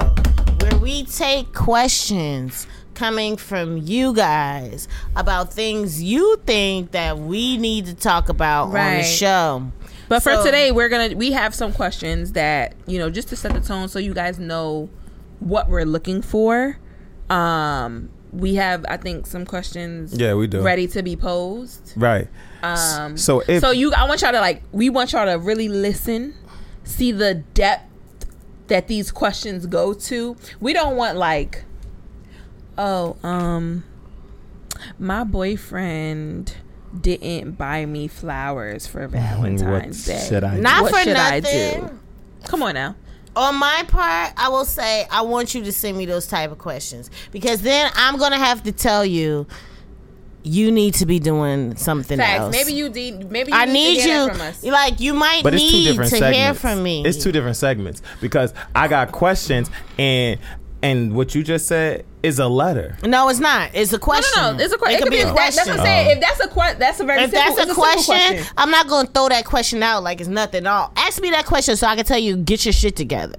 where 0.62 0.80
we 0.80 1.04
take 1.06 1.54
questions 1.54 2.68
coming 2.94 3.36
from 3.38 3.78
you 3.78 4.14
guys 4.14 4.88
about 5.16 5.52
things 5.52 6.04
you 6.04 6.38
think 6.46 6.92
that 6.92 7.18
we 7.18 7.58
need 7.58 7.86
to 7.88 7.96
talk 7.96 8.30
about 8.30 8.66
on 8.68 8.74
the 8.74 9.04
show. 9.04 9.72
But 10.12 10.24
for 10.24 10.34
So- 10.36 10.44
today, 10.44 10.74
we're 10.74 10.90
gonna 10.90 11.16
we 11.16 11.32
have 11.32 11.56
some 11.56 11.72
questions 11.72 12.34
that 12.34 12.74
you 12.86 13.00
know 13.00 13.10
just 13.10 13.30
to 13.30 13.38
set 13.38 13.54
the 13.54 13.62
tone, 13.62 13.88
so 13.88 13.98
you 13.98 14.14
guys 14.14 14.40
know 14.40 14.90
what 15.40 15.70
we're 15.70 15.86
looking 15.86 16.22
for. 16.22 16.78
Um, 17.30 18.10
we 18.34 18.56
have 18.56 18.86
I 18.90 18.98
think 18.98 19.26
some 19.26 19.46
questions. 19.46 20.14
Yeah, 20.14 20.34
we 20.34 20.48
do. 20.48 20.62
ready 20.62 20.86
to 20.88 21.02
be 21.02 21.16
posed. 21.16 21.94
right. 21.96 22.28
Um, 22.62 23.16
so 23.16 23.42
if 23.48 23.62
so 23.62 23.72
you, 23.72 23.94
I 23.94 24.04
want 24.04 24.22
y'all 24.22 24.34
to 24.34 24.42
like, 24.42 24.62
we 24.74 24.90
want 24.90 25.14
y'all 25.14 25.26
to 25.26 25.40
really 25.40 25.70
listen, 25.70 26.36
see 26.84 27.14
the 27.14 27.36
depth 27.36 27.86
that 28.68 28.90
these 28.90 29.12
questions 29.12 29.66
go 29.66 29.94
to. 29.94 30.36
We 30.60 30.74
don't 30.74 30.98
want 30.98 31.18
like, 31.18 31.64
oh, 32.78 33.16
um, 33.24 33.86
My 35.00 35.24
boyfriend 35.24 36.58
didn't 37.00 37.52
buy 37.54 37.86
me 37.86 38.08
flowers 38.08 38.88
for 38.88 39.08
Valentine's 39.08 40.06
Day. 40.06 40.26
should 40.28 40.44
I 40.44 40.56
do? 40.56 40.62
Not 40.62 40.84
What 40.84 40.94
for 40.94 41.00
should 41.00 41.16
I 41.16 41.40
nothing. 41.40 41.86
do? 41.88 42.00
Come 42.46 42.64
on 42.64 42.74
now. 42.74 42.96
On 43.36 43.56
my 43.56 43.86
part, 43.88 44.34
I 44.36 44.50
will 44.50 44.66
say 44.66 45.06
I 45.10 45.22
want 45.22 45.56
you 45.56 45.64
to 45.64 45.72
send 45.72 45.98
me 45.98 46.06
those 46.06 46.28
type 46.28 46.52
of 46.52 46.58
questions 46.58 47.10
because 47.32 47.62
then 47.62 47.90
I'm 47.96 48.18
gonna 48.18 48.38
have 48.38 48.64
to 48.64 48.72
tell 48.74 49.06
you 49.06 49.48
you 50.44 50.72
need 50.72 50.96
to 50.96 51.06
be 51.06 51.20
doing 51.20 51.76
something 51.76 52.18
Facts. 52.18 52.40
else. 52.40 52.52
Maybe 52.52 52.74
you 52.74 52.90
need. 52.90 53.30
Maybe 53.32 53.52
you 53.52 53.58
I 53.58 53.66
need, 53.66 53.74
need 53.74 53.96
to 53.98 54.02
hear 54.02 54.24
you. 54.24 54.30
from 54.32 54.42
us. 54.42 54.64
Like 54.64 55.00
you 55.00 55.14
might 55.14 55.44
But 55.44 55.54
it's 55.54 55.64
two 55.64 55.72
need 55.78 55.84
different 55.86 56.10
to 56.12 56.18
segments. 56.18 56.38
hear 56.40 56.54
from 56.56 56.84
me. 56.84 57.06
It's 57.06 57.24
two 57.24 57.32
different 57.32 57.58
segments 57.58 58.02
because 58.20 58.54
I 58.76 58.88
got 58.88 59.12
questions 59.12 59.70
and 60.00 60.40
and 60.84 61.14
what 61.16 61.36
you 61.36 61.44
just 61.44 61.68
said 61.68 62.06
is 62.24 62.40
a 62.40 62.48
letter. 62.48 62.98
No, 63.04 63.30
it's 63.30 63.40
not. 63.40 63.72
It's 63.74 63.94
a 63.94 64.00
question. 64.00 64.32
no, 64.42 64.52
no. 64.52 64.58
no. 64.58 64.64
It's 64.64 64.74
a 64.74 64.78
question. 64.78 65.00
It, 65.00 65.04
could 65.04 65.12
be. 65.12 65.20
a 65.22 65.26
That, 65.26 65.36
that's 65.36 65.58
what 65.58 65.70
I'm 65.70 65.80
Oh. 65.80 65.84
saying. 65.84 66.12
If 66.18 66.22
that's 66.22 66.40
a 66.40 66.48
question, 66.48 66.80
that's 66.80 67.00
a 67.00 67.04
very. 67.06 67.20
Simple. 67.22 67.38
If 67.40 67.46
simple, 67.46 67.56
that's 67.56 67.68
a 67.68 67.72
it's 67.72 68.06
simple 68.06 68.16
question, 68.38 68.54
I'm 68.58 68.72
not 68.72 68.88
gonna 68.88 69.08
throw 69.08 69.30
that 69.30 69.46
question 69.46 69.84
out 69.84 70.04
like 70.04 70.20
it's 70.22 70.30
nothing 70.30 70.66
at 70.66 70.72
all. 70.72 70.92
Ask 70.96 71.22
me 71.22 71.30
that 71.32 71.46
question 71.46 71.76
so 71.76 71.88
I 71.88 71.96
can 71.96 72.06
tell 72.06 72.20
you 72.20 72.38
get 72.38 72.66
your 72.66 72.74
shit 72.74 72.96
together. 72.96 73.36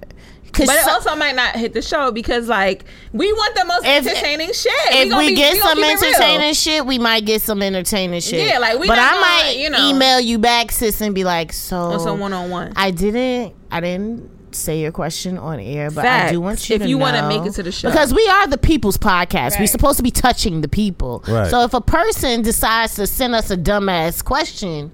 But 0.55 0.69
it 0.69 0.83
so- 0.85 0.91
also 0.91 1.15
might 1.15 1.35
not 1.35 1.55
hit 1.55 1.73
the 1.73 1.81
show 1.81 2.11
because, 2.11 2.47
like, 2.47 2.85
we 3.11 3.33
want 3.33 3.55
the 3.55 3.65
most 3.65 3.85
If- 3.85 4.05
entertaining 4.05 4.53
shit. 4.53 4.71
if 4.91 5.09
gonna 5.09 5.17
we 5.23 5.29
be- 5.29 5.35
get 5.35 5.53
we 5.53 5.59
some 5.59 5.77
keep 5.77 5.85
it 5.85 5.99
real. 5.99 6.05
entertaining 6.13 6.53
shit, 6.53 6.85
we 6.85 6.99
might 6.99 7.25
get 7.25 7.41
some 7.41 7.63
entertaining 7.63 8.21
shit. 8.21 8.47
Yeah, 8.47 8.59
like, 8.59 8.77
we 8.77 8.85
But 8.87 8.99
I 8.99 9.19
might 9.19 9.55
you 9.57 9.71
know- 9.71 9.89
email 9.89 10.19
you 10.19 10.37
back, 10.37 10.71
sis, 10.71 11.01
and 11.01 11.15
be 11.15 11.23
like, 11.23 11.51
so 11.53 11.75
oh, 11.75 11.91
on 11.93 11.99
some 11.99 12.19
one 12.19 12.33
on 12.33 12.51
one. 12.51 12.71
I 12.75 12.91
didn't. 12.91 13.55
I 13.71 13.79
didn't 13.79 14.29
say 14.55 14.79
your 14.81 14.91
question 14.91 15.37
on 15.37 15.59
air, 15.59 15.89
but 15.91 16.05
I 16.05 16.31
do 16.31 16.41
want 16.41 16.61
you 16.69 16.77
to. 16.77 16.83
If 16.83 16.85
to 16.85 16.89
you 16.89 16.97
wanna 16.97 17.27
make 17.27 17.45
it 17.45 17.53
to 17.55 17.63
the 17.63 17.71
show. 17.71 17.89
because 17.89 18.13
we 18.13 18.25
are 18.27 18.47
the 18.47 18.57
people's 18.57 18.97
podcast. 18.97 19.59
We're 19.59 19.67
supposed 19.67 19.97
to 19.97 20.03
be 20.03 20.11
touching 20.11 20.61
the 20.61 20.67
people. 20.67 21.23
Right. 21.27 21.49
So 21.49 21.61
if 21.63 21.73
a 21.73 21.81
person 21.81 22.41
decides 22.41 22.95
to 22.95 23.07
send 23.07 23.35
us 23.35 23.51
a 23.51 23.57
dumbass 23.57 24.23
question, 24.23 24.91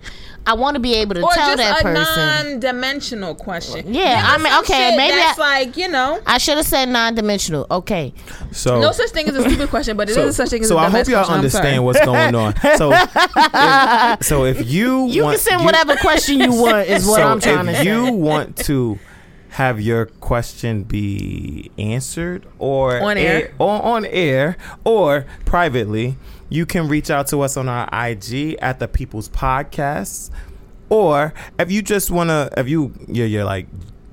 I 0.47 0.53
want 0.53 0.75
to 0.75 0.79
be 0.79 0.95
able 0.95 1.13
to 1.15 1.21
Or 1.21 1.31
tell 1.33 1.55
just 1.55 1.57
that 1.57 1.81
a 1.81 1.83
person. 1.83 2.53
non-dimensional 2.53 3.35
question. 3.35 3.93
Yeah, 3.93 4.15
Give 4.15 4.25
I 4.25 4.37
mean, 4.43 4.59
okay, 4.63 4.97
maybe 4.97 5.15
that's 5.15 5.37
I- 5.37 5.41
like 5.65 5.77
you 5.77 5.87
know, 5.89 6.19
I 6.25 6.37
should 6.39 6.57
have 6.57 6.65
said 6.65 6.89
non-dimensional. 6.89 7.67
Okay, 7.69 8.13
So 8.51 8.79
no 8.81 8.91
such 8.91 9.09
thing 9.11 9.27
as 9.29 9.35
a 9.35 9.43
stupid 9.47 9.69
question, 9.69 9.95
but 9.97 10.09
it 10.09 10.11
is 10.11 10.15
so, 10.15 10.27
a 10.27 10.33
such 10.33 10.49
thing 10.49 10.61
as 10.63 10.69
so 10.69 10.77
a 10.77 10.81
I 10.81 10.89
hope 10.89 11.07
y'all 11.07 11.17
question. 11.25 11.35
Understand 11.35 11.85
what's 11.85 12.03
going 12.03 12.33
on. 12.35 12.53
So, 12.79 12.91
if, 12.93 14.23
so 14.23 14.45
if 14.45 14.69
you 14.71 15.07
you 15.07 15.23
want, 15.23 15.35
can 15.37 15.43
send 15.45 15.59
you- 15.61 15.65
whatever 15.65 15.95
question 15.97 16.39
you 16.39 16.51
want. 16.53 16.87
Is 16.87 17.05
what 17.05 17.17
so 17.17 17.27
I'm 17.27 17.39
trying 17.39 17.65
to 17.65 17.71
if 17.71 17.77
say. 17.79 17.85
you 17.85 18.11
want 18.13 18.57
to 18.65 18.97
have 19.49 19.81
your 19.81 20.05
question 20.05 20.83
be 20.83 21.71
answered 21.77 22.45
or 22.59 23.01
On 23.01 23.17
air. 23.17 23.53
or 23.57 23.81
on 23.83 24.05
air 24.05 24.57
or 24.83 25.25
privately, 25.45 26.17
you 26.49 26.65
can 26.65 26.87
reach 26.87 27.09
out 27.09 27.27
to 27.27 27.41
us 27.41 27.57
on 27.57 27.67
our 27.67 27.87
IG 27.91 28.55
at 28.61 28.79
the 28.79 28.87
People's 28.87 29.29
Podcasts. 29.29 30.29
Or 30.89 31.33
if 31.59 31.71
you 31.71 31.81
just 31.81 32.09
wanna, 32.09 32.49
if 32.57 32.67
you 32.67 32.93
you're, 33.07 33.27
you're 33.27 33.43
like 33.43 33.67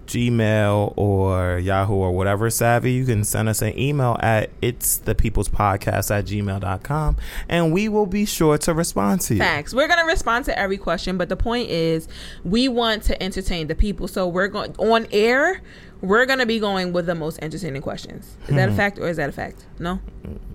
Gmail 0.06 0.94
or 0.96 1.58
Yahoo 1.58 1.94
or 1.94 2.12
whatever 2.12 2.50
savvy, 2.50 2.92
you 2.92 3.04
can 3.04 3.24
send 3.24 3.48
us 3.48 3.62
an 3.62 3.78
email 3.78 4.16
at 4.20 4.50
it's 4.62 4.98
the 4.98 5.14
people's 5.14 5.48
podcast 5.48 6.10
at 6.10 6.26
gmail.com 6.26 7.16
and 7.48 7.72
we 7.72 7.88
will 7.88 8.06
be 8.06 8.24
sure 8.24 8.58
to 8.58 8.74
respond 8.74 9.20
to 9.22 9.34
you. 9.34 9.40
Facts. 9.40 9.74
We're 9.74 9.88
gonna 9.88 10.06
respond 10.06 10.44
to 10.46 10.58
every 10.58 10.78
question, 10.78 11.16
but 11.16 11.28
the 11.28 11.36
point 11.36 11.68
is, 11.68 12.08
we 12.44 12.68
want 12.68 13.02
to 13.04 13.22
entertain 13.22 13.66
the 13.66 13.74
people. 13.74 14.08
So 14.08 14.26
we're 14.26 14.48
going 14.48 14.74
on 14.78 15.06
air. 15.12 15.62
We're 16.00 16.26
gonna 16.26 16.46
be 16.46 16.58
going 16.58 16.92
with 16.92 17.06
the 17.06 17.14
most 17.14 17.38
entertaining 17.42 17.82
questions. 17.82 18.36
Is 18.48 18.54
that 18.54 18.64
a 18.64 18.68
mm-hmm. 18.68 18.76
fact 18.76 18.98
or 18.98 19.08
is 19.08 19.16
that 19.16 19.28
a 19.28 19.32
fact? 19.32 19.64
No, 19.78 20.00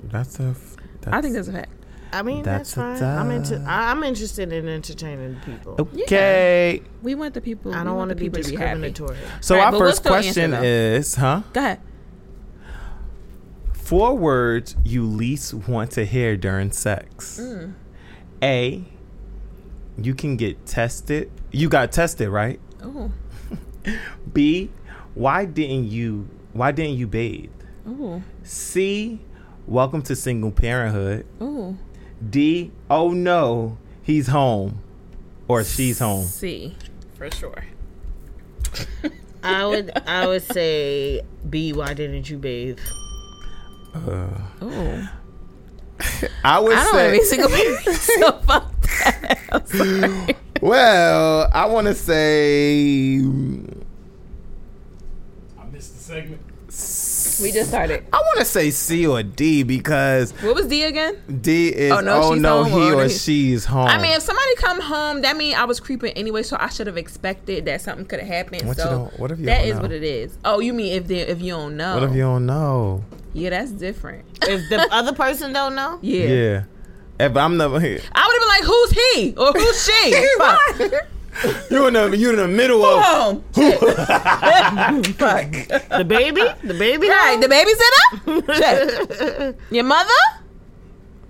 That's 0.03 0.39
a. 0.39 0.55
That's, 1.01 1.15
I 1.15 1.21
think 1.21 1.33
that's 1.33 1.47
a 1.47 1.53
fact. 1.53 1.71
I 2.13 2.23
mean, 2.23 2.43
that's, 2.43 2.73
That's 2.75 2.99
fine. 2.99 3.09
a 3.09 3.15
I'm 3.21 3.31
into. 3.31 3.55
I- 3.67 3.91
I'm 3.91 4.03
interested 4.03 4.51
in 4.51 4.67
entertaining 4.67 5.38
people. 5.45 5.75
Okay. 5.79 6.81
We 7.01 7.15
want 7.15 7.33
the 7.33 7.41
people. 7.41 7.73
I 7.73 7.77
don't 7.83 7.95
want 7.95 7.97
want 7.97 8.09
to 8.09 8.15
the 8.15 8.19
be 8.19 8.25
people 8.29 8.43
to 8.43 8.49
be 8.49 8.55
happy. 8.57 8.81
discriminatory. 8.81 9.17
So 9.39 9.55
Right, 9.55 9.63
our 9.65 9.71
but 9.71 9.79
we'll 9.79 9.89
first 9.89 10.03
question 10.03 10.53
is, 10.53 11.15
huh? 11.15 11.41
Go 11.53 11.59
ahead. 11.61 11.79
Four 13.73 14.17
words 14.17 14.75
you 14.85 15.05
least 15.05 15.53
want 15.53 15.91
to 15.91 16.05
hear 16.05 16.38
during 16.38 16.71
sex. 16.71 17.39
Mm. 17.41 17.73
A. 18.43 18.83
You 19.97 20.15
can 20.15 20.38
get 20.38 20.65
tested. 20.65 21.29
You 21.51 21.67
got 21.69 21.91
tested, 21.91 22.29
right? 22.29 22.59
Oh, 22.81 23.11
B. 24.33 24.69
Why 25.13 25.45
didn't 25.45 25.89
you? 25.91 26.27
Why 26.53 26.71
didn't 26.71 26.95
you 26.97 27.07
bathe? 27.07 27.49
oh, 27.88 28.21
C. 28.43 29.19
Welcome 29.67 30.01
to 30.03 30.15
single 30.15 30.51
parenthood. 30.51 31.25
oh. 31.39 31.77
D. 32.30 32.72
Oh 32.89 33.11
no, 33.11 33.77
he's 34.03 34.27
home, 34.27 34.80
or 35.48 35.64
she's 35.64 35.99
home. 35.99 36.26
C, 36.26 36.76
for 37.15 37.30
sure. 37.31 37.64
I 39.43 39.65
would. 39.65 39.91
I 40.07 40.27
would 40.27 40.43
say 40.43 41.22
B. 41.49 41.73
Why 41.73 41.93
didn't 41.93 42.30
you 42.30 42.38
bathe? 42.38 42.80
Oh, 43.93 45.10
I 46.43 46.60
would 46.60 46.77
I 46.77 46.84
don't 46.84 46.93
want 46.93 46.93
to 46.93 46.93
say. 46.93 47.11
be 47.11 47.23
single 47.23 47.49
parent. 47.49 47.84
so 47.98 48.31
fuck 48.41 48.81
that. 48.81 50.35
Well, 50.61 51.49
I 51.52 51.65
want 51.65 51.88
to 51.88 51.95
say. 51.95 53.15
I 55.60 55.65
missed 55.72 55.93
the 55.95 55.99
segment. 56.03 56.41
We 57.41 57.51
just 57.51 57.69
started. 57.69 58.05
I 58.13 58.18
want 58.18 58.39
to 58.39 58.45
say 58.45 58.69
C 58.72 59.07
or 59.07 59.23
D 59.23 59.63
because 59.63 60.31
What 60.41 60.55
was 60.55 60.68
D 60.68 60.84
again? 60.84 61.18
D 61.41 61.69
is 61.69 61.91
Oh, 61.91 61.97
oh 61.97 62.01
no, 62.01 62.34
no, 62.35 62.63
home 62.63 62.81
he 62.81 62.91
or 62.91 63.03
or 63.03 63.09
she's 63.09 63.65
home. 63.65 63.88
I 63.88 63.97
mean, 64.01 64.11
if 64.15 64.22
somebody 64.22 64.55
come 64.57 64.80
home, 64.81 65.22
that 65.22 65.35
mean 65.38 65.55
I 65.55 65.65
was 65.65 65.80
creeping 65.80 66.13
anyway, 66.13 66.43
so 66.43 66.57
I 66.59 66.69
should 66.69 66.88
have 66.88 66.97
expected 66.97 67.65
that 67.65 67.81
something 67.81 68.05
could 68.05 68.19
have 68.19 68.27
happened. 68.27 68.68
What 68.68 68.77
you 68.77 68.84
so 68.84 68.89
don't- 68.89 69.19
what 69.19 69.31
if 69.31 69.39
you 69.39 69.45
that 69.45 69.59
don't 69.59 69.68
is 69.68 69.76
know? 69.76 69.81
what 69.81 69.91
it 69.91 70.03
is. 70.03 70.38
Oh, 70.45 70.59
you 70.59 70.73
mean 70.73 70.93
if 70.93 71.07
they, 71.07 71.19
if 71.19 71.41
you 71.41 71.51
don't 71.53 71.77
know? 71.77 71.95
what 71.95 72.03
if 72.03 72.11
you 72.13 72.22
don't 72.22 72.45
know? 72.45 73.03
Yeah, 73.34 73.51
that's 73.51 73.72
different. 73.72 74.26
If 74.43 74.69
the 74.69 74.88
other 74.91 75.13
person 75.13 75.53
don't 75.53 75.76
know, 75.76 75.99
Yeah. 76.01 76.26
Yeah. 76.26 76.63
If 77.19 77.38
I'm 77.38 77.57
the 77.59 77.65
I 77.65 77.69
would 77.69 77.81
have 77.84 78.01
been 78.11 78.47
like, 78.47 78.63
who's 78.63 78.91
he 78.91 79.35
or 79.38 79.51
who's 79.51 79.85
she? 79.85 80.27
Fuck. 81.33 81.71
you 81.71 81.87
in 81.87 81.93
the 81.93 82.17
you 82.17 82.29
in 82.29 82.35
the 82.35 82.47
middle 82.47 82.85
of 82.85 83.03
Home. 83.03 83.43
Shit. 83.55 83.79
Fuck. 85.17 85.51
the 85.97 86.05
baby, 86.07 86.43
the 86.63 86.73
baby. 86.73 87.07
Right, 87.09 87.31
home? 87.31 87.41
the 87.41 87.47
babysitter? 87.47 88.55
Shit. 89.49 89.59
Your 89.71 89.83
mother? 89.85 90.09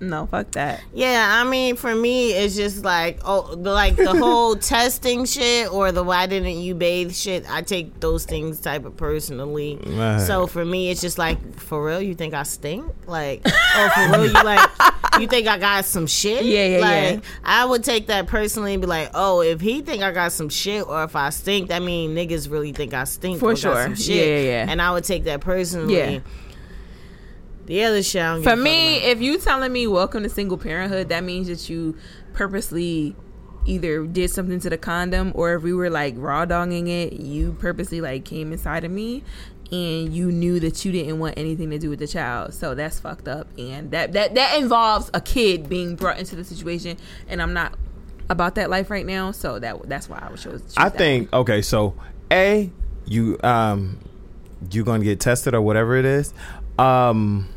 No, 0.01 0.25
fuck 0.25 0.49
that. 0.51 0.81
Yeah, 0.95 1.39
I 1.39 1.47
mean, 1.47 1.75
for 1.75 1.93
me, 1.93 2.33
it's 2.33 2.55
just 2.55 2.83
like 2.83 3.19
oh, 3.23 3.53
like 3.55 3.95
the 3.95 4.15
whole 4.17 4.55
testing 4.55 5.25
shit 5.25 5.71
or 5.71 5.91
the 5.91 6.03
why 6.03 6.25
didn't 6.25 6.59
you 6.59 6.73
bathe 6.73 7.13
shit. 7.13 7.45
I 7.47 7.61
take 7.61 7.99
those 7.99 8.25
things 8.25 8.59
type 8.59 8.83
of 8.85 8.97
personally. 8.97 9.79
Right. 9.85 10.19
So 10.19 10.47
for 10.47 10.65
me, 10.65 10.89
it's 10.89 11.01
just 11.01 11.19
like 11.19 11.59
for 11.59 11.85
real. 11.85 12.01
You 12.01 12.15
think 12.15 12.33
I 12.33 12.41
stink? 12.43 12.91
Like 13.05 13.41
oh, 13.45 13.89
for 13.93 14.17
real? 14.17 14.25
You 14.25 14.33
like 14.33 14.69
you 15.19 15.27
think 15.27 15.47
I 15.47 15.59
got 15.59 15.85
some 15.85 16.07
shit? 16.07 16.45
Yeah, 16.45 16.65
yeah, 16.65 16.79
like, 16.79 17.23
yeah. 17.23 17.29
I 17.43 17.65
would 17.65 17.83
take 17.83 18.07
that 18.07 18.25
personally 18.25 18.73
and 18.73 18.81
be 18.81 18.87
like, 18.87 19.11
oh, 19.13 19.41
if 19.41 19.61
he 19.61 19.81
think 19.81 20.01
I 20.01 20.11
got 20.11 20.31
some 20.31 20.49
shit 20.49 20.87
or 20.87 21.03
if 21.03 21.15
I 21.15 21.29
stink, 21.29 21.69
that 21.69 21.83
mean 21.83 22.15
niggas 22.15 22.49
really 22.49 22.71
think 22.71 22.95
I 22.95 23.03
stink 23.03 23.39
For 23.39 23.55
sure. 23.55 23.83
some 23.83 23.95
shit. 23.95 24.15
Yeah, 24.15 24.23
yeah, 24.23 24.39
yeah. 24.39 24.65
And 24.67 24.81
I 24.81 24.93
would 24.93 25.03
take 25.03 25.25
that 25.25 25.41
personally. 25.41 25.95
Yeah. 25.95 26.19
The 27.65 27.83
other 27.83 28.03
shit, 28.03 28.21
I 28.21 28.33
don't 28.35 28.43
For 28.43 28.55
me, 28.55 28.97
about. 28.97 29.09
if 29.09 29.21
you 29.21 29.37
telling 29.37 29.71
me 29.71 29.87
welcome 29.87 30.23
to 30.23 30.29
single 30.29 30.57
parenthood, 30.57 31.09
that 31.09 31.23
means 31.23 31.47
that 31.47 31.69
you 31.69 31.95
purposely 32.33 33.15
either 33.65 34.05
did 34.07 34.31
something 34.31 34.59
to 34.59 34.69
the 34.69 34.77
condom 34.77 35.31
or 35.35 35.53
if 35.53 35.63
we 35.63 35.73
were 35.73 35.89
like 35.89 36.15
raw 36.17 36.45
dogging 36.45 36.87
it, 36.87 37.13
you 37.13 37.53
purposely 37.59 38.01
like 38.01 38.25
came 38.25 38.51
inside 38.51 38.83
of 38.83 38.91
me 38.91 39.23
and 39.71 40.13
you 40.13 40.31
knew 40.31 40.59
that 40.59 40.83
you 40.83 40.91
didn't 40.91 41.19
want 41.19 41.37
anything 41.37 41.69
to 41.69 41.77
do 41.77 41.89
with 41.89 41.99
the 41.99 42.07
child. 42.07 42.53
So 42.53 42.75
that's 42.75 42.99
fucked 42.99 43.27
up 43.27 43.47
and 43.57 43.91
that 43.91 44.13
that 44.13 44.35
that 44.35 44.57
involves 44.59 45.09
a 45.13 45.21
kid 45.21 45.69
being 45.69 45.95
brought 45.95 46.17
into 46.19 46.35
the 46.35 46.43
situation 46.43 46.97
and 47.27 47.41
I'm 47.41 47.53
not 47.53 47.77
about 48.29 48.55
that 48.55 48.69
life 48.69 48.89
right 48.89 49.05
now, 49.05 49.31
so 49.31 49.59
that 49.59 49.87
that's 49.87 50.09
why 50.09 50.19
I 50.19 50.29
would 50.29 50.39
choose. 50.39 50.61
choose 50.61 50.73
I 50.77 50.89
that 50.89 50.97
think 50.97 51.33
okay, 51.33 51.61
so 51.61 51.93
A, 52.31 52.71
you 53.05 53.37
um 53.43 53.99
you're 54.71 54.85
gonna 54.85 55.03
get 55.03 55.19
tested 55.19 55.53
or 55.53 55.61
whatever 55.61 55.95
it 55.95 56.05
is. 56.05 56.33
Um. 56.81 57.47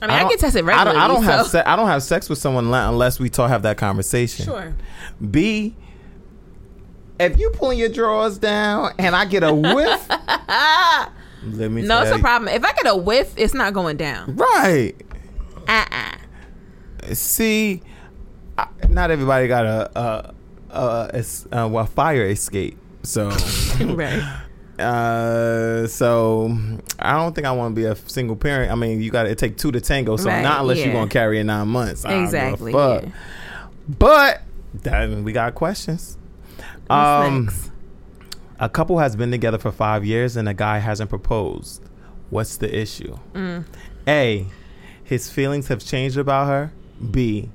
I 0.00 0.06
mean, 0.06 0.16
I, 0.16 0.20
don't- 0.20 0.30
get 0.30 0.40
tested 0.40 0.68
I 0.68 0.84
don't, 0.84 0.96
I 0.96 1.06
don't 1.06 1.22
have 1.22 1.46
se- 1.46 1.62
I 1.64 1.76
don't 1.76 1.86
have 1.86 2.02
sex 2.02 2.28
with 2.28 2.38
someone 2.38 2.74
unless 2.74 3.20
we 3.20 3.30
talk 3.30 3.50
have 3.50 3.62
that 3.62 3.76
conversation. 3.76 4.44
Sure. 4.44 4.74
B, 5.30 5.76
if 7.20 7.38
you 7.38 7.50
pulling 7.50 7.78
your 7.78 7.88
drawers 7.88 8.36
down 8.38 8.94
and 8.98 9.14
I 9.14 9.26
get 9.26 9.44
a 9.44 9.54
whiff, 9.54 10.08
let 10.08 11.70
me 11.70 11.82
No, 11.82 12.02
it's 12.02 12.10
a 12.10 12.18
problem. 12.18 12.52
If 12.52 12.64
I 12.64 12.72
get 12.72 12.86
a 12.88 12.96
whiff, 12.96 13.32
it's 13.36 13.54
not 13.54 13.74
going 13.74 13.96
down. 13.96 14.34
Right. 14.34 14.94
Uh-uh. 15.68 17.14
See, 17.14 17.82
I, 18.58 18.66
not 18.88 19.12
everybody 19.12 19.46
got 19.46 19.66
a 19.66 19.98
a, 19.98 20.34
a, 20.70 21.24
uh, 21.56 21.68
well, 21.68 21.86
fire 21.86 22.26
escape. 22.26 22.76
So, 23.04 23.28
Right. 23.80 24.41
Uh, 24.82 25.86
so 25.86 26.56
I 26.98 27.12
don't 27.14 27.34
think 27.34 27.46
I 27.46 27.52
want 27.52 27.74
to 27.74 27.80
be 27.80 27.86
a 27.86 27.96
single 27.96 28.36
parent. 28.36 28.70
I 28.70 28.74
mean, 28.74 29.00
you 29.00 29.10
got 29.10 29.24
to 29.24 29.34
take 29.34 29.56
two 29.56 29.72
to 29.72 29.80
tango. 29.80 30.16
So 30.16 30.28
Right, 30.28 30.42
not 30.42 30.60
unless 30.60 30.78
you're 30.78 30.92
gonna 30.92 31.08
carry 31.10 31.38
it 31.40 31.44
nine 31.44 31.68
months. 31.68 32.04
I 32.04 32.10
don't 32.10 32.24
give 32.24 32.34
a 32.34 32.36
Exactly, 32.36 32.72
fuck. 32.72 33.02
yeah. 33.04 33.10
But 33.98 34.42
then 34.74 35.24
we 35.24 35.32
got 35.32 35.54
questions. 35.54 36.16
What's 36.86 37.26
Um, 37.28 37.44
next? 37.46 37.70
a 38.60 38.68
couple 38.68 38.98
has 38.98 39.16
been 39.16 39.30
together 39.30 39.58
for 39.58 39.72
five 39.72 40.04
years 40.04 40.36
and 40.36 40.48
a 40.48 40.54
guy 40.54 40.78
hasn't 40.78 41.10
proposed. 41.10 41.82
What's 42.30 42.56
the 42.56 42.74
issue? 42.76 43.18
Mm. 43.34 43.64
A. 44.08 44.46
His 45.04 45.30
feelings 45.30 45.68
have 45.68 45.84
changed 45.84 46.16
about 46.16 46.46
her. 46.48 46.72
B. 47.10 47.50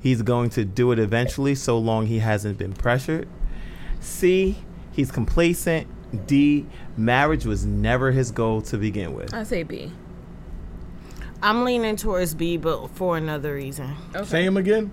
He's 0.00 0.22
going 0.22 0.50
to 0.50 0.64
do 0.64 0.90
it 0.92 0.98
eventually 0.98 1.54
so 1.54 1.78
long 1.78 2.06
he 2.06 2.18
hasn't 2.20 2.58
been 2.58 2.72
pressured. 2.72 3.28
C. 4.00 4.58
He's 4.92 5.10
complacent. 5.10 5.86
D. 6.26 6.66
Marriage 6.96 7.44
was 7.46 7.64
never 7.64 8.10
his 8.12 8.30
goal 8.30 8.62
to 8.62 8.76
begin 8.78 9.14
with. 9.14 9.32
I 9.32 9.42
say 9.44 9.62
B. 9.62 9.92
I'm 11.42 11.64
leaning 11.64 11.96
towards 11.96 12.34
B, 12.34 12.56
but 12.56 12.88
for 12.90 13.16
another 13.16 13.54
reason. 13.54 13.94
Okay. 14.14 14.24
Say 14.24 14.44
him 14.44 14.56
again. 14.56 14.92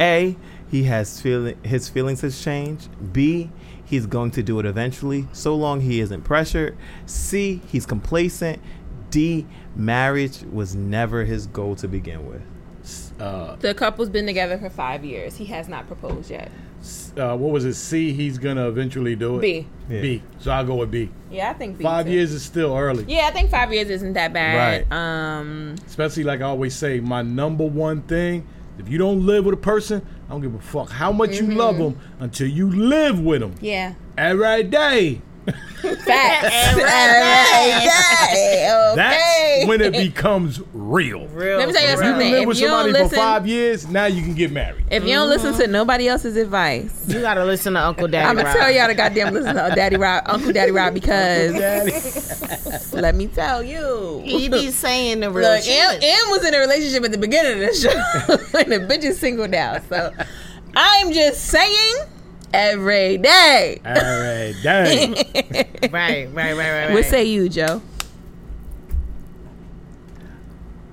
A. 0.00 0.36
He 0.70 0.84
has 0.84 1.20
feeling 1.20 1.62
his 1.62 1.88
feelings 1.88 2.20
has 2.22 2.42
changed. 2.42 2.88
B. 3.12 3.50
He's 3.84 4.06
going 4.06 4.30
to 4.32 4.42
do 4.42 4.58
it 4.58 4.64
eventually, 4.66 5.28
so 5.32 5.54
long 5.54 5.80
he 5.82 6.00
isn't 6.00 6.22
pressured. 6.22 6.76
C. 7.06 7.60
He's 7.68 7.84
complacent. 7.86 8.60
D. 9.10 9.46
Marriage 9.76 10.42
was 10.50 10.74
never 10.74 11.24
his 11.24 11.46
goal 11.46 11.76
to 11.76 11.88
begin 11.88 12.26
with. 12.26 12.42
Uh, 13.20 13.56
The 13.56 13.74
couple's 13.74 14.08
been 14.08 14.26
together 14.26 14.58
for 14.58 14.70
five 14.70 15.04
years. 15.04 15.36
He 15.36 15.44
has 15.46 15.68
not 15.68 15.86
proposed 15.86 16.30
yet. 16.30 16.50
Uh, 17.16 17.36
what 17.36 17.52
was 17.52 17.64
it? 17.64 17.74
C. 17.74 18.12
He's 18.12 18.38
gonna 18.38 18.68
eventually 18.68 19.14
do 19.16 19.38
it. 19.38 19.40
B. 19.40 19.66
Yeah. 19.88 20.00
B. 20.00 20.22
So 20.38 20.50
I'll 20.50 20.64
go 20.64 20.76
with 20.76 20.90
B. 20.90 21.10
Yeah, 21.30 21.50
I 21.50 21.54
think 21.54 21.78
B. 21.78 21.84
Five 21.84 22.06
too. 22.06 22.12
years 22.12 22.32
is 22.32 22.42
still 22.42 22.76
early. 22.76 23.04
Yeah, 23.06 23.26
I 23.26 23.30
think 23.30 23.50
five 23.50 23.72
years 23.72 23.90
isn't 23.90 24.14
that 24.14 24.32
bad. 24.32 24.86
Right. 24.90 24.92
Um, 24.92 25.76
Especially 25.86 26.24
like 26.24 26.40
I 26.40 26.44
always 26.44 26.74
say, 26.74 27.00
my 27.00 27.22
number 27.22 27.64
one 27.64 28.02
thing: 28.02 28.46
if 28.78 28.88
you 28.88 28.98
don't 28.98 29.26
live 29.26 29.44
with 29.44 29.54
a 29.54 29.58
person, 29.58 30.06
I 30.28 30.32
don't 30.32 30.40
give 30.40 30.54
a 30.54 30.60
fuck 30.60 30.90
how 30.90 31.12
much 31.12 31.38
you 31.40 31.46
love 31.48 31.78
them 31.78 31.98
until 32.20 32.48
you 32.48 32.70
live 32.70 33.20
with 33.20 33.40
them 33.40 33.54
yeah. 33.60 33.94
every 34.16 34.64
day. 34.64 35.20
Facts. 35.82 36.76
That's 38.94 39.66
when 39.66 39.80
it 39.80 39.92
becomes 39.92 40.60
real. 40.72 41.26
Real. 41.28 41.58
Let 41.58 41.68
me 41.68 41.74
tell 41.74 41.82
you 41.82 41.88
If 41.88 41.94
you've 41.94 42.04
something. 42.04 42.30
been 42.30 42.42
If 42.42 42.48
with 42.48 42.60
you 42.60 42.68
don't 42.68 42.84
somebody 42.84 43.08
for 43.08 43.14
five 43.16 43.46
years, 43.46 43.88
now 43.88 44.06
you 44.06 44.22
can 44.22 44.34
get 44.34 44.52
married. 44.52 44.84
if 44.90 45.02
you 45.04 45.14
don't 45.14 45.28
listen 45.28 45.52
to 45.54 45.62
mm-hmm. 45.64 45.72
nobody 45.72 46.06
else's 46.08 46.36
advice, 46.36 47.04
You 47.08 47.20
gotta 47.20 47.44
listen 47.44 47.74
to 47.74 47.80
Uncle 47.80 48.06
Daddy. 48.06 48.28
I'm 48.28 48.36
gonna 48.36 48.52
tell 48.52 48.70
y'all 48.70 48.86
to 48.86 48.94
goddamn 48.94 49.34
listen 49.34 49.56
to 49.56 49.72
Daddy 49.74 49.96
Rob, 49.96 50.22
Uncle 50.26 50.52
Daddy 50.52 50.70
Rob, 50.70 50.94
because 50.94 51.52
let 52.92 53.14
me 53.16 53.26
tell 53.26 53.62
you. 53.62 54.22
He 54.24 54.48
be 54.48 54.70
saying 54.70 55.20
the 55.20 55.30
real 55.30 55.48
Look, 55.50 55.62
shit. 55.64 55.82
M, 55.82 55.98
M 56.00 56.30
was 56.30 56.44
in 56.44 56.54
a 56.54 56.58
relationship 56.58 57.02
at 57.04 57.10
the 57.12 57.18
beginning 57.18 57.54
of 57.64 57.68
the 57.68 57.74
show, 57.74 57.90
and 58.58 58.70
the 58.72 58.78
bitch 58.86 59.02
is 59.02 59.18
single 59.18 59.48
now. 59.48 59.78
So 59.88 60.12
I'm 60.76 61.12
just 61.12 61.44
saying, 61.46 61.94
every 62.52 63.18
day. 63.18 63.80
Every 63.84 64.60
day. 64.62 65.08
right, 65.90 65.90
right, 65.90 66.32
right, 66.32 66.56
right, 66.56 66.84
right. 66.86 66.92
What 66.92 67.04
say 67.04 67.24
you, 67.24 67.48
Joe? 67.48 67.82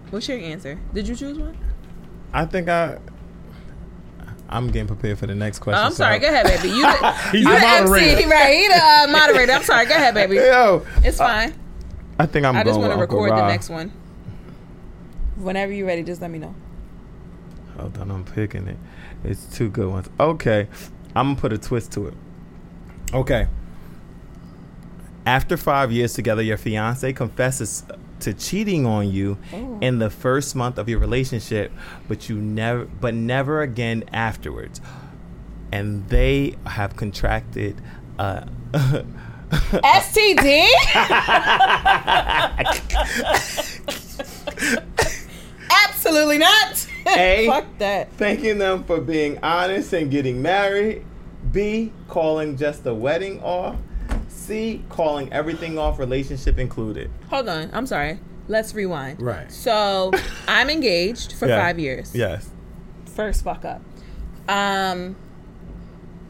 What's 0.10 0.28
your 0.28 0.40
answer? 0.40 0.80
Did 0.94 1.08
you 1.08 1.16
choose 1.16 1.38
one? 1.38 1.58
I 2.34 2.46
think 2.46 2.68
I. 2.70 2.98
I'm 4.52 4.68
getting 4.72 4.88
prepared 4.88 5.20
for 5.20 5.28
the 5.28 5.36
next 5.36 5.60
Oh, 5.60 5.64
question. 5.66 5.86
I'm 5.86 5.92
sorry. 5.94 6.16
so- 6.16 6.22
Go 6.22 6.28
ahead, 6.30 6.46
baby. 6.48 6.70
You 6.70 6.82
the, 6.82 7.14
He's 7.32 7.42
you 7.42 7.48
the 7.50 7.54
the 7.56 7.60
moderator. 7.62 8.18
MC, 8.18 8.26
right? 8.32 8.54
He 8.60 8.68
the 8.68 8.74
uh, 8.76 9.08
moderator. 9.12 9.52
I'm 9.52 9.64
sorry. 9.64 9.86
Go 9.86 9.94
ahead, 9.94 10.16
baby. 10.16 10.36
Yo, 10.38 10.84
It's 11.04 11.18
fine. 11.20 11.54
I 12.18 12.26
think 12.26 12.46
I'm 12.48 12.56
I 12.56 12.64
just 12.64 12.80
going 12.80 12.82
want 12.90 12.94
to 12.94 12.98
with 13.00 13.10
Uncle 13.12 13.22
record 13.24 13.38
the 13.40 13.48
next 13.48 13.70
one. 13.70 13.92
Whenever 15.36 15.72
you're 15.72 15.86
ready, 15.86 16.02
just 16.04 16.20
let 16.22 16.32
me 16.32 16.40
know. 16.40 16.56
Hold 17.78 17.98
on, 18.00 18.10
I'm 18.12 18.26
picking 18.26 18.68
it. 18.68 18.78
It's 19.24 19.46
two 19.56 19.70
good 19.70 19.88
ones. 19.88 20.10
Okay, 20.20 20.68
I'm 21.16 21.30
gonna 21.30 21.40
put 21.40 21.54
a 21.54 21.58
twist 21.58 21.92
to 21.94 22.08
it. 22.08 22.14
Okay. 23.14 23.48
After 25.26 25.58
five 25.58 25.92
years 25.92 26.14
together, 26.14 26.42
your 26.42 26.58
fiance 26.58 27.12
confesses 27.14 27.84
to 28.22 28.34
cheating 28.34 28.86
on 28.86 29.12
you 29.12 29.38
in 29.82 30.00
the 30.00 30.10
first 30.10 30.56
month 30.56 30.78
of 30.78 30.90
your 30.90 31.00
relationship, 31.00 31.72
but 32.08 32.30
you 32.30 32.36
never, 32.36 32.86
but 32.86 33.14
never 33.14 33.62
again 33.62 34.04
afterwards, 34.12 34.82
and 35.72 36.08
they 36.10 36.56
have 36.66 36.96
contracted. 36.96 37.80
Uh, 38.18 38.46
STD? 39.52 40.68
Absolutely 45.88 46.38
not. 46.38 46.89
A. 47.08 47.46
Fuck 47.50 47.66
that. 47.80 48.12
thanking 48.14 48.58
them 48.58 48.84
for 48.84 49.00
being 49.02 49.38
honest 49.44 49.94
and 49.94 50.10
getting 50.12 50.42
married. 50.42 51.06
B, 51.52 51.92
calling 52.08 52.58
just 52.58 52.84
the 52.84 52.94
wedding 52.94 53.42
off. 53.42 53.76
C, 54.28 54.84
calling 54.90 55.32
everything 55.34 55.78
off, 55.78 56.00
relationship 56.00 56.58
included. 56.60 57.10
Hold 57.30 57.50
on. 57.50 57.70
I'm 57.74 57.86
sorry. 57.86 58.20
Let's 58.48 58.74
rewind. 58.74 59.22
Right. 59.22 59.52
So 59.52 60.12
I'm 60.48 60.70
engaged 60.70 61.34
for 61.34 61.48
Yeah. 61.48 61.60
five 61.62 61.78
years. 61.80 62.16
Yes. 62.16 62.50
First 63.06 63.44
fuck 63.44 63.64
up. 63.66 63.82
Um 64.48 65.16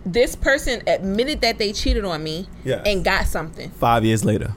this 0.06 0.36
person 0.36 0.82
admitted 0.88 1.42
that 1.42 1.58
they 1.58 1.72
cheated 1.74 2.04
on 2.06 2.24
me 2.24 2.48
Yes. 2.64 2.82
and 2.86 3.04
got 3.04 3.26
something. 3.26 3.70
Five 3.72 4.04
years 4.06 4.24
later. 4.26 4.54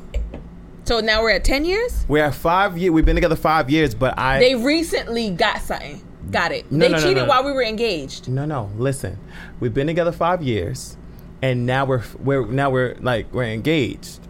So 0.93 1.01
now 1.01 1.23
we're 1.23 1.31
at 1.31 1.43
ten 1.43 1.65
years? 1.65 2.05
We're 2.07 2.25
at 2.25 2.35
five 2.35 2.77
years. 2.77 2.91
We've 2.91 3.07
been 3.07 3.15
together 3.15 3.35
five 3.35 3.71
years, 3.71 3.95
but 3.95 4.19
I. 4.19 4.39
They 4.41 4.55
recently 4.55 5.31
got 5.31 5.63
something. 5.63 6.03
Got 6.31 6.53
it. 6.53 6.71
No, 6.71 6.81
they 6.81 6.93
no, 6.93 6.99
no, 6.99 7.03
cheated 7.03 7.29
while 7.29 7.43
we 7.45 7.53
were 7.53 7.63
engaged. 7.63 8.29
no, 8.29 8.45
no. 8.45 8.71
Listen, 8.77 9.19
we've 9.59 9.73
been 9.73 9.87
together 9.87 10.13
five 10.13 10.43
years, 10.43 10.99
and 11.41 11.65
now 11.65 11.87
we're 11.87 12.03
we're 12.19 12.45
now 12.45 12.69
we're 12.69 12.97
like 13.01 13.33
we're 13.33 13.45
engaged. 13.45 14.21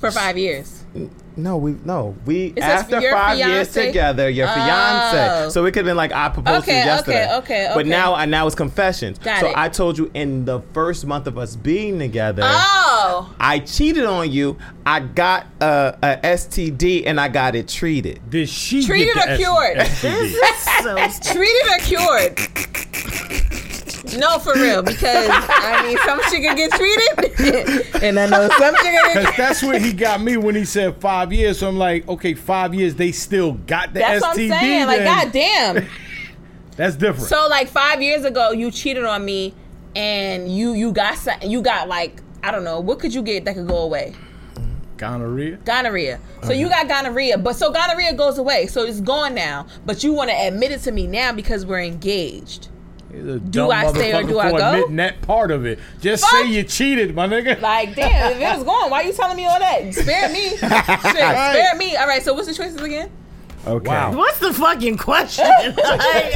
For 0.00 0.10
five 0.10 0.36
years. 0.36 0.84
No, 1.36 1.56
we 1.56 1.76
no 1.84 2.14
we 2.26 2.52
says 2.54 2.62
after 2.64 3.00
your 3.00 3.12
five 3.12 3.38
years 3.38 3.72
together, 3.72 4.28
your 4.28 4.48
Oh. 4.48 4.54
fiance. 4.54 5.50
So 5.50 5.64
it 5.64 5.72
could 5.72 5.80
have 5.80 5.86
been 5.86 5.96
like 5.96 6.12
I 6.12 6.28
proposed 6.28 6.66
to 6.66 6.70
you 6.72 6.76
yesterday. 6.76 7.24
okay, 7.24 7.36
okay, 7.36 7.64
okay. 7.66 7.72
But 7.74 7.86
now 7.86 8.16
and 8.16 8.30
now 8.30 8.46
it's 8.46 8.54
confessions. 8.54 9.18
Got 9.18 9.40
so 9.40 9.48
it. 9.48 9.56
I 9.56 9.68
told 9.68 9.96
you 9.98 10.10
in 10.14 10.44
the 10.44 10.60
first 10.74 11.06
month 11.06 11.26
of 11.26 11.38
us 11.38 11.56
being 11.56 11.98
together. 11.98 12.42
Oh. 12.44 13.34
I 13.40 13.60
cheated 13.60 14.04
on 14.04 14.30
you. 14.30 14.58
I 14.84 15.00
got 15.00 15.46
uh, 15.60 15.92
a, 16.02 16.12
a 16.12 16.16
STD 16.34 17.04
and 17.06 17.18
I 17.20 17.28
got 17.28 17.54
it 17.54 17.68
treated. 17.68 18.20
Did 18.28 18.48
she 18.48 18.84
Treated 18.84 19.14
get 19.14 19.28
or 19.28 19.32
the 19.32 19.36
cured? 19.38 19.76
STD? 19.78 20.82
so 20.82 21.32
Treated 21.32 21.72
or 21.72 21.78
cured? 21.78 23.48
No, 24.18 24.38
for 24.38 24.54
real, 24.54 24.82
because 24.82 25.28
I 25.30 25.82
mean, 25.86 25.98
some 26.04 26.20
shit 26.24 26.42
can 26.42 26.56
get 26.56 26.70
treated, 26.72 27.94
and 28.02 28.18
I 28.18 28.26
know 28.26 28.48
some 28.58 28.74
shit 28.76 28.84
can 28.84 29.22
get. 29.24 29.36
that's 29.36 29.62
what 29.62 29.80
he 29.80 29.92
got 29.92 30.20
me 30.20 30.36
when 30.36 30.54
he 30.54 30.64
said 30.64 30.96
five 31.00 31.32
years. 31.32 31.58
So 31.58 31.68
I'm 31.68 31.78
like, 31.78 32.06
okay, 32.08 32.34
five 32.34 32.74
years. 32.74 32.94
They 32.94 33.12
still 33.12 33.52
got 33.52 33.94
the 33.94 34.00
That's 34.00 34.24
STD. 34.24 34.28
what 34.28 34.38
I'm 34.40 34.60
saying. 34.60 34.86
Like, 34.86 34.98
then. 34.98 35.74
goddamn. 35.74 35.88
That's 36.76 36.96
different. 36.96 37.28
So, 37.28 37.48
like 37.48 37.68
five 37.68 38.00
years 38.02 38.24
ago, 38.24 38.52
you 38.52 38.70
cheated 38.70 39.04
on 39.04 39.24
me, 39.24 39.54
and 39.96 40.54
you 40.54 40.72
you 40.72 40.92
got. 40.92 41.18
You 41.42 41.62
got 41.62 41.88
like 41.88 42.20
I 42.42 42.50
don't 42.50 42.64
know. 42.64 42.80
What 42.80 42.98
could 42.98 43.14
you 43.14 43.22
get 43.22 43.44
that 43.44 43.54
could 43.54 43.68
go 43.68 43.78
away? 43.78 44.14
Gonorrhea. 44.96 45.56
Gonorrhea. 45.64 46.20
So 46.44 46.52
you 46.52 46.68
got 46.68 46.86
gonorrhea, 46.86 47.36
but 47.36 47.56
so 47.56 47.72
gonorrhea 47.72 48.12
goes 48.14 48.38
away. 48.38 48.68
So 48.68 48.84
it's 48.84 49.00
gone 49.00 49.34
now. 49.34 49.66
But 49.84 50.04
you 50.04 50.12
want 50.12 50.30
to 50.30 50.36
admit 50.36 50.70
it 50.70 50.80
to 50.82 50.92
me 50.92 51.08
now 51.08 51.32
because 51.32 51.66
we're 51.66 51.82
engaged. 51.82 52.68
He's 53.12 53.26
a 53.26 53.38
Do 53.38 53.70
I 53.70 53.90
stay 53.92 54.12
or 54.14 54.22
do 54.22 54.38
I 54.38 54.50
go? 54.50 54.56
Admitting 54.56 54.96
that 54.96 55.20
part 55.22 55.50
of 55.50 55.66
it. 55.66 55.78
Just 56.00 56.22
Fuck. 56.22 56.30
say 56.30 56.46
you 56.50 56.62
cheated, 56.62 57.14
my 57.14 57.26
nigga. 57.28 57.60
Like, 57.60 57.94
damn, 57.94 58.32
if 58.32 58.38
it 58.40 58.56
was 58.56 58.64
gone, 58.64 58.90
why 58.90 59.02
you 59.02 59.12
telling 59.12 59.36
me 59.36 59.44
all 59.46 59.58
that? 59.58 59.92
Spare 59.94 60.28
me. 60.30 60.48
Shit, 60.56 60.58
spare 60.58 61.74
me. 61.76 61.94
All 61.96 62.06
right, 62.06 62.22
so 62.22 62.32
what's 62.34 62.48
the 62.48 62.54
choices 62.54 62.80
again? 62.80 63.10
Okay. 63.64 63.86
Wow. 63.88 64.16
what's 64.16 64.40
the 64.40 64.52
fucking 64.52 64.96
question? 64.96 65.44
Like, 65.76 66.32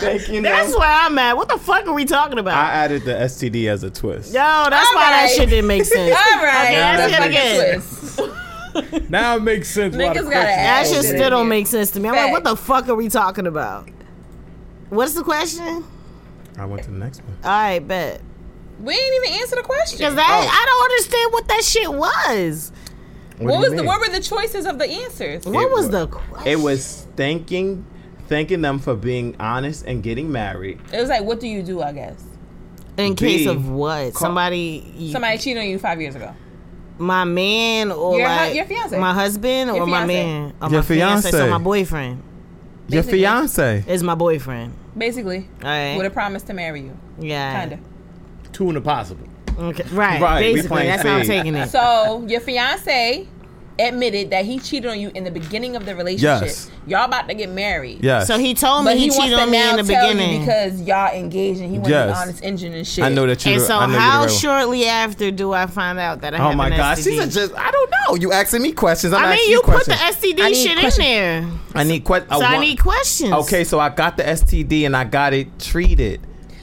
Thank 0.00 0.28
you. 0.28 0.42
that's 0.42 0.70
Nam. 0.70 0.78
where 0.80 0.88
I'm 0.90 1.16
at. 1.18 1.36
What 1.36 1.48
the 1.48 1.56
fuck 1.58 1.86
are 1.86 1.92
we 1.92 2.04
talking 2.04 2.38
about? 2.38 2.56
I 2.56 2.70
added 2.72 3.04
the 3.04 3.12
STD 3.12 3.68
as 3.68 3.84
a 3.84 3.90
twist. 3.90 4.28
Yo, 4.34 4.40
that's 4.40 4.88
All 4.88 4.94
why 4.96 5.10
that 5.10 5.30
shit 5.30 5.50
didn't 5.50 5.68
make 5.68 5.84
sense. 5.84 6.10
All 6.34 6.42
right, 6.42 6.64
Okay, 6.64 6.76
ask 6.76 6.98
that's 6.98 7.12
it 7.12 7.16
fucking 7.16 8.30
again. 8.80 8.90
twist. 8.90 9.10
Now 9.10 9.36
it 9.36 9.42
makes 9.42 9.68
sense. 9.70 9.94
Niggas 9.94 10.14
gotta 10.14 10.22
question- 10.24 10.42
That 10.42 10.86
shit 10.88 11.04
still 11.04 11.30
don't 11.30 11.48
make 11.48 11.66
sense 11.68 11.92
to 11.92 12.00
me. 12.00 12.08
I'm 12.08 12.16
like, 12.16 12.32
what 12.32 12.42
the 12.44 12.56
fuck 12.56 12.88
are 12.88 12.94
we 12.96 13.08
talking 13.08 13.46
about? 13.46 13.88
What's 14.88 15.14
the 15.14 15.22
question? 15.22 15.84
I 16.58 16.64
went 16.66 16.82
to 16.84 16.90
the 16.90 16.98
next 16.98 17.22
one. 17.24 17.36
All 17.44 17.50
right, 17.50 17.78
bet. 17.80 18.20
We 18.80 18.92
ain't 18.94 19.24
even 19.24 19.40
answer 19.40 19.56
the 19.56 19.62
question. 19.62 19.98
Because 19.98 20.14
that 20.14 20.28
Oh. 20.28 20.48
I 20.50 20.66
don't 20.66 20.90
understand 20.90 21.32
what 21.32 21.48
that 21.48 21.64
shit 21.64 21.92
was. 21.92 22.72
What, 23.38 23.46
What 23.46 23.54
do 23.56 23.60
was 23.62 23.70
the 23.70 23.76
mean? 23.78 23.86
what 23.86 24.00
were 24.00 24.08
the 24.08 24.20
choices 24.22 24.66
of 24.66 24.78
the 24.78 24.88
answers? 24.88 25.44
What 25.46 25.64
It 25.64 25.72
was 25.72 25.86
wa- 25.86 25.90
the 25.92 26.06
question? 26.08 26.52
It 26.52 26.60
was 26.60 27.06
thanking, 27.16 27.84
thanking 28.28 28.60
them 28.62 28.78
for 28.78 28.94
being 28.94 29.34
honest 29.40 29.84
and 29.86 30.02
getting 30.02 30.30
married. 30.30 30.80
It 30.92 31.00
was 31.00 31.08
like, 31.08 31.24
what 31.24 31.40
do 31.40 31.48
you 31.48 31.62
do? 31.62 31.82
I 31.82 31.92
guess 31.92 32.22
in 32.96 33.14
B, 33.14 33.16
case 33.16 33.46
of 33.48 33.68
what? 33.68 34.14
call- 34.14 34.20
Somebody. 34.28 34.92
You, 34.96 35.12
somebody 35.12 35.38
cheated 35.38 35.62
on 35.62 35.68
you 35.68 35.78
five 35.80 36.00
years 36.00 36.14
ago. 36.14 36.32
my 36.98 37.24
man 37.24 37.90
or 37.90 38.16
Your 38.18 38.28
hu- 38.28 38.34
like 38.36 38.54
your 38.54 38.64
fiance. 38.66 38.98
my 39.00 39.12
husband 39.12 39.70
or 39.70 39.76
Your 39.78 39.86
my 39.86 40.06
fiance. 40.06 40.24
man 40.24 40.52
or 40.62 40.70
Your 40.70 40.80
my 40.80 40.86
fiance. 40.86 41.30
So 41.32 41.36
fiance. 41.38 41.50
my 41.50 41.58
boyfriend 41.58 42.22
Your 42.88 43.02
Basically. 43.02 43.18
fiance. 43.20 43.84
is 43.88 44.02
my 44.04 44.14
boyfriend. 44.14 44.74
Basically, 44.96 45.48
All 45.62 45.68
right. 45.68 45.96
with 45.96 46.06
a 46.06 46.10
promise 46.10 46.42
to 46.44 46.54
marry 46.54 46.82
you, 46.82 46.96
yeah. 47.18 47.58
kind 47.60 47.72
of. 47.72 47.80
Two 48.52 48.68
and 48.68 48.78
a 48.78 48.80
possible. 48.80 49.26
Okay. 49.58 49.84
Right. 49.92 50.20
Right, 50.20 50.40
Basically, 50.54 50.84
that's 50.84 51.02
how 51.02 51.16
I'm 51.16 51.26
taking 51.26 51.54
it. 51.54 51.68
So 51.68 52.24
your 52.28 52.40
fiance 52.40 53.26
admitted 53.78 54.30
that 54.30 54.44
he 54.44 54.58
cheated 54.60 54.88
on 54.90 55.00
you 55.00 55.10
in 55.14 55.24
the 55.24 55.30
beginning 55.30 55.74
of 55.74 55.84
the 55.84 55.96
relationship. 55.96 56.42
Yes. 56.48 56.70
Y'all 56.86 57.06
about 57.06 57.26
to 57.28 57.34
get 57.34 57.50
married. 57.50 58.04
Yes. 58.04 58.26
So 58.28 58.38
he 58.38 58.54
told 58.54 58.84
But 58.84 58.94
me 58.94 59.00
he, 59.00 59.04
he, 59.06 59.10
wants 59.10 59.24
cheated 59.24 59.38
to 59.38 59.42
on 59.44 59.50
me 59.50 59.70
in 59.70 59.76
the 59.76 59.82
beginning. 59.82 60.40
because 60.40 60.80
y'all 60.82 61.12
engaged 61.12 61.60
and 61.60 61.70
he 61.70 61.78
wants 61.78 61.90
Yes. 61.90 62.08
an 62.16 62.22
honest 62.22 62.44
engine 62.44 62.72
and 62.72 62.86
shit. 62.86 63.02
I 63.04 63.08
know 63.08 63.26
that 63.26 63.44
you. 63.44 63.52
and 63.54 63.62
so 63.62 63.76
I 63.76 63.86
know 63.86 63.98
how 63.98 64.12
you're 64.20 64.26
the 64.26 64.26
real- 64.32 64.38
shortly 64.38 64.86
after 64.86 65.30
do 65.30 65.52
I 65.52 65.66
find 65.66 65.98
out 65.98 66.20
that 66.20 66.34
I 66.34 66.38
Oh 66.38 66.48
have 66.48 66.56
my 66.56 66.68
an 66.68 66.76
gosh, 66.76 66.98
STD? 66.98 67.04
these 67.04 67.20
are 67.20 67.26
just. 67.26 67.54
I 67.54 67.70
don't 67.70 67.90
know. 67.90 68.14
You 68.16 68.32
asking 68.32 68.62
me 68.62 68.72
questions. 68.72 69.12
I'm 69.12 69.24
I 69.24 69.30
mean, 69.30 69.32
asking 69.38 69.50
you 69.52 69.62
put 69.62 69.84
the. 69.86 69.92
STD 69.92 70.54
shit 70.54 70.78
questions. 70.78 70.98
in 70.98 71.04
there, 71.04 71.50
I 71.74 71.82
need 71.84 72.04
questions. 72.04 72.32
so 72.38 72.44
I 72.44 72.58
need 72.60 72.76
questions. 72.78 73.32
Okay, 73.32 73.64
so 73.64 73.80
I 73.80 73.88
got 73.88 74.16
the 74.16 74.22
STD 74.22 74.86
and 74.86 74.96
I 74.96 75.04
got 75.04 75.32
it 75.32 75.58
treated 75.58 76.20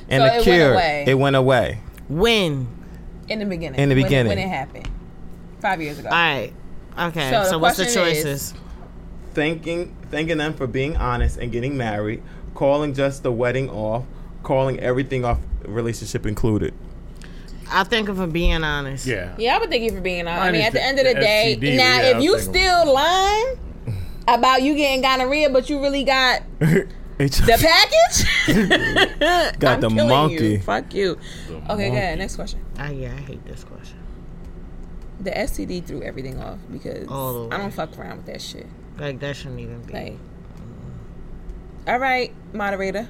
and 0.08 0.22
So 0.22 0.26
the 0.28 0.32
it 0.32 0.32
went 0.36 0.44
cure. 0.44 0.74
away. 0.74 1.04
It 1.08 1.14
went 1.16 1.36
away. 1.36 1.80
when? 2.08 2.68
in 3.28 3.40
the 3.40 3.46
beginning. 3.46 3.80
In 3.80 3.90
the 3.90 3.96
when 3.96 4.04
beginning. 4.04 4.30
when 4.30 4.38
it 4.38 4.48
happened, 4.50 4.90
five 5.62 5.82
years 5.82 5.98
ago. 6.00 6.10
All 6.10 6.16
right. 6.16 6.52
Okay. 6.98 7.30
So 7.32 7.44
So, 7.44 7.50
the 7.52 7.60
what's 7.60 7.78
the 7.78 7.84
question 7.84 8.04
is- 8.08 8.24
choices? 8.24 8.54
Thanking, 9.34 9.96
thanking 10.12 10.38
them 10.40 10.54
for 10.54 10.68
being 10.68 10.98
honest 10.98 11.38
and 11.38 11.52
getting 11.52 11.78
married. 11.78 12.22
Calling 12.54 12.94
just 12.94 13.24
the 13.24 13.32
wedding 13.32 13.70
off. 13.70 14.04
Calling 14.44 14.80
everything 14.80 15.24
off, 15.24 15.40
relationship 15.66 16.26
included. 16.26 16.74
I 17.72 17.86
think 17.86 18.10
of 18.10 18.20
him 18.20 18.32
being 18.32 18.64
honest. 18.64 19.06
Yeah. 19.06 19.34
Yeah, 19.38 19.56
I 19.56 19.60
would 19.60 19.70
thank 19.70 19.84
you 19.84 19.92
for 19.92 20.02
being 20.02 20.28
honest. 20.28 20.44
I 20.44 20.52
mean, 20.52 20.62
at 20.64 20.74
the, 20.74 20.80
the- 20.80 20.84
end 20.84 21.00
of 21.00 21.06
the, 21.06 21.14
the 21.14 21.20
day, 21.22 21.58
STD, 21.58 21.78
now 21.78 21.84
yeah, 21.84 22.02
if 22.10 22.16
I'm 22.18 22.22
you 22.22 22.38
thinking- 22.40 22.54
still 22.62 22.94
lying 22.94 23.60
about 24.28 24.62
you 24.64 24.76
getting 24.76 25.02
gonorrhea, 25.02 25.50
but 25.50 25.70
you 25.70 25.80
really 25.80 26.04
got 26.04 26.42
the 26.60 26.88
package, 28.50 29.60
Got 29.60 29.76
I'm 29.86 29.96
the 29.96 30.04
monkey. 30.06 30.36
You. 30.54 30.60
Fuck 30.60 30.94
you. 30.94 31.18
Okay, 31.70 31.90
go 31.90 31.96
ahead. 31.96 32.18
Next 32.20 32.36
question. 32.36 32.60
Ah, 32.78 32.90
yeah, 32.90 33.14
I 33.16 33.22
hate 33.22 33.46
this 33.46 33.64
question. 33.64 33.98
The 35.22 35.32
STD 35.32 35.86
threw 35.86 36.02
everything 36.02 36.42
off 36.42 36.58
because 36.72 37.08
All 37.08 37.48
the 37.48 37.56
I 37.56 37.60
don't 37.60 37.72
fuck 37.72 37.98
around 37.98 38.18
with 38.18 38.26
that 38.26 38.42
shit. 38.42 38.66
Like 38.98 39.20
that 39.20 39.36
shouldn't 39.36 39.60
even 39.60 39.82
be. 39.84 39.94
Like, 39.94 40.18
all 41.88 41.98
right, 42.00 42.34
moderator, 42.54 43.08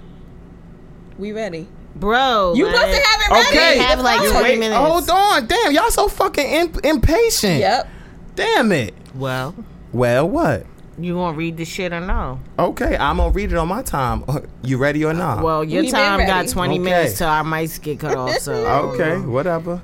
we 1.17 1.31
ready? 1.31 1.67
Bro, 1.95 2.53
You 2.55 2.65
like, 2.67 2.75
supposed 2.75 2.97
to 2.97 3.05
have 3.07 3.21
it 3.21 3.31
ready. 3.33 3.47
Okay. 3.49 3.77
We 3.79 3.83
have 3.83 3.99
like 4.01 4.19
20 4.19 4.31
fuck? 4.33 4.59
minutes. 4.59 4.75
Hold 4.77 5.09
on, 5.09 5.47
damn, 5.47 5.71
y'all 5.73 5.89
so 5.89 6.07
fucking 6.07 6.45
imp- 6.45 6.85
impatient. 6.85 7.59
Yep. 7.59 7.87
Damn 8.35 8.71
it. 8.71 8.93
Well, 9.13 9.53
Well, 9.91 10.29
what? 10.29 10.65
you 10.97 11.15
gonna 11.15 11.35
read 11.35 11.57
the 11.57 11.65
shit 11.65 11.91
or 11.91 11.99
no? 11.99 12.39
Okay, 12.59 12.95
I'm 12.95 13.17
gonna 13.17 13.31
read 13.31 13.51
it 13.51 13.57
on 13.57 13.67
my 13.67 13.81
time. 13.81 14.23
Uh, 14.27 14.41
You 14.63 14.77
ready 14.77 15.03
or 15.03 15.13
not? 15.13 15.43
Well, 15.43 15.63
your 15.63 15.81
We 15.83 15.91
time 15.91 16.25
got 16.25 16.47
20 16.47 16.75
Okay. 16.75 16.79
minutes 16.79 17.17
till 17.17 17.27
our 17.27 17.43
mics 17.43 17.81
get 17.81 17.99
cut 17.99 18.15
off. 18.15 18.37
So 18.37 18.53
Okay, 18.93 19.17
whatever. 19.19 19.81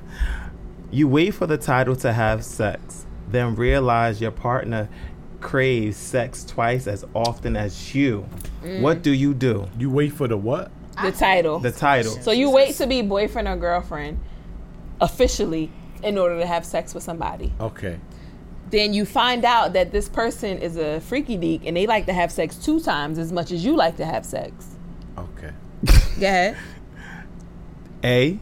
You 0.90 1.08
wait 1.08 1.34
for 1.34 1.46
the 1.46 1.58
title 1.58 1.96
to 1.96 2.12
have 2.12 2.44
sex, 2.44 3.06
then 3.28 3.54
realize 3.54 4.20
your 4.20 4.30
partner 4.30 4.88
craves 5.40 5.96
sex 5.96 6.44
twice 6.44 6.86
as 6.86 7.04
often 7.14 7.56
as 7.56 7.94
you. 7.94 8.26
Mm. 8.62 8.80
What 8.80 9.02
do 9.02 9.12
you 9.12 9.34
do? 9.34 9.68
You 9.78 9.90
wait 9.90 10.12
for 10.12 10.26
the 10.28 10.36
what? 10.36 10.70
The 11.02 11.12
title. 11.12 11.60
The 11.60 11.70
title. 11.70 12.12
So 12.12 12.32
you 12.32 12.50
wait 12.50 12.74
to 12.76 12.86
be 12.86 13.02
boyfriend 13.02 13.46
or 13.46 13.56
girlfriend 13.56 14.18
officially 15.00 15.70
in 16.02 16.18
order 16.18 16.38
to 16.38 16.46
have 16.46 16.64
sex 16.64 16.94
with 16.94 17.04
somebody. 17.04 17.52
Okay. 17.60 18.00
Then 18.70 18.92
you 18.92 19.04
find 19.04 19.44
out 19.44 19.72
that 19.74 19.92
this 19.92 20.08
person 20.08 20.58
is 20.58 20.76
a 20.76 21.00
freaky 21.00 21.36
deek 21.36 21.62
and 21.64 21.76
they 21.76 21.86
like 21.86 22.06
to 22.06 22.12
have 22.12 22.32
sex 22.32 22.56
two 22.56 22.80
times 22.80 23.18
as 23.18 23.32
much 23.32 23.52
as 23.52 23.64
you 23.64 23.76
like 23.76 23.96
to 23.96 24.04
have 24.04 24.26
sex. 24.26 24.76
Okay. 25.16 25.52
Go 26.20 26.26
ahead. 26.26 26.56
A. 28.04 28.38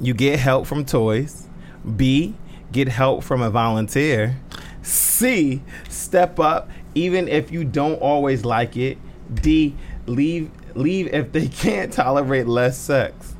You 0.00 0.14
get 0.14 0.38
help 0.38 0.66
from 0.66 0.84
toys. 0.84 1.48
B. 1.96 2.34
Get 2.70 2.88
help 2.88 3.22
from 3.22 3.42
a 3.42 3.50
volunteer. 3.50 4.38
C. 4.82 5.62
Step 5.88 6.40
up 6.40 6.68
even 6.94 7.28
if 7.28 7.50
you 7.50 7.64
don't 7.64 8.00
always 8.00 8.44
like 8.44 8.76
it. 8.76 8.98
D. 9.32 9.74
Leave 10.06 10.50
leave 10.74 11.08
if 11.12 11.32
they 11.32 11.48
can't 11.62 11.92
tolerate 11.92 12.46
less 12.46 12.78
sex. 12.78 13.34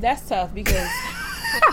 That's 0.00 0.28
tough 0.28 0.54
because 0.54 0.88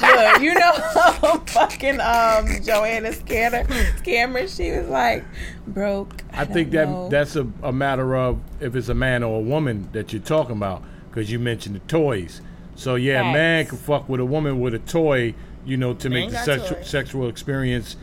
look, 0.01 0.41
you 0.41 0.53
know 0.53 0.71
fucking 1.47 1.99
um 1.99 2.47
Joanna 2.63 3.09
Scammer 3.09 3.65
scammer, 4.01 4.55
she 4.55 4.71
was 4.71 4.87
like 4.87 5.23
broke. 5.67 6.23
I, 6.31 6.41
I 6.41 6.45
think 6.45 6.71
that 6.71 6.87
know. 6.87 7.09
that's 7.09 7.35
a, 7.35 7.47
a 7.61 7.71
matter 7.71 8.15
of 8.15 8.39
if 8.59 8.75
it's 8.75 8.89
a 8.89 8.95
man 8.95 9.23
or 9.23 9.37
a 9.37 9.43
woman 9.43 9.89
that 9.91 10.13
you're 10.13 10.21
talking 10.21 10.55
about 10.55 10.83
because 11.09 11.31
you 11.31 11.39
mentioned 11.39 11.75
the 11.75 11.79
toys. 11.79 12.41
So 12.75 12.95
yeah, 12.95 13.23
man 13.31 13.65
can 13.65 13.77
fuck 13.77 14.07
with 14.09 14.19
a 14.19 14.25
woman 14.25 14.59
with 14.59 14.73
a 14.73 14.79
toy, 14.79 15.33
you 15.65 15.77
know, 15.77 15.93
to 15.95 16.09
make 16.09 16.29
the 16.29 16.43
got 16.45 16.85
sexual 16.85 17.29
experience 17.29 17.95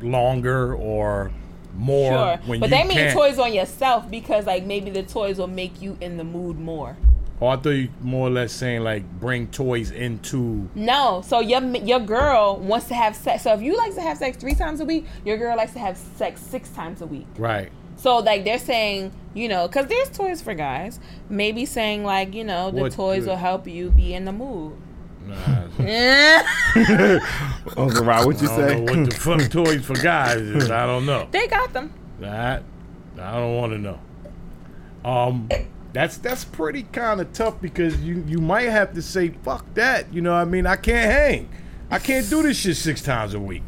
longer 0.00 0.74
or 0.74 1.32
more. 1.74 2.12
Sure, 2.12 2.36
When 2.46 2.60
but 2.60 2.70
they 2.70 2.84
mean 2.84 2.96
can't. 2.96 3.14
toys 3.14 3.38
on 3.38 3.52
yourself 3.52 4.10
because 4.10 4.46
like 4.46 4.64
maybe 4.64 4.90
the 4.90 5.02
toys 5.02 5.38
will 5.38 5.46
make 5.46 5.80
you 5.80 5.96
in 6.00 6.16
the 6.16 6.24
mood 6.24 6.58
more. 6.58 6.96
Or 7.40 7.52
I 7.52 7.56
thought 7.56 7.70
you 7.70 7.88
more 8.00 8.26
or 8.26 8.30
less 8.30 8.52
saying 8.52 8.82
like 8.82 9.08
bring 9.20 9.46
toys 9.48 9.92
into. 9.92 10.68
No, 10.74 11.22
so 11.24 11.38
your 11.40 11.62
your 11.76 12.00
girl 12.00 12.56
wants 12.58 12.88
to 12.88 12.94
have 12.94 13.14
sex. 13.14 13.44
So 13.44 13.54
if 13.54 13.62
you 13.62 13.76
like 13.76 13.94
to 13.94 14.02
have 14.02 14.18
sex 14.18 14.36
three 14.36 14.54
times 14.56 14.80
a 14.80 14.84
week, 14.84 15.06
your 15.24 15.36
girl 15.36 15.56
likes 15.56 15.72
to 15.74 15.78
have 15.78 15.96
sex 15.96 16.40
six 16.40 16.68
times 16.70 17.00
a 17.00 17.06
week. 17.06 17.26
Right. 17.36 17.70
So 17.98 18.18
like 18.18 18.44
they're 18.44 18.58
saying, 18.58 19.12
you 19.34 19.48
know, 19.48 19.68
because 19.68 19.86
there's 19.86 20.08
toys 20.10 20.40
for 20.40 20.54
guys. 20.54 20.98
Maybe 21.28 21.66
saying 21.66 22.04
like, 22.04 22.32
you 22.34 22.44
know, 22.44 22.70
the 22.70 22.80
What 22.82 22.92
toys 22.92 23.24
the- 23.24 23.30
will 23.30 23.36
help 23.36 23.66
you 23.68 23.90
be 23.90 24.14
in 24.14 24.24
the 24.24 24.32
mood. 24.32 24.72
Nah, 25.26 25.34
Yeah, 25.78 26.42
Uncle 27.76 28.04
Rod, 28.04 28.24
what 28.24 28.40
you 28.40 28.48
don't 28.48 28.86
know 28.86 28.92
what 29.00 29.10
the 29.10 29.14
fuck 29.16 29.50
toys 29.50 29.84
for 29.84 29.94
guys 29.94 30.36
is. 30.40 30.70
I 30.70 30.86
don't 30.86 31.04
know. 31.04 31.28
they 31.30 31.46
got 31.48 31.72
them. 31.74 31.92
That 32.20 32.62
I 33.20 33.32
don't 33.38 33.54
want 33.56 33.72
to 33.72 33.78
know. 33.78 34.00
Um, 35.04 35.48
that's 35.92 36.16
that's 36.18 36.44
pretty 36.44 36.84
kind 36.84 37.20
of 37.20 37.32
tough 37.32 37.60
because 37.60 38.00
you 38.00 38.24
you 38.26 38.38
might 38.38 38.68
have 38.70 38.94
to 38.94 39.02
say 39.02 39.30
fuck 39.42 39.66
that. 39.74 40.12
You 40.14 40.22
know 40.22 40.32
what 40.32 40.40
I 40.40 40.44
mean? 40.46 40.66
I 40.66 40.76
can't 40.76 41.10
hang. 41.10 41.48
I 41.90 41.98
can't 41.98 42.28
do 42.30 42.42
this 42.42 42.56
shit 42.58 42.76
six 42.76 43.02
times 43.02 43.34
a 43.34 43.40
week. 43.40 43.64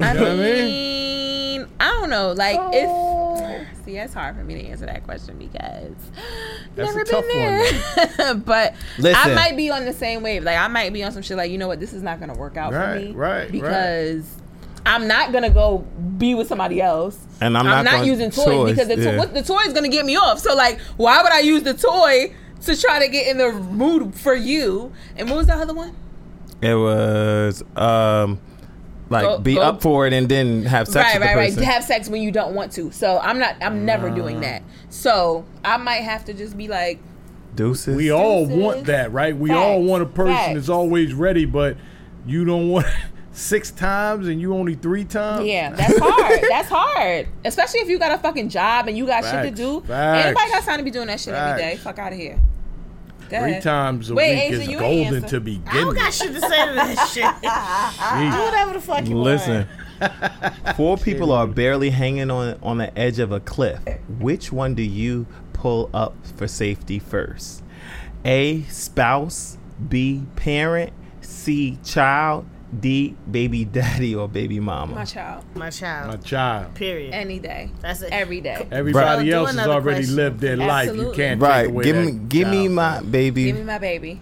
You 0.00 0.06
I 0.06 0.12
know 0.14 0.22
what 0.22 0.30
I 0.32 0.36
mean? 0.36 1.33
Mean, 1.64 1.72
I 1.80 1.84
don't 2.00 2.10
know. 2.10 2.32
Like 2.32 2.58
if 2.72 3.84
see, 3.84 3.96
it's 3.96 4.14
hard 4.14 4.36
for 4.36 4.44
me 4.44 4.54
to 4.54 4.66
answer 4.68 4.86
that 4.86 5.04
question 5.04 5.38
because 5.38 5.92
That's 6.74 6.94
never 6.94 7.00
a 7.00 7.04
tough 7.04 7.24
been 7.26 7.38
there. 7.38 8.34
but 8.46 8.74
Listen. 8.98 9.30
I 9.30 9.34
might 9.34 9.56
be 9.56 9.70
on 9.70 9.84
the 9.84 9.92
same 9.92 10.22
wave. 10.22 10.42
Like 10.44 10.58
I 10.58 10.68
might 10.68 10.92
be 10.92 11.02
on 11.04 11.12
some 11.12 11.22
shit. 11.22 11.36
Like 11.36 11.50
you 11.50 11.58
know 11.58 11.68
what, 11.68 11.80
this 11.80 11.92
is 11.92 12.02
not 12.02 12.20
gonna 12.20 12.34
work 12.34 12.56
out 12.56 12.72
Right, 12.72 13.00
for 13.00 13.06
me. 13.06 13.12
right, 13.12 13.30
right. 13.42 13.52
Because 13.52 14.26
I'm 14.86 15.06
not 15.08 15.32
gonna 15.32 15.50
go 15.50 15.78
be 16.18 16.34
with 16.34 16.48
somebody 16.48 16.80
else. 16.80 17.18
And 17.40 17.56
I'm 17.56 17.64
not 17.64 17.84
gonna- 17.84 18.04
using 18.04 18.30
toys, 18.30 18.44
toys, 18.44 18.70
because 18.72 18.88
the, 18.88 18.96
to- 18.96 19.02
yeah. 19.02 19.18
what, 19.18 19.32
the 19.34 19.42
toy 19.42 19.60
is 19.66 19.72
gonna 19.72 19.88
get 19.88 20.04
me 20.06 20.16
off. 20.16 20.38
So 20.38 20.54
like, 20.54 20.78
why 20.96 21.22
would 21.22 21.32
I 21.32 21.40
use 21.40 21.62
the 21.62 21.74
toy 21.74 22.34
to 22.62 22.80
try 22.80 22.98
to 23.04 23.08
get 23.10 23.26
in 23.28 23.38
the 23.38 23.52
mood 23.52 24.14
for 24.14 24.34
you? 24.34 24.92
And 25.16 25.28
what 25.28 25.36
was 25.38 25.46
the 25.46 25.54
other 25.54 25.74
one? 25.74 25.94
It 26.60 26.74
was 26.74 27.62
um 27.76 28.38
like 29.10 29.24
Go- 29.24 29.38
be 29.38 29.54
go- 29.54 29.62
up 29.62 29.82
for 29.82 30.06
it 30.06 30.12
and 30.12 30.28
then 30.28 30.62
have 30.64 30.88
sex 30.88 30.96
right, 30.96 31.18
with 31.20 31.28
right, 31.28 31.32
the 31.34 31.38
right. 31.38 31.48
person. 31.48 31.62
To 31.62 31.66
have 31.66 31.84
sex 31.84 32.08
when 32.08 32.22
you 32.22 32.30
don't 32.30 32.54
want 32.54 32.72
to. 32.72 32.90
So 32.90 33.18
I'm 33.18 33.38
not. 33.38 33.56
I'm 33.60 33.84
never 33.84 34.10
doing 34.10 34.40
that. 34.40 34.62
So 34.90 35.44
I 35.64 35.76
might 35.76 36.02
have 36.02 36.24
to 36.26 36.34
just 36.34 36.56
be 36.56 36.68
like, 36.68 37.00
Deuces. 37.54 37.96
We 37.96 38.10
all 38.10 38.46
Deuces. 38.46 38.62
want 38.62 38.84
that, 38.86 39.12
right? 39.12 39.36
We 39.36 39.50
all 39.52 39.82
want 39.82 40.02
a 40.02 40.06
person 40.06 40.34
facts. 40.34 40.54
that's 40.54 40.68
always 40.68 41.14
ready, 41.14 41.44
but 41.44 41.76
you 42.26 42.44
don't 42.44 42.68
want 42.70 42.86
six 43.32 43.70
times 43.70 44.26
and 44.28 44.40
you 44.40 44.54
only 44.54 44.74
three 44.74 45.04
times. 45.04 45.46
yeah, 45.46 45.70
that's 45.70 45.98
hard. 45.98 46.40
that's 46.48 46.68
hard. 46.68 47.28
Especially 47.44 47.80
if 47.80 47.88
you 47.88 47.98
got 47.98 48.12
a 48.12 48.18
fucking 48.18 48.48
job 48.48 48.88
and 48.88 48.96
you 48.96 49.06
got 49.06 49.24
shit 49.24 49.44
to 49.44 49.50
do. 49.50 49.80
facts. 49.82 50.26
Anybody 50.26 50.50
got 50.50 50.62
time 50.64 50.78
to 50.78 50.82
be 50.84 50.90
doing 50.90 51.06
that 51.08 51.20
shit 51.20 51.34
every 51.34 51.60
day? 51.62 51.76
Fuck 51.76 51.98
out 51.98 52.12
of 52.12 52.18
here. 52.18 52.40
Go 53.30 53.40
Three 53.40 53.50
ahead. 53.52 53.62
times 53.62 54.10
a 54.10 54.14
Wait, 54.14 54.34
week 54.34 54.42
Asia, 54.52 54.62
is 54.62 54.68
you 54.68 54.80
ain't 54.80 55.04
golden 55.10 55.24
answer. 55.24 55.28
to 55.28 55.36
I 55.36 55.38
begin 55.40 55.64
don't 55.74 55.86
with. 55.88 55.96
got 55.96 56.14
shit 56.14 56.32
to 56.34 56.40
say 56.40 56.66
to 56.68 56.74
that 56.74 57.08
shit. 57.12 58.32
Do 58.32 58.42
whatever 58.44 58.72
the 58.74 58.80
fuck 58.80 59.06
you 59.08 59.14
want. 59.16 59.24
Listen. 59.24 59.66
want. 60.00 60.76
Four 60.76 60.96
people 60.98 61.32
are 61.32 61.46
barely 61.46 61.90
hanging 61.90 62.30
on 62.30 62.58
on 62.62 62.78
the 62.78 62.96
edge 62.98 63.18
of 63.18 63.32
a 63.32 63.40
cliff. 63.40 63.80
Which 64.18 64.52
one 64.52 64.74
do 64.74 64.82
you 64.82 65.26
pull 65.52 65.88
up 65.94 66.14
for 66.36 66.46
safety 66.48 66.98
first? 66.98 67.62
A 68.24 68.62
spouse, 68.64 69.56
B 69.88 70.24
parent, 70.36 70.92
C 71.20 71.78
child, 71.84 72.46
D 72.80 73.14
baby 73.30 73.64
daddy 73.64 74.14
or 74.14 74.28
baby 74.28 74.60
mama. 74.60 74.94
My 74.94 75.04
child. 75.04 75.44
My 75.54 75.70
child. 75.70 76.08
My 76.10 76.16
child. 76.16 76.74
Period. 76.74 77.14
Any 77.14 77.38
day. 77.38 77.70
That's 77.80 78.02
it. 78.02 78.12
Every 78.12 78.40
day. 78.40 78.66
Everybody 78.70 79.26
Do 79.26 79.34
else 79.34 79.54
has 79.54 79.66
already 79.66 80.00
question. 80.00 80.16
lived 80.16 80.40
their 80.40 80.56
life. 80.56 80.94
You 80.94 81.12
can't 81.12 81.40
right. 81.40 81.62
take 81.62 81.70
away 81.70 81.84
Give 81.84 81.96
that 81.96 82.04
me 82.04 82.20
give 82.28 82.48
me 82.48 82.68
my 82.68 83.00
baby. 83.00 83.44
Give 83.44 83.56
me 83.56 83.64
my 83.64 83.78
baby. 83.78 84.20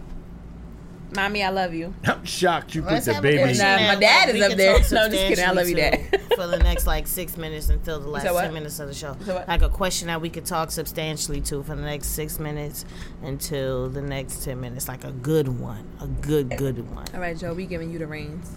Mommy, 1.15 1.43
I 1.43 1.51
love 1.51 1.75
you. 1.75 1.95
I'm 2.05 2.25
shocked 2.25 2.75
you 2.75 2.83
put 2.83 2.93
Let's 2.93 3.07
the 3.07 3.15
have 3.15 3.23
a 3.25 3.29
baby. 3.29 3.43
question 3.43 3.59
Nah, 3.67 3.77
that, 3.77 3.95
my 3.95 4.01
dad 4.01 4.29
is 4.31 4.35
we 4.35 4.43
up 4.43 4.49
can 4.51 4.59
there. 4.59 4.79
talk 4.79 4.93
No, 4.93 5.03
I'm 5.05 5.11
just 5.11 5.23
kidding. 5.29 5.45
I 5.45 5.51
love 5.53 5.69
you, 5.69 5.77
Dad. 5.77 5.93
substantially 6.01 6.29
to 6.29 6.37
for 6.37 6.47
the 6.47 6.59
next 6.59 6.87
like 6.87 7.07
six 7.07 7.37
minutes 7.37 7.69
until 7.69 8.01
the 8.01 8.09
last 8.09 8.23
said 8.23 8.33
what? 8.33 8.43
ten 8.45 8.55
minutes 8.55 8.79
of 8.81 8.89
the 8.89 8.95
show. 8.95 9.15
said 9.25 9.35
what? 9.35 9.49
Like 9.49 9.61
a 9.63 9.69
question 9.69 10.09
that 10.09 10.21
we 10.23 10.31
could 10.31 10.47
talk 10.47 10.71
substantially 10.71 11.41
to 11.43 11.63
for 11.63 11.77
the 11.77 11.83
next 11.83 12.09
six 12.09 12.39
minutes 12.39 12.87
until 13.23 13.91
the 13.91 14.01
next 14.01 14.43
ten 14.43 14.59
minutes. 14.61 14.89
Like 14.89 15.05
a 15.05 15.13
good 15.13 15.49
one, 15.49 15.87
a 16.01 16.07
good 16.07 16.57
good 16.57 16.79
one. 16.95 17.05
All 17.15 17.21
right, 17.21 17.37
Joe, 17.37 17.53
we 17.53 17.67
giving 17.67 17.91
you 17.93 17.99
the 17.99 18.07
reins. 18.07 18.51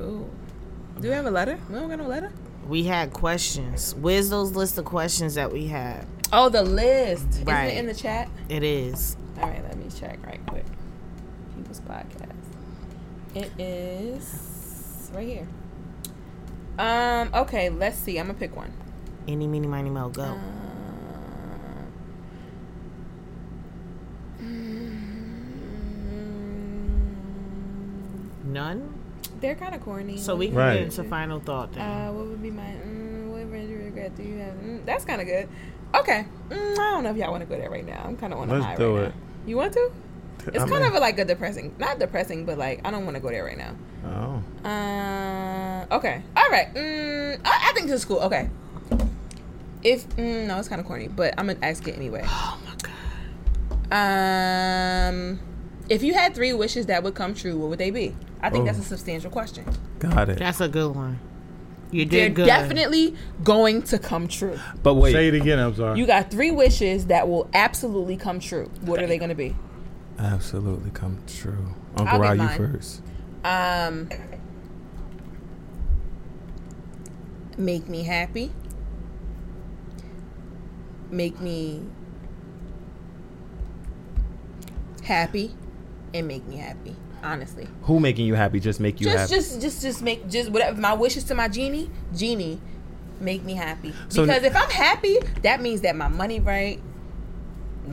Ooh. 0.00 0.28
Do 1.00 1.08
we 1.08 1.14
have 1.14 1.26
a 1.26 1.30
letter? 1.30 1.58
We 1.68 1.76
don't 1.76 1.88
got 1.88 1.98
no 1.98 2.08
letter. 2.08 2.32
We 2.66 2.84
had 2.84 3.12
questions. 3.12 3.94
Where's 3.94 4.30
those 4.30 4.52
list 4.52 4.76
of 4.78 4.84
questions 4.84 5.34
that 5.36 5.52
we 5.52 5.66
had? 5.68 6.06
Oh, 6.32 6.48
the 6.48 6.62
list. 6.62 7.42
Right. 7.44 7.66
Isn't 7.66 7.76
it 7.76 7.78
in 7.78 7.86
the 7.86 7.94
chat? 7.94 8.28
It 8.48 8.62
is. 8.64 9.16
All 9.40 9.48
right, 9.48 9.62
let 9.62 9.76
me 9.78 9.86
check 9.96 10.18
right 10.26 10.40
quick. 10.46 10.64
People's 11.58 11.80
podcast. 11.80 12.32
It 13.34 13.50
is 13.58 15.10
right 15.14 15.26
here. 15.26 15.46
Um. 16.78 17.30
Okay. 17.34 17.68
Let's 17.68 17.98
see. 17.98 18.18
I'm 18.18 18.26
gonna 18.28 18.38
pick 18.38 18.54
one. 18.56 18.72
Any, 19.26 19.46
meeny, 19.46 19.66
miny, 19.66 19.90
mo, 19.90 20.08
go. 20.08 20.22
Um, 20.22 20.40
mm, 28.44 28.44
None. 28.46 28.94
they're 29.40 29.54
kind 29.54 29.74
of 29.74 29.82
corny. 29.82 30.16
So 30.18 30.34
we 30.36 30.48
can 30.48 30.56
Right. 30.56 30.74
get 30.74 30.82
into 30.84 31.04
final 31.04 31.40
thought 31.40 31.72
then. 31.72 31.82
Uh, 31.84 32.12
what 32.12 32.26
would 32.26 32.42
be 32.42 32.50
my? 32.50 32.62
Mm, 32.62 33.28
what 33.30 33.50
regret 33.50 34.16
do 34.16 34.22
you 34.22 34.38
have? 34.38 34.54
Mm, 34.54 34.84
that's 34.84 35.04
kind 35.04 35.20
of 35.20 35.26
good. 35.26 35.48
Okay. 35.94 36.24
Mm, 36.50 36.72
I 36.78 36.90
don't 36.92 37.04
know 37.04 37.10
if 37.10 37.16
y'all 37.16 37.30
want 37.30 37.42
to 37.42 37.48
go 37.48 37.56
there 37.60 37.70
right 37.70 37.86
now. 37.86 38.02
I'm 38.04 38.16
kind 38.16 38.32
of 38.32 38.38
on 38.40 38.48
a 38.50 38.54
Let's 38.54 38.64
high 38.64 38.76
do 38.76 38.96
right 38.96 39.04
it. 39.06 39.08
now. 39.08 39.14
You 39.46 39.56
want 39.56 39.72
to? 39.74 39.90
It's 40.48 40.56
I 40.56 40.68
kind 40.68 40.70
mean- 40.70 40.82
of 40.84 40.94
a, 40.94 40.98
like 41.00 41.18
a 41.18 41.24
depressing, 41.24 41.74
not 41.78 41.98
depressing, 41.98 42.44
but 42.46 42.56
like 42.58 42.80
I 42.86 42.90
don't 42.90 43.04
want 43.04 43.16
to 43.16 43.20
go 43.20 43.28
there 43.30 43.44
right 43.44 43.58
now. 43.58 43.74
Oh. 44.06 44.68
Uh, 44.68 45.86
okay. 45.96 46.22
All 46.36 46.48
right. 46.50 46.72
Mm, 46.74 47.40
I, 47.44 47.68
I 47.70 47.72
think 47.74 47.86
this 47.88 48.00
is 48.00 48.04
cool. 48.04 48.20
Okay. 48.20 48.48
If 49.82 50.08
mm, 50.16 50.46
no, 50.46 50.58
it's 50.58 50.68
kind 50.68 50.80
of 50.80 50.86
corny, 50.86 51.08
but 51.08 51.34
I'm 51.38 51.46
gonna 51.48 51.58
ask 51.62 51.86
it 51.86 51.96
anyway. 51.96 52.22
oh 52.26 52.58
my 52.64 52.74
god. 52.82 52.92
Um, 53.90 55.40
if 55.88 56.02
you 56.02 56.14
had 56.14 56.34
three 56.34 56.52
wishes 56.52 56.86
that 56.86 57.02
would 57.02 57.14
come 57.14 57.34
true, 57.34 57.56
what 57.58 57.70
would 57.70 57.78
they 57.78 57.90
be? 57.90 58.14
I 58.40 58.50
think 58.50 58.62
Oh. 58.62 58.66
that's 58.66 58.78
a 58.78 58.82
substantial 58.82 59.30
question. 59.30 59.64
Got 59.98 60.28
it. 60.30 60.38
That's 60.38 60.60
a 60.60 60.68
good 60.68 60.94
one. 60.94 61.18
You 61.90 62.04
They're 62.04 62.28
did 62.28 62.34
good. 62.36 62.46
definitely 62.46 63.14
going 63.42 63.82
to 63.84 63.98
come 63.98 64.28
true. 64.28 64.58
But 64.82 64.94
wait. 64.94 65.12
Say 65.12 65.28
it 65.28 65.34
again. 65.34 65.58
I'm 65.58 65.74
sorry. 65.74 65.98
You 65.98 66.06
got 66.06 66.30
three 66.30 66.50
wishes 66.50 67.06
that 67.06 67.28
will 67.28 67.48
absolutely 67.54 68.16
come 68.18 68.40
true. 68.40 68.70
What 68.82 69.02
are 69.02 69.06
they 69.06 69.16
going 69.18 69.30
to 69.30 69.34
be? 69.34 69.56
Absolutely 70.18 70.90
come 70.90 71.18
true. 71.26 71.74
I'll 71.96 72.02
Uncle 72.02 72.20
get 72.22 72.38
Rod, 72.38 72.50
you 72.50 72.56
first. 72.56 73.02
Um, 73.44 74.08
make 77.56 77.88
me 77.88 78.02
happy. 78.02 78.52
Make 81.10 81.40
me 81.40 81.82
happy, 85.04 85.54
and 86.12 86.28
make 86.28 86.46
me 86.46 86.56
happy. 86.56 86.94
Honestly, 87.22 87.66
Who 87.82 87.98
making 87.98 88.26
you 88.26 88.34
happy? 88.34 88.60
Just 88.60 88.78
make 88.78 89.00
you 89.00 89.06
just, 89.06 89.18
happy. 89.18 89.34
just, 89.34 89.60
just, 89.60 89.82
just 89.82 90.02
make 90.02 90.28
just 90.28 90.50
whatever 90.50 90.80
my 90.80 90.94
wishes 90.94 91.24
to 91.24 91.34
my 91.34 91.48
genie. 91.48 91.90
Genie, 92.14 92.60
make 93.20 93.42
me 93.42 93.54
happy. 93.54 93.92
So- 94.08 94.24
because 94.26 94.44
if 94.44 94.54
I'm 94.54 94.70
happy, 94.70 95.18
that 95.42 95.60
means 95.62 95.80
that 95.80 95.96
my 95.96 96.08
money 96.08 96.40
right, 96.40 96.80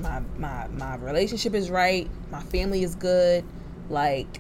my 0.02 0.22
my 0.38 0.68
my 0.70 0.96
relationship 0.96 1.54
is 1.54 1.70
right, 1.70 2.10
my 2.32 2.42
family 2.42 2.84
is 2.84 2.96
good. 2.96 3.44
Like, 3.90 4.40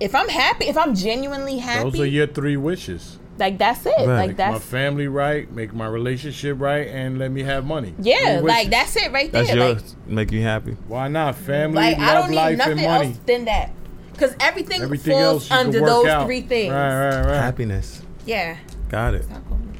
if 0.00 0.14
I'm 0.14 0.28
happy, 0.28 0.66
if 0.66 0.76
I'm 0.76 0.94
genuinely 0.94 1.58
happy, 1.58 1.90
Those 1.90 2.00
are 2.00 2.06
your 2.06 2.26
three 2.26 2.56
wishes. 2.56 3.18
like 3.38 3.56
that's 3.58 3.86
it. 3.86 3.92
Right. 3.98 4.06
Like 4.06 4.28
Make 4.38 4.38
my 4.38 4.58
family 4.58 5.06
right, 5.08 5.50
make 5.52 5.72
my 5.72 5.86
relationship 5.86 6.60
right, 6.60 6.88
and 6.88 7.18
let 7.18 7.30
me 7.30 7.42
have 7.44 7.64
money. 7.64 7.94
yeah. 8.00 8.40
Like 8.42 8.70
that's 8.70 8.96
it 8.96 9.12
right 9.12 9.30
there. 9.30 9.44
That's 9.44 9.94
like, 9.94 10.06
make 10.08 10.32
you 10.32 10.42
happy. 10.42 10.72
Why 10.88 11.08
not? 11.08 11.36
Family, 11.36 11.76
like 11.76 11.98
I 11.98 12.14
love, 12.14 12.22
don't 12.24 12.30
need 12.30 12.36
life, 12.36 12.48
and 12.50 12.58
nothing 12.58 12.76
money. 12.84 13.06
else 13.08 13.18
than 13.26 13.44
that. 13.44 13.70
Because 14.12 14.34
everything, 14.40 14.82
Everything 14.82 15.12
falls 15.12 15.48
else 15.48 15.50
under 15.52 15.78
those 15.78 16.06
out. 16.06 16.26
three 16.26 16.40
things. 16.40 16.72
Right, 16.72 17.10
right, 17.10 17.24
right. 17.24 17.36
Happiness. 17.36 18.02
Yeah. 18.26 18.56
Got 18.88 19.14
it. 19.14 19.22
Stop 19.24 19.46
calling 19.48 19.70
me. 19.70 19.78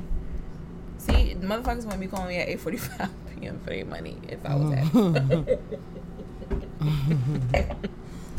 See, 0.99 1.35
the 1.35 1.45
motherfuckers 1.45 1.85
want 1.85 1.93
to 1.93 1.99
be 1.99 2.07
calling 2.07 2.29
me 2.29 2.37
at 2.37 2.49
8:45 3.39 3.41
p.m. 3.41 3.61
for 3.61 3.71
their 3.71 3.85
money 3.85 4.17
if 4.29 4.45
I 4.45 4.55
was 4.55 4.73
happy. 4.75 5.59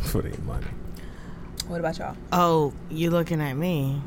For 0.04 0.22
their 0.22 0.40
money. 0.42 0.66
what 1.68 1.80
about 1.82 1.98
y'all? 1.98 2.16
Oh, 2.32 2.74
you're 2.90 3.12
looking 3.12 3.42
at 3.42 3.54
me. 3.54 4.02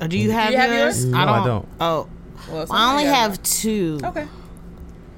Oh, 0.00 0.06
do 0.06 0.18
you 0.18 0.30
have, 0.32 0.50
you 0.52 0.56
have 0.56 0.70
yours? 0.70 1.04
yours? 1.04 1.12
No, 1.12 1.18
I 1.18 1.44
don't. 1.44 1.68
Oh, 1.80 2.08
Well, 2.50 2.66
I 2.70 2.90
only 2.92 3.04
got 3.04 3.14
have 3.14 3.42
two. 3.42 4.00
Okay. 4.02 4.26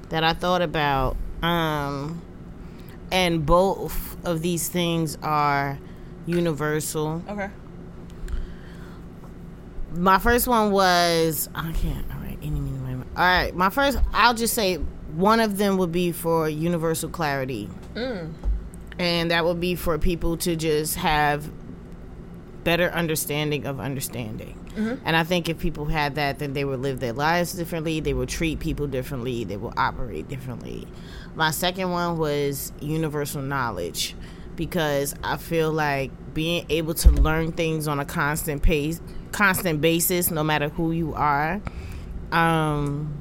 that 0.09 0.23
I 0.23 0.33
thought 0.33 0.61
about. 0.61 1.15
Um, 1.41 2.21
and 3.11 3.45
both 3.45 4.17
of 4.25 4.41
these 4.41 4.67
things 4.69 5.17
are 5.23 5.79
universal. 6.25 7.23
Okay. 7.29 7.49
My 9.93 10.19
first 10.19 10.47
one 10.47 10.71
was 10.71 11.49
I 11.55 11.71
can't. 11.71 12.05
All 12.13 12.19
right, 12.19 12.37
any, 12.41 12.59
meeny, 12.59 12.77
miny, 12.79 12.95
mo. 12.97 13.05
all 13.15 13.23
right. 13.23 13.55
My 13.55 13.69
first, 13.69 13.97
I'll 14.13 14.33
just 14.33 14.53
say 14.53 14.77
one 15.17 15.39
of 15.39 15.57
them 15.57 15.77
would 15.77 15.91
be 15.91 16.11
for 16.11 16.47
universal 16.47 17.09
clarity, 17.09 17.67
Mm. 17.95 18.29
and 18.99 19.31
that 19.31 19.43
would 19.45 19.59
be 19.59 19.73
for 19.75 19.97
people 19.97 20.37
to 20.37 20.55
just 20.55 20.95
have 20.95 21.49
better 22.63 22.89
understanding 22.91 23.65
of 23.65 23.79
understanding. 23.79 24.53
And 25.05 25.15
I 25.15 25.23
think 25.23 25.49
if 25.49 25.57
people 25.57 25.85
had 25.85 26.13
that, 26.15 26.37
then 26.37 26.53
they 26.53 26.63
would 26.63 26.81
live 26.81 26.99
their 26.99 27.13
lives 27.13 27.53
differently. 27.53 27.99
They 27.99 28.13
would 28.13 28.29
treat 28.29 28.59
people 28.59 28.85
differently. 28.85 29.43
They 29.43 29.57
will 29.57 29.73
operate 29.75 30.27
differently. 30.27 30.87
My 31.35 31.49
second 31.49 31.89
one 31.89 32.19
was 32.19 32.71
universal 32.79 33.41
knowledge 33.41 34.13
because 34.55 35.15
I 35.23 35.37
feel 35.37 35.71
like 35.71 36.11
being 36.35 36.67
able 36.69 36.93
to 36.93 37.09
learn 37.09 37.53
things 37.53 37.87
on 37.87 37.99
a 37.99 38.05
constant 38.05 38.61
pace, 38.61 39.01
constant 39.31 39.81
basis, 39.81 40.29
no 40.29 40.43
matter 40.43 40.69
who 40.69 40.91
you 40.91 41.15
are, 41.15 41.59
um, 42.31 43.11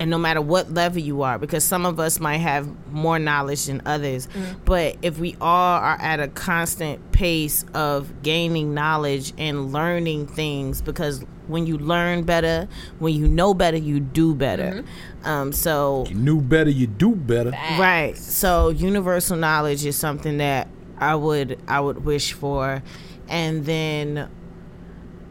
and 0.00 0.10
no 0.10 0.16
matter 0.16 0.40
what 0.40 0.72
level 0.72 1.00
you 1.00 1.20
are, 1.22 1.38
because 1.38 1.62
some 1.62 1.84
of 1.84 2.00
us 2.00 2.18
might 2.18 2.38
have 2.38 2.66
more 2.90 3.18
knowledge 3.18 3.66
than 3.66 3.82
others. 3.84 4.26
But 4.64 4.96
if 5.02 5.18
we 5.18 5.36
all 5.42 5.78
are 5.78 5.98
at 6.00 6.20
a 6.20 6.28
constant 6.28 7.12
pace 7.12 7.66
of 7.74 8.22
gaining 8.22 8.72
knowledge 8.72 9.34
and 9.36 9.74
learning 9.74 10.28
things, 10.28 10.80
because 10.80 11.22
when 11.48 11.66
you 11.66 11.76
learn 11.76 12.24
better, 12.24 12.66
when 12.98 13.12
you 13.14 13.28
know 13.28 13.52
better, 13.52 13.76
you 13.76 14.00
do 14.00 14.34
better. 14.34 14.84
Um, 15.22 15.52
so 15.52 16.06
You 16.08 16.14
knew 16.14 16.40
better, 16.40 16.70
you 16.70 16.86
do 16.86 17.14
better. 17.14 17.50
Right. 17.50 18.16
So 18.16 18.70
universal 18.70 19.36
knowledge 19.36 19.84
is 19.84 19.96
something 19.96 20.38
that 20.38 20.68
I 20.96 21.14
would 21.14 21.60
I 21.68 21.80
would 21.80 22.06
wish 22.06 22.32
for. 22.32 22.82
And 23.28 23.66
then 23.66 24.30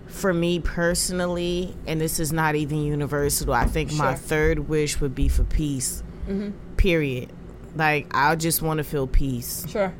for 0.10 0.34
me 0.34 0.60
personally, 0.60 1.76
and 1.88 2.02
this 2.02 2.19
is 2.19 2.34
not 2.34 2.56
even 2.56 2.84
universal, 2.84 3.53
I 3.53 3.65
think 3.65 3.94
my 3.94 4.15
third 4.15 4.68
wish 4.68 4.99
would 4.99 5.15
be 5.15 5.30
for 5.30 5.44
peace. 5.44 6.03
Mm-hmm. 6.27 6.76
Period. 6.76 7.31
Like 7.76 8.07
I 8.11 8.36
just 8.36 8.61
want 8.61 8.80
to 8.80 8.84
feel 8.84 9.07
peace. 9.07 9.65
Sure. 9.69 9.94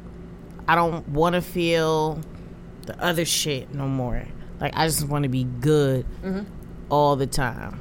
I 0.68 0.76
don't 0.76 1.08
want 1.10 1.36
to 1.36 1.42
feel 1.42 2.22
the 2.86 3.02
other 3.02 3.26
shit 3.26 3.74
no 3.74 3.88
more. 3.88 4.26
Like 4.60 4.74
I 4.76 4.88
just 4.88 5.08
want 5.08 5.24
to 5.24 5.30
be 5.30 5.44
good 5.44 6.06
mm-hmm. 6.24 6.44
all 6.90 7.16
the 7.16 7.28
time. 7.28 7.80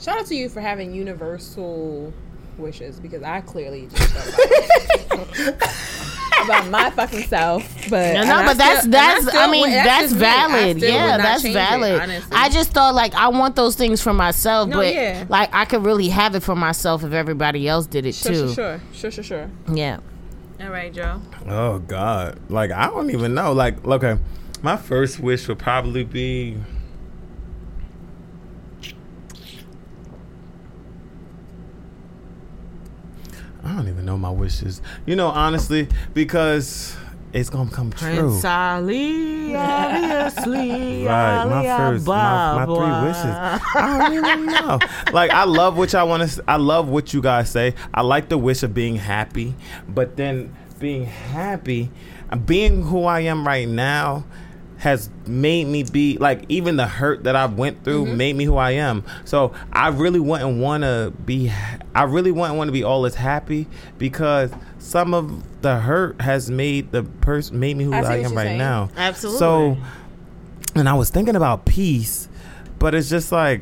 Shout 0.00 0.18
out 0.18 0.26
to 0.26 0.34
you 0.34 0.48
for 0.48 0.60
having 0.60 0.94
universal 0.94 2.12
wishes 2.60 3.00
because 3.00 3.22
I 3.22 3.40
clearly 3.40 3.88
just 3.90 4.10
about, 4.12 5.62
about 6.44 6.68
my 6.70 6.90
fucking 6.90 7.24
self. 7.24 7.62
But 7.90 8.14
No, 8.14 8.20
and 8.20 8.28
no, 8.28 8.36
I 8.36 8.46
but 8.46 8.56
that's 8.58 8.80
still- 8.80 8.94
and 8.94 8.94
I 8.94 9.14
that's. 9.14 9.28
still 9.28 9.40
I 9.40 9.50
mean, 9.50 9.60
would- 9.62 9.70
that's 9.72 10.02
just 10.02 10.14
me. 10.14 10.20
Valid. 10.20 10.78
Yeah, 10.82 11.16
that's 11.18 11.42
change 11.42 11.54
it, 11.56 11.58
valid. 11.58 12.22
I 12.32 12.48
just 12.48 12.70
thought 12.70 12.94
like 12.94 13.14
I 13.14 13.28
want 13.28 13.56
those 13.56 13.76
things 13.76 14.00
for 14.00 14.12
myself, 14.14 14.68
No, 14.68 14.76
but 14.78 14.94
yeah. 14.94 15.24
like 15.28 15.50
I 15.54 15.64
could 15.64 15.84
really 15.84 16.08
have 16.08 16.34
it 16.34 16.42
for 16.42 16.56
myself 16.56 17.04
if 17.04 17.12
everybody 17.12 17.68
else 17.68 17.86
did 17.86 18.06
it 18.06 18.14
sure, 18.14 18.32
too. 18.32 18.52
sure, 18.54 18.54
sure, 18.54 18.80
sure, 18.92 19.10
sure, 19.10 19.24
sure. 19.24 19.50
Yeah. 19.72 19.98
All 20.60 20.68
right, 20.70 20.92
Joe. 20.92 21.20
Oh 21.48 21.78
God! 21.78 22.38
Like 22.50 22.70
I 22.70 22.86
don't 22.88 23.10
even 23.10 23.32
know. 23.34 23.52
Like 23.52 23.82
okay, 23.84 24.18
my 24.62 24.76
first 24.76 25.18
wish 25.18 25.48
would 25.48 25.58
probably 25.58 26.04
be. 26.04 26.58
I 33.64 33.74
don't 33.74 33.88
even 33.88 34.04
know 34.04 34.16
my 34.16 34.30
wishes. 34.30 34.80
You 35.06 35.16
know, 35.16 35.28
honestly, 35.28 35.88
because 36.14 36.96
it's 37.32 37.50
gonna 37.50 37.70
come 37.70 37.92
true. 37.92 38.14
Prince 38.14 38.44
Ali, 38.44 39.54
obviously. 39.54 41.04
Right, 41.10 41.44
my 41.44 41.76
first, 41.76 42.06
my, 42.06 42.64
my 42.64 42.64
three 42.64 43.08
wishes. 43.08 43.24
I 43.74 43.98
don't 43.98 44.14
even 44.14 44.46
know. 44.46 44.78
Like, 45.12 45.30
I 45.30 45.44
love 45.44 45.76
what 45.76 45.92
y'all 45.92 46.08
want 46.08 46.28
to. 46.28 46.44
I 46.46 46.56
love 46.56 46.88
what 46.88 47.12
you 47.12 47.20
guys 47.20 47.50
say. 47.50 47.74
I 47.92 48.02
like 48.02 48.28
the 48.28 48.38
wish 48.38 48.62
of 48.62 48.74
being 48.74 48.96
happy, 48.96 49.54
but 49.88 50.16
then 50.16 50.54
being 50.78 51.04
happy, 51.04 51.90
being 52.46 52.82
who 52.82 53.04
I 53.04 53.20
am 53.20 53.46
right 53.46 53.68
now 53.68 54.24
has 54.80 55.10
made 55.26 55.66
me 55.66 55.82
be 55.82 56.16
like 56.16 56.42
even 56.48 56.76
the 56.76 56.86
hurt 56.86 57.24
that 57.24 57.36
I 57.36 57.44
went 57.44 57.84
through 57.84 58.06
mm-hmm. 58.06 58.16
made 58.16 58.34
me 58.34 58.44
who 58.44 58.56
I 58.56 58.72
am. 58.72 59.04
So 59.26 59.52
I 59.70 59.88
really 59.88 60.20
wouldn't 60.20 60.58
want 60.58 60.84
to 60.84 61.12
be 61.26 61.52
I 61.94 62.04
really 62.04 62.32
wouldn't 62.32 62.56
want 62.56 62.68
to 62.68 62.72
be 62.72 62.82
all 62.82 63.04
as 63.04 63.14
happy 63.14 63.66
because 63.98 64.50
some 64.78 65.12
of 65.12 65.60
the 65.60 65.80
hurt 65.80 66.22
has 66.22 66.50
made 66.50 66.92
the 66.92 67.02
person 67.02 67.60
made 67.60 67.76
me 67.76 67.84
who 67.84 67.92
I 67.92 68.00
I, 68.00 68.16
am 68.20 68.34
right 68.34 68.44
saying. 68.44 68.58
now. 68.58 68.88
Absolutely. 68.96 69.38
So 69.38 69.76
and 70.74 70.88
I 70.88 70.94
was 70.94 71.10
thinking 71.10 71.36
about 71.36 71.66
peace, 71.66 72.30
but 72.78 72.94
it's 72.94 73.10
just 73.10 73.32
like 73.32 73.60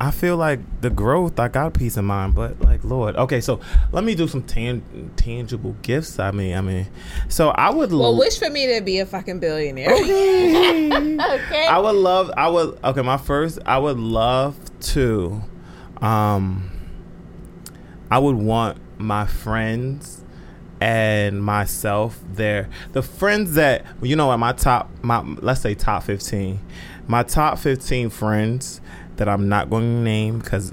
I 0.00 0.10
feel 0.10 0.36
like 0.36 0.60
the 0.80 0.90
growth. 0.90 1.40
I 1.40 1.48
got 1.48 1.74
peace 1.74 1.96
of 1.96 2.04
mind, 2.04 2.34
but 2.34 2.60
like 2.60 2.84
Lord, 2.84 3.16
okay. 3.16 3.40
So 3.40 3.60
let 3.92 4.04
me 4.04 4.14
do 4.14 4.28
some 4.28 4.42
tan- 4.42 5.10
tangible 5.16 5.74
gifts. 5.82 6.18
I 6.18 6.30
mean, 6.30 6.56
I 6.56 6.60
mean, 6.60 6.86
so 7.28 7.48
I 7.50 7.70
would. 7.70 7.92
Well, 7.92 8.16
wish 8.16 8.38
for 8.38 8.50
me 8.50 8.74
to 8.74 8.80
be 8.80 9.00
a 9.00 9.06
fucking 9.06 9.40
billionaire. 9.40 9.92
Okay. 9.92 10.88
okay. 11.34 11.66
I 11.66 11.78
would 11.78 11.96
love. 11.96 12.30
I 12.36 12.48
would. 12.48 12.78
Okay, 12.84 13.02
my 13.02 13.16
first. 13.16 13.58
I 13.66 13.78
would 13.78 13.98
love 13.98 14.56
to. 14.80 15.42
Um. 16.00 16.70
I 18.10 18.18
would 18.18 18.36
want 18.36 18.78
my 18.98 19.26
friends 19.26 20.24
and 20.80 21.42
myself 21.42 22.20
there. 22.32 22.68
The 22.92 23.02
friends 23.02 23.54
that 23.54 23.84
you 24.00 24.16
know, 24.16 24.32
at 24.32 24.38
my 24.38 24.52
top, 24.52 24.90
my 25.02 25.20
let's 25.22 25.60
say 25.60 25.74
top 25.74 26.04
fifteen, 26.04 26.60
my 27.06 27.22
top 27.22 27.58
fifteen 27.58 28.10
friends 28.10 28.80
that 29.18 29.28
I'm 29.28 29.48
not 29.48 29.70
going 29.70 29.82
to 29.84 30.00
name 30.02 30.38
because 30.38 30.72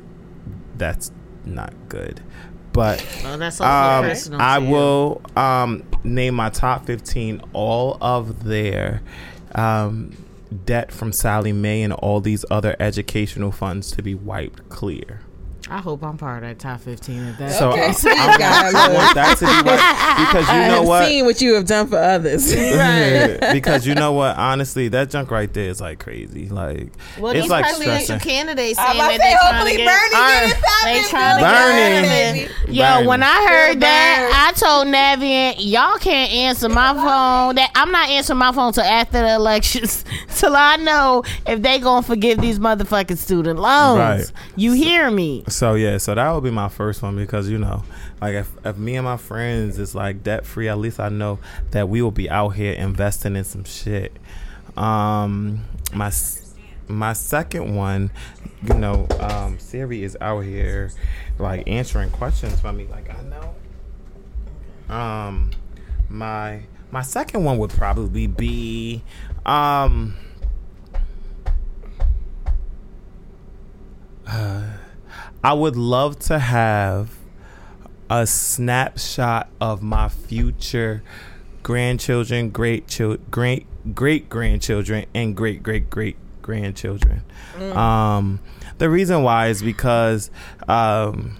that's 0.75 1.11
not 1.43 1.73
good. 1.89 2.21
But 2.71 3.05
Well, 3.23 3.37
that's 3.37 3.61
also 3.61 3.71
um, 3.71 4.03
personal. 4.03 4.41
I 4.41 4.59
will 4.59 5.21
um, 5.35 5.83
name 6.03 6.35
my 6.35 6.49
top 6.49 6.85
15 6.85 7.41
all 7.53 7.97
of 8.01 8.43
their 8.43 9.01
um, 9.53 10.11
debt 10.65 10.91
from 10.91 11.11
Sallie 11.13 11.53
Mae 11.53 11.83
and 11.83 11.93
all 11.93 12.19
these 12.21 12.43
other 12.51 12.75
educational 12.79 13.51
funds 13.51 13.91
to 13.91 14.01
be 14.01 14.13
wiped 14.13 14.67
clear. 14.69 15.21
I 15.67 15.79
hope 15.79 16.03
I'm 16.03 16.15
part 16.17 16.43
of 16.43 16.49
that 16.49 16.59
top 16.59 16.79
15 16.81 17.27
of 17.29 17.37
that. 17.39 17.51
So 17.53 17.71
Okay, 17.71 17.87
I, 17.87 17.91
so 17.91 18.07
you 18.09 18.15
I, 18.15 18.37
got 18.37 18.63
want, 18.65 18.75
I 18.75 18.93
want 18.93 19.15
that 19.15 19.37
to 19.39 19.45
be 19.45 19.51
wiped 19.65 20.31
because 20.31 20.47
you 20.47 20.53
I 20.61 20.67
know 20.67 20.75
have 20.75 20.87
what? 20.87 21.05
seen 21.07 21.25
what 21.25 21.41
you 21.41 21.55
have 21.55 21.65
done 21.65 21.87
for 21.87 21.97
others. 21.97 22.53
because 23.53 23.87
you 23.87 23.95
know 23.95 24.11
what? 24.11 24.37
Honestly, 24.37 24.87
that 24.89 25.09
junk 25.09 25.31
right 25.31 25.51
there 25.53 25.69
is 25.69 25.81
like 25.81 25.99
crazy. 25.99 26.49
Like 26.49 26.89
well, 27.19 27.31
it's 27.31 27.41
these 27.43 27.49
like 27.49 27.63
presidential 27.65 27.99
stressing. 28.05 28.29
candidates 28.29 28.77
saying 28.77 28.97
that 28.97 29.11
to 29.11 29.17
they 29.17 29.23
say, 29.23 29.37
trying 29.41 29.65
to 29.65 29.77
get 29.77 29.87
Bernie 29.87 30.15
Iron. 30.15 30.49
get 30.49 30.55
his 30.55 31.03
They 31.05 31.09
trying 31.09 31.37
to 31.39 31.43
Bernie. 31.43 32.47
Bernie. 32.67 32.73
Yo, 32.77 32.83
Burn. 32.97 33.05
when 33.07 33.23
I 33.23 33.47
heard 33.47 33.79
that, 33.81 34.51
I 34.53 34.59
told 34.59 34.87
Navian, 34.87 35.55
y'all 35.59 35.97
can't 35.97 36.31
answer 36.31 36.69
my 36.69 36.93
phone. 36.93 37.55
That 37.55 37.71
I'm 37.75 37.91
not 37.91 38.09
answering 38.09 38.39
my 38.39 38.51
phone 38.51 38.71
till 38.73 38.83
after 38.83 39.19
the 39.19 39.33
elections, 39.35 40.05
till 40.35 40.55
I 40.55 40.75
know 40.77 41.23
if 41.47 41.61
they 41.61 41.79
gonna 41.79 42.03
forgive 42.05 42.39
these 42.39 42.59
motherfucking 42.59 43.17
student 43.17 43.59
loans. 43.59 43.97
Right. 43.99 44.31
You 44.55 44.73
hear 44.73 45.09
me? 45.09 45.43
So 45.55 45.75
yeah, 45.75 45.99
so 45.99 46.13
that 46.13 46.31
would 46.31 46.43
be 46.43 46.51
my 46.51 46.67
first 46.67 47.01
one 47.01 47.15
because 47.15 47.49
you 47.49 47.57
know, 47.57 47.85
like 48.19 48.33
if, 48.33 48.51
if 48.65 48.75
me 48.77 48.97
and 48.97 49.05
my 49.05 49.15
friends 49.15 49.79
is 49.79 49.95
like 49.95 50.21
debt 50.21 50.45
free, 50.45 50.67
at 50.67 50.77
least 50.77 50.99
I 50.99 51.07
know 51.07 51.39
that 51.71 51.87
we 51.87 52.01
will 52.01 52.11
be 52.11 52.29
out 52.29 52.49
here 52.49 52.73
investing 52.73 53.37
in 53.37 53.45
some 53.45 53.63
shit. 53.63 54.11
Um, 54.75 55.63
my 55.93 56.11
my 56.89 57.13
second 57.13 57.73
one, 57.73 58.11
you 58.63 58.73
know, 58.73 59.07
um, 59.21 59.57
Siri 59.57 60.03
is 60.03 60.17
out 60.19 60.41
here 60.41 60.91
like 61.39 61.65
answering 61.69 62.09
questions 62.09 62.59
for 62.59 62.73
me. 62.73 62.87
Like 62.91 63.09
I 63.09 63.21
know. 63.23 63.55
Um, 64.93 65.51
my 66.09 66.63
my 66.91 67.01
second 67.01 67.45
one 67.45 67.57
would 67.59 67.71
probably 67.71 68.27
be, 68.27 69.03
um. 69.45 70.15
I 75.45 75.53
would 75.53 75.75
love 75.75 76.17
to 76.21 76.39
have 76.39 77.15
a 78.09 78.25
snapshot 78.25 79.47
of 79.61 79.83
my 79.83 80.09
future 80.09 81.03
grandchildren, 81.61 82.49
great 82.49 82.87
chil- 82.87 83.19
great 83.29 83.67
great 83.93 84.27
grandchildren, 84.27 85.05
and 85.13 85.37
great 85.37 85.61
great 85.61 85.91
great 85.91 86.17
grandchildren. 86.41 87.21
Um, 87.77 88.39
the 88.79 88.89
reason 88.89 89.21
why 89.21 89.49
is 89.49 89.61
because 89.61 90.31
um, 90.67 91.37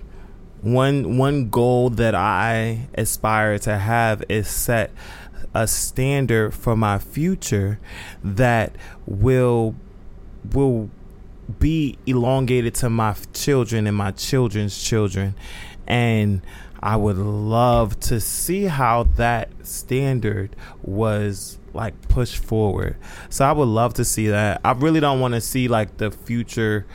one 0.62 1.18
one 1.18 1.50
goal 1.50 1.90
that 1.90 2.14
I 2.14 2.88
aspire 2.94 3.58
to 3.58 3.76
have 3.76 4.24
is 4.30 4.48
set 4.48 4.92
a 5.56 5.66
standard 5.66 6.54
for 6.54 6.76
my 6.76 7.00
future 7.00 7.80
that 8.24 8.76
will 9.08 9.74
will 10.54 10.92
be 11.60 11.98
elongated 12.06 12.76
to 12.76 12.90
my 12.90 13.16
children 13.34 13.88
and 13.88 13.96
my 13.96 14.12
children's 14.12 14.82
children. 14.82 15.36
And 15.88 16.42
i 16.82 16.96
would 16.96 17.18
love 17.18 18.00
to 18.00 18.20
see 18.20 18.66
how 18.66 19.04
that 19.04 19.50
standard 19.66 20.56
was 20.84 21.58
like 21.74 22.00
pushed 22.08 22.38
forward. 22.38 22.96
So 23.30 23.46
i 23.46 23.52
would 23.52 23.68
love 23.68 23.94
to 23.96 24.06
see 24.06 24.28
that. 24.28 24.62
I 24.64 24.72
really 24.74 25.00
don't 25.00 25.20
want 25.20 25.34
to 25.34 25.42
see 25.42 25.68
like 25.68 25.98
the 25.98 26.12
future 26.12 26.86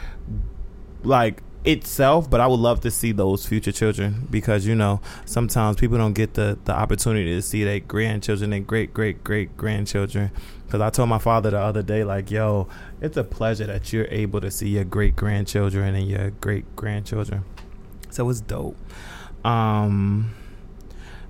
like 1.02 1.42
itself 1.64 2.30
but 2.30 2.40
i 2.40 2.46
would 2.46 2.60
love 2.60 2.80
to 2.80 2.90
see 2.90 3.12
those 3.12 3.44
future 3.44 3.72
children 3.72 4.26
because 4.30 4.66
you 4.66 4.74
know 4.74 4.98
sometimes 5.26 5.76
people 5.76 5.98
don't 5.98 6.14
get 6.14 6.32
the 6.34 6.58
the 6.64 6.72
opportunity 6.72 7.34
to 7.34 7.42
see 7.42 7.64
their 7.64 7.80
grandchildren 7.80 8.52
and 8.52 8.66
great 8.66 8.94
great 8.94 9.22
great 9.22 9.54
grandchildren. 9.56 10.30
Because 10.64 10.80
i 10.80 10.88
told 10.88 11.08
my 11.08 11.18
father 11.18 11.50
the 11.50 11.58
other 11.58 11.82
day 11.82 12.04
like 12.04 12.30
yo 12.30 12.68
it's 13.00 13.16
a 13.16 13.24
pleasure 13.24 13.66
that 13.66 13.92
you're 13.92 14.06
able 14.06 14.40
to 14.40 14.50
see 14.50 14.68
your 14.70 14.84
great 14.84 15.16
grandchildren 15.16 15.94
and 15.94 16.08
your 16.08 16.30
great 16.30 16.76
grandchildren. 16.76 17.44
So 18.08 18.28
it's 18.30 18.40
dope. 18.40 18.76
Um 19.44 20.34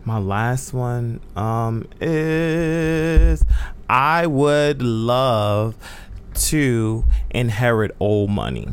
my 0.04 0.18
last 0.18 0.72
one 0.72 1.20
um 1.36 1.86
is 2.00 3.44
i 3.88 4.26
would 4.26 4.80
love 4.80 5.76
to 6.34 7.04
inherit 7.30 7.94
old 8.00 8.30
money 8.30 8.68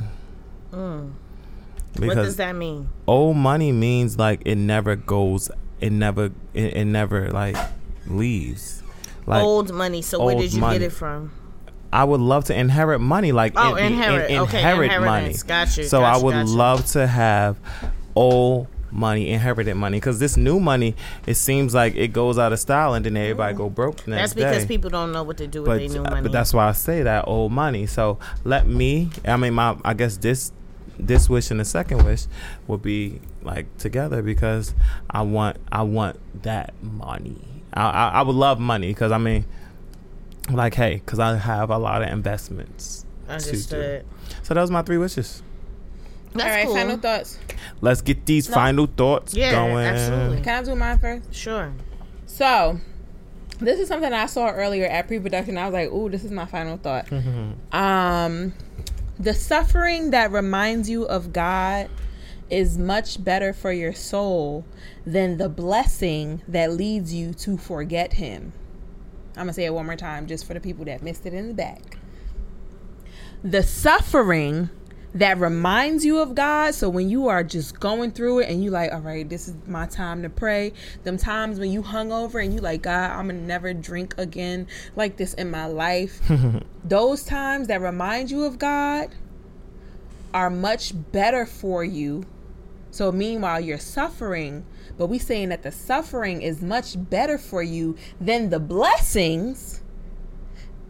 what 1.99 2.15
does 2.15 2.35
that 2.37 2.55
mean? 2.55 2.89
old 3.07 3.35
money 3.37 3.71
means 3.71 4.17
like 4.17 4.41
it 4.45 4.55
never 4.55 4.95
goes 4.95 5.49
it 5.79 5.91
never 5.91 6.25
it, 6.53 6.75
it 6.77 6.85
never 6.85 7.29
like 7.31 7.55
leaves 8.07 8.81
like 9.25 9.43
old 9.43 9.73
money. 9.73 10.01
So 10.01 10.23
where 10.23 10.35
did 10.35 10.53
you 10.53 10.61
money. 10.61 10.79
get 10.79 10.85
it 10.87 10.91
from? 10.91 11.31
I 11.91 12.03
would 12.03 12.21
love 12.21 12.45
to 12.45 12.57
inherit 12.57 12.99
money 13.01 13.31
like 13.31 13.53
Oh, 13.55 13.75
in- 13.75 13.85
in- 13.87 13.93
inherit. 13.93 14.31
in- 14.31 14.39
Okay, 14.39 14.59
inherit 14.59 15.01
money. 15.01 15.35
Got 15.47 15.77
you, 15.77 15.83
so 15.85 15.99
got 16.01 16.15
I 16.15 16.23
would 16.23 16.31
got 16.33 16.47
you. 16.47 16.53
love 16.55 16.85
to 16.87 17.07
have 17.07 17.57
old 18.15 18.67
money 18.89 19.29
inherited 19.29 19.75
money 19.75 19.97
because 19.97 20.17
this 20.19 20.37
new 20.37 20.59
money 20.61 20.95
it 21.25 21.35
seems 21.35 21.73
like 21.75 21.93
it 21.97 22.13
goes 22.13 22.37
out 22.39 22.53
of 22.53 22.59
style 22.59 22.93
and 22.93 23.05
then 23.05 23.17
everybody 23.17 23.53
go 23.53 23.69
broke 23.69 23.97
the 23.97 24.11
That's 24.11 24.33
because 24.33 24.63
day. 24.63 24.67
people 24.67 24.89
don't 24.89 25.11
know 25.11 25.23
what 25.23 25.37
to 25.37 25.47
do 25.47 25.61
with 25.61 25.67
but, 25.71 25.77
their 25.79 25.89
new 25.89 26.03
money. 26.03 26.21
but 26.21 26.31
that's 26.31 26.53
why 26.53 26.69
I 26.69 26.71
say 26.71 27.03
that 27.03 27.25
old 27.27 27.51
money. 27.51 27.85
So 27.85 28.17
let 28.45 28.65
me. 28.65 29.09
I 29.25 29.35
mean, 29.37 29.53
my. 29.55 29.77
I 29.83 29.93
guess 29.93 30.15
this, 30.17 30.53
this 30.99 31.29
wish 31.29 31.51
and 31.51 31.59
the 31.59 31.65
second 31.65 32.03
wish 32.05 32.25
will 32.67 32.77
be 32.77 33.21
like 33.43 33.65
together 33.77 34.21
because 34.21 34.73
I 35.09 35.21
want. 35.21 35.57
I 35.71 35.83
want 35.83 36.19
that 36.43 36.73
money. 36.81 37.41
I. 37.73 37.81
I, 37.89 38.07
I 38.09 38.21
would 38.23 38.35
love 38.35 38.59
money 38.59 38.87
because 38.89 39.11
I 39.11 39.17
mean, 39.17 39.45
like, 40.51 40.73
hey, 40.73 40.95
because 40.95 41.19
I 41.19 41.35
have 41.37 41.69
a 41.69 41.77
lot 41.77 42.01
of 42.01 42.09
investments. 42.09 43.05
to 43.23 43.27
do. 43.27 43.33
Understood. 43.33 44.05
So 44.43 44.53
those 44.53 44.69
are 44.69 44.73
my 44.73 44.81
three 44.81 44.97
wishes. 44.97 45.41
That's 46.33 46.43
All 46.45 46.49
right, 46.55 46.65
cool. 46.65 46.75
final 46.75 46.97
thoughts. 46.97 47.39
Let's 47.81 48.01
get 48.01 48.25
these 48.25 48.47
final 48.47 48.85
thoughts 48.85 49.33
Yeah, 49.33 49.51
going. 49.51 49.85
absolutely. 49.85 50.41
Can 50.41 50.61
I 50.61 50.63
do 50.65 50.75
mine 50.75 50.99
first? 50.99 51.33
Sure. 51.33 51.73
So, 52.25 52.79
this 53.59 53.79
is 53.79 53.87
something 53.87 54.11
I 54.13 54.25
saw 54.27 54.49
earlier 54.49 54.85
at 54.85 55.07
pre-production. 55.07 55.57
I 55.57 55.65
was 55.65 55.73
like, 55.73 55.89
"Ooh, 55.91 56.09
this 56.09 56.23
is 56.23 56.31
my 56.31 56.45
final 56.45 56.77
thought." 56.77 57.07
um, 57.71 58.53
the 59.19 59.33
suffering 59.33 60.11
that 60.11 60.31
reminds 60.31 60.89
you 60.89 61.03
of 61.05 61.33
God 61.33 61.89
is 62.49 62.77
much 62.77 63.23
better 63.23 63.51
for 63.51 63.71
your 63.71 63.93
soul 63.93 64.65
than 65.05 65.37
the 65.37 65.49
blessing 65.49 66.41
that 66.47 66.71
leads 66.71 67.13
you 67.13 67.33
to 67.33 67.57
forget 67.57 68.13
Him. 68.13 68.53
I'm 69.35 69.43
gonna 69.43 69.53
say 69.53 69.65
it 69.65 69.73
one 69.73 69.85
more 69.85 69.95
time, 69.95 70.27
just 70.27 70.45
for 70.45 70.53
the 70.53 70.59
people 70.59 70.85
that 70.85 71.03
missed 71.03 71.25
it 71.25 71.33
in 71.33 71.47
the 71.47 71.53
back. 71.53 71.97
The 73.43 73.63
suffering 73.63 74.69
that 75.15 75.39
reminds 75.39 76.05
you 76.05 76.19
of 76.19 76.35
God. 76.35 76.75
So 76.75 76.89
when 76.89 77.09
you 77.09 77.27
are 77.27 77.43
just 77.43 77.79
going 77.79 78.11
through 78.11 78.39
it 78.39 78.49
and 78.49 78.63
you 78.63 78.71
like, 78.71 78.91
all 78.91 78.99
right, 78.99 79.27
this 79.27 79.47
is 79.47 79.55
my 79.65 79.87
time 79.87 80.21
to 80.23 80.29
pray. 80.29 80.73
Them 81.03 81.17
times 81.17 81.59
when 81.59 81.71
you 81.71 81.81
hung 81.81 82.11
over 82.11 82.39
and 82.39 82.53
you 82.53 82.59
like, 82.61 82.83
God, 82.83 83.11
I'm 83.11 83.27
gonna 83.27 83.39
never 83.39 83.73
drink 83.73 84.15
again 84.17 84.67
like 84.95 85.17
this 85.17 85.33
in 85.35 85.49
my 85.49 85.65
life. 85.65 86.21
Those 86.83 87.23
times 87.23 87.67
that 87.67 87.81
remind 87.81 88.31
you 88.31 88.43
of 88.45 88.59
God 88.59 89.09
are 90.33 90.49
much 90.49 90.93
better 91.11 91.45
for 91.45 91.83
you 91.83 92.25
So 92.91 93.11
meanwhile 93.11 93.59
you're 93.59 93.77
suffering, 93.77 94.65
but 94.97 95.07
we 95.07 95.19
saying 95.19 95.49
that 95.49 95.63
the 95.63 95.71
suffering 95.71 96.41
is 96.41 96.61
much 96.61 96.95
better 97.09 97.37
for 97.37 97.61
you 97.61 97.95
than 98.19 98.49
the 98.49 98.59
blessings 98.59 99.81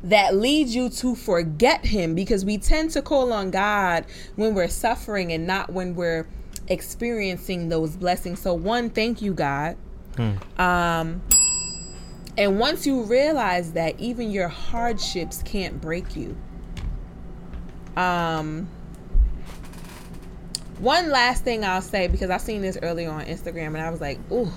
that 0.03 0.35
leads 0.35 0.75
you 0.75 0.89
to 0.89 1.15
forget 1.15 1.85
him 1.85 2.15
because 2.15 2.45
we 2.45 2.57
tend 2.57 2.91
to 2.91 3.01
call 3.01 3.33
on 3.33 3.51
God 3.51 4.05
when 4.35 4.53
we're 4.53 4.67
suffering 4.67 5.31
and 5.33 5.47
not 5.47 5.71
when 5.71 5.95
we're 5.95 6.27
experiencing 6.67 7.69
those 7.69 7.95
blessings. 7.95 8.39
So 8.41 8.53
one, 8.53 8.89
thank 8.89 9.21
you 9.21 9.33
God. 9.33 9.75
Um 10.57 11.21
and 12.37 12.59
once 12.59 12.85
you 12.85 13.03
realize 13.03 13.73
that 13.73 13.99
even 13.99 14.29
your 14.31 14.47
hardships 14.47 15.41
can't 15.43 15.81
break 15.81 16.15
you. 16.15 16.37
Um 17.95 18.69
one 20.79 21.09
last 21.09 21.43
thing 21.43 21.65
I'll 21.65 21.81
say 21.81 22.07
because 22.07 22.29
I've 22.29 22.41
seen 22.41 22.61
this 22.61 22.77
earlier 22.83 23.09
on 23.09 23.25
Instagram 23.25 23.67
and 23.67 23.79
I 23.79 23.89
was 23.89 23.99
like, 23.99 24.19
ooh. 24.31 24.51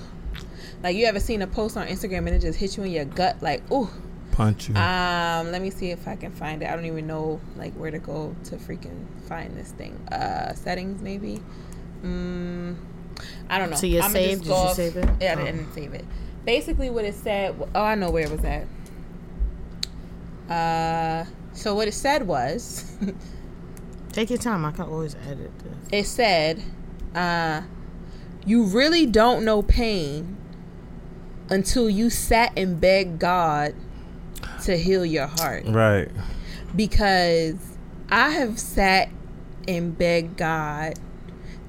Like 0.83 0.95
you 0.95 1.05
ever 1.05 1.19
seen 1.19 1.41
a 1.41 1.47
post 1.47 1.77
on 1.77 1.87
Instagram 1.87 2.19
and 2.19 2.29
it 2.29 2.39
just 2.39 2.59
hit 2.59 2.77
you 2.77 2.83
in 2.83 2.91
your 2.91 3.05
gut 3.05 3.41
like, 3.41 3.69
ooh. 3.71 3.89
Punch 4.31 4.69
you. 4.69 4.75
Um, 4.75 5.51
let 5.51 5.61
me 5.61 5.69
see 5.69 5.91
if 5.91 6.07
I 6.07 6.15
can 6.15 6.31
find 6.31 6.61
it. 6.63 6.69
I 6.69 6.75
don't 6.75 6.85
even 6.85 7.05
know 7.07 7.39
like 7.57 7.73
where 7.73 7.91
to 7.91 7.99
go 7.99 8.35
to 8.45 8.55
freaking 8.57 9.05
find 9.27 9.55
this 9.57 9.71
thing. 9.71 9.93
Uh, 10.11 10.53
settings 10.53 11.01
maybe. 11.01 11.41
Mm, 12.03 12.75
I 13.49 13.57
don't 13.59 13.69
know. 13.69 13.75
So 13.75 13.87
you 13.87 13.99
I'ma 13.99 14.09
saved? 14.09 14.41
Did 14.43 14.47
you 14.49 14.53
off- 14.55 14.75
save 14.75 14.95
it? 14.97 15.09
Yeah, 15.19 15.35
Oh. 15.37 15.41
I 15.41 15.45
didn't 15.45 15.73
save 15.73 15.93
it. 15.93 16.05
Basically, 16.45 16.89
what 16.89 17.05
it 17.05 17.13
said. 17.15 17.55
Oh, 17.75 17.83
I 17.83 17.95
know 17.95 18.09
where 18.09 18.23
it 18.23 18.31
was 18.31 18.43
at. 18.45 18.65
Uh, 20.49 21.25
so 21.53 21.75
what 21.75 21.87
it 21.87 21.93
said 21.93 22.25
was, 22.27 22.95
Take 24.11 24.29
your 24.29 24.39
time. 24.39 24.65
I 24.65 24.71
can 24.71 24.85
always 24.85 25.15
edit 25.27 25.51
this. 25.59 25.73
it 25.91 26.05
said, 26.05 26.61
uh, 27.15 27.61
you 28.45 28.63
really 28.65 29.05
don't 29.05 29.45
know 29.45 29.61
pain 29.61 30.35
until 31.49 31.89
you 31.89 32.09
sat 32.09 32.51
and 32.57 32.81
begged 32.81 33.19
God 33.19 33.73
to 34.63 34.77
heal 34.77 35.05
your 35.05 35.27
heart. 35.27 35.65
right. 35.67 36.09
because 36.75 37.55
I 38.09 38.29
have 38.31 38.59
sat 38.59 39.09
and 39.67 39.97
begged 39.97 40.37
God 40.37 40.99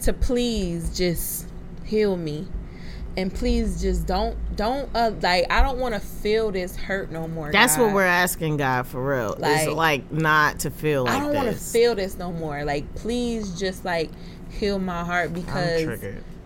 to 0.00 0.12
please 0.12 0.96
just 0.96 1.48
heal 1.84 2.16
me 2.16 2.48
and 3.16 3.32
please 3.32 3.80
just 3.82 4.06
don't 4.06 4.36
don't 4.56 4.88
uh, 4.94 5.12
like 5.20 5.50
I 5.52 5.62
don't 5.62 5.78
want 5.78 5.94
to 5.94 6.00
feel 6.00 6.50
this 6.50 6.74
hurt 6.76 7.10
no 7.10 7.28
more. 7.28 7.52
That's 7.52 7.76
God. 7.76 7.86
what 7.86 7.94
we're 7.94 8.04
asking 8.04 8.56
God 8.56 8.86
for 8.86 9.04
real. 9.06 9.36
Like- 9.38 9.66
it's 9.66 9.72
like 9.72 10.10
not 10.10 10.60
to 10.60 10.70
feel 10.70 11.04
like 11.04 11.14
I 11.14 11.20
don't 11.20 11.34
want 11.34 11.48
to 11.48 11.54
feel 11.54 11.94
this 11.94 12.16
no 12.16 12.32
more. 12.32 12.64
Like 12.64 12.92
please 12.94 13.58
just 13.58 13.84
like 13.84 14.10
heal 14.50 14.78
my 14.78 15.04
heart 15.04 15.32
because. 15.32 16.02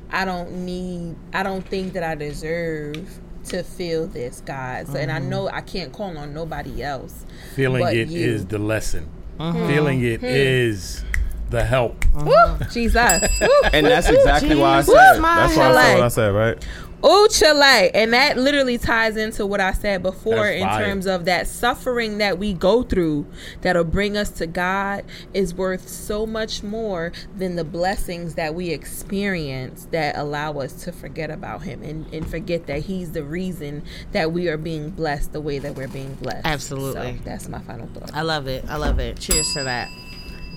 I 0.08 0.24
don't 0.24 0.64
need 0.64 1.16
I 1.32 1.42
don't 1.42 1.66
think 1.66 1.94
that 1.94 2.04
I 2.04 2.14
deserve 2.14 3.18
to 3.48 3.62
feel 3.62 4.06
this, 4.06 4.42
God. 4.44 4.88
So 4.88 4.96
and 4.96 5.10
I 5.10 5.20
mm-hmm. 5.20 5.28
know 5.28 5.48
I 5.48 5.60
can't 5.60 5.92
call 5.92 6.16
on 6.16 6.34
nobody 6.34 6.82
else. 6.82 7.24
Feeling 7.54 7.82
But 7.82 7.96
it 7.96 8.10
is 8.10 8.42
you. 8.42 8.46
the 8.48 8.58
lesson. 8.58 9.08
Mm-hmm. 9.38 9.66
Feeling 9.68 10.02
it 10.02 10.20
mm-hmm. 10.20 10.26
is 10.26 11.04
the 11.50 11.64
help. 11.64 12.04
Woo, 12.14 12.58
Jesus. 12.72 13.22
Woo. 13.40 13.48
And 13.72 13.86
that's 13.86 14.08
exactly 14.08 14.56
why 14.56 14.78
I 14.78 14.82
said. 14.82 14.94
That's 14.94 15.20
why 15.20 15.42
I 15.42 15.48
said 15.48 15.94
what 15.94 16.02
I 16.02 16.08
said, 16.08 16.28
right? 16.28 16.66
Ooh, 17.06 17.28
Chile. 17.30 17.90
And 17.94 18.12
that 18.12 18.36
literally 18.36 18.78
ties 18.78 19.16
into 19.16 19.46
what 19.46 19.60
I 19.60 19.72
said 19.72 20.02
before 20.02 20.34
That's 20.36 20.56
in 20.56 20.62
fire. 20.62 20.84
terms 20.84 21.06
of 21.06 21.24
that 21.26 21.46
suffering 21.46 22.18
that 22.18 22.38
we 22.38 22.52
go 22.52 22.82
through 22.82 23.26
that'll 23.60 23.84
bring 23.84 24.16
us 24.16 24.30
to 24.30 24.46
God 24.46 25.04
is 25.32 25.54
worth 25.54 25.88
so 25.88 26.26
much 26.26 26.62
more 26.62 27.12
than 27.36 27.56
the 27.56 27.64
blessings 27.64 28.34
that 28.34 28.54
we 28.54 28.70
experience 28.70 29.86
that 29.92 30.16
allow 30.16 30.54
us 30.54 30.72
to 30.84 30.92
forget 30.92 31.30
about 31.30 31.62
Him 31.62 31.82
and, 31.82 32.12
and 32.12 32.28
forget 32.28 32.66
that 32.66 32.80
He's 32.80 33.12
the 33.12 33.22
reason 33.22 33.84
that 34.12 34.32
we 34.32 34.48
are 34.48 34.56
being 34.56 34.90
blessed 34.90 35.32
the 35.32 35.40
way 35.40 35.58
that 35.58 35.76
we're 35.76 35.88
being 35.88 36.14
blessed. 36.14 36.46
Absolutely. 36.46 37.18
So 37.18 37.22
that's 37.24 37.48
my 37.48 37.60
final 37.60 37.86
thought. 37.88 38.10
I 38.14 38.22
love 38.22 38.48
it. 38.48 38.64
I 38.68 38.76
love 38.76 38.98
it. 38.98 39.18
Cheers 39.18 39.52
to 39.54 39.64
that. 39.64 39.88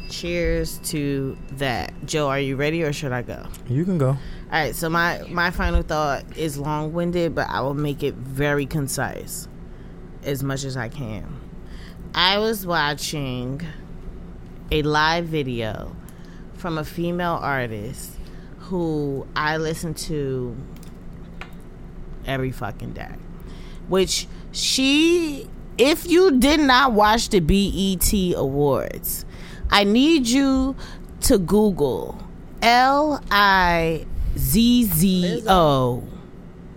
Cheers 0.10 0.80
to 0.86 1.38
that. 1.54 1.94
Joe, 2.06 2.28
are 2.30 2.40
you 2.40 2.56
ready 2.56 2.84
or 2.84 2.92
should 2.92 3.12
I 3.12 3.22
go? 3.22 3.46
You 3.68 3.86
can 3.86 3.98
go. 3.98 4.10
All 4.10 4.18
right, 4.52 4.76
so 4.76 4.90
my 4.90 5.24
my 5.30 5.52
final 5.52 5.84
thought 5.84 6.38
is 6.38 6.58
long-winded, 6.58 7.36
but 7.36 7.48
I 7.50 7.62
will 7.62 7.76
make 7.76 8.02
it 8.02 8.16
very 8.16 8.66
concise 8.66 9.48
as 10.24 10.44
much 10.44 10.64
as 10.64 10.76
I 10.76 10.90
can. 10.90 11.40
I 12.16 12.40
was 12.40 12.66
watching 12.66 13.62
a 14.72 14.82
live 14.82 15.26
video 15.26 15.96
from 16.56 16.78
a 16.78 16.84
female 16.84 17.40
artist 17.42 18.12
who 18.60 19.28
I 19.36 19.58
listen 19.58 19.94
to 19.96 20.56
every 22.26 22.52
fucking 22.52 22.94
day. 22.94 23.14
Which 23.88 24.28
she 24.52 25.48
if 25.78 26.10
you 26.10 26.38
did 26.38 26.60
not 26.60 26.92
watch 26.92 27.30
the 27.30 27.40
BET 27.40 28.12
Awards, 28.36 29.26
I 29.70 29.84
need 29.84 30.28
you 30.28 30.76
to 31.22 31.38
Google 31.38 32.18
L 32.62 33.22
I 33.32 34.06
Z 34.38 34.84
Z 34.86 35.44
O. 35.48 36.04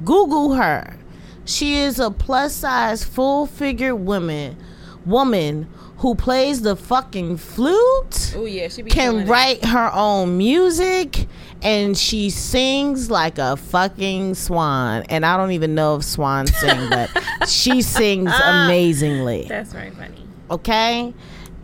Google 0.05 0.55
her. 0.55 0.97
She 1.45 1.77
is 1.79 1.99
a 1.99 2.11
plus 2.11 2.55
size, 2.55 3.05
full 3.05 3.47
figure 3.47 3.95
woman 3.97 4.57
woman 5.05 5.69
who 5.99 6.15
plays 6.15 6.63
the 6.63 6.77
fucking 6.77 7.37
flute 7.37 8.35
Oh 8.37 8.45
yeah, 8.45 8.69
she 8.69 8.83
can 8.85 9.21
it. 9.21 9.29
write 9.29 9.65
her 9.65 9.91
own 9.93 10.39
music 10.39 11.27
and 11.61 11.97
she 11.99 12.31
sings 12.31 13.11
like 13.11 13.39
a 13.39 13.57
fucking 13.57 14.35
swan 14.35 15.03
and 15.09 15.25
i 15.27 15.37
don't 15.37 15.53
even 15.53 15.75
know 15.77 15.97
if 15.97 16.05
swans 16.05 16.55
sing 16.61 16.89
but 16.91 17.09
she 17.49 17.83
sings 17.83 18.31
ah, 18.33 18.65
amazingly 18.65 19.47
That's 19.49 19.73
very 19.73 19.91
funny. 19.91 20.25
okay 20.51 21.13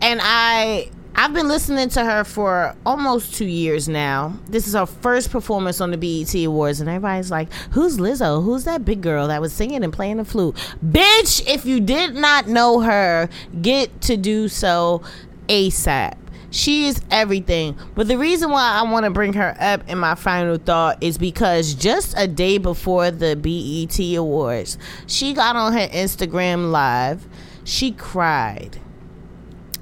and 0.03 0.21
i 0.23 0.89
i've 1.19 1.35
been 1.35 1.49
listening 1.49 1.89
to 1.89 2.05
her 2.05 2.23
for 2.23 2.77
almost 2.87 3.35
two 3.35 3.45
years 3.45 3.89
now. 3.89 4.39
This 4.47 4.69
is 4.69 4.75
her 4.75 4.87
first 4.87 5.31
performance 5.31 5.81
on 5.81 5.91
the 5.91 5.99
BET 5.99 6.33
awards 6.47 6.81
and 6.81 6.89
everybody's 6.89 7.31
like 7.31 7.53
who's 7.73 7.99
lizzo? 7.99 8.43
Who's 8.43 8.65
that 8.65 8.85
big 8.85 9.03
girl 9.03 9.27
that 9.27 9.41
was 9.41 9.53
singing 9.53 9.83
and 9.83 9.93
playing 9.93 10.19
the 10.19 10.25
flute? 10.25 10.55
Bitch 10.85 11.45
if 11.47 11.67
you 11.67 11.81
did 11.81 12.15
not 12.15 12.47
know 12.47 12.81
her 12.81 13.29
get 13.61 14.01
to 14.03 14.17
do 14.17 14.47
so 14.49 15.03
asap 15.49 16.17
she 16.51 16.87
is 16.87 17.03
everything. 17.11 17.77
But 17.95 18.09
the 18.09 18.17
reason 18.17 18.51
why 18.51 18.81
I 18.81 18.91
want 18.91 19.05
to 19.05 19.11
bring 19.11 19.35
her 19.35 19.55
up 19.61 19.87
in 19.89 19.99
my 19.99 20.15
final 20.15 20.57
thought 20.57 21.03
is 21.03 21.19
because 21.19 21.75
just 21.75 22.15
a 22.17 22.27
day 22.27 22.57
before 22.57 23.11
the 23.11 23.37
BET 23.37 24.17
Awards, 24.17 24.79
she 25.07 25.35
got 25.35 25.57
on 25.57 25.75
her 25.75 25.89
Instagram 25.89 26.71
live. 26.71 27.27
She 27.65 27.93
cried 27.93 28.79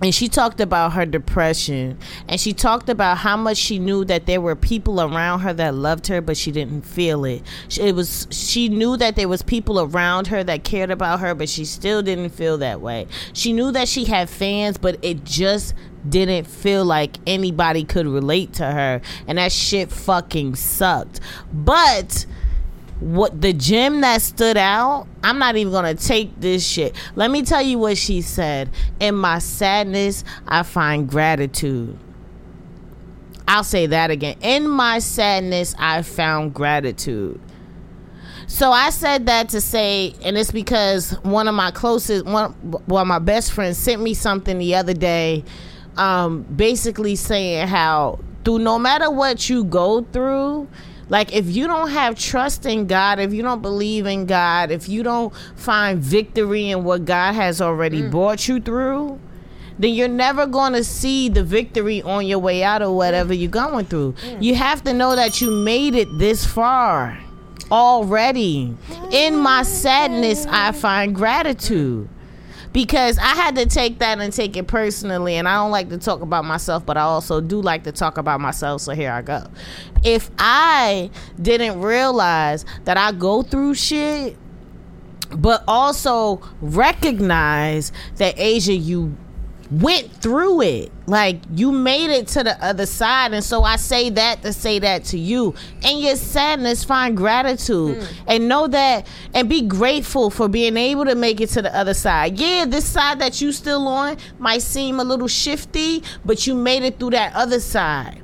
and 0.02 0.14
she 0.14 0.28
talked 0.28 0.60
about 0.60 0.93
her 0.93 1.06
depression. 1.06 1.98
And 2.28 2.39
she 2.39 2.52
talked 2.52 2.89
about 2.89 3.18
how 3.18 3.36
much 3.36 3.56
she 3.56 3.78
knew 3.78 4.05
that 4.05 4.27
there 4.27 4.40
were 4.40 4.55
people 4.55 5.01
around 5.01 5.40
her 5.40 5.55
that 5.55 5.74
loved 5.74 6.09
her 6.09 6.20
but 6.20 6.36
she 6.36 6.52
didn't 6.52 6.82
feel 6.82 7.24
it. 7.24 7.43
It 7.78 7.94
was 7.94 8.27
she 8.31 8.68
knew 8.68 8.97
that 8.98 9.16
there 9.16 9.28
was 9.28 9.43
people 9.43 9.81
around 9.81 10.27
her 10.27 10.44
that 10.44 10.64
cared 10.64 10.90
about 10.90 11.20
her 11.20 11.35
but 11.35 11.48
she 11.48 11.64
still 11.64 12.02
didn't 12.02 12.31
feel 12.31 12.59
that 12.59 12.81
way. 12.81 13.06
She 13.32 13.52
knew 13.52 13.73
that 13.73 13.89
she 13.89 14.05
had 14.05 14.28
fans 14.28 14.77
but 14.77 14.98
it 15.02 15.24
just 15.24 15.74
didn't 16.06 16.47
feel 16.47 16.85
like 16.85 17.16
anybody 17.27 17.82
could 17.82 18.06
relate 18.06 18.52
to 18.55 18.66
her. 18.66 19.01
And 19.27 19.39
that 19.39 19.51
shit 19.51 19.90
fucking 19.90 20.56
sucked. 20.56 21.20
But 21.52 22.27
what 23.01 23.40
the 23.40 23.52
gem 23.52 24.01
that 24.01 24.23
stood 24.23 24.56
out 24.56 25.06
i'm 25.23 25.39
not 25.39 25.56
even 25.56 25.73
gonna 25.73 25.94
take 25.94 26.40
this 26.40 26.66
shit. 26.66 26.94
Let 27.14 27.31
me 27.31 27.43
tell 27.43 27.62
you 27.62 27.78
what 27.78 27.98
she 27.98 28.23
said. 28.23 28.70
In 29.01 29.14
my 29.14 29.39
sadness 29.39 30.24
i 30.47 30.62
find 30.62 31.09
gratitude. 31.09 31.98
I'll 33.48 33.64
say 33.64 33.86
that 33.86 34.10
again. 34.10 34.36
In 34.40 34.68
my 34.68 34.98
sadness 34.98 35.74
i 35.78 36.02
found 36.02 36.55
gratitude. 36.55 37.40
So 38.48 38.70
I 38.70 38.90
said 38.90 39.27
that 39.27 39.48
to 39.51 39.60
say, 39.60 40.14
and 40.23 40.39
it's 40.39 40.52
because 40.52 41.10
one 41.23 41.48
of 41.48 41.55
my 41.55 41.73
closest, 41.73 42.24
one, 42.24 42.55
well, 42.86 43.05
my 43.05 43.18
best 43.18 43.52
friend 43.52 43.77
sent 43.77 44.01
me 44.01 44.14
something 44.14 44.59
the 44.59 44.77
other 44.77 44.94
day, 44.94 45.43
um, 45.97 46.43
basically 46.43 47.16
saying 47.16 47.66
how 47.66 48.20
through 48.44 48.60
no 48.60 48.78
matter 48.78 49.10
what 49.10 49.51
you 49.51 49.64
go 49.64 50.02
through, 50.12 50.68
like 51.08 51.32
if 51.32 51.46
you 51.46 51.66
don't 51.66 51.90
have 51.90 52.18
trust 52.18 52.66
in 52.66 52.86
God, 52.86 53.18
if 53.18 53.32
you 53.32 53.42
don't 53.42 53.62
believe 53.62 54.06
in 54.06 54.26
God, 54.26 54.70
if 54.70 54.88
you 54.88 55.02
don't 55.02 55.32
find 55.54 56.00
victory 56.00 56.70
in 56.70 56.84
what 56.84 57.04
God 57.04 57.34
has 57.34 57.60
already 57.60 58.02
mm. 58.02 58.10
brought 58.10 58.48
you 58.48 58.60
through, 58.60 59.20
then 59.78 59.94
you're 59.94 60.08
never 60.08 60.46
going 60.46 60.72
to 60.72 60.82
see 60.82 61.28
the 61.28 61.44
victory 61.44 62.02
on 62.02 62.26
your 62.26 62.38
way 62.38 62.64
out 62.64 62.82
or 62.82 62.96
whatever 62.96 63.32
you're 63.32 63.50
going 63.50 63.86
through. 63.86 64.12
Mm. 64.12 64.42
You 64.42 64.54
have 64.56 64.82
to 64.84 64.92
know 64.92 65.14
that 65.14 65.40
you 65.40 65.50
made 65.50 65.94
it 65.94 66.08
this 66.18 66.44
far 66.44 67.18
already. 67.70 68.74
In 69.12 69.36
my 69.36 69.62
sadness, 69.62 70.46
I 70.46 70.72
find 70.72 71.14
gratitude. 71.14 72.08
Because 72.76 73.16
I 73.16 73.28
had 73.28 73.56
to 73.56 73.64
take 73.64 74.00
that 74.00 74.20
and 74.20 74.30
take 74.30 74.54
it 74.54 74.66
personally. 74.66 75.36
And 75.36 75.48
I 75.48 75.54
don't 75.54 75.70
like 75.70 75.88
to 75.88 75.96
talk 75.96 76.20
about 76.20 76.44
myself, 76.44 76.84
but 76.84 76.98
I 76.98 77.04
also 77.04 77.40
do 77.40 77.62
like 77.62 77.84
to 77.84 77.92
talk 77.92 78.18
about 78.18 78.38
myself. 78.38 78.82
So 78.82 78.92
here 78.92 79.10
I 79.10 79.22
go. 79.22 79.46
If 80.04 80.30
I 80.38 81.08
didn't 81.40 81.80
realize 81.80 82.66
that 82.84 82.98
I 82.98 83.12
go 83.12 83.40
through 83.40 83.76
shit, 83.76 84.36
but 85.34 85.64
also 85.66 86.42
recognize 86.60 87.92
that 88.16 88.34
Asia, 88.36 88.74
you 88.74 89.16
went 89.70 90.12
through 90.12 90.62
it. 90.62 90.93
Like 91.06 91.40
you 91.55 91.70
made 91.70 92.10
it 92.10 92.28
to 92.28 92.43
the 92.43 92.62
other 92.64 92.86
side. 92.86 93.32
And 93.32 93.44
so 93.44 93.62
I 93.62 93.76
say 93.76 94.10
that 94.10 94.43
to 94.43 94.52
say 94.52 94.78
that 94.80 95.05
to 95.06 95.18
you. 95.18 95.55
And 95.84 96.01
your 96.01 96.16
sadness, 96.16 96.84
find 96.84 97.16
gratitude. 97.16 98.02
Hmm. 98.02 98.22
And 98.26 98.48
know 98.48 98.66
that 98.68 99.06
and 99.34 99.48
be 99.48 99.62
grateful 99.62 100.30
for 100.30 100.48
being 100.48 100.76
able 100.76 101.05
to 101.05 101.14
make 101.14 101.40
it 101.40 101.51
to 101.51 101.62
the 101.62 101.74
other 101.76 101.94
side. 101.94 102.38
Yeah, 102.38 102.64
this 102.66 102.86
side 102.86 103.20
that 103.20 103.40
you 103.40 103.52
still 103.52 103.86
on 103.88 104.16
might 104.38 104.62
seem 104.62 105.01
a 105.01 105.05
little 105.05 105.28
shifty, 105.28 106.02
but 106.24 106.47
you 106.47 106.55
made 106.55 106.82
it 106.82 106.98
through 106.98 107.10
that 107.10 107.34
other 107.34 107.60
side. 107.60 108.22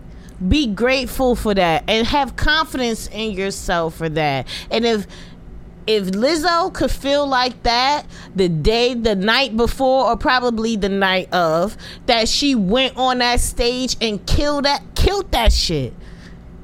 Be 0.48 0.66
grateful 0.66 1.36
for 1.36 1.54
that 1.54 1.84
and 1.86 2.04
have 2.06 2.34
confidence 2.34 3.06
in 3.08 3.30
yourself 3.32 3.94
for 3.94 4.08
that. 4.08 4.48
And 4.72 4.84
if 4.84 5.06
if 5.86 6.10
Lizzo 6.12 6.72
could 6.72 6.90
feel 6.90 7.26
like 7.26 7.62
that 7.64 8.06
the 8.34 8.48
day, 8.48 8.94
the 8.94 9.16
night 9.16 9.56
before, 9.56 10.06
or 10.06 10.16
probably 10.16 10.76
the 10.76 10.88
night 10.88 11.32
of, 11.32 11.76
that 12.06 12.28
she 12.28 12.54
went 12.54 12.96
on 12.96 13.18
that 13.18 13.40
stage 13.40 13.96
and 14.00 14.24
killed 14.26 14.64
that, 14.64 14.82
killed 14.94 15.30
that 15.32 15.52
shit. 15.52 15.92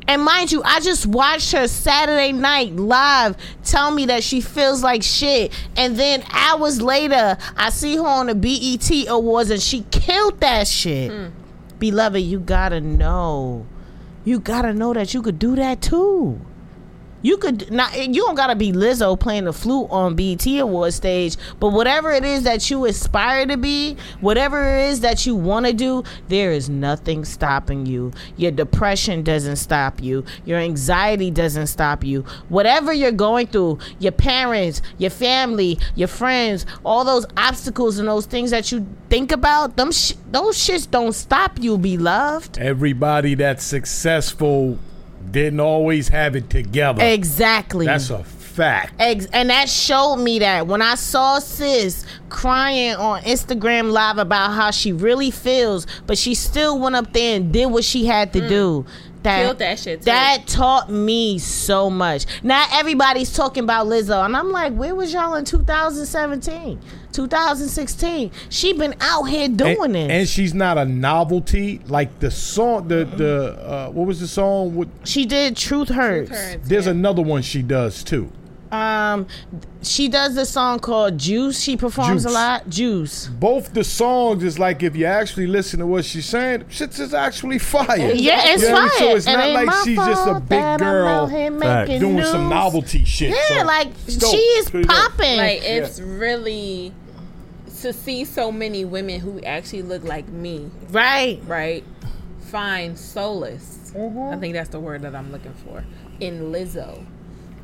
And 0.09 0.23
mind 0.23 0.51
you, 0.51 0.63
I 0.63 0.81
just 0.81 1.05
watched 1.05 1.53
her 1.53 1.69
Saturday 1.69 2.33
night 2.33 2.75
live 2.77 3.37
tell 3.63 3.91
me 3.91 4.07
that 4.07 4.25
she 4.25 4.41
feels 4.41 4.83
like 4.83 5.03
shit. 5.03 5.53
And 5.77 5.97
then 5.99 6.25
hours 6.31 6.81
later, 6.81 7.37
I 7.57 7.69
see 7.69 7.97
her 7.97 8.07
on 8.07 8.29
the 8.29 8.35
BET 8.35 8.91
Awards 9.09 9.51
and 9.51 9.61
she 9.61 9.83
killed 9.91 10.41
that 10.41 10.67
shit. 10.67 11.13
Hmm. 11.13 11.27
Beloved, 11.79 12.23
you 12.23 12.41
gotta 12.41 12.81
know. 12.81 13.67
You 14.25 14.41
gotta 14.41 14.73
know 14.73 14.95
that 14.95 15.13
you 15.13 15.21
could 15.21 15.39
do 15.39 15.55
that 15.57 15.83
too. 15.83 16.41
You 17.23 17.37
could 17.37 17.71
not. 17.71 17.97
You 17.97 18.25
don't 18.25 18.35
gotta 18.35 18.55
be 18.55 18.73
Lizzo 18.73 19.19
playing 19.19 19.45
the 19.45 19.53
flute 19.53 19.89
on 19.91 20.15
BET 20.15 20.47
Award 20.47 20.95
stage, 20.95 21.37
but 21.59 21.71
whatever 21.71 22.13
it 22.13 22.25
is 22.25 22.45
that 22.45 22.71
you 22.71 22.85
aspire 22.85 23.47
to 23.47 23.57
be, 23.57 23.97
whatever 24.21 24.63
it 24.63 24.91
is 24.91 25.01
that 25.01 25.27
you 25.27 25.35
want 25.35 25.67
to 25.67 25.73
do, 25.73 26.05
there 26.29 26.53
is 26.53 26.69
nothing 26.69 27.25
stopping 27.25 27.87
you. 27.87 28.13
Your 28.37 28.53
depression 28.53 29.23
doesn't 29.23 29.57
stop 29.57 30.03
you. 30.03 30.25
Your 30.45 30.59
anxiety 30.59 31.31
doesn't 31.31 31.67
stop 31.67 32.05
you. 32.05 32.23
Whatever 32.49 32.93
you're 32.93 33.11
going 33.13 33.49
through, 33.49 33.79
your 33.99 34.13
parents, 34.13 34.81
your 34.99 35.11
family, 35.11 35.79
your 35.97 36.09
friends, 36.09 36.67
all 36.85 37.05
those 37.05 37.27
obstacles 37.37 37.99
and 37.99 38.09
those 38.09 38.27
things 38.27 38.51
that 38.51 38.71
you 38.71 38.87
think 39.11 39.33
about, 39.33 39.77
them 39.77 39.91
sh- 39.91 40.15
those 40.31 40.57
shits 40.57 40.89
don't 40.89 41.13
stop 41.13 41.59
you, 41.59 41.77
beloved. 41.79 42.59
Everybody 42.59 43.35
that's 43.35 43.65
successful 43.65 44.79
didn't 45.33 45.61
always 45.61 46.09
have 46.09 46.37
it 46.37 46.51
together. 46.51 47.03
Exactly. 47.05 47.87
That's 47.87 48.11
a 48.11 48.25
fact. 48.59 48.95
Ex- 48.99 49.29
and 49.33 49.51
that 49.51 49.69
showed 49.69 50.17
me 50.17 50.41
that 50.41 50.67
when 50.67 50.83
I 50.83 50.97
saw 50.97 51.39
sis 51.39 52.05
crying 52.29 52.95
on 52.97 53.23
Instagram 53.23 53.93
live 53.93 54.19
about 54.19 54.53
how 54.53 54.73
she 54.73 54.93
really 54.93 55.31
feels, 55.31 55.87
but 56.07 56.19
she 56.19 56.35
still 56.35 56.79
went 56.79 56.97
up 56.97 57.13
there 57.13 57.37
and 57.37 57.53
did 57.53 57.67
what 57.67 57.85
she 57.85 58.05
had 58.07 58.33
to 58.33 58.41
mm. 58.41 58.49
do. 58.49 58.87
That, 59.29 59.43
Killed 59.43 59.59
that 59.59 59.79
shit, 59.79 60.01
too. 60.01 60.05
That 60.07 60.47
taught 60.47 60.91
me 60.91 61.39
so 61.39 61.91
much. 61.91 62.25
Now 62.43 62.67
everybody's 62.73 63.31
talking 63.31 63.63
about 63.63 63.87
Lizzo, 63.87 64.25
and 64.25 64.35
I'm 64.35 64.51
like, 64.51 64.73
where 64.73 64.95
was 64.95 65.13
y'all 65.13 65.35
in 65.35 65.45
2017, 65.45 66.81
2016? 67.13 68.31
She 68.49 68.73
been 68.73 68.95
out 69.03 69.25
here 69.25 69.49
doing 69.49 69.85
and, 69.85 69.97
it. 69.97 70.11
and 70.11 70.29
she's 70.29 70.55
not 70.55 70.79
a 70.79 70.87
novelty 70.87 71.81
like 71.89 72.21
the 72.21 72.31
song. 72.31 72.89
The 72.89 73.05
the 73.05 73.51
uh, 73.61 73.91
what 73.91 74.07
was 74.07 74.21
the 74.21 74.29
song? 74.29 74.75
With, 74.75 74.89
she 75.07 75.27
did 75.27 75.59
Truth 75.59 75.91
Hurts. 75.91 76.31
Parents, 76.31 76.67
there's 76.67 76.87
yeah. 76.87 76.93
another 76.93 77.21
one 77.21 77.43
she 77.43 77.61
does 77.61 78.03
too. 78.03 78.33
Um, 78.71 79.27
she 79.83 80.09
does 80.09 80.35
this 80.35 80.51
song 80.51 80.79
called 80.79 81.17
Juice. 81.19 81.61
She 81.61 81.77
performs 81.77 82.25
a 82.25 82.31
lot. 82.31 82.69
Juice. 82.69 83.27
Both 83.29 83.73
the 83.73 83.85
songs 83.85 84.43
is 84.45 84.59
like 84.59 84.83
if 84.83 84.95
you 84.95 85.07
actually 85.07 85.47
listen 85.47 85.79
to 85.81 85.87
what 85.87 86.05
she's 86.05 86.27
saying, 86.27 86.65
shit's 86.69 87.01
is 87.01 87.15
actually 87.15 87.59
fire. 87.59 88.13
Yeah, 88.13 88.43
it's 88.45 88.63
You 88.63 88.69
know 88.69 88.75
what 88.75 88.81
I 88.81 88.83
mean? 88.83 88.91
fire. 88.91 88.99
So 88.99 89.17
it's 89.17 89.27
It 89.27 89.33
not 89.33 89.51
like 89.67 89.85
she's 89.85 89.97
just 89.97 90.27
a 90.27 90.41
big 90.41 90.79
girl 90.79 91.09
out 91.09 91.31
here 91.31 91.51
Fact. 91.59 91.89
making 91.89 92.01
doing 92.01 92.25
some 92.25 92.49
novelty 92.51 93.05
shit. 93.05 93.31
Yeah, 93.31 93.61
So, 93.61 93.65
like 93.65 93.89
it's 94.07 94.17
dope. 94.17 94.31
she 94.33 94.37
is 94.37 94.71
popping. 94.71 95.39
Like 95.39 95.63
it's 95.63 96.01
really 96.01 96.93
to 97.81 97.93
see 97.93 98.25
so 98.25 98.51
many 98.51 98.85
women 98.85 99.21
who 99.21 99.41
actually 99.43 99.83
look 99.83 100.03
like 100.05 100.29
me, 100.29 100.69
right. 100.91 101.41
right? 101.47 101.85
Find 102.41 102.99
solace. 102.99 103.93
Mm-hmm. 103.95 104.35
I 104.35 104.37
think 104.39 104.55
that's 104.55 104.71
the 104.71 104.81
word 104.81 105.03
that 105.03 105.15
I'm 105.15 105.31
looking 105.33 105.55
for 105.65 105.85
in 106.21 106.53
Lizzo. 106.53 107.05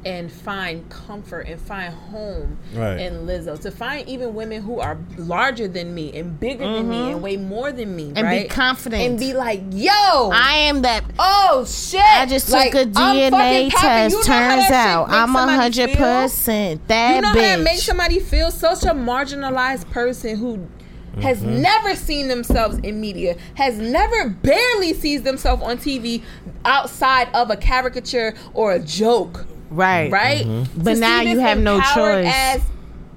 And 0.07 0.31
find 0.31 0.89
comfort 0.91 1.47
and 1.49 1.59
find 1.61 1.93
home 1.95 2.59
Right. 2.75 3.01
in 3.01 3.27
Lizzo. 3.27 3.59
To 3.63 3.71
find 3.71 4.07
even 4.07 4.35
women 4.35 4.61
who 4.63 4.79
are 4.79 4.99
larger 5.17 5.67
than 5.67 5.95
me 5.95 6.13
and 6.19 6.39
bigger 6.39 6.65
than 6.71 6.89
me 6.91 7.13
and 7.13 7.23
way 7.23 7.37
more 7.39 7.73
than 7.73 7.97
me, 7.97 8.09
Mm-hmm. 8.13 8.19
And 8.19 8.43
be 8.43 8.49
confident. 8.49 9.03
and 9.03 9.19
be 9.19 9.33
like, 9.33 9.63
"Yo, 9.71 9.91
I 10.33 10.57
am 10.69 10.83
that. 10.83 11.05
oh 11.19 11.65
shit!" 11.67 12.03
I 12.03 12.27
just 12.27 12.47
took 12.49 12.55
Like, 12.57 12.75
a 12.75 12.81
I'm 12.83 13.17
DNA 13.33 13.71
test. 13.71 14.13
You 14.13 14.19
know 14.21 14.25
Turns 14.27 14.71
out 14.71 15.07
I'm 15.11 15.33
somebody 15.33 15.57
hundred 15.57 15.91
feel? 15.91 15.97
percent 15.97 16.87
that 16.89 17.15
you 17.17 17.21
know 17.23 17.29
how 17.29 17.35
that 17.35 17.59
bitch. 17.61 17.65
makes 17.65 17.83
somebody 17.85 18.21
feel 18.21 18.51
such 18.51 18.83
a 18.85 18.89
marginalized 18.95 19.89
person 19.91 20.37
who 20.37 20.67
has 21.23 21.39
Mm-hmm. 21.39 21.63
never 21.63 21.95
seen 21.95 22.27
themselves 22.29 22.77
in 22.79 23.01
media, 23.01 23.37
has 23.55 23.79
never 23.79 24.29
barely 24.29 24.93
sees 24.93 25.23
themselves 25.23 25.63
on 25.63 25.79
TV 25.79 26.23
outside 26.65 27.29
of 27.35 27.51
a 27.51 27.57
caricature 27.57 28.35
or 28.53 28.73
a 28.73 28.81
joke, 28.81 29.47
right. 29.75 30.11
right? 30.11 30.45
Mm-hmm. 30.47 30.83
But 30.83 30.99
now 30.99 31.21
you 31.21 31.39
have 31.41 31.59
no 31.59 31.81
choice. 31.81 32.27
Ass, 32.27 32.61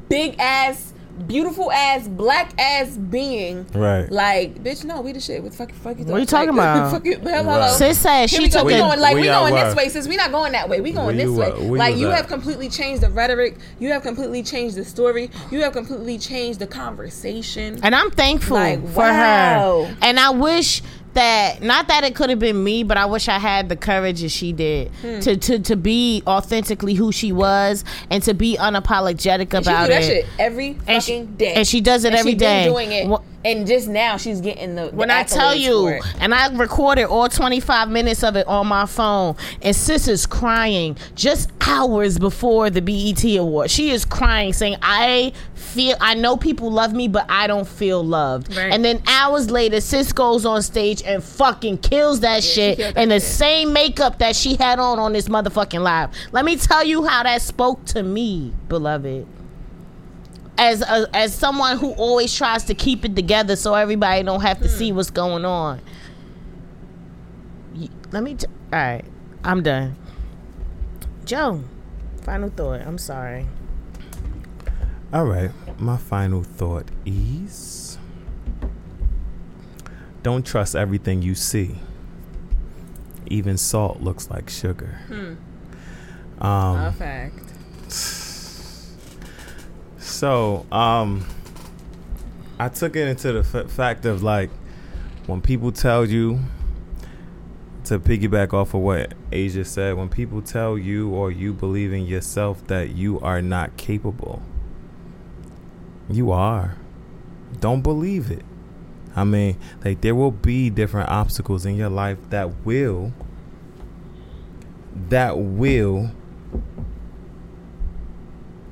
big 0.10 0.40
ass, 0.40 0.94
beautiful 1.26 1.72
ass, 1.72 2.08
black 2.08 2.52
ass 2.60 2.90
being. 2.98 3.66
Right. 3.74 4.10
Like, 4.12 4.64
bitch, 4.64 4.84
no, 4.86 5.02
we 5.02 5.12
the 5.12 5.20
shit. 5.20 5.42
What 5.42 5.52
the 5.52 5.58
fuck, 5.58 5.72
fuck 5.74 5.98
you 5.98 6.06
What 6.06 6.20
you 6.20 6.26
talking 6.26 6.48
talking 6.48 6.50
about? 6.60 6.92
fuck 6.92 7.06
you, 7.06 7.18
hell, 7.20 7.44
hello. 7.44 7.60
Right. 7.60 7.72
Sis 7.72 8.00
said 8.00 8.30
she 8.30 8.44
we 8.44 8.50
go. 8.50 8.60
took 8.60 8.68
We 8.68 8.74
a. 8.76 8.78
going 8.80 9.00
like 9.00 9.16
We 9.16 9.22
we 9.22 9.28
going 9.28 9.54
this 9.54 9.76
way, 9.76 9.90
since 9.90 10.08
we 10.08 10.16
not 10.16 10.32
going 10.32 10.52
that 10.52 10.70
way. 10.70 10.80
We 10.82 10.92
going 10.92 11.18
Where 11.18 11.26
this 11.28 11.30
way. 11.38 11.48
at? 11.52 11.60
Like 11.62 11.96
you 11.96 12.08
you 12.08 12.14
have 12.14 12.28
completely 12.28 12.70
changed 12.70 13.02
the 13.04 13.10
rhetoric. 13.10 13.58
You 13.80 13.92
have 13.92 14.04
completely 14.04 14.44
changed 14.44 14.76
the 14.76 14.86
story. 14.86 15.30
You 15.52 15.62
have 15.64 15.74
completely 15.74 16.18
changed 16.18 16.60
the 16.60 16.68
conversation. 16.68 17.80
And 17.84 17.96
I'm 17.96 18.12
thankful 18.12 18.58
Like, 18.58 18.82
for 18.90 19.00
wow. 19.00 19.86
her. 19.86 19.98
And 20.02 20.20
I 20.20 20.30
wish 20.30 20.82
that 21.18 21.62
not 21.62 21.88
that 21.90 22.04
it 22.04 22.16
could 22.16 22.30
have 22.30 22.40
been 22.40 22.64
me, 22.64 22.84
but 22.84 22.96
I 22.98 23.06
wish 23.06 23.28
I 23.28 23.38
had 23.40 23.68
the 23.70 23.76
courage 23.76 24.22
that 24.22 24.30
she 24.30 24.54
did 24.54 24.90
Hmm. 25.02 25.20
to, 25.20 25.36
to 25.38 25.60
to 25.60 25.76
be 25.76 26.24
authentically 26.26 26.94
who 26.94 27.12
she 27.12 27.32
was 27.32 27.84
and 28.10 28.24
to 28.24 28.34
be 28.34 28.56
unapologetic 28.58 29.40
she 29.40 29.46
do 29.46 29.58
about 29.58 29.90
that 29.90 30.04
it. 30.04 30.06
shit 30.06 30.26
every 30.40 30.78
And 30.88 31.04
she- 31.04 31.12
fucking 31.20 31.26
day. 31.36 31.54
and 31.56 31.68
she 31.68 31.82
does 31.82 32.04
it 32.06 32.10
And 32.10 32.18
every 32.18 32.32
she 32.32 32.38
been 32.38 32.72
doing 32.72 32.92
it. 32.92 33.08
Wha- 33.08 33.22
and 33.48 33.66
just 33.66 33.88
now 33.88 34.18
she's 34.18 34.42
getting 34.42 34.76
the. 34.76 34.90
the 34.90 34.96
When 34.96 35.12
I 35.12 35.24
tell 35.24 35.56
you, 35.56 36.00
and 36.20 36.34
I 36.34 36.54
recorded 36.56 37.06
all 37.06 37.30
25 37.30 37.90
minutes 37.90 38.24
of 38.24 38.36
it 38.36 38.48
on 38.48 38.68
my 38.68 38.86
phone, 38.86 39.36
and 39.62 39.76
sis 39.76 40.08
is 40.08 40.26
crying 40.26 40.98
just 41.16 41.52
hours 41.62 42.18
before 42.20 42.70
the 42.70 42.82
BET 42.82 43.24
award. 43.38 43.72
She 43.72 43.92
is 43.92 44.06
crying, 44.06 44.54
saying, 44.54 44.78
I 44.82 45.34
feel, 45.56 45.96
I 46.00 46.16
know 46.16 46.38
people 46.38 46.72
love 46.72 46.94
me, 46.94 47.08
but 47.08 47.26
I 47.30 47.48
don't 47.48 47.68
feel 47.68 48.04
loved. 48.04 48.56
Right. 48.56 48.72
And 48.72 48.84
then 48.84 49.02
hours 49.08 49.50
later, 49.50 49.82
sis 49.82 50.12
goes 50.12 50.46
on 50.46 50.62
stage 50.62 51.02
and 51.04 51.24
fucking 51.24 51.80
kills 51.80 52.22
that 52.22 52.44
shit 52.44 52.78
killed 52.78 52.96
that 52.96 53.02
in 53.02 53.10
the 53.10 53.20
shit. 53.20 53.30
same 53.30 53.74
makeup 53.74 54.20
that 54.20 54.36
she 54.36 54.56
had 54.56 54.80
on 54.80 55.00
on 55.00 55.14
this 55.14 55.28
motherfucking 55.28 55.82
live. 55.82 56.12
Let 56.32 56.46
me 56.46 56.58
tell 56.58 56.84
you 56.84 57.06
how 57.06 57.24
that 57.24 57.42
spoke 57.42 57.84
to 57.86 58.04
me, 58.04 58.54
beloved 58.68 59.28
as 60.58 60.82
a, 60.82 61.08
as 61.14 61.34
someone 61.34 61.78
who 61.78 61.92
always 61.94 62.36
tries 62.36 62.64
to 62.66 62.74
keep 62.74 63.06
it 63.06 63.16
together 63.16 63.56
so 63.56 63.74
everybody 63.74 64.24
don't 64.24 64.42
have 64.42 64.60
to 64.60 64.70
see 64.70 64.92
what's 64.92 65.12
going 65.12 65.46
on. 65.46 65.82
Let 68.12 68.24
me. 68.24 68.36
T- 68.36 68.48
all 68.74 68.80
right, 68.80 69.06
I'm 69.44 69.62
done. 69.64 69.96
Joe, 71.26 71.64
final 72.22 72.50
thought. 72.50 72.82
I'm 72.82 72.98
sorry. 72.98 73.48
All 75.14 75.26
right. 75.26 75.52
My 75.80 75.98
final 75.98 76.44
thought 76.44 76.86
is 77.06 77.98
don't 80.24 80.46
trust 80.46 80.76
everything 80.76 81.22
you 81.22 81.36
see. 81.36 81.76
Even 83.28 83.58
salt 83.58 84.02
looks 84.02 84.30
like 84.30 84.50
sugar. 84.50 85.00
Um, 86.40 86.78
a 86.78 86.92
fact. 86.92 87.44
So, 90.08 90.66
um, 90.72 91.26
I 92.58 92.70
took 92.70 92.96
it 92.96 93.08
into 93.08 93.34
the 93.34 93.40
f- 93.40 93.70
fact 93.70 94.06
of 94.06 94.24
like 94.24 94.50
when 95.28 95.42
people 95.42 95.72
tell 95.72 96.06
you 96.06 96.40
to 97.84 98.00
piggyback 98.00 98.54
off 98.54 98.74
of 98.74 98.82
what 98.82 99.14
Asia 99.32 99.66
said, 99.66 99.96
when 99.96 100.08
people 100.10 100.42
tell 100.42 100.78
you 100.78 101.10
or 101.10 101.30
you 101.30 101.54
believe 101.54 101.92
in 101.94 102.06
yourself 102.06 102.66
that 102.68 102.96
you 102.96 103.20
are 103.20 103.42
not 103.42 103.76
capable, 103.78 104.42
you 106.10 106.32
are. 106.32 106.78
don't 107.60 107.82
believe 107.82 108.32
it. 108.32 108.46
I 109.16 109.26
mean, 109.26 109.58
like 109.84 110.02
there 110.02 110.16
will 110.16 110.32
be 110.32 110.70
different 110.70 111.10
obstacles 111.10 111.66
in 111.66 111.76
your 111.76 111.90
life 111.90 112.18
that 112.30 112.66
will 112.66 113.12
that 115.10 115.38
will 115.38 116.12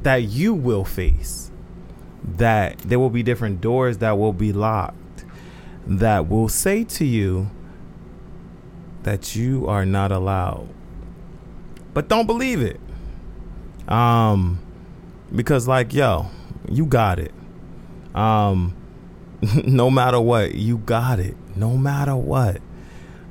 that 0.06 0.23
you 0.23 0.53
will 0.53 0.86
face. 0.86 1.52
That 2.23 2.77
there 2.80 2.99
will 2.99 3.10
be 3.10 3.23
different 3.23 3.60
doors 3.60 3.98
that 3.99 4.18
will 4.18 4.34
be 4.34 4.53
locked 4.53 5.26
that 5.88 6.27
will 6.27 6.49
say 6.49 6.84
to 6.84 7.06
you 7.06 7.49
that 9.03 9.36
you 9.36 9.68
are 9.68 9.86
not 9.86 10.11
allowed. 10.11 10.68
But 11.94 12.07
don't 12.07 12.26
believe 12.26 12.61
it. 12.61 12.80
Um 13.88 14.60
because 15.34 15.68
like 15.68 15.94
yo, 15.94 16.27
you 16.69 16.86
got 16.86 17.19
it. 17.19 17.34
Um 18.14 18.76
no 19.65 19.91
matter 19.91 20.19
what, 20.19 20.56
you 20.56 20.77
got 20.80 21.19
it. 21.19 21.36
No 21.56 21.77
matter 21.77 22.15
what. 22.15 22.61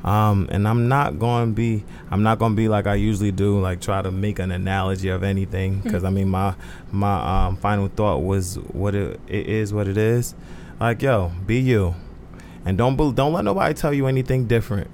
Um, 0.05 0.48
and 0.52 0.68
I'm 0.68 0.86
not 0.86 1.18
going 1.18 1.48
to 1.48 1.55
be, 1.55 1.85
I'm 2.10 2.22
not 2.22 2.39
going 2.39 2.52
to 2.52 2.56
be 2.56 2.68
like 2.68 2.86
I 2.86 2.94
usually 2.94 3.32
do, 3.32 3.59
like 3.59 3.81
try 3.81 4.02
to 4.02 4.10
make 4.10 4.39
an 4.39 4.51
analogy 4.51 5.09
of 5.09 5.22
anything. 5.22 5.81
Cause 5.82 6.05
I 6.05 6.10
mean, 6.10 6.28
my, 6.28 6.55
my, 6.93 7.47
um, 7.47 7.56
final 7.56 7.89
thought 7.89 8.18
was 8.18 8.56
what 8.56 8.94
it, 8.94 9.18
it 9.26 9.47
is, 9.47 9.72
what 9.72 9.89
it 9.89 9.97
is. 9.97 10.35
Like, 10.78 11.01
yo, 11.01 11.32
be 11.47 11.59
you. 11.59 11.94
And 12.66 12.76
don't, 12.76 12.97
be, 12.97 13.12
don't 13.12 13.32
let 13.32 13.44
nobody 13.44 13.72
tell 13.72 13.94
you 13.94 14.06
anything 14.06 14.47
different. 14.47 14.90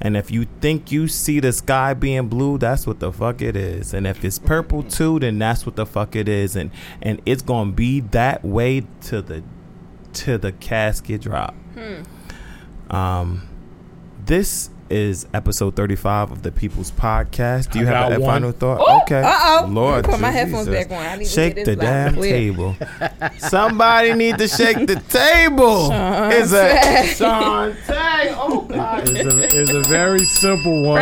And 0.00 0.16
if 0.16 0.30
you 0.30 0.46
think 0.60 0.92
you 0.92 1.08
see 1.08 1.40
the 1.40 1.52
sky 1.52 1.94
being 1.94 2.28
blue, 2.28 2.58
that's 2.58 2.86
what 2.86 3.00
the 3.00 3.12
fuck 3.12 3.42
it 3.42 3.56
is. 3.56 3.94
And 3.94 4.06
if 4.06 4.24
it's 4.24 4.38
purple 4.38 4.82
too, 4.82 5.18
then 5.18 5.38
that's 5.38 5.66
what 5.66 5.76
the 5.76 5.86
fuck 5.86 6.16
it 6.16 6.28
is. 6.28 6.56
And, 6.56 6.70
and 7.02 7.20
it's 7.26 7.42
going 7.42 7.70
to 7.70 7.74
be 7.74 8.00
that 8.00 8.44
way 8.44 8.86
to 9.02 9.22
the 9.22 9.42
to 10.12 10.38
the 10.38 10.52
casket 10.52 11.20
drop. 11.20 11.54
Um, 12.88 13.48
this 14.26 14.70
is 14.88 15.26
episode 15.34 15.74
35 15.74 16.30
of 16.30 16.42
the 16.42 16.52
People's 16.52 16.92
Podcast. 16.92 17.70
Do 17.72 17.80
you 17.80 17.88
I 17.88 17.90
have 17.90 18.12
a 18.12 18.20
one. 18.20 18.34
final 18.34 18.52
thought? 18.52 18.78
Oh, 18.80 19.00
okay. 19.02 19.20
uh-oh. 19.20 19.66
Lord, 19.68 20.04
Put 20.04 20.20
my 20.20 20.30
Jesus. 20.30 20.34
headphones 20.42 20.68
back 20.68 20.90
on. 20.92 20.96
I 21.06 21.16
need 21.16 21.24
to 21.24 21.30
shake 21.30 21.54
hear 21.56 21.64
the 21.64 21.74
this 21.74 21.84
loud 21.84 21.94
and 21.94 22.04
damn 22.06 22.14
clear. 22.14 22.32
table. 22.32 22.76
Somebody 23.38 24.14
need 24.14 24.38
to 24.38 24.46
shake 24.48 24.86
the 24.86 25.02
table. 25.08 25.90
It's 26.32 26.52
a 26.52 27.24
Shantae. 27.24 28.34
Oh 28.48 28.60
God. 28.62 29.08
It's 29.08 29.34
a, 29.34 29.60
it's 29.60 29.70
a 29.72 29.80
very 29.88 30.24
simple 30.24 30.82
one. 30.84 31.00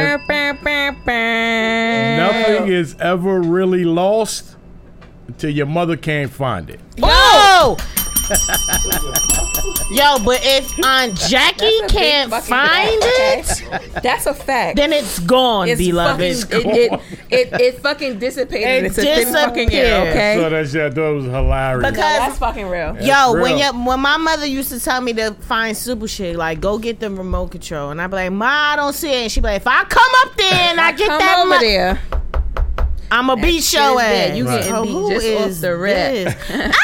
Nothing 2.17 2.69
is 2.69 2.95
ever 3.01 3.41
really 3.41 3.85
lost 3.85 4.57
until 5.27 5.51
your 5.51 5.67
mother 5.67 5.97
can't 5.97 6.31
find 6.33 6.71
it. 6.71 6.81
Yo! 6.97 7.77
Yo, 9.91 10.19
but 10.25 10.41
if 10.43 10.73
Aunt 10.85 11.15
Jackie 11.15 11.71
That's 11.83 11.93
can't 11.93 12.31
find 12.45 13.03
fact, 13.03 13.63
it. 13.97 14.03
That's 14.03 14.27
a 14.27 14.35
fact. 14.35 14.77
then 14.77 14.93
it's 14.93 15.19
gone, 15.21 15.69
it's 15.69 15.79
beloved. 15.81 16.37
fucking, 16.51 16.71
it, 16.71 16.93
it, 16.93 17.01
it, 17.31 17.61
it 17.61 17.79
fucking 17.81 18.19
dissipated. 18.19 18.67
It 18.67 18.87
it's 18.87 18.99
a 18.99 19.03
thin 19.03 19.33
fucking 19.33 19.73
air, 19.73 20.09
okay? 20.11 20.37
So 20.37 20.49
that 20.51 20.69
shit 20.69 20.81
I 20.81 20.91
thought 20.95 21.11
it 21.11 21.15
was 21.15 21.25
hilarious. 21.27 21.83
No, 21.83 21.91
Because- 21.91 22.19
that's 22.19 22.39
fucking 22.39 22.67
real. 22.69 22.97
Yo, 23.01 23.33
when 23.35 23.43
real. 23.55 23.59
your, 23.59 23.73
when 23.87 24.01
my 24.01 24.17
mother 24.17 24.47
used 24.47 24.71
to 24.71 24.81
tell 24.81 25.01
me 25.01 25.13
to 25.15 25.33
find 25.35 25.77
super 25.77 26.09
shit, 26.09 26.35
like 26.37 26.61
go 26.61 26.79
get 26.79 27.01
the 27.01 27.11
remote 27.11 27.51
control, 27.53 27.91
and 27.91 28.01
I'd 28.01 28.09
be 28.09 28.17
like, 28.17 28.33
Ma, 28.33 28.73
I 28.73 28.77
don't 28.77 28.95
see 28.95 29.11
it. 29.13 29.23
And 29.25 29.33
she'd 29.33 29.41
be 29.41 29.49
like, 29.49 29.61
If 29.61 29.67
I 29.67 29.85
come 29.85 30.13
up 30.25 30.37
there 30.37 30.53
and 30.71 30.81
I 30.81 30.93
get 30.93 31.09
Come 31.09 31.19
that, 31.19 31.39
over 31.41 31.51
mo- 31.51 31.61
there. 31.61 32.01
I'ma 33.11 33.37
beat 33.37 33.63
shit 33.63 33.79
your 33.81 33.93
is 33.93 34.01
ass. 34.01 34.11
dead. 34.11 34.37
You 34.39 34.45
getting 34.45 34.71
So 34.73 34.83
beat 34.83 34.91
who 34.93 35.11
just 35.11 35.27
off 35.29 35.47
is 35.49 35.61
the 35.61 35.77
rip. 35.77 36.37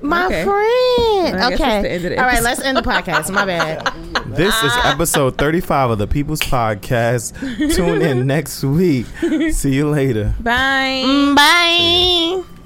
this? 0.00 0.08
My 0.08 0.26
Okay. 0.26 0.44
friend. 0.44 1.36
I 1.42 1.50
guess 1.50 1.60
okay. 1.60 1.82
the 1.82 1.90
end 1.90 2.04
of 2.04 2.10
the 2.10 2.18
All 2.18 2.26
right, 2.26 2.42
let's 2.42 2.60
end 2.60 2.76
the 2.76 2.82
podcast. 2.82 3.30
My 3.32 3.44
bad. 3.44 3.92
This 4.30 4.54
is 4.62 4.72
episode 4.84 5.36
35 5.38 5.90
of 5.90 5.98
the 5.98 6.06
People's 6.06 6.40
Podcast. 6.40 7.34
Tune 7.74 8.00
in 8.00 8.26
next 8.28 8.62
week. 8.62 9.06
See 9.50 9.74
you 9.74 9.90
later. 9.90 10.34
Bye. 10.40 11.02
Mm, 11.04 11.34
bye. 11.34 12.59